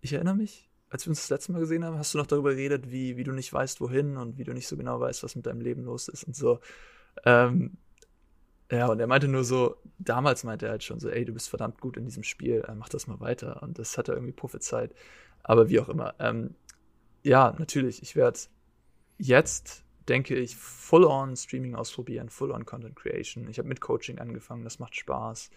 ich 0.04 0.12
erinnere 0.12 0.36
mich, 0.36 0.70
als 0.90 1.06
wir 1.06 1.10
uns 1.10 1.20
das 1.20 1.30
letzte 1.30 1.52
Mal 1.52 1.60
gesehen 1.60 1.84
haben, 1.84 1.98
hast 1.98 2.14
du 2.14 2.18
noch 2.18 2.26
darüber 2.26 2.50
geredet, 2.54 2.90
wie, 2.90 3.16
wie 3.16 3.24
du 3.24 3.32
nicht 3.32 3.52
weißt, 3.52 3.80
wohin 3.80 4.16
und 4.16 4.38
wie 4.38 4.44
du 4.44 4.52
nicht 4.52 4.68
so 4.68 4.76
genau 4.76 5.00
weißt, 5.00 5.22
was 5.24 5.36
mit 5.36 5.46
deinem 5.46 5.60
Leben 5.60 5.84
los 5.84 6.08
ist 6.08 6.24
und 6.24 6.36
so. 6.36 6.60
Ähm, 7.24 7.78
Ja, 8.70 8.88
und 8.88 8.98
er 8.98 9.06
meinte 9.06 9.28
nur 9.28 9.44
so, 9.44 9.76
damals 9.98 10.42
meinte 10.42 10.66
er 10.66 10.72
halt 10.72 10.82
schon 10.82 10.98
so, 10.98 11.08
ey, 11.10 11.24
du 11.24 11.32
bist 11.34 11.48
verdammt 11.50 11.80
gut 11.80 11.96
in 11.96 12.04
diesem 12.06 12.22
Spiel, 12.22 12.64
äh, 12.66 12.74
mach 12.74 12.88
das 12.88 13.06
mal 13.06 13.20
weiter. 13.20 13.62
Und 13.62 13.78
das 13.78 13.98
hat 13.98 14.08
er 14.08 14.14
irgendwie 14.14 14.32
prophezeit. 14.32 14.94
Aber 15.42 15.68
wie 15.68 15.80
auch 15.80 15.88
immer. 15.88 16.14
Ähm, 16.18 16.54
ja, 17.22 17.54
natürlich, 17.58 18.02
ich 18.02 18.16
werde 18.16 18.38
jetzt, 19.18 19.84
denke 20.08 20.36
ich, 20.36 20.56
full-on 20.56 21.36
Streaming 21.36 21.74
ausprobieren, 21.74 22.30
full-on 22.30 22.64
Content 22.66 22.96
Creation. 22.96 23.48
Ich 23.48 23.58
habe 23.58 23.68
mit 23.68 23.80
Coaching 23.80 24.18
angefangen, 24.18 24.64
das 24.64 24.78
macht 24.78 24.96
Spaß. 24.96 25.50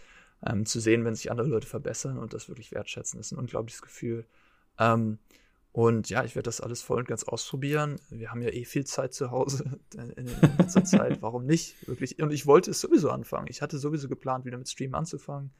Ähm, 0.45 0.65
zu 0.65 0.79
sehen, 0.79 1.03
wenn 1.03 1.15
sich 1.15 1.31
andere 1.31 1.47
Leute 1.47 1.67
verbessern 1.67 2.19
und 2.19 2.33
das 2.33 2.47
wirklich 2.47 2.71
wertschätzen, 2.71 3.19
ist 3.19 3.31
ein 3.31 3.39
unglaubliches 3.39 3.81
Gefühl. 3.81 4.25
Ähm, 4.77 5.17
und 5.71 6.09
ja, 6.09 6.23
ich 6.23 6.35
werde 6.35 6.47
das 6.47 6.61
alles 6.61 6.81
voll 6.81 6.99
und 6.99 7.07
ganz 7.07 7.23
ausprobieren. 7.23 7.99
Wir 8.09 8.31
haben 8.31 8.41
ja 8.41 8.49
eh 8.49 8.65
viel 8.65 8.85
Zeit 8.85 9.13
zu 9.13 9.31
Hause 9.31 9.79
in, 9.93 10.27
letzter 10.57 10.83
Zeit. 10.83 11.21
Warum 11.21 11.45
nicht? 11.45 11.87
Wirklich. 11.87 12.19
Und 12.19 12.31
ich 12.31 12.47
wollte 12.47 12.71
es 12.71 12.81
sowieso 12.81 13.09
anfangen. 13.09 13.47
Ich 13.49 13.61
hatte 13.61 13.77
sowieso 13.77 14.07
geplant, 14.07 14.45
wieder 14.45 14.57
mit 14.57 14.69
Stream 14.69 14.95
anzufangen. 14.95 15.51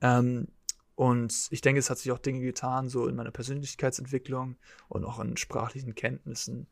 Ähm, 0.00 0.48
und 0.94 1.48
ich 1.50 1.60
denke, 1.60 1.78
es 1.78 1.90
hat 1.90 1.98
sich 1.98 2.10
auch 2.12 2.18
Dinge 2.18 2.40
getan, 2.40 2.88
so 2.88 3.06
in 3.06 3.16
meiner 3.16 3.30
Persönlichkeitsentwicklung 3.30 4.56
und 4.88 5.04
auch 5.04 5.20
in 5.20 5.36
sprachlichen 5.36 5.94
Kenntnissen. 5.94 6.66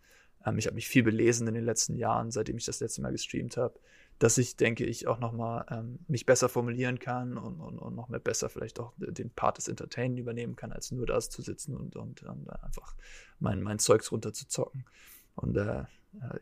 Ähm, 0.45 0.59
ich 0.59 0.67
habe 0.67 0.75
mich 0.75 0.89
viel 0.89 1.03
belesen 1.03 1.47
in 1.47 1.55
den 1.55 1.65
letzten 1.65 1.97
Jahren, 1.97 2.31
seitdem 2.31 2.57
ich 2.57 2.65
das 2.65 2.81
letzte 2.81 3.03
Mal 3.03 3.13
gestreamt 3.13 3.57
habe 3.57 3.79
dass 4.19 4.39
ich, 4.39 4.57
denke 4.57 4.85
ich, 4.85 5.07
auch 5.07 5.19
nochmal 5.19 5.67
ähm, 5.71 5.99
mich 6.07 6.27
besser 6.27 6.49
formulieren 6.49 6.99
kann 6.99 7.37
und, 7.37 7.61
und, 7.61 7.79
und 7.79 7.95
noch 7.95 8.09
mehr 8.09 8.21
besser 8.21 8.49
vielleicht 8.49 8.79
auch 8.81 8.93
den 8.97 9.31
Part 9.31 9.59
des 9.59 9.69
Entertainen 9.69 10.17
übernehmen 10.17 10.57
kann, 10.57 10.73
als 10.73 10.91
nur 10.93 11.07
da 11.07 11.21
zu 11.21 11.43
sitzen 11.43 11.77
und, 11.77 11.97
und, 11.97 12.23
und 12.23 12.51
einfach 12.63 12.95
mein, 13.41 13.63
mein 13.63 13.79
Zeugs 13.79 14.13
runter 14.13 14.33
zu 14.33 14.49
zocken. 14.49 14.85
Und 15.35 15.57
äh, 15.57 15.81
äh 15.81 15.85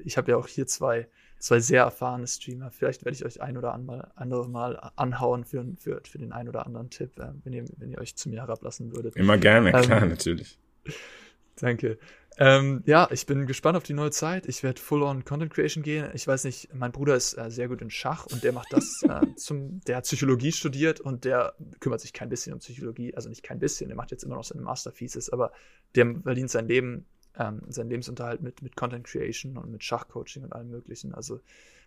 ich 0.00 0.16
habe 0.16 0.32
ja 0.32 0.36
auch 0.36 0.46
hier 0.46 0.66
zwei, 0.66 1.08
zwei 1.38 1.60
sehr 1.60 1.82
erfahrene 1.82 2.26
Streamer. 2.26 2.70
Vielleicht 2.70 3.04
werde 3.04 3.16
ich 3.16 3.24
euch 3.24 3.40
ein 3.40 3.56
oder 3.56 3.72
andere 3.72 4.48
Mal 4.48 4.92
anhauen 4.96 5.44
für, 5.44 5.64
für, 5.78 6.00
für 6.06 6.18
den 6.18 6.32
einen 6.32 6.48
oder 6.50 6.66
anderen 6.66 6.90
Tipp, 6.90 7.18
äh, 7.18 7.32
wenn, 7.42 7.52
ihr, 7.52 7.64
wenn 7.78 7.90
ihr 7.90 7.98
euch 7.98 8.16
zu 8.16 8.28
mir 8.28 8.40
herablassen 8.42 8.94
würdet. 8.94 9.16
Immer 9.16 9.38
gerne, 9.38 9.72
ähm, 9.72 9.82
klar, 9.82 10.06
natürlich. 10.06 10.58
Danke. 11.56 11.98
Ähm, 12.38 12.82
ja, 12.86 13.08
ich 13.10 13.26
bin 13.26 13.46
gespannt 13.46 13.76
auf 13.76 13.82
die 13.82 13.92
neue 13.92 14.10
Zeit. 14.10 14.46
Ich 14.46 14.62
werde 14.62 14.80
full 14.80 15.02
on 15.02 15.24
Content 15.24 15.52
Creation 15.52 15.82
gehen. 15.82 16.10
Ich 16.14 16.26
weiß 16.26 16.44
nicht, 16.44 16.72
mein 16.74 16.92
Bruder 16.92 17.14
ist 17.14 17.36
äh, 17.36 17.50
sehr 17.50 17.68
gut 17.68 17.82
in 17.82 17.90
Schach 17.90 18.26
und 18.26 18.42
der 18.42 18.52
macht 18.52 18.72
das 18.72 19.02
äh, 19.08 19.20
zum, 19.36 19.80
der 19.82 19.96
hat 19.96 20.04
Psychologie 20.04 20.52
studiert 20.52 21.00
und 21.00 21.24
der 21.24 21.54
kümmert 21.80 22.00
sich 22.00 22.12
kein 22.12 22.28
bisschen 22.28 22.54
um 22.54 22.60
Psychologie, 22.60 23.14
also 23.14 23.28
nicht 23.28 23.42
kein 23.42 23.58
bisschen, 23.58 23.88
der 23.88 23.96
macht 23.96 24.10
jetzt 24.10 24.24
immer 24.24 24.36
noch 24.36 24.44
seine 24.44 24.62
Master 24.62 24.92
Thesis, 24.92 25.28
aber 25.28 25.52
der 25.94 26.14
verdient 26.22 26.50
sein 26.50 26.66
Leben, 26.66 27.06
ähm, 27.38 27.62
seinen 27.68 27.90
Lebensunterhalt 27.90 28.42
mit, 28.42 28.62
mit 28.62 28.76
Content 28.76 29.06
Creation 29.06 29.58
und 29.58 29.70
mit 29.70 29.84
Schachcoaching 29.84 30.44
und 30.44 30.52
allem 30.52 30.70
möglichen. 30.70 31.14
Also 31.14 31.40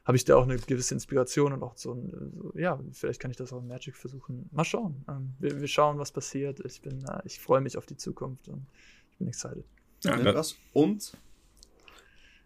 habe 0.06 0.18
ich 0.18 0.26
da 0.26 0.36
auch 0.36 0.44
eine 0.44 0.58
gewisse 0.58 0.94
Inspiration 0.94 1.54
und 1.54 1.64
auch 1.64 1.76
so, 1.76 1.94
ein, 1.94 2.32
so 2.36 2.52
ja, 2.56 2.80
vielleicht 2.92 3.20
kann 3.20 3.32
ich 3.32 3.38
das 3.38 3.52
auch 3.52 3.62
in 3.62 3.68
Magic 3.68 3.96
versuchen. 3.96 4.48
Mal 4.52 4.64
schauen. 4.64 5.04
Ähm, 5.10 5.34
wir, 5.40 5.60
wir, 5.60 5.68
schauen, 5.68 5.98
was 5.98 6.12
passiert. 6.12 6.60
Ich 6.64 6.82
bin, 6.82 7.04
äh, 7.06 7.22
ich 7.26 7.40
freue 7.40 7.62
mich 7.62 7.76
auf 7.78 7.88
die 7.88 7.98
Zukunft 7.98 8.48
und 8.48 8.68
ich 9.12 9.18
bin 9.18 9.28
excited. 9.28 9.66
Ja, 10.06 10.20
etwas. 10.20 10.56
Und, 10.74 11.12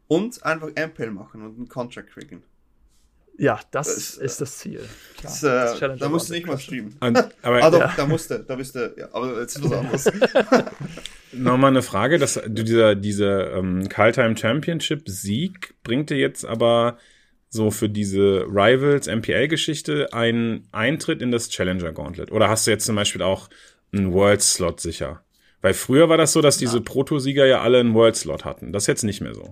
und 0.07 0.43
einfach 0.43 0.69
MPL 0.69 1.11
machen 1.11 1.41
und 1.43 1.57
einen 1.57 1.69
Contract 1.69 2.11
kriegen. 2.11 2.43
Ja, 3.39 3.57
das, 3.71 3.87
das 3.87 4.17
ist 4.17 4.41
das 4.41 4.57
Ziel. 4.57 4.81
Klar, 5.17 5.33
das, 5.41 5.43
äh, 5.43 5.87
das 5.87 5.99
da 5.99 6.09
musst 6.09 6.29
du 6.29 6.33
nicht 6.33 6.45
mal 6.45 6.59
streamen. 6.59 6.97
Und, 6.99 7.17
aber, 7.41 7.63
ah, 7.63 7.69
doch, 7.71 7.79
ja. 7.79 7.93
da 7.95 8.05
musste, 8.05 8.43
da 8.45 8.55
bist 8.55 8.75
ja, 8.75 8.89
aber 9.13 9.39
jetzt 9.39 9.55
ist 9.55 9.63
was 9.63 9.71
anderes. 9.79 10.11
Nochmal 11.31 11.71
eine 11.71 11.81
Frage, 11.81 12.19
dass 12.19 12.33
du 12.33 12.63
dieser, 12.63 12.95
dieser 12.95 13.53
ähm, 13.53 13.87
Call-Time 13.87 14.35
Championship 14.35 15.07
Sieg 15.07 15.73
bringt 15.83 16.09
dir 16.09 16.17
jetzt 16.17 16.43
aber 16.43 16.97
so 17.49 17.71
für 17.71 17.87
diese 17.87 18.45
Rivals 18.47 19.07
MPL-Geschichte 19.07 20.11
einen 20.11 20.67
Eintritt 20.73 21.21
in 21.21 21.31
das 21.31 21.49
Challenger 21.49 21.93
Gauntlet? 21.93 22.31
Oder 22.31 22.49
hast 22.49 22.67
du 22.67 22.71
jetzt 22.71 22.85
zum 22.85 22.95
Beispiel 22.95 23.21
auch 23.21 23.49
einen 23.93 24.13
World 24.13 24.41
Slot 24.41 24.81
sicher? 24.81 25.23
Weil 25.61 25.73
früher 25.73 26.09
war 26.09 26.17
das 26.17 26.33
so, 26.33 26.41
dass 26.41 26.57
diese 26.57 26.77
ja. 26.77 26.83
Proto-Sieger 26.83 27.45
ja 27.45 27.61
alle 27.61 27.79
einen 27.79 27.93
World-Slot 27.93 28.45
hatten. 28.45 28.71
Das 28.71 28.83
ist 28.83 28.87
jetzt 28.87 29.03
nicht 29.03 29.21
mehr 29.21 29.33
so. 29.33 29.51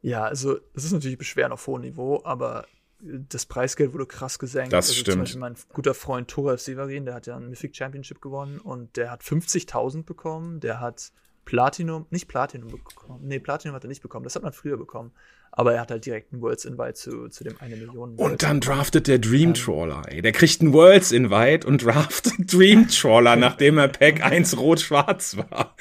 Ja, 0.00 0.24
also 0.24 0.58
es 0.74 0.84
ist 0.84 0.92
natürlich 0.92 1.18
Beschweren 1.18 1.52
auf 1.52 1.66
hohem 1.66 1.82
Niveau, 1.82 2.20
aber 2.24 2.66
das 3.02 3.46
Preisgeld 3.46 3.92
wurde 3.92 4.06
krass 4.06 4.38
gesenkt. 4.38 4.72
Das 4.72 4.88
also 4.88 5.00
stimmt. 5.00 5.12
Zum 5.12 5.20
Beispiel 5.20 5.40
mein 5.40 5.56
guter 5.72 5.94
Freund 5.94 6.28
Toref 6.28 6.60
Severin, 6.60 7.04
der 7.04 7.14
hat 7.14 7.26
ja 7.26 7.36
ein 7.36 7.48
Mythic 7.48 7.76
Championship 7.76 8.20
gewonnen 8.20 8.58
und 8.58 8.96
der 8.96 9.10
hat 9.10 9.22
50.000 9.22 10.04
bekommen. 10.04 10.60
Der 10.60 10.80
hat 10.80 11.12
Platinum, 11.44 12.06
nicht 12.10 12.28
Platinum 12.28 12.70
bekommen. 12.70 13.26
Nee, 13.26 13.40
Platinum 13.40 13.74
hat 13.74 13.84
er 13.84 13.88
nicht 13.88 14.02
bekommen. 14.02 14.24
Das 14.24 14.36
hat 14.36 14.42
man 14.42 14.52
früher 14.52 14.76
bekommen. 14.76 15.12
Aber 15.54 15.74
er 15.74 15.82
hat 15.82 15.90
halt 15.90 16.06
direkt 16.06 16.32
einen 16.32 16.40
Worlds 16.40 16.64
Invite 16.64 16.94
zu, 16.94 17.28
zu 17.28 17.44
dem 17.44 17.60
eine 17.60 17.76
Million. 17.76 18.16
Und 18.16 18.42
dann 18.42 18.60
draftet 18.60 19.06
der 19.06 19.18
Dream 19.18 19.50
ähm, 19.50 19.54
Trawler, 19.54 20.02
ey. 20.08 20.22
Der 20.22 20.32
kriegt 20.32 20.62
einen 20.62 20.72
Worlds 20.72 21.12
Invite 21.12 21.66
und 21.66 21.84
draftet 21.84 22.32
Dream 22.52 22.88
Trawler, 22.88 23.36
nachdem 23.36 23.76
er 23.76 23.88
Pack 23.88 24.22
1 24.24 24.56
rot-schwarz 24.56 25.36
war. 25.36 25.76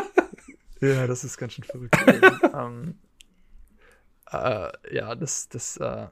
ja, 0.80 1.06
das 1.06 1.24
ist 1.24 1.38
ganz 1.38 1.54
schön 1.54 1.64
verrückt. 1.64 1.96
ähm, 2.54 2.98
äh, 4.30 4.68
ja, 4.94 5.14
das, 5.14 5.48
das, 5.48 5.78
äh, 5.78 6.06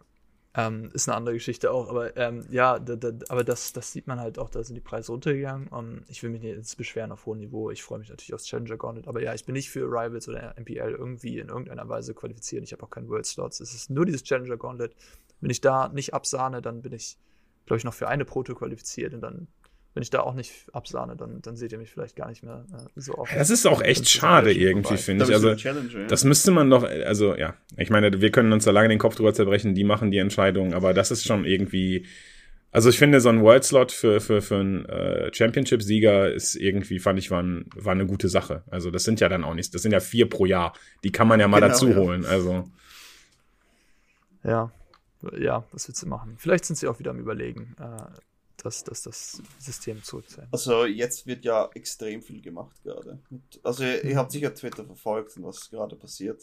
ähm, 0.55 0.91
ist 0.95 1.09
eine 1.09 1.17
andere 1.17 1.35
Geschichte 1.35 1.71
auch, 1.71 1.89
aber 1.89 2.17
ähm, 2.17 2.47
ja, 2.51 2.79
da, 2.79 2.97
da, 2.97 3.13
aber 3.29 3.45
das, 3.45 3.73
das 3.73 3.93
sieht 3.93 4.07
man 4.07 4.19
halt 4.19 4.39
auch, 4.39 4.49
da 4.49 4.63
sind 4.65 4.75
die 4.75 4.81
Preise 4.81 5.13
runtergegangen. 5.13 5.69
Um, 5.69 5.79
ähm, 5.79 6.05
ich 6.09 6.23
will 6.23 6.31
mich 6.31 6.41
nicht 6.41 6.57
jetzt 6.57 6.77
beschweren 6.77 7.13
auf 7.13 7.27
hohem 7.27 7.39
Niveau. 7.39 7.71
Ich 7.71 7.83
freue 7.83 7.99
mich 7.99 8.09
natürlich 8.09 8.33
aufs 8.33 8.47
Challenger 8.47 8.77
Gauntlet, 8.77 9.09
aber 9.09 9.23
ja, 9.23 9.35
ich 9.35 9.45
bin 9.45 9.53
nicht 9.53 9.71
für 9.71 9.85
Rivals 9.85 10.29
oder 10.29 10.55
MPL 10.59 10.97
irgendwie 10.99 11.39
in 11.39 11.49
irgendeiner 11.49 11.89
Weise 11.89 12.15
qualifiziert. 12.15 12.65
Ich 12.65 12.73
habe 12.73 12.83
auch 12.83 12.91
keinen 12.91 13.09
World 13.09 13.27
Slots. 13.27 13.61
Es 13.61 13.75
ist 13.75 13.91
nur 13.91 14.07
dieses 14.07 14.25
Challenger 14.25 14.57
Gauntlet. 14.57 14.97
Wenn 15.41 15.51
ich 15.51 15.61
da 15.61 15.89
nicht 15.89 16.15
absahne, 16.15 16.63
dann 16.63 16.83
bin 16.83 16.93
ich, 16.93 17.19
glaube 17.67 17.79
ich, 17.79 17.85
noch 17.85 17.95
für 17.95 18.09
eine 18.09 18.25
Proto 18.25 18.55
qualifiziert 18.55 19.15
und 19.15 19.21
dann 19.21 19.49
wenn 19.99 20.03
ich 20.03 20.11
da 20.11 20.21
auch 20.21 20.35
nicht 20.35 20.53
absahne, 20.73 21.17
dann, 21.17 21.43
dann 21.43 21.57
seht 21.57 21.73
ihr 21.73 21.79
mich 21.79 21.91
vielleicht 21.91 22.15
gar 22.15 22.29
nicht 22.29 22.45
mehr 22.45 22.65
äh, 22.73 23.01
so 23.01 23.17
oft. 23.17 23.35
Das 23.35 23.51
ist 23.51 23.67
auch 23.67 23.83
echt 23.83 24.09
schade 24.09 24.53
irgendwie, 24.53 24.97
finde 24.97 25.25
ich. 25.25 25.35
Also, 25.35 25.51
ja. 25.51 26.07
das 26.07 26.23
müsste 26.23 26.53
man 26.53 26.71
doch, 26.71 26.85
also 26.85 27.35
ja, 27.35 27.55
ich 27.77 27.91
meine, 27.91 28.21
wir 28.21 28.31
können 28.31 28.53
uns 28.53 28.63
da 28.63 28.71
lange 28.71 28.91
den 28.91 29.01
Kopf 29.01 29.17
drüber 29.17 29.35
zerbrechen, 29.35 29.75
die 29.75 29.83
machen 29.83 30.13
die 30.13 30.19
Entscheidung, 30.19 30.73
aber 30.73 30.95
das 30.95 31.11
ist 31.11 31.27
schon 31.27 31.45
irgendwie, 31.45 32.07
also 32.71 32.91
ich 32.91 32.97
finde, 32.97 33.21
so 33.21 33.29
ein 33.29 33.43
World 33.43 33.65
Slot 33.65 33.91
für, 33.91 34.21
für, 34.21 34.41
für 34.41 34.59
einen 34.59 34.85
äh, 34.85 35.35
Championship-Sieger 35.35 36.33
ist 36.33 36.55
irgendwie, 36.55 37.01
fand 37.01 37.19
ich, 37.19 37.33
war, 37.33 37.43
ein, 37.43 37.65
war 37.75 37.91
eine 37.91 38.07
gute 38.07 38.29
Sache. 38.29 38.63
Also 38.71 38.93
das 38.93 39.03
sind 39.03 39.19
ja 39.19 39.29
dann 39.29 39.43
auch 39.43 39.55
nicht, 39.55 39.75
das 39.75 39.83
sind 39.83 39.91
ja 39.91 39.99
vier 39.99 40.31
pro 40.31 40.47
Jahr. 40.47 40.75
Die 41.03 41.11
kann 41.11 41.27
man 41.27 41.41
ja 41.41 41.49
mal 41.49 41.59
genau, 41.59 41.73
dazu 41.73 41.97
holen. 41.97 42.23
Ja. 42.23 42.29
Also. 42.29 42.71
Ja, 44.45 44.71
ja, 45.37 45.65
was 45.73 45.89
willst 45.89 46.01
du 46.05 46.07
machen? 46.07 46.37
Vielleicht 46.39 46.67
sind 46.67 46.77
sie 46.77 46.87
auch 46.87 47.01
wieder 47.01 47.11
am 47.11 47.19
Überlegen. 47.19 47.75
Äh, 47.81 47.97
das, 48.63 48.85
das, 48.85 49.03
das 49.03 49.43
System 49.59 50.03
zurückzahlen. 50.03 50.49
Also 50.53 50.85
jetzt 50.85 51.27
wird 51.27 51.45
ja 51.45 51.71
extrem 51.75 52.23
viel 52.23 52.41
gemacht 52.43 52.83
gerade. 52.83 53.19
Also 53.63 53.85
ihr, 53.85 54.05
ihr 54.05 54.17
habt 54.17 54.33
sicher 54.33 54.55
Twitter 54.55 54.85
verfolgt 54.85 55.37
und 55.37 55.45
was 55.45 55.71
gerade 55.71 55.97
passiert. 55.97 56.43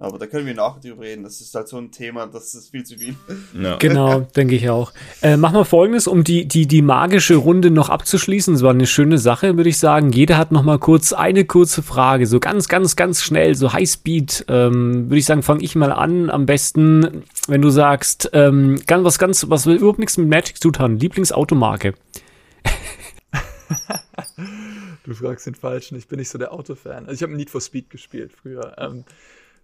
Aber 0.00 0.16
da 0.16 0.26
können 0.26 0.46
wir 0.46 0.54
nachher 0.54 0.80
drüber 0.80 1.02
reden. 1.02 1.24
Das 1.24 1.40
ist 1.40 1.52
halt 1.56 1.66
so 1.66 1.76
ein 1.76 1.90
Thema, 1.90 2.28
das 2.28 2.54
ist 2.54 2.70
viel 2.70 2.84
zu 2.84 2.96
viel. 2.96 3.16
Ja. 3.52 3.78
Genau, 3.78 4.20
denke 4.36 4.54
ich 4.54 4.70
auch. 4.70 4.92
Äh, 5.22 5.36
machen 5.36 5.56
wir 5.56 5.64
folgendes, 5.64 6.06
um 6.06 6.22
die, 6.22 6.46
die, 6.46 6.68
die 6.68 6.82
magische 6.82 7.34
Runde 7.34 7.72
noch 7.72 7.88
abzuschließen. 7.88 8.54
Es 8.54 8.62
war 8.62 8.70
eine 8.70 8.86
schöne 8.86 9.18
Sache, 9.18 9.56
würde 9.56 9.70
ich 9.70 9.78
sagen. 9.78 10.12
Jeder 10.12 10.38
hat 10.38 10.52
noch 10.52 10.62
mal 10.62 10.78
kurz 10.78 11.12
eine 11.12 11.44
kurze 11.44 11.82
Frage. 11.82 12.28
So 12.28 12.38
ganz, 12.38 12.68
ganz, 12.68 12.94
ganz 12.94 13.22
schnell, 13.22 13.56
so 13.56 13.72
Highspeed. 13.72 14.44
Ähm, 14.46 15.06
würde 15.06 15.18
ich 15.18 15.26
sagen, 15.26 15.42
fange 15.42 15.64
ich 15.64 15.74
mal 15.74 15.90
an. 15.90 16.30
Am 16.30 16.46
besten, 16.46 17.24
wenn 17.48 17.60
du 17.60 17.70
sagst, 17.70 18.30
ähm, 18.34 18.80
ganz, 18.86 19.04
was 19.04 19.18
ganz, 19.18 19.50
was 19.50 19.66
will 19.66 19.78
überhaupt 19.78 19.98
nichts 19.98 20.16
mit 20.16 20.28
Magic 20.28 20.62
zu 20.62 20.70
tun. 20.70 21.00
Lieblingsautomarke. 21.00 21.94
du 25.04 25.12
fragst 25.12 25.48
den 25.48 25.56
Falschen. 25.56 25.98
Ich 25.98 26.06
bin 26.06 26.20
nicht 26.20 26.28
so 26.28 26.38
der 26.38 26.52
Autofan. 26.52 27.06
Also 27.06 27.14
ich 27.14 27.22
habe 27.24 27.34
Need 27.34 27.50
for 27.50 27.60
Speed 27.60 27.90
gespielt 27.90 28.30
früher. 28.32 28.76
Ähm, 28.78 29.02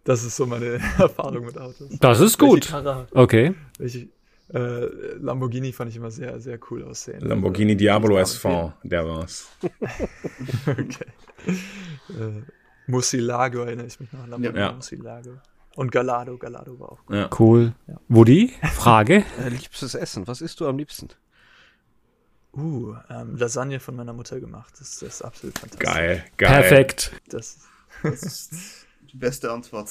das 0.04 0.22
ist 0.22 0.36
so 0.36 0.46
meine 0.46 0.66
Erfahrung 0.98 1.46
mit 1.46 1.58
Autos. 1.58 1.88
Das 1.98 2.20
ist 2.20 2.38
gut. 2.38 2.68
Karre, 2.68 3.06
okay. 3.12 3.54
Welche, 3.78 4.08
äh, 4.52 4.86
Lamborghini 5.16 5.72
fand 5.72 5.90
ich 5.90 5.96
immer 5.96 6.10
sehr, 6.10 6.38
sehr 6.40 6.58
cool 6.70 6.84
aussehen. 6.84 7.20
Lamborghini 7.20 7.72
also, 7.72 7.78
Diablo 7.78 8.18
SV, 8.18 8.72
der 8.82 9.06
war's. 9.06 9.48
okay. 10.66 11.06
Äh, 12.10 12.42
Musilago 12.86 13.60
erinnere 13.60 13.86
ich 13.86 13.98
mich 13.98 14.12
noch 14.12 14.22
an 14.24 14.30
Lamborghini 14.30 14.60
ja. 14.60 14.72
Musilago. 14.72 15.38
Und 15.76 15.90
Galado, 15.90 16.36
Galado 16.36 16.78
war 16.78 16.92
auch 16.92 17.00
cool. 17.08 17.16
Ja. 17.16 17.30
Cool. 17.36 17.74
Ja. 17.88 17.94
Woody, 18.08 18.52
Frage? 18.74 19.24
äh, 19.44 19.48
liebstes 19.48 19.94
Essen, 19.94 20.26
was 20.26 20.40
isst 20.40 20.60
du 20.60 20.68
am 20.68 20.78
liebsten? 20.78 21.08
Uh, 22.56 22.94
ähm, 23.10 23.36
Lasagne 23.36 23.80
von 23.80 23.96
meiner 23.96 24.12
Mutter 24.12 24.38
gemacht. 24.38 24.74
Das, 24.78 25.00
das 25.00 25.14
ist 25.14 25.22
absolut 25.22 25.58
fantastisch. 25.58 25.92
Geil, 25.92 26.24
geil. 26.36 26.50
Perfekt. 26.50 27.10
Das, 27.28 27.58
das 28.04 28.22
ist 28.22 28.83
die 29.14 29.18
beste 29.18 29.50
Antwort. 29.52 29.90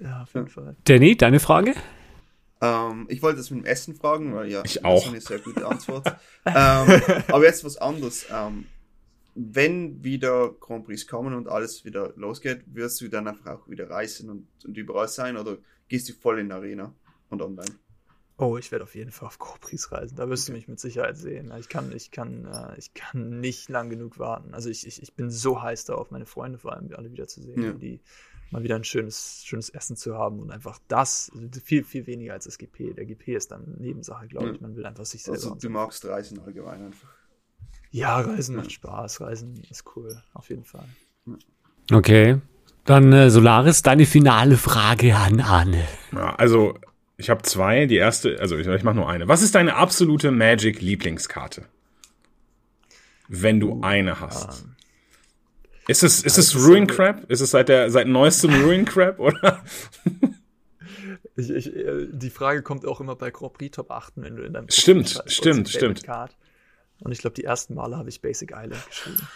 Ja, 0.00 0.22
auf 0.22 0.32
jeden 0.34 0.48
Fall. 0.48 0.76
Danny, 0.84 1.16
deine 1.16 1.40
Frage? 1.40 1.74
Ähm, 2.60 3.06
ich 3.08 3.22
wollte 3.22 3.38
das 3.38 3.50
mit 3.50 3.64
dem 3.64 3.66
Essen 3.66 3.94
fragen, 3.94 4.34
weil 4.34 4.50
ja, 4.50 4.62
ich 4.64 4.84
auch. 4.84 4.94
Das 4.94 5.04
ist 5.04 5.08
eine 5.10 5.20
sehr 5.20 5.38
gute 5.40 5.66
Antwort. 5.66 6.06
ähm, 6.46 6.54
aber 7.28 7.44
jetzt 7.44 7.64
was 7.64 7.76
anderes. 7.76 8.26
Ähm, 8.32 8.66
wenn 9.34 10.02
wieder 10.02 10.50
Grand 10.60 10.86
Prix 10.86 11.06
kommen 11.06 11.34
und 11.34 11.48
alles 11.48 11.84
wieder 11.84 12.12
losgeht, 12.16 12.62
wirst 12.66 13.00
du 13.00 13.08
dann 13.08 13.28
einfach 13.28 13.58
auch 13.58 13.68
wieder 13.68 13.90
reisen 13.90 14.30
und, 14.30 14.48
und 14.64 14.76
überall 14.78 15.08
sein 15.08 15.36
oder 15.36 15.58
gehst 15.88 16.08
du 16.08 16.14
voll 16.14 16.38
in 16.38 16.48
die 16.48 16.54
Arena 16.54 16.94
und 17.28 17.42
online? 17.42 17.70
Oh, 18.38 18.56
ich 18.58 18.70
werde 18.70 18.84
auf 18.84 18.94
jeden 18.94 19.12
Fall 19.12 19.28
auf 19.28 19.38
Corpris 19.38 19.92
reisen. 19.92 20.16
Da 20.16 20.28
wirst 20.28 20.48
du 20.48 20.52
mich 20.52 20.68
mit 20.68 20.78
Sicherheit 20.80 21.16
sehen. 21.16 21.52
Ich 21.58 21.68
kann, 21.68 21.90
ich 21.92 22.10
kann, 22.10 22.46
äh, 22.46 22.78
ich 22.78 22.92
kann 22.94 23.40
nicht 23.40 23.68
lang 23.68 23.88
genug 23.90 24.18
warten. 24.18 24.54
Also 24.54 24.68
ich, 24.70 24.86
ich, 24.86 25.02
ich 25.02 25.14
bin 25.14 25.30
so 25.30 25.60
heiß 25.62 25.84
darauf, 25.86 26.10
meine 26.10 26.26
Freunde 26.26 26.58
vor 26.58 26.72
allem 26.74 26.90
alle 26.94 27.10
wieder 27.12 27.28
zu 27.28 27.42
sehen, 27.42 27.62
Ja. 27.62 27.72
die 27.72 28.00
mal 28.50 28.62
wieder 28.62 28.76
ein 28.76 28.84
schönes, 28.84 29.42
schönes 29.44 29.70
Essen 29.70 29.96
zu 29.96 30.16
haben 30.16 30.40
und 30.40 30.50
einfach 30.50 30.78
das, 30.88 31.30
viel, 31.64 31.84
viel 31.84 32.06
weniger 32.06 32.32
als 32.32 32.44
das 32.44 32.58
GP. 32.58 32.94
Der 32.94 33.04
GP 33.06 33.28
ist 33.36 33.50
dann 33.50 33.76
Nebensache, 33.78 34.28
glaube 34.28 34.52
ich. 34.52 34.60
Man 34.60 34.76
will 34.76 34.86
einfach 34.86 35.04
sich 35.04 35.22
selber. 35.22 35.36
Also 35.38 35.54
du 35.54 35.68
magst 35.70 36.04
Reisen 36.04 36.38
allgemein 36.40 36.84
einfach. 36.86 37.08
Ja, 37.90 38.20
Reisen 38.20 38.54
Ja. 38.56 38.62
macht 38.62 38.72
Spaß. 38.72 39.20
Reisen 39.20 39.62
ist 39.70 39.84
cool, 39.96 40.20
auf 40.34 40.48
jeden 40.50 40.64
Fall. 40.64 40.86
Okay. 41.92 42.40
Dann 42.84 43.12
äh, 43.12 43.30
Solaris, 43.30 43.82
deine 43.82 44.06
finale 44.06 44.56
Frage 44.56 45.16
an 45.16 45.40
Arne. 45.40 45.84
Ja, 46.12 46.36
also, 46.36 46.78
ich 47.16 47.30
habe 47.30 47.42
zwei. 47.42 47.86
Die 47.86 47.96
erste, 47.96 48.38
also 48.40 48.56
ich, 48.56 48.66
ich 48.66 48.84
mache 48.84 48.94
nur 48.94 49.08
eine. 49.08 49.26
Was 49.26 49.42
ist 49.42 49.56
deine 49.56 49.74
absolute 49.74 50.30
Magic-Lieblingskarte? 50.30 51.66
Wenn 53.28 53.58
du 53.58 53.80
eine 53.82 54.20
hast. 54.20 54.62
Ähm, 54.62 54.75
Ist 55.88 56.02
es, 56.02 56.22
ist 56.22 56.38
es 56.38 56.56
Ruin 56.56 56.86
Crab? 56.86 57.30
Ist 57.30 57.40
es 57.40 57.52
seit 57.52 57.68
der 57.68 57.90
seit 57.90 58.08
neuestem 58.08 58.52
Ruin 58.62 58.84
Crab 58.84 59.20
oder? 59.20 59.62
Ich, 61.36 61.50
ich, 61.50 61.76
äh, 61.76 62.06
die 62.10 62.30
Frage 62.30 62.62
kommt 62.62 62.86
auch 62.86 63.00
immer 63.00 63.14
bei 63.14 63.30
Grand 63.30 63.52
Prix 63.52 63.76
Top 63.76 63.90
8, 63.90 64.14
wenn 64.16 64.36
du 64.36 64.42
in 64.42 64.54
deinem 64.54 64.70
Stimmt, 64.70 65.14
Profil 65.14 65.30
stimmt, 65.30 65.68
stimmt. 65.68 66.02
Card? 66.04 66.34
Und 67.00 67.12
ich 67.12 67.18
glaube, 67.18 67.34
die 67.34 67.44
ersten 67.44 67.74
Male 67.74 67.96
habe 67.96 68.08
ich 68.08 68.22
Basic 68.22 68.52
Island 68.52 68.82
geschrieben. 68.88 69.28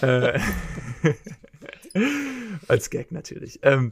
äh, 0.02 0.40
als 2.68 2.88
Gag 2.90 3.10
natürlich. 3.10 3.58
Ähm, 3.62 3.90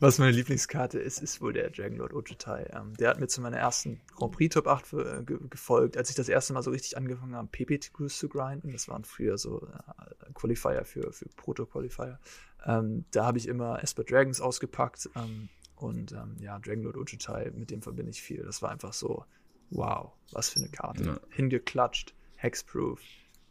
was 0.00 0.18
meine 0.18 0.32
Lieblingskarte 0.32 0.98
ist, 0.98 1.20
ist 1.22 1.40
wohl 1.40 1.52
der 1.52 1.70
Dragonlord 1.70 2.12
Ojutai. 2.12 2.70
Ähm, 2.72 2.94
der 2.94 3.10
hat 3.10 3.20
mir 3.20 3.26
zu 3.28 3.40
meiner 3.40 3.56
ersten 3.58 4.00
Grand 4.14 4.32
Prix 4.32 4.54
Top 4.54 4.66
8 4.66 4.92
äh, 4.92 5.22
ge 5.24 5.38
gefolgt, 5.50 5.96
als 5.96 6.10
ich 6.10 6.16
das 6.16 6.28
erste 6.28 6.52
Mal 6.52 6.62
so 6.62 6.70
richtig 6.70 6.96
angefangen 6.96 7.34
habe, 7.34 7.48
PPTQs 7.48 8.18
zu 8.18 8.28
grinden. 8.28 8.70
Das 8.72 8.88
waren 8.88 9.04
früher 9.04 9.38
so 9.38 9.66
äh, 9.66 10.32
Qualifier 10.34 10.84
für, 10.84 11.12
für 11.12 11.28
Proto-Qualifier. 11.36 12.18
Ähm, 12.64 13.04
da 13.10 13.26
habe 13.26 13.38
ich 13.38 13.48
immer 13.48 13.82
Esper 13.82 14.04
Dragons 14.04 14.40
ausgepackt. 14.40 15.08
Ähm, 15.16 15.48
und 15.76 16.12
ähm, 16.12 16.36
ja, 16.40 16.58
Dragonlord 16.58 16.96
Ojutai, 16.96 17.50
mit 17.54 17.70
dem 17.70 17.82
verbinde 17.82 18.10
ich 18.10 18.22
viel. 18.22 18.42
Das 18.42 18.62
war 18.62 18.70
einfach 18.70 18.92
so, 18.92 19.24
wow, 19.70 20.12
was 20.32 20.50
für 20.50 20.60
eine 20.60 20.70
Karte. 20.70 21.04
Ja. 21.04 21.20
Hingeklatscht, 21.30 22.14
Hexproof. 22.36 23.00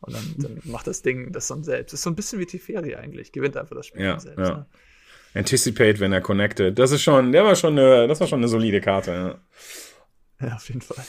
Und 0.01 0.13
dann, 0.13 0.35
dann 0.37 0.61
macht 0.65 0.87
das 0.87 1.01
Ding 1.01 1.31
das 1.31 1.47
dann 1.47 1.63
selbst. 1.63 1.93
Ist 1.93 2.03
so 2.03 2.09
ein 2.09 2.15
bisschen 2.15 2.39
wie 2.39 2.45
Teferi 2.45 2.95
eigentlich. 2.95 3.31
Gewinnt 3.31 3.57
einfach 3.57 3.75
das 3.75 3.87
Spiel 3.87 4.03
Ja, 4.03 4.19
selbst. 4.19 4.47
ja. 4.47 4.57
Ne? 4.57 4.65
Anticipate, 5.37 5.99
wenn 5.99 6.11
er 6.13 6.21
connected. 6.21 6.77
Das 6.77 6.91
ist 6.91 7.01
schon, 7.01 7.31
der 7.31 7.43
war 7.45 7.55
schon 7.55 7.77
eine, 7.77 8.07
das 8.07 8.19
war 8.19 8.27
schon 8.27 8.39
eine 8.39 8.47
solide 8.47 8.81
Karte. 8.81 9.39
Ja, 10.39 10.55
auf 10.55 10.67
jeden 10.67 10.81
Fall. 10.81 11.03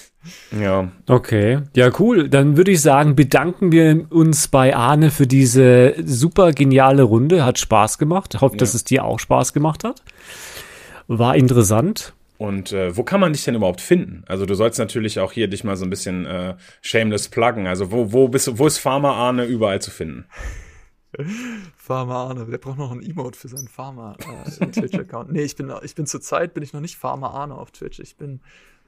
Ja. 0.58 0.90
Okay, 1.06 1.60
ja 1.76 1.90
cool. 1.98 2.30
Dann 2.30 2.56
würde 2.56 2.70
ich 2.70 2.80
sagen, 2.80 3.14
bedanken 3.14 3.72
wir 3.72 4.06
uns 4.10 4.48
bei 4.48 4.74
Arne 4.74 5.10
für 5.10 5.26
diese 5.26 5.94
super 6.04 6.52
geniale 6.52 7.02
Runde. 7.02 7.44
Hat 7.44 7.58
Spaß 7.58 7.98
gemacht. 7.98 8.40
Hoffe, 8.40 8.56
dass 8.56 8.72
Ja. 8.72 8.76
es 8.76 8.84
dir 8.84 9.04
auch 9.04 9.18
Spaß 9.18 9.52
gemacht 9.52 9.84
hat. 9.84 10.02
War 11.08 11.36
interessant. 11.36 12.14
Und 12.38 12.72
äh, 12.72 12.96
wo 12.96 13.02
kann 13.02 13.20
man 13.20 13.32
dich 13.32 13.44
denn 13.44 13.56
überhaupt 13.56 13.80
finden? 13.80 14.22
Also 14.28 14.46
du 14.46 14.54
sollst 14.54 14.78
natürlich 14.78 15.18
auch 15.20 15.32
hier 15.32 15.48
dich 15.48 15.64
mal 15.64 15.76
so 15.76 15.84
ein 15.84 15.90
bisschen 15.90 16.24
äh, 16.24 16.54
shameless 16.82 17.28
pluggen. 17.28 17.66
Also 17.66 17.90
wo, 17.90 18.12
wo 18.12 18.28
bist 18.28 18.46
du, 18.46 18.58
wo 18.58 18.66
ist 18.66 18.78
Pharma 18.78 19.12
Arne 19.12 19.44
überall 19.44 19.82
zu 19.82 19.90
finden? 19.90 20.24
Pharma 21.76 22.28
Arne, 22.28 22.46
der 22.46 22.58
braucht 22.58 22.78
noch 22.78 22.92
ein 22.92 23.02
Emote 23.02 23.38
für 23.38 23.48
seinen 23.48 23.68
Pharma 23.68 24.16
äh, 24.18 24.66
Twitch-Account. 24.66 25.32
Nee, 25.32 25.42
ich 25.42 25.56
bin, 25.56 25.72
ich 25.82 25.94
bin 25.94 26.06
zurzeit 26.06 26.54
bin 26.54 26.62
ich 26.62 26.72
noch 26.72 26.80
nicht 26.80 26.96
Pharma 26.96 27.30
Arne 27.30 27.56
auf 27.56 27.70
Twitch. 27.70 27.98
Ich 27.98 28.16
bin 28.16 28.40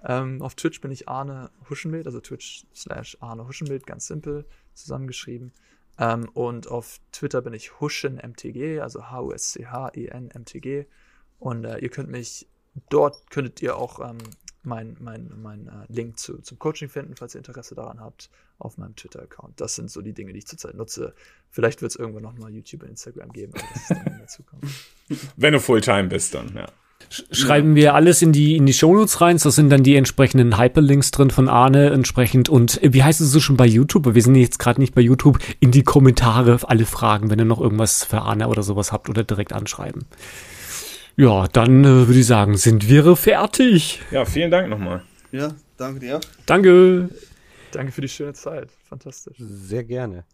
ähm, 0.04 0.40
auf 0.42 0.54
Twitch 0.54 0.80
bin 0.80 0.90
ich 0.90 1.08
Arne 1.08 1.50
Huschenbild, 1.68 2.06
also 2.06 2.20
Twitch 2.20 2.66
slash 2.74 3.16
Arne 3.20 3.46
Huschenbild, 3.46 3.86
ganz 3.86 4.06
simpel 4.06 4.46
zusammengeschrieben. 4.74 5.52
Ähm, 5.98 6.28
und 6.32 6.68
auf 6.68 7.00
Twitter 7.12 7.42
bin 7.42 7.52
ich 7.52 7.80
HuschenMTG, 7.80 8.80
also 8.80 9.10
H-U-S-C-H-E-N-M-T-G. 9.10 10.86
Und 11.38 11.64
äh, 11.64 11.78
ihr 11.78 11.90
könnt 11.90 12.10
mich, 12.10 12.48
dort 12.88 13.30
könntet 13.30 13.60
ihr 13.62 13.76
auch 13.76 14.00
ähm, 14.00 14.18
mein, 14.62 14.96
mein, 15.00 15.30
mein 15.40 15.66
äh, 15.68 15.86
Link 15.88 16.18
zu, 16.18 16.38
zum 16.38 16.58
Coaching 16.58 16.88
finden, 16.88 17.16
falls 17.16 17.34
ihr 17.34 17.38
Interesse 17.38 17.74
daran 17.74 18.00
habt, 18.00 18.30
auf 18.60 18.78
meinem 18.78 18.96
Twitter-Account. 18.96 19.60
Das 19.60 19.74
sind 19.74 19.90
so 19.90 20.00
die 20.00 20.12
Dinge, 20.12 20.32
die 20.32 20.38
ich 20.38 20.46
zurzeit 20.46 20.74
nutze. 20.74 21.14
Vielleicht 21.50 21.82
wird 21.82 21.92
es 21.92 21.96
irgendwann 21.96 22.22
noch 22.22 22.36
mal 22.38 22.50
YouTube 22.50 22.82
und 22.82 22.90
Instagram 22.90 23.32
geben, 23.32 23.52
aber 23.54 23.64
das 23.72 23.82
ist 23.82 23.90
dann 23.90 24.06
in 24.06 24.18
der 24.18 24.26
Zukunft. 24.26 24.86
Wenn 25.36 25.52
du 25.52 25.60
Fulltime 25.60 26.08
bist, 26.08 26.34
dann, 26.34 26.54
ja. 26.54 26.66
Sch 27.08 27.24
schreiben 27.32 27.74
wir 27.74 27.94
alles 27.94 28.22
in 28.22 28.32
die, 28.32 28.56
in 28.56 28.66
die 28.66 28.72
Shownotes 28.72 29.20
rein. 29.20 29.38
So 29.38 29.50
sind 29.50 29.70
dann 29.70 29.82
die 29.82 29.96
entsprechenden 29.96 30.58
Hyperlinks 30.58 31.10
drin 31.10 31.30
von 31.30 31.48
Arne 31.48 31.90
entsprechend. 31.90 32.48
Und 32.48 32.82
äh, 32.82 32.92
wie 32.92 33.02
heißt 33.02 33.20
es 33.20 33.32
so 33.32 33.40
schon 33.40 33.56
bei 33.56 33.66
YouTube? 33.66 34.14
Wir 34.14 34.22
sind 34.22 34.34
jetzt 34.34 34.58
gerade 34.58 34.80
nicht 34.80 34.94
bei 34.94 35.00
YouTube. 35.00 35.38
In 35.58 35.70
die 35.70 35.82
Kommentare 35.82 36.58
alle 36.68 36.86
Fragen, 36.86 37.30
wenn 37.30 37.38
ihr 37.38 37.44
noch 37.46 37.60
irgendwas 37.60 38.04
für 38.04 38.22
Arne 38.22 38.48
oder 38.48 38.62
sowas 38.62 38.92
habt 38.92 39.08
oder 39.08 39.24
direkt 39.24 39.52
anschreiben. 39.52 40.04
Ja, 41.16 41.48
dann 41.48 41.84
äh, 41.84 42.06
würde 42.06 42.20
ich 42.20 42.26
sagen, 42.26 42.56
sind 42.56 42.88
wir 42.88 43.16
fertig. 43.16 44.00
Ja, 44.10 44.24
vielen 44.24 44.50
Dank 44.50 44.68
nochmal. 44.68 45.02
Ja, 45.32 45.54
danke 45.76 46.00
dir. 46.00 46.20
Danke. 46.46 47.08
Danke 47.72 47.92
für 47.92 48.00
die 48.00 48.08
schöne 48.08 48.34
Zeit. 48.34 48.70
Fantastisch. 48.88 49.36
Sehr 49.38 49.84
gerne. 49.84 50.24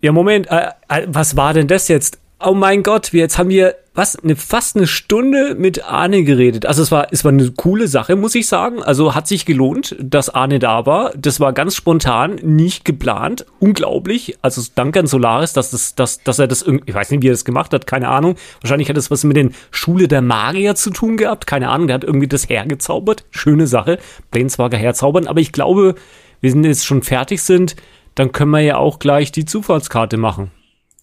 Ja, 0.00 0.12
Moment, 0.12 0.46
äh, 0.50 0.70
äh, 0.88 1.06
was 1.08 1.36
war 1.36 1.54
denn 1.54 1.66
das 1.66 1.88
jetzt? 1.88 2.20
Oh 2.40 2.52
mein 2.52 2.82
Gott, 2.82 3.12
wir 3.12 3.20
jetzt 3.20 3.38
haben 3.38 3.48
wir 3.48 3.76
was 3.94 4.16
eine 4.16 4.34
fast 4.34 4.74
eine 4.74 4.88
Stunde 4.88 5.54
mit 5.54 5.84
Arne 5.84 6.24
geredet. 6.24 6.66
Also 6.66 6.82
es 6.82 6.90
war 6.90 7.06
es 7.12 7.24
war 7.24 7.30
eine 7.30 7.52
coole 7.52 7.86
Sache, 7.86 8.16
muss 8.16 8.34
ich 8.34 8.48
sagen. 8.48 8.82
Also 8.82 9.14
hat 9.14 9.28
sich 9.28 9.46
gelohnt, 9.46 9.94
dass 10.00 10.30
Arne 10.30 10.58
da 10.58 10.84
war. 10.84 11.12
Das 11.16 11.38
war 11.38 11.52
ganz 11.52 11.76
spontan, 11.76 12.34
nicht 12.42 12.84
geplant, 12.84 13.46
unglaublich. 13.60 14.36
Also 14.42 14.62
danke 14.74 14.98
an 14.98 15.06
Solaris, 15.06 15.52
dass 15.52 15.70
das 15.70 15.94
dass 15.94 16.24
dass 16.24 16.40
er 16.40 16.48
das 16.48 16.62
irgendwie, 16.62 16.90
ich 16.90 16.94
weiß 16.94 17.10
nicht, 17.12 17.22
wie 17.22 17.28
er 17.28 17.34
das 17.34 17.44
gemacht 17.44 17.72
hat, 17.72 17.86
keine 17.86 18.08
Ahnung. 18.08 18.34
Wahrscheinlich 18.60 18.88
hat 18.88 18.96
es 18.96 19.12
was 19.12 19.22
mit 19.22 19.36
den 19.36 19.54
Schule 19.70 20.08
der 20.08 20.20
Magier 20.20 20.74
zu 20.74 20.90
tun 20.90 21.16
gehabt, 21.16 21.46
keine 21.46 21.68
Ahnung, 21.70 21.86
der 21.86 21.94
hat 21.94 22.04
irgendwie 22.04 22.28
das 22.28 22.48
hergezaubert. 22.48 23.24
Schöne 23.30 23.68
Sache, 23.68 23.98
Planeswalker 24.32 24.76
herzaubern, 24.76 25.28
aber 25.28 25.40
ich 25.40 25.52
glaube, 25.52 25.94
wir 26.40 26.50
sind 26.50 26.64
jetzt 26.64 26.84
schon 26.84 27.02
fertig 27.02 27.42
sind, 27.42 27.76
dann 28.16 28.32
können 28.32 28.50
wir 28.50 28.60
ja 28.60 28.76
auch 28.76 28.98
gleich 28.98 29.30
die 29.30 29.44
Zufallskarte 29.44 30.16
machen. 30.16 30.50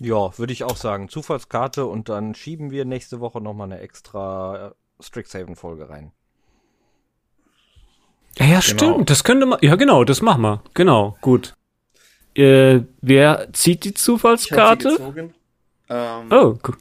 Ja, 0.04 0.36
würde 0.40 0.52
ich 0.52 0.64
auch 0.64 0.78
sagen. 0.78 1.10
Zufallskarte 1.10 1.86
und 1.86 2.10
dann 2.10 2.34
schieben 2.34 2.72
wir 2.72 2.86
nächste 2.86 3.20
Woche 3.20 3.40
nochmal 3.40 3.72
eine 3.72 3.82
extra 3.82 4.70
äh, 4.70 4.72
Strixhaven-Folge 5.04 5.90
rein. 5.90 6.12
Ja, 8.38 8.46
ja, 8.46 8.60
Genau. 8.60 8.62
stimmt. 8.62 9.10
Das 9.10 9.24
könnte 9.24 9.46
man. 9.46 9.60
Ja, 9.62 9.76
genau, 9.76 10.04
das 10.04 10.22
machen 10.22 10.42
wir. 10.42 10.64
Genau, 10.74 11.18
gut. 11.22 11.56
Äh, 12.34 12.82
wer 13.02 13.50
zieht 13.54 13.84
die 13.84 13.90
Ich 13.90 13.94
habe 13.94 14.00
sie 14.00 14.04
Zufallskarte? 14.04 14.98
Ähm, 15.90 16.30
Oh, 16.32 16.54
gu- 16.62 16.74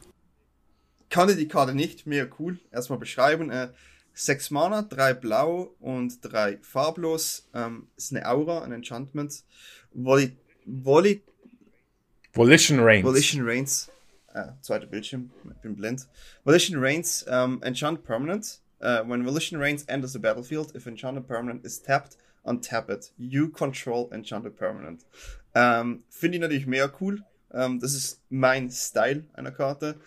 kannte 1.09 1.35
die 1.35 1.47
Karte 1.47 1.75
nicht, 1.75 2.07
mehr 2.07 2.27
cool. 2.39 2.59
Erstmal 2.71 2.97
beschreiben. 2.99 3.49
Äh, 3.51 3.69
sechs 4.13 4.49
Mana, 4.49 4.81
drei 4.81 5.13
blau 5.13 5.75
und 5.79 6.19
drei 6.23 6.57
farblos. 6.61 7.49
Ähm, 7.53 7.87
ist 7.97 8.13
eine 8.15 8.27
Aura, 8.27 8.61
ein 8.63 8.71
Enchantment. 8.71 9.43
Voli, 9.93 10.37
Voli, 10.65 11.21
Volition 12.33 12.79
Reigns. 12.79 13.05
Volition 13.05 13.45
Reigns. 13.45 13.89
Äh, 14.33 14.47
zweiter 14.61 14.87
Bildschirm, 14.87 15.31
ich 15.43 15.61
bin 15.61 15.75
blind. 15.75 16.07
Volition 16.45 16.79
Reigns, 16.81 17.23
um, 17.23 17.61
enchant 17.63 18.03
permanent. 18.03 18.61
Uh, 18.79 19.03
when 19.05 19.25
Volition 19.25 19.59
Reigns 19.59 19.83
enters 19.87 20.13
the 20.13 20.19
battlefield, 20.19 20.73
if 20.75 20.87
enchanted 20.87 21.27
permanent 21.27 21.65
is 21.65 21.81
tapped, 21.81 22.17
untap 22.43 22.89
it. 22.89 23.11
You 23.17 23.49
control 23.49 24.09
enchanted 24.11 24.55
permanent. 24.57 25.05
Ähm, 25.53 26.03
Finde 26.09 26.37
ich 26.37 26.41
natürlich 26.41 26.65
mehr 26.65 26.91
cool. 26.99 27.23
Ähm, 27.53 27.79
das 27.79 27.93
ist 27.93 28.21
mein 28.29 28.71
Style 28.71 29.25
einer 29.33 29.51
Karte. 29.51 29.99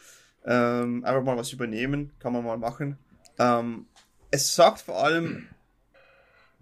Ähm, 0.46 1.04
einfach 1.04 1.22
mal 1.22 1.36
was 1.36 1.52
übernehmen, 1.52 2.12
kann 2.18 2.32
man 2.32 2.44
mal 2.44 2.58
machen. 2.58 2.98
Ähm, 3.38 3.86
es 4.30 4.54
sagt 4.54 4.80
vor 4.80 5.04
allem 5.04 5.46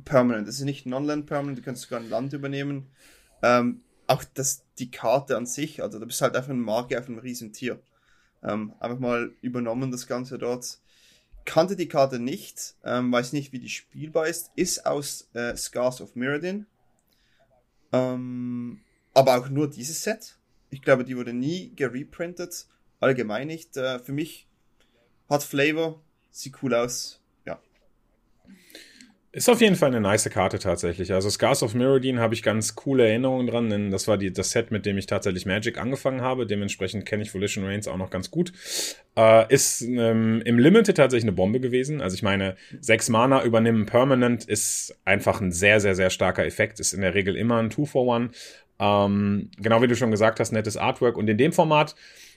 permanent. 0.04 0.48
Es 0.48 0.56
ist 0.56 0.64
nicht 0.64 0.84
non-land 0.84 1.26
permanent, 1.26 1.58
du 1.58 1.62
kannst 1.62 1.82
sogar 1.82 2.00
ein 2.00 2.10
Land 2.10 2.32
übernehmen. 2.32 2.88
Ähm, 3.42 3.80
auch 4.12 4.24
das, 4.34 4.64
die 4.78 4.90
Karte 4.90 5.36
an 5.36 5.46
sich, 5.46 5.82
also 5.82 5.98
du 5.98 6.06
bist 6.06 6.20
halt 6.20 6.36
einfach 6.36 6.50
ein 6.50 6.60
Magier 6.60 7.00
auf 7.00 7.08
einem 7.08 7.18
riesen 7.18 7.52
Tier. 7.52 7.80
Ähm, 8.42 8.74
einfach 8.78 8.98
mal 8.98 9.32
übernommen 9.40 9.90
das 9.90 10.06
Ganze 10.06 10.38
dort. 10.38 10.78
Kannte 11.44 11.76
die 11.76 11.88
Karte 11.88 12.18
nicht, 12.18 12.76
ähm, 12.84 13.10
weiß 13.10 13.32
nicht, 13.32 13.52
wie 13.52 13.58
die 13.58 13.68
spielbar 13.68 14.26
ist. 14.28 14.50
Ist 14.54 14.86
aus 14.86 15.28
äh, 15.32 15.56
Scars 15.56 16.00
of 16.00 16.14
Mirrodin. 16.14 16.66
Ähm, 17.92 18.80
aber 19.14 19.38
auch 19.38 19.48
nur 19.48 19.68
dieses 19.68 20.02
Set. 20.02 20.36
Ich 20.70 20.82
glaube, 20.82 21.04
die 21.04 21.16
wurde 21.16 21.32
nie 21.32 21.72
gereprintet. 21.74 22.66
Allgemein 23.00 23.46
nicht. 23.46 23.76
Äh, 23.76 23.98
für 23.98 24.12
mich 24.12 24.46
hat 25.28 25.42
Flavor, 25.42 26.00
sieht 26.30 26.62
cool 26.62 26.74
aus. 26.74 27.20
Ja. 27.44 27.60
Ist 29.34 29.48
auf 29.48 29.62
jeden 29.62 29.76
Fall 29.76 29.88
eine 29.88 30.00
nice 30.02 30.28
Karte 30.28 30.58
tatsächlich. 30.58 31.10
Also 31.10 31.30
Scars 31.30 31.62
of 31.62 31.72
Mirrodin 31.72 32.20
habe 32.20 32.34
ich 32.34 32.42
ganz 32.42 32.74
coole 32.74 33.08
Erinnerungen 33.08 33.46
dran, 33.46 33.70
denn 33.70 33.90
das 33.90 34.06
war 34.06 34.18
die, 34.18 34.30
das 34.30 34.50
Set, 34.50 34.70
mit 34.70 34.84
dem 34.84 34.98
ich 34.98 35.06
tatsächlich 35.06 35.46
Magic 35.46 35.78
angefangen 35.78 36.20
habe. 36.20 36.46
Dementsprechend 36.46 37.06
kenne 37.06 37.22
ich 37.22 37.32
Volition 37.32 37.64
Reigns 37.64 37.88
auch 37.88 37.96
noch 37.96 38.10
ganz 38.10 38.30
gut. 38.30 38.52
Äh, 39.16 39.50
ist 39.50 39.80
ähm, 39.80 40.42
im 40.44 40.58
Limited 40.58 40.98
tatsächlich 40.98 41.24
eine 41.24 41.32
Bombe 41.32 41.60
gewesen. 41.60 42.02
Also 42.02 42.14
ich 42.14 42.22
meine, 42.22 42.56
sechs 42.78 43.08
Mana 43.08 43.42
übernehmen 43.42 43.86
permanent 43.86 44.44
ist 44.44 44.94
einfach 45.06 45.40
ein 45.40 45.50
sehr, 45.50 45.80
sehr, 45.80 45.94
sehr 45.94 46.10
starker 46.10 46.44
Effekt. 46.44 46.78
Ist 46.78 46.92
in 46.92 47.00
der 47.00 47.14
Regel 47.14 47.34
immer 47.34 47.56
ein 47.56 47.70
Two-for-One. 47.70 48.32
Ähm, 48.78 49.50
genau 49.56 49.80
wie 49.80 49.86
du 49.86 49.96
schon 49.96 50.10
gesagt 50.10 50.40
hast, 50.40 50.52
nettes 50.52 50.76
Artwork. 50.76 51.16
Und 51.16 51.30
in 51.30 51.38
dem 51.38 51.54
Format 51.54 51.94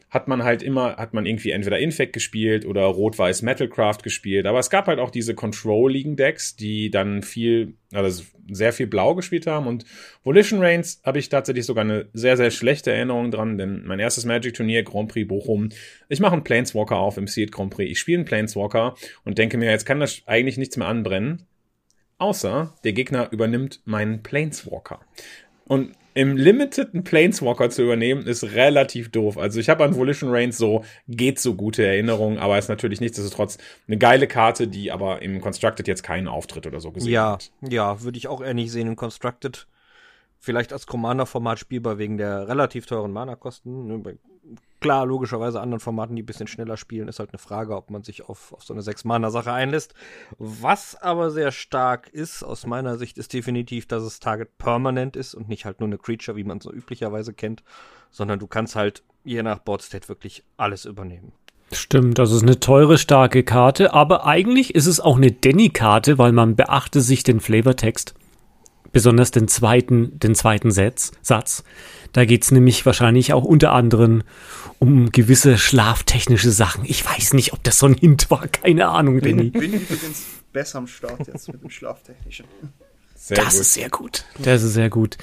hat 0.10 0.27
man 0.27 0.44
halt 0.44 0.64
immer, 0.64 0.95
hat 0.98 1.14
man 1.14 1.26
irgendwie 1.26 1.52
entweder 1.52 1.80
Infect 1.80 2.14
gespielt 2.14 2.65
oder 2.65 2.84
Rot-Weiß 2.84 3.41
Metalcraft 3.41 3.98
gespielt. 4.03 4.45
Aber 4.45 4.60
es 4.60 4.69
gab 4.69 4.88
halt 4.88 4.99
auch 4.99 5.10
diese 5.10 5.34
Control-Ligen-Decks, 5.36 6.56
die 6.56 6.90
dann 6.90 7.22
viel, 7.22 7.73
also 7.91 8.23
sehr 8.49 8.72
viel 8.72 8.88
Blau 8.88 9.15
gespielt 9.15 9.48
haben. 9.48 9.68
Und 9.68 9.84
Volition 10.23 10.61
Reigns 10.61 11.02
habe 11.03 11.19
ich 11.19 11.30
tatsächlich 11.30 11.65
sogar 11.65 11.84
eine 11.84 12.07
sehr, 12.14 12.38
sehr 12.38 12.52
schlechte 12.52 12.91
Erinnerung 12.91 13.32
dran, 13.32 13.57
denn 13.57 13.84
mein 13.86 13.99
erstes 13.99 14.26
Magic-Turnier, 14.26 14.84
Grand 14.84 15.11
Prix 15.11 15.27
Bochum, 15.27 15.69
ich 16.07 16.19
mache 16.19 16.34
einen 16.34 16.44
Planeswalker 16.44 16.98
auf 16.98 17.18
im 17.18 17.27
Seed 17.27 17.52
Grand 17.52 17.73
Prix. 17.73 17.91
Ich 17.91 17.99
spiele 17.99 18.19
einen 18.19 18.26
Planeswalker 18.26 18.95
und 19.26 19.38
denke 19.38 19.57
mir, 19.57 19.72
jetzt 19.72 19.86
kann 19.86 19.99
das 19.99 20.22
eigentlich 20.27 20.57
nichts 20.57 20.77
mehr 20.77 20.88
anbrennen. 20.88 21.44
Außer 22.19 22.73
der 22.84 22.94
Gegner 22.94 23.32
übernimmt 23.32 23.82
meinen 23.86 24.23
Planeswalker. 24.23 25.02
Und 25.65 25.91
im 26.15 26.37
limiteden 26.37 27.03
Planeswalker 27.03 27.69
zu 27.69 27.83
übernehmen, 27.83 28.25
ist 28.25 28.43
relativ 28.43 29.11
doof. 29.11 29.37
Also 29.37 29.59
ich 29.59 29.69
habe 29.69 29.83
an 29.83 29.95
Volition 29.95 30.31
Reigns 30.31 30.57
so, 30.57 30.83
geht 31.09 31.39
so 31.39 31.55
gute 31.55 31.85
Erinnerungen, 31.85 32.39
aber 32.39 32.57
ist 32.57 32.69
natürlich 32.69 33.01
nichtsdestotrotz 33.01 33.57
eine 33.87 33.97
geile 33.97 34.25
Karte, 34.25 34.69
die 34.69 34.93
aber 34.93 35.21
im 35.21 35.41
Constructed 35.41 35.89
jetzt 35.89 36.03
keinen 36.03 36.29
Auftritt 36.29 36.65
oder 36.65 36.79
so 36.79 36.91
gesehen 36.91 37.11
ja, 37.11 37.33
hat. 37.33 37.51
Ja, 37.61 38.01
würde 38.01 38.17
ich 38.17 38.29
auch 38.29 38.41
eher 38.41 38.53
nicht 38.53 38.71
sehen 38.71 38.87
im 38.87 38.95
Constructed. 38.95 39.67
Vielleicht 40.39 40.71
als 40.71 40.87
Commander-Format 40.87 41.59
spielbar 41.59 41.97
wegen 41.97 42.17
der 42.17 42.47
relativ 42.47 42.85
teuren 42.85 43.11
Mana-Kosten. 43.11 43.85
Klar, 44.86 45.06
logischerweise 45.06 45.62
anderen 45.62 45.80
Formaten, 45.80 46.16
die 46.16 46.22
ein 46.22 46.28
bisschen 46.28 46.48
schneller 46.48 46.78
spielen, 46.78 47.07
ist 47.07 47.20
halt 47.20 47.32
eine 47.32 47.40
Frage, 47.40 47.76
ob 47.76 47.90
man 47.90 48.03
sich 48.03 48.30
auf, 48.30 48.53
auf 48.53 48.64
so 48.64 48.74
eine 48.74 48.84
Sechs-Mana-Sache 48.84 49.52
einlässt. 49.52 49.95
Was 50.38 50.95
aber 50.95 51.32
sehr 51.32 51.52
stark 51.52 52.07
ist, 52.10 52.44
aus 52.44 52.68
meiner 52.68 52.98
Sicht, 52.98 53.18
ist 53.18 53.34
definitiv, 53.34 53.88
dass 53.88 54.03
es 54.03 54.20
Target 54.20 54.57
permanent 54.57 55.16
ist 55.16 55.34
und 55.34 55.49
nicht 55.49 55.66
halt 55.66 55.80
nur 55.80 55.88
eine 55.88 55.98
Creature, 55.98 56.38
wie 56.38 56.44
man 56.44 56.62
so 56.62 56.72
üblicherweise 56.72 57.34
kennt, 57.34 57.64
sondern 58.12 58.38
du 58.38 58.45
kannst 58.45 58.76
halt 58.76 59.03
je 59.24 59.41
nach 59.41 59.60
Boardstate 59.60 60.07
wirklich 60.07 60.44
alles 60.57 60.86
übernehmen. 60.86 61.32
Stimmt, 61.72 62.20
das 62.20 62.32
ist 62.32 62.44
eine 62.44 62.60
teure, 62.60 62.99
starke 62.99 63.44
Karte, 63.44 63.91
aber 63.94 64.28
eigentlich 64.28 64.76
ist 64.76 64.86
es 64.86 64.99
auch 64.99 65.18
eine 65.18 65.32
Denny-Karte, 65.32 66.20
weil 66.20 66.32
man 66.32 66.56
beachte 66.56 67.02
sich 67.02 67.24
den 67.24 67.40
Flavortext 67.40 68.14
besonders 68.95 69.30
den 69.30 69.49
zweiten, 69.49 70.18
den 70.20 70.36
zweiten 70.36 70.72
Satz. 70.72 71.12
Satz. 71.22 71.66
Da 72.15 72.23
geht's 72.23 72.49
nämlich 72.49 72.85
wahrscheinlich 72.85 73.33
auch 73.33 73.43
unter 73.43 73.73
anderem 73.73 74.23
um 74.79 75.11
gewisse 75.11 75.57
schlaftechnische 75.57 76.49
Sachen. 76.49 76.85
Ich 76.85 77.05
weiß 77.05 77.33
nicht, 77.33 77.51
ob 77.51 77.61
das 77.63 77.77
so 77.77 77.87
ein 77.87 77.95
Hint 77.95 78.31
war, 78.31 78.47
keine 78.47 78.87
Ahnung, 78.87 79.19
Bin, 79.19 79.35
Benny. 79.35 79.49
bin 79.49 79.73
übrigens 79.73 80.23
besser 80.53 80.77
am 80.77 80.87
Start 80.87 81.27
jetzt 81.27 81.51
mit 81.51 81.61
dem 81.61 81.69
Schlaftechnischen. 81.69 82.45
Sehr 83.17 83.35
Das 83.35 83.53
gut. 83.55 83.61
ist 83.61 83.73
sehr 83.73 83.89
gut. 83.89 84.23
Das 84.41 84.63
ist 84.63 84.73
sehr 84.75 84.89
gut. 84.89 85.17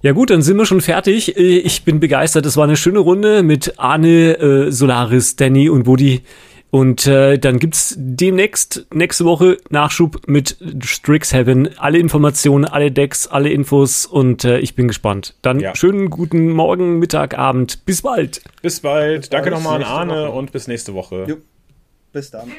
Ja 0.00 0.12
gut, 0.12 0.30
dann 0.30 0.40
sind 0.40 0.56
wir 0.56 0.64
schon 0.64 0.80
fertig. 0.80 1.36
Äh, 1.36 1.58
Ich 1.58 1.82
bin 1.84 2.00
begeistert. 2.00 2.46
Das 2.46 2.56
war 2.56 2.64
eine 2.64 2.76
schöne 2.78 3.00
Runde 3.00 3.42
mit 3.42 3.78
Arne, 3.78 4.38
äh, 4.38 4.70
Solaris, 4.72 5.36
Danny 5.36 5.68
und 5.68 5.86
Woody. 5.86 6.22
Und 6.70 7.06
äh, 7.06 7.38
dann 7.38 7.58
gibt's 7.58 7.94
demnächst 7.98 8.86
nächste 8.92 9.24
Woche 9.24 9.56
Nachschub 9.70 10.28
mit 10.28 10.56
Strixhaven. 10.84 11.78
Alle 11.78 11.98
Informationen, 11.98 12.66
alle 12.66 12.92
Decks, 12.92 13.26
alle 13.26 13.48
Infos 13.50 14.04
und 14.04 14.44
äh, 14.44 14.58
ich 14.58 14.74
bin 14.74 14.86
gespannt. 14.88 15.34
Dann 15.40 15.60
Ja. 15.60 15.74
schönen 15.74 16.10
guten 16.10 16.50
Morgen, 16.50 16.98
Mittag, 16.98 17.38
Abend. 17.38 17.84
Bis 17.86 18.02
bald. 18.02 18.42
Bis 18.60 18.80
bald. 18.80 19.32
Danke 19.32 19.50
bald. 19.50 19.62
nochmal 19.62 19.76
an 19.76 19.80
Bis 19.82 19.88
Arne 19.90 20.12
Woche. 20.28 20.30
und 20.32 20.52
bis 20.52 20.68
nächste 20.68 20.92
Woche. 20.94 21.24
Jo. 21.26 21.36
Bis 22.12 22.30
dann. 22.30 22.52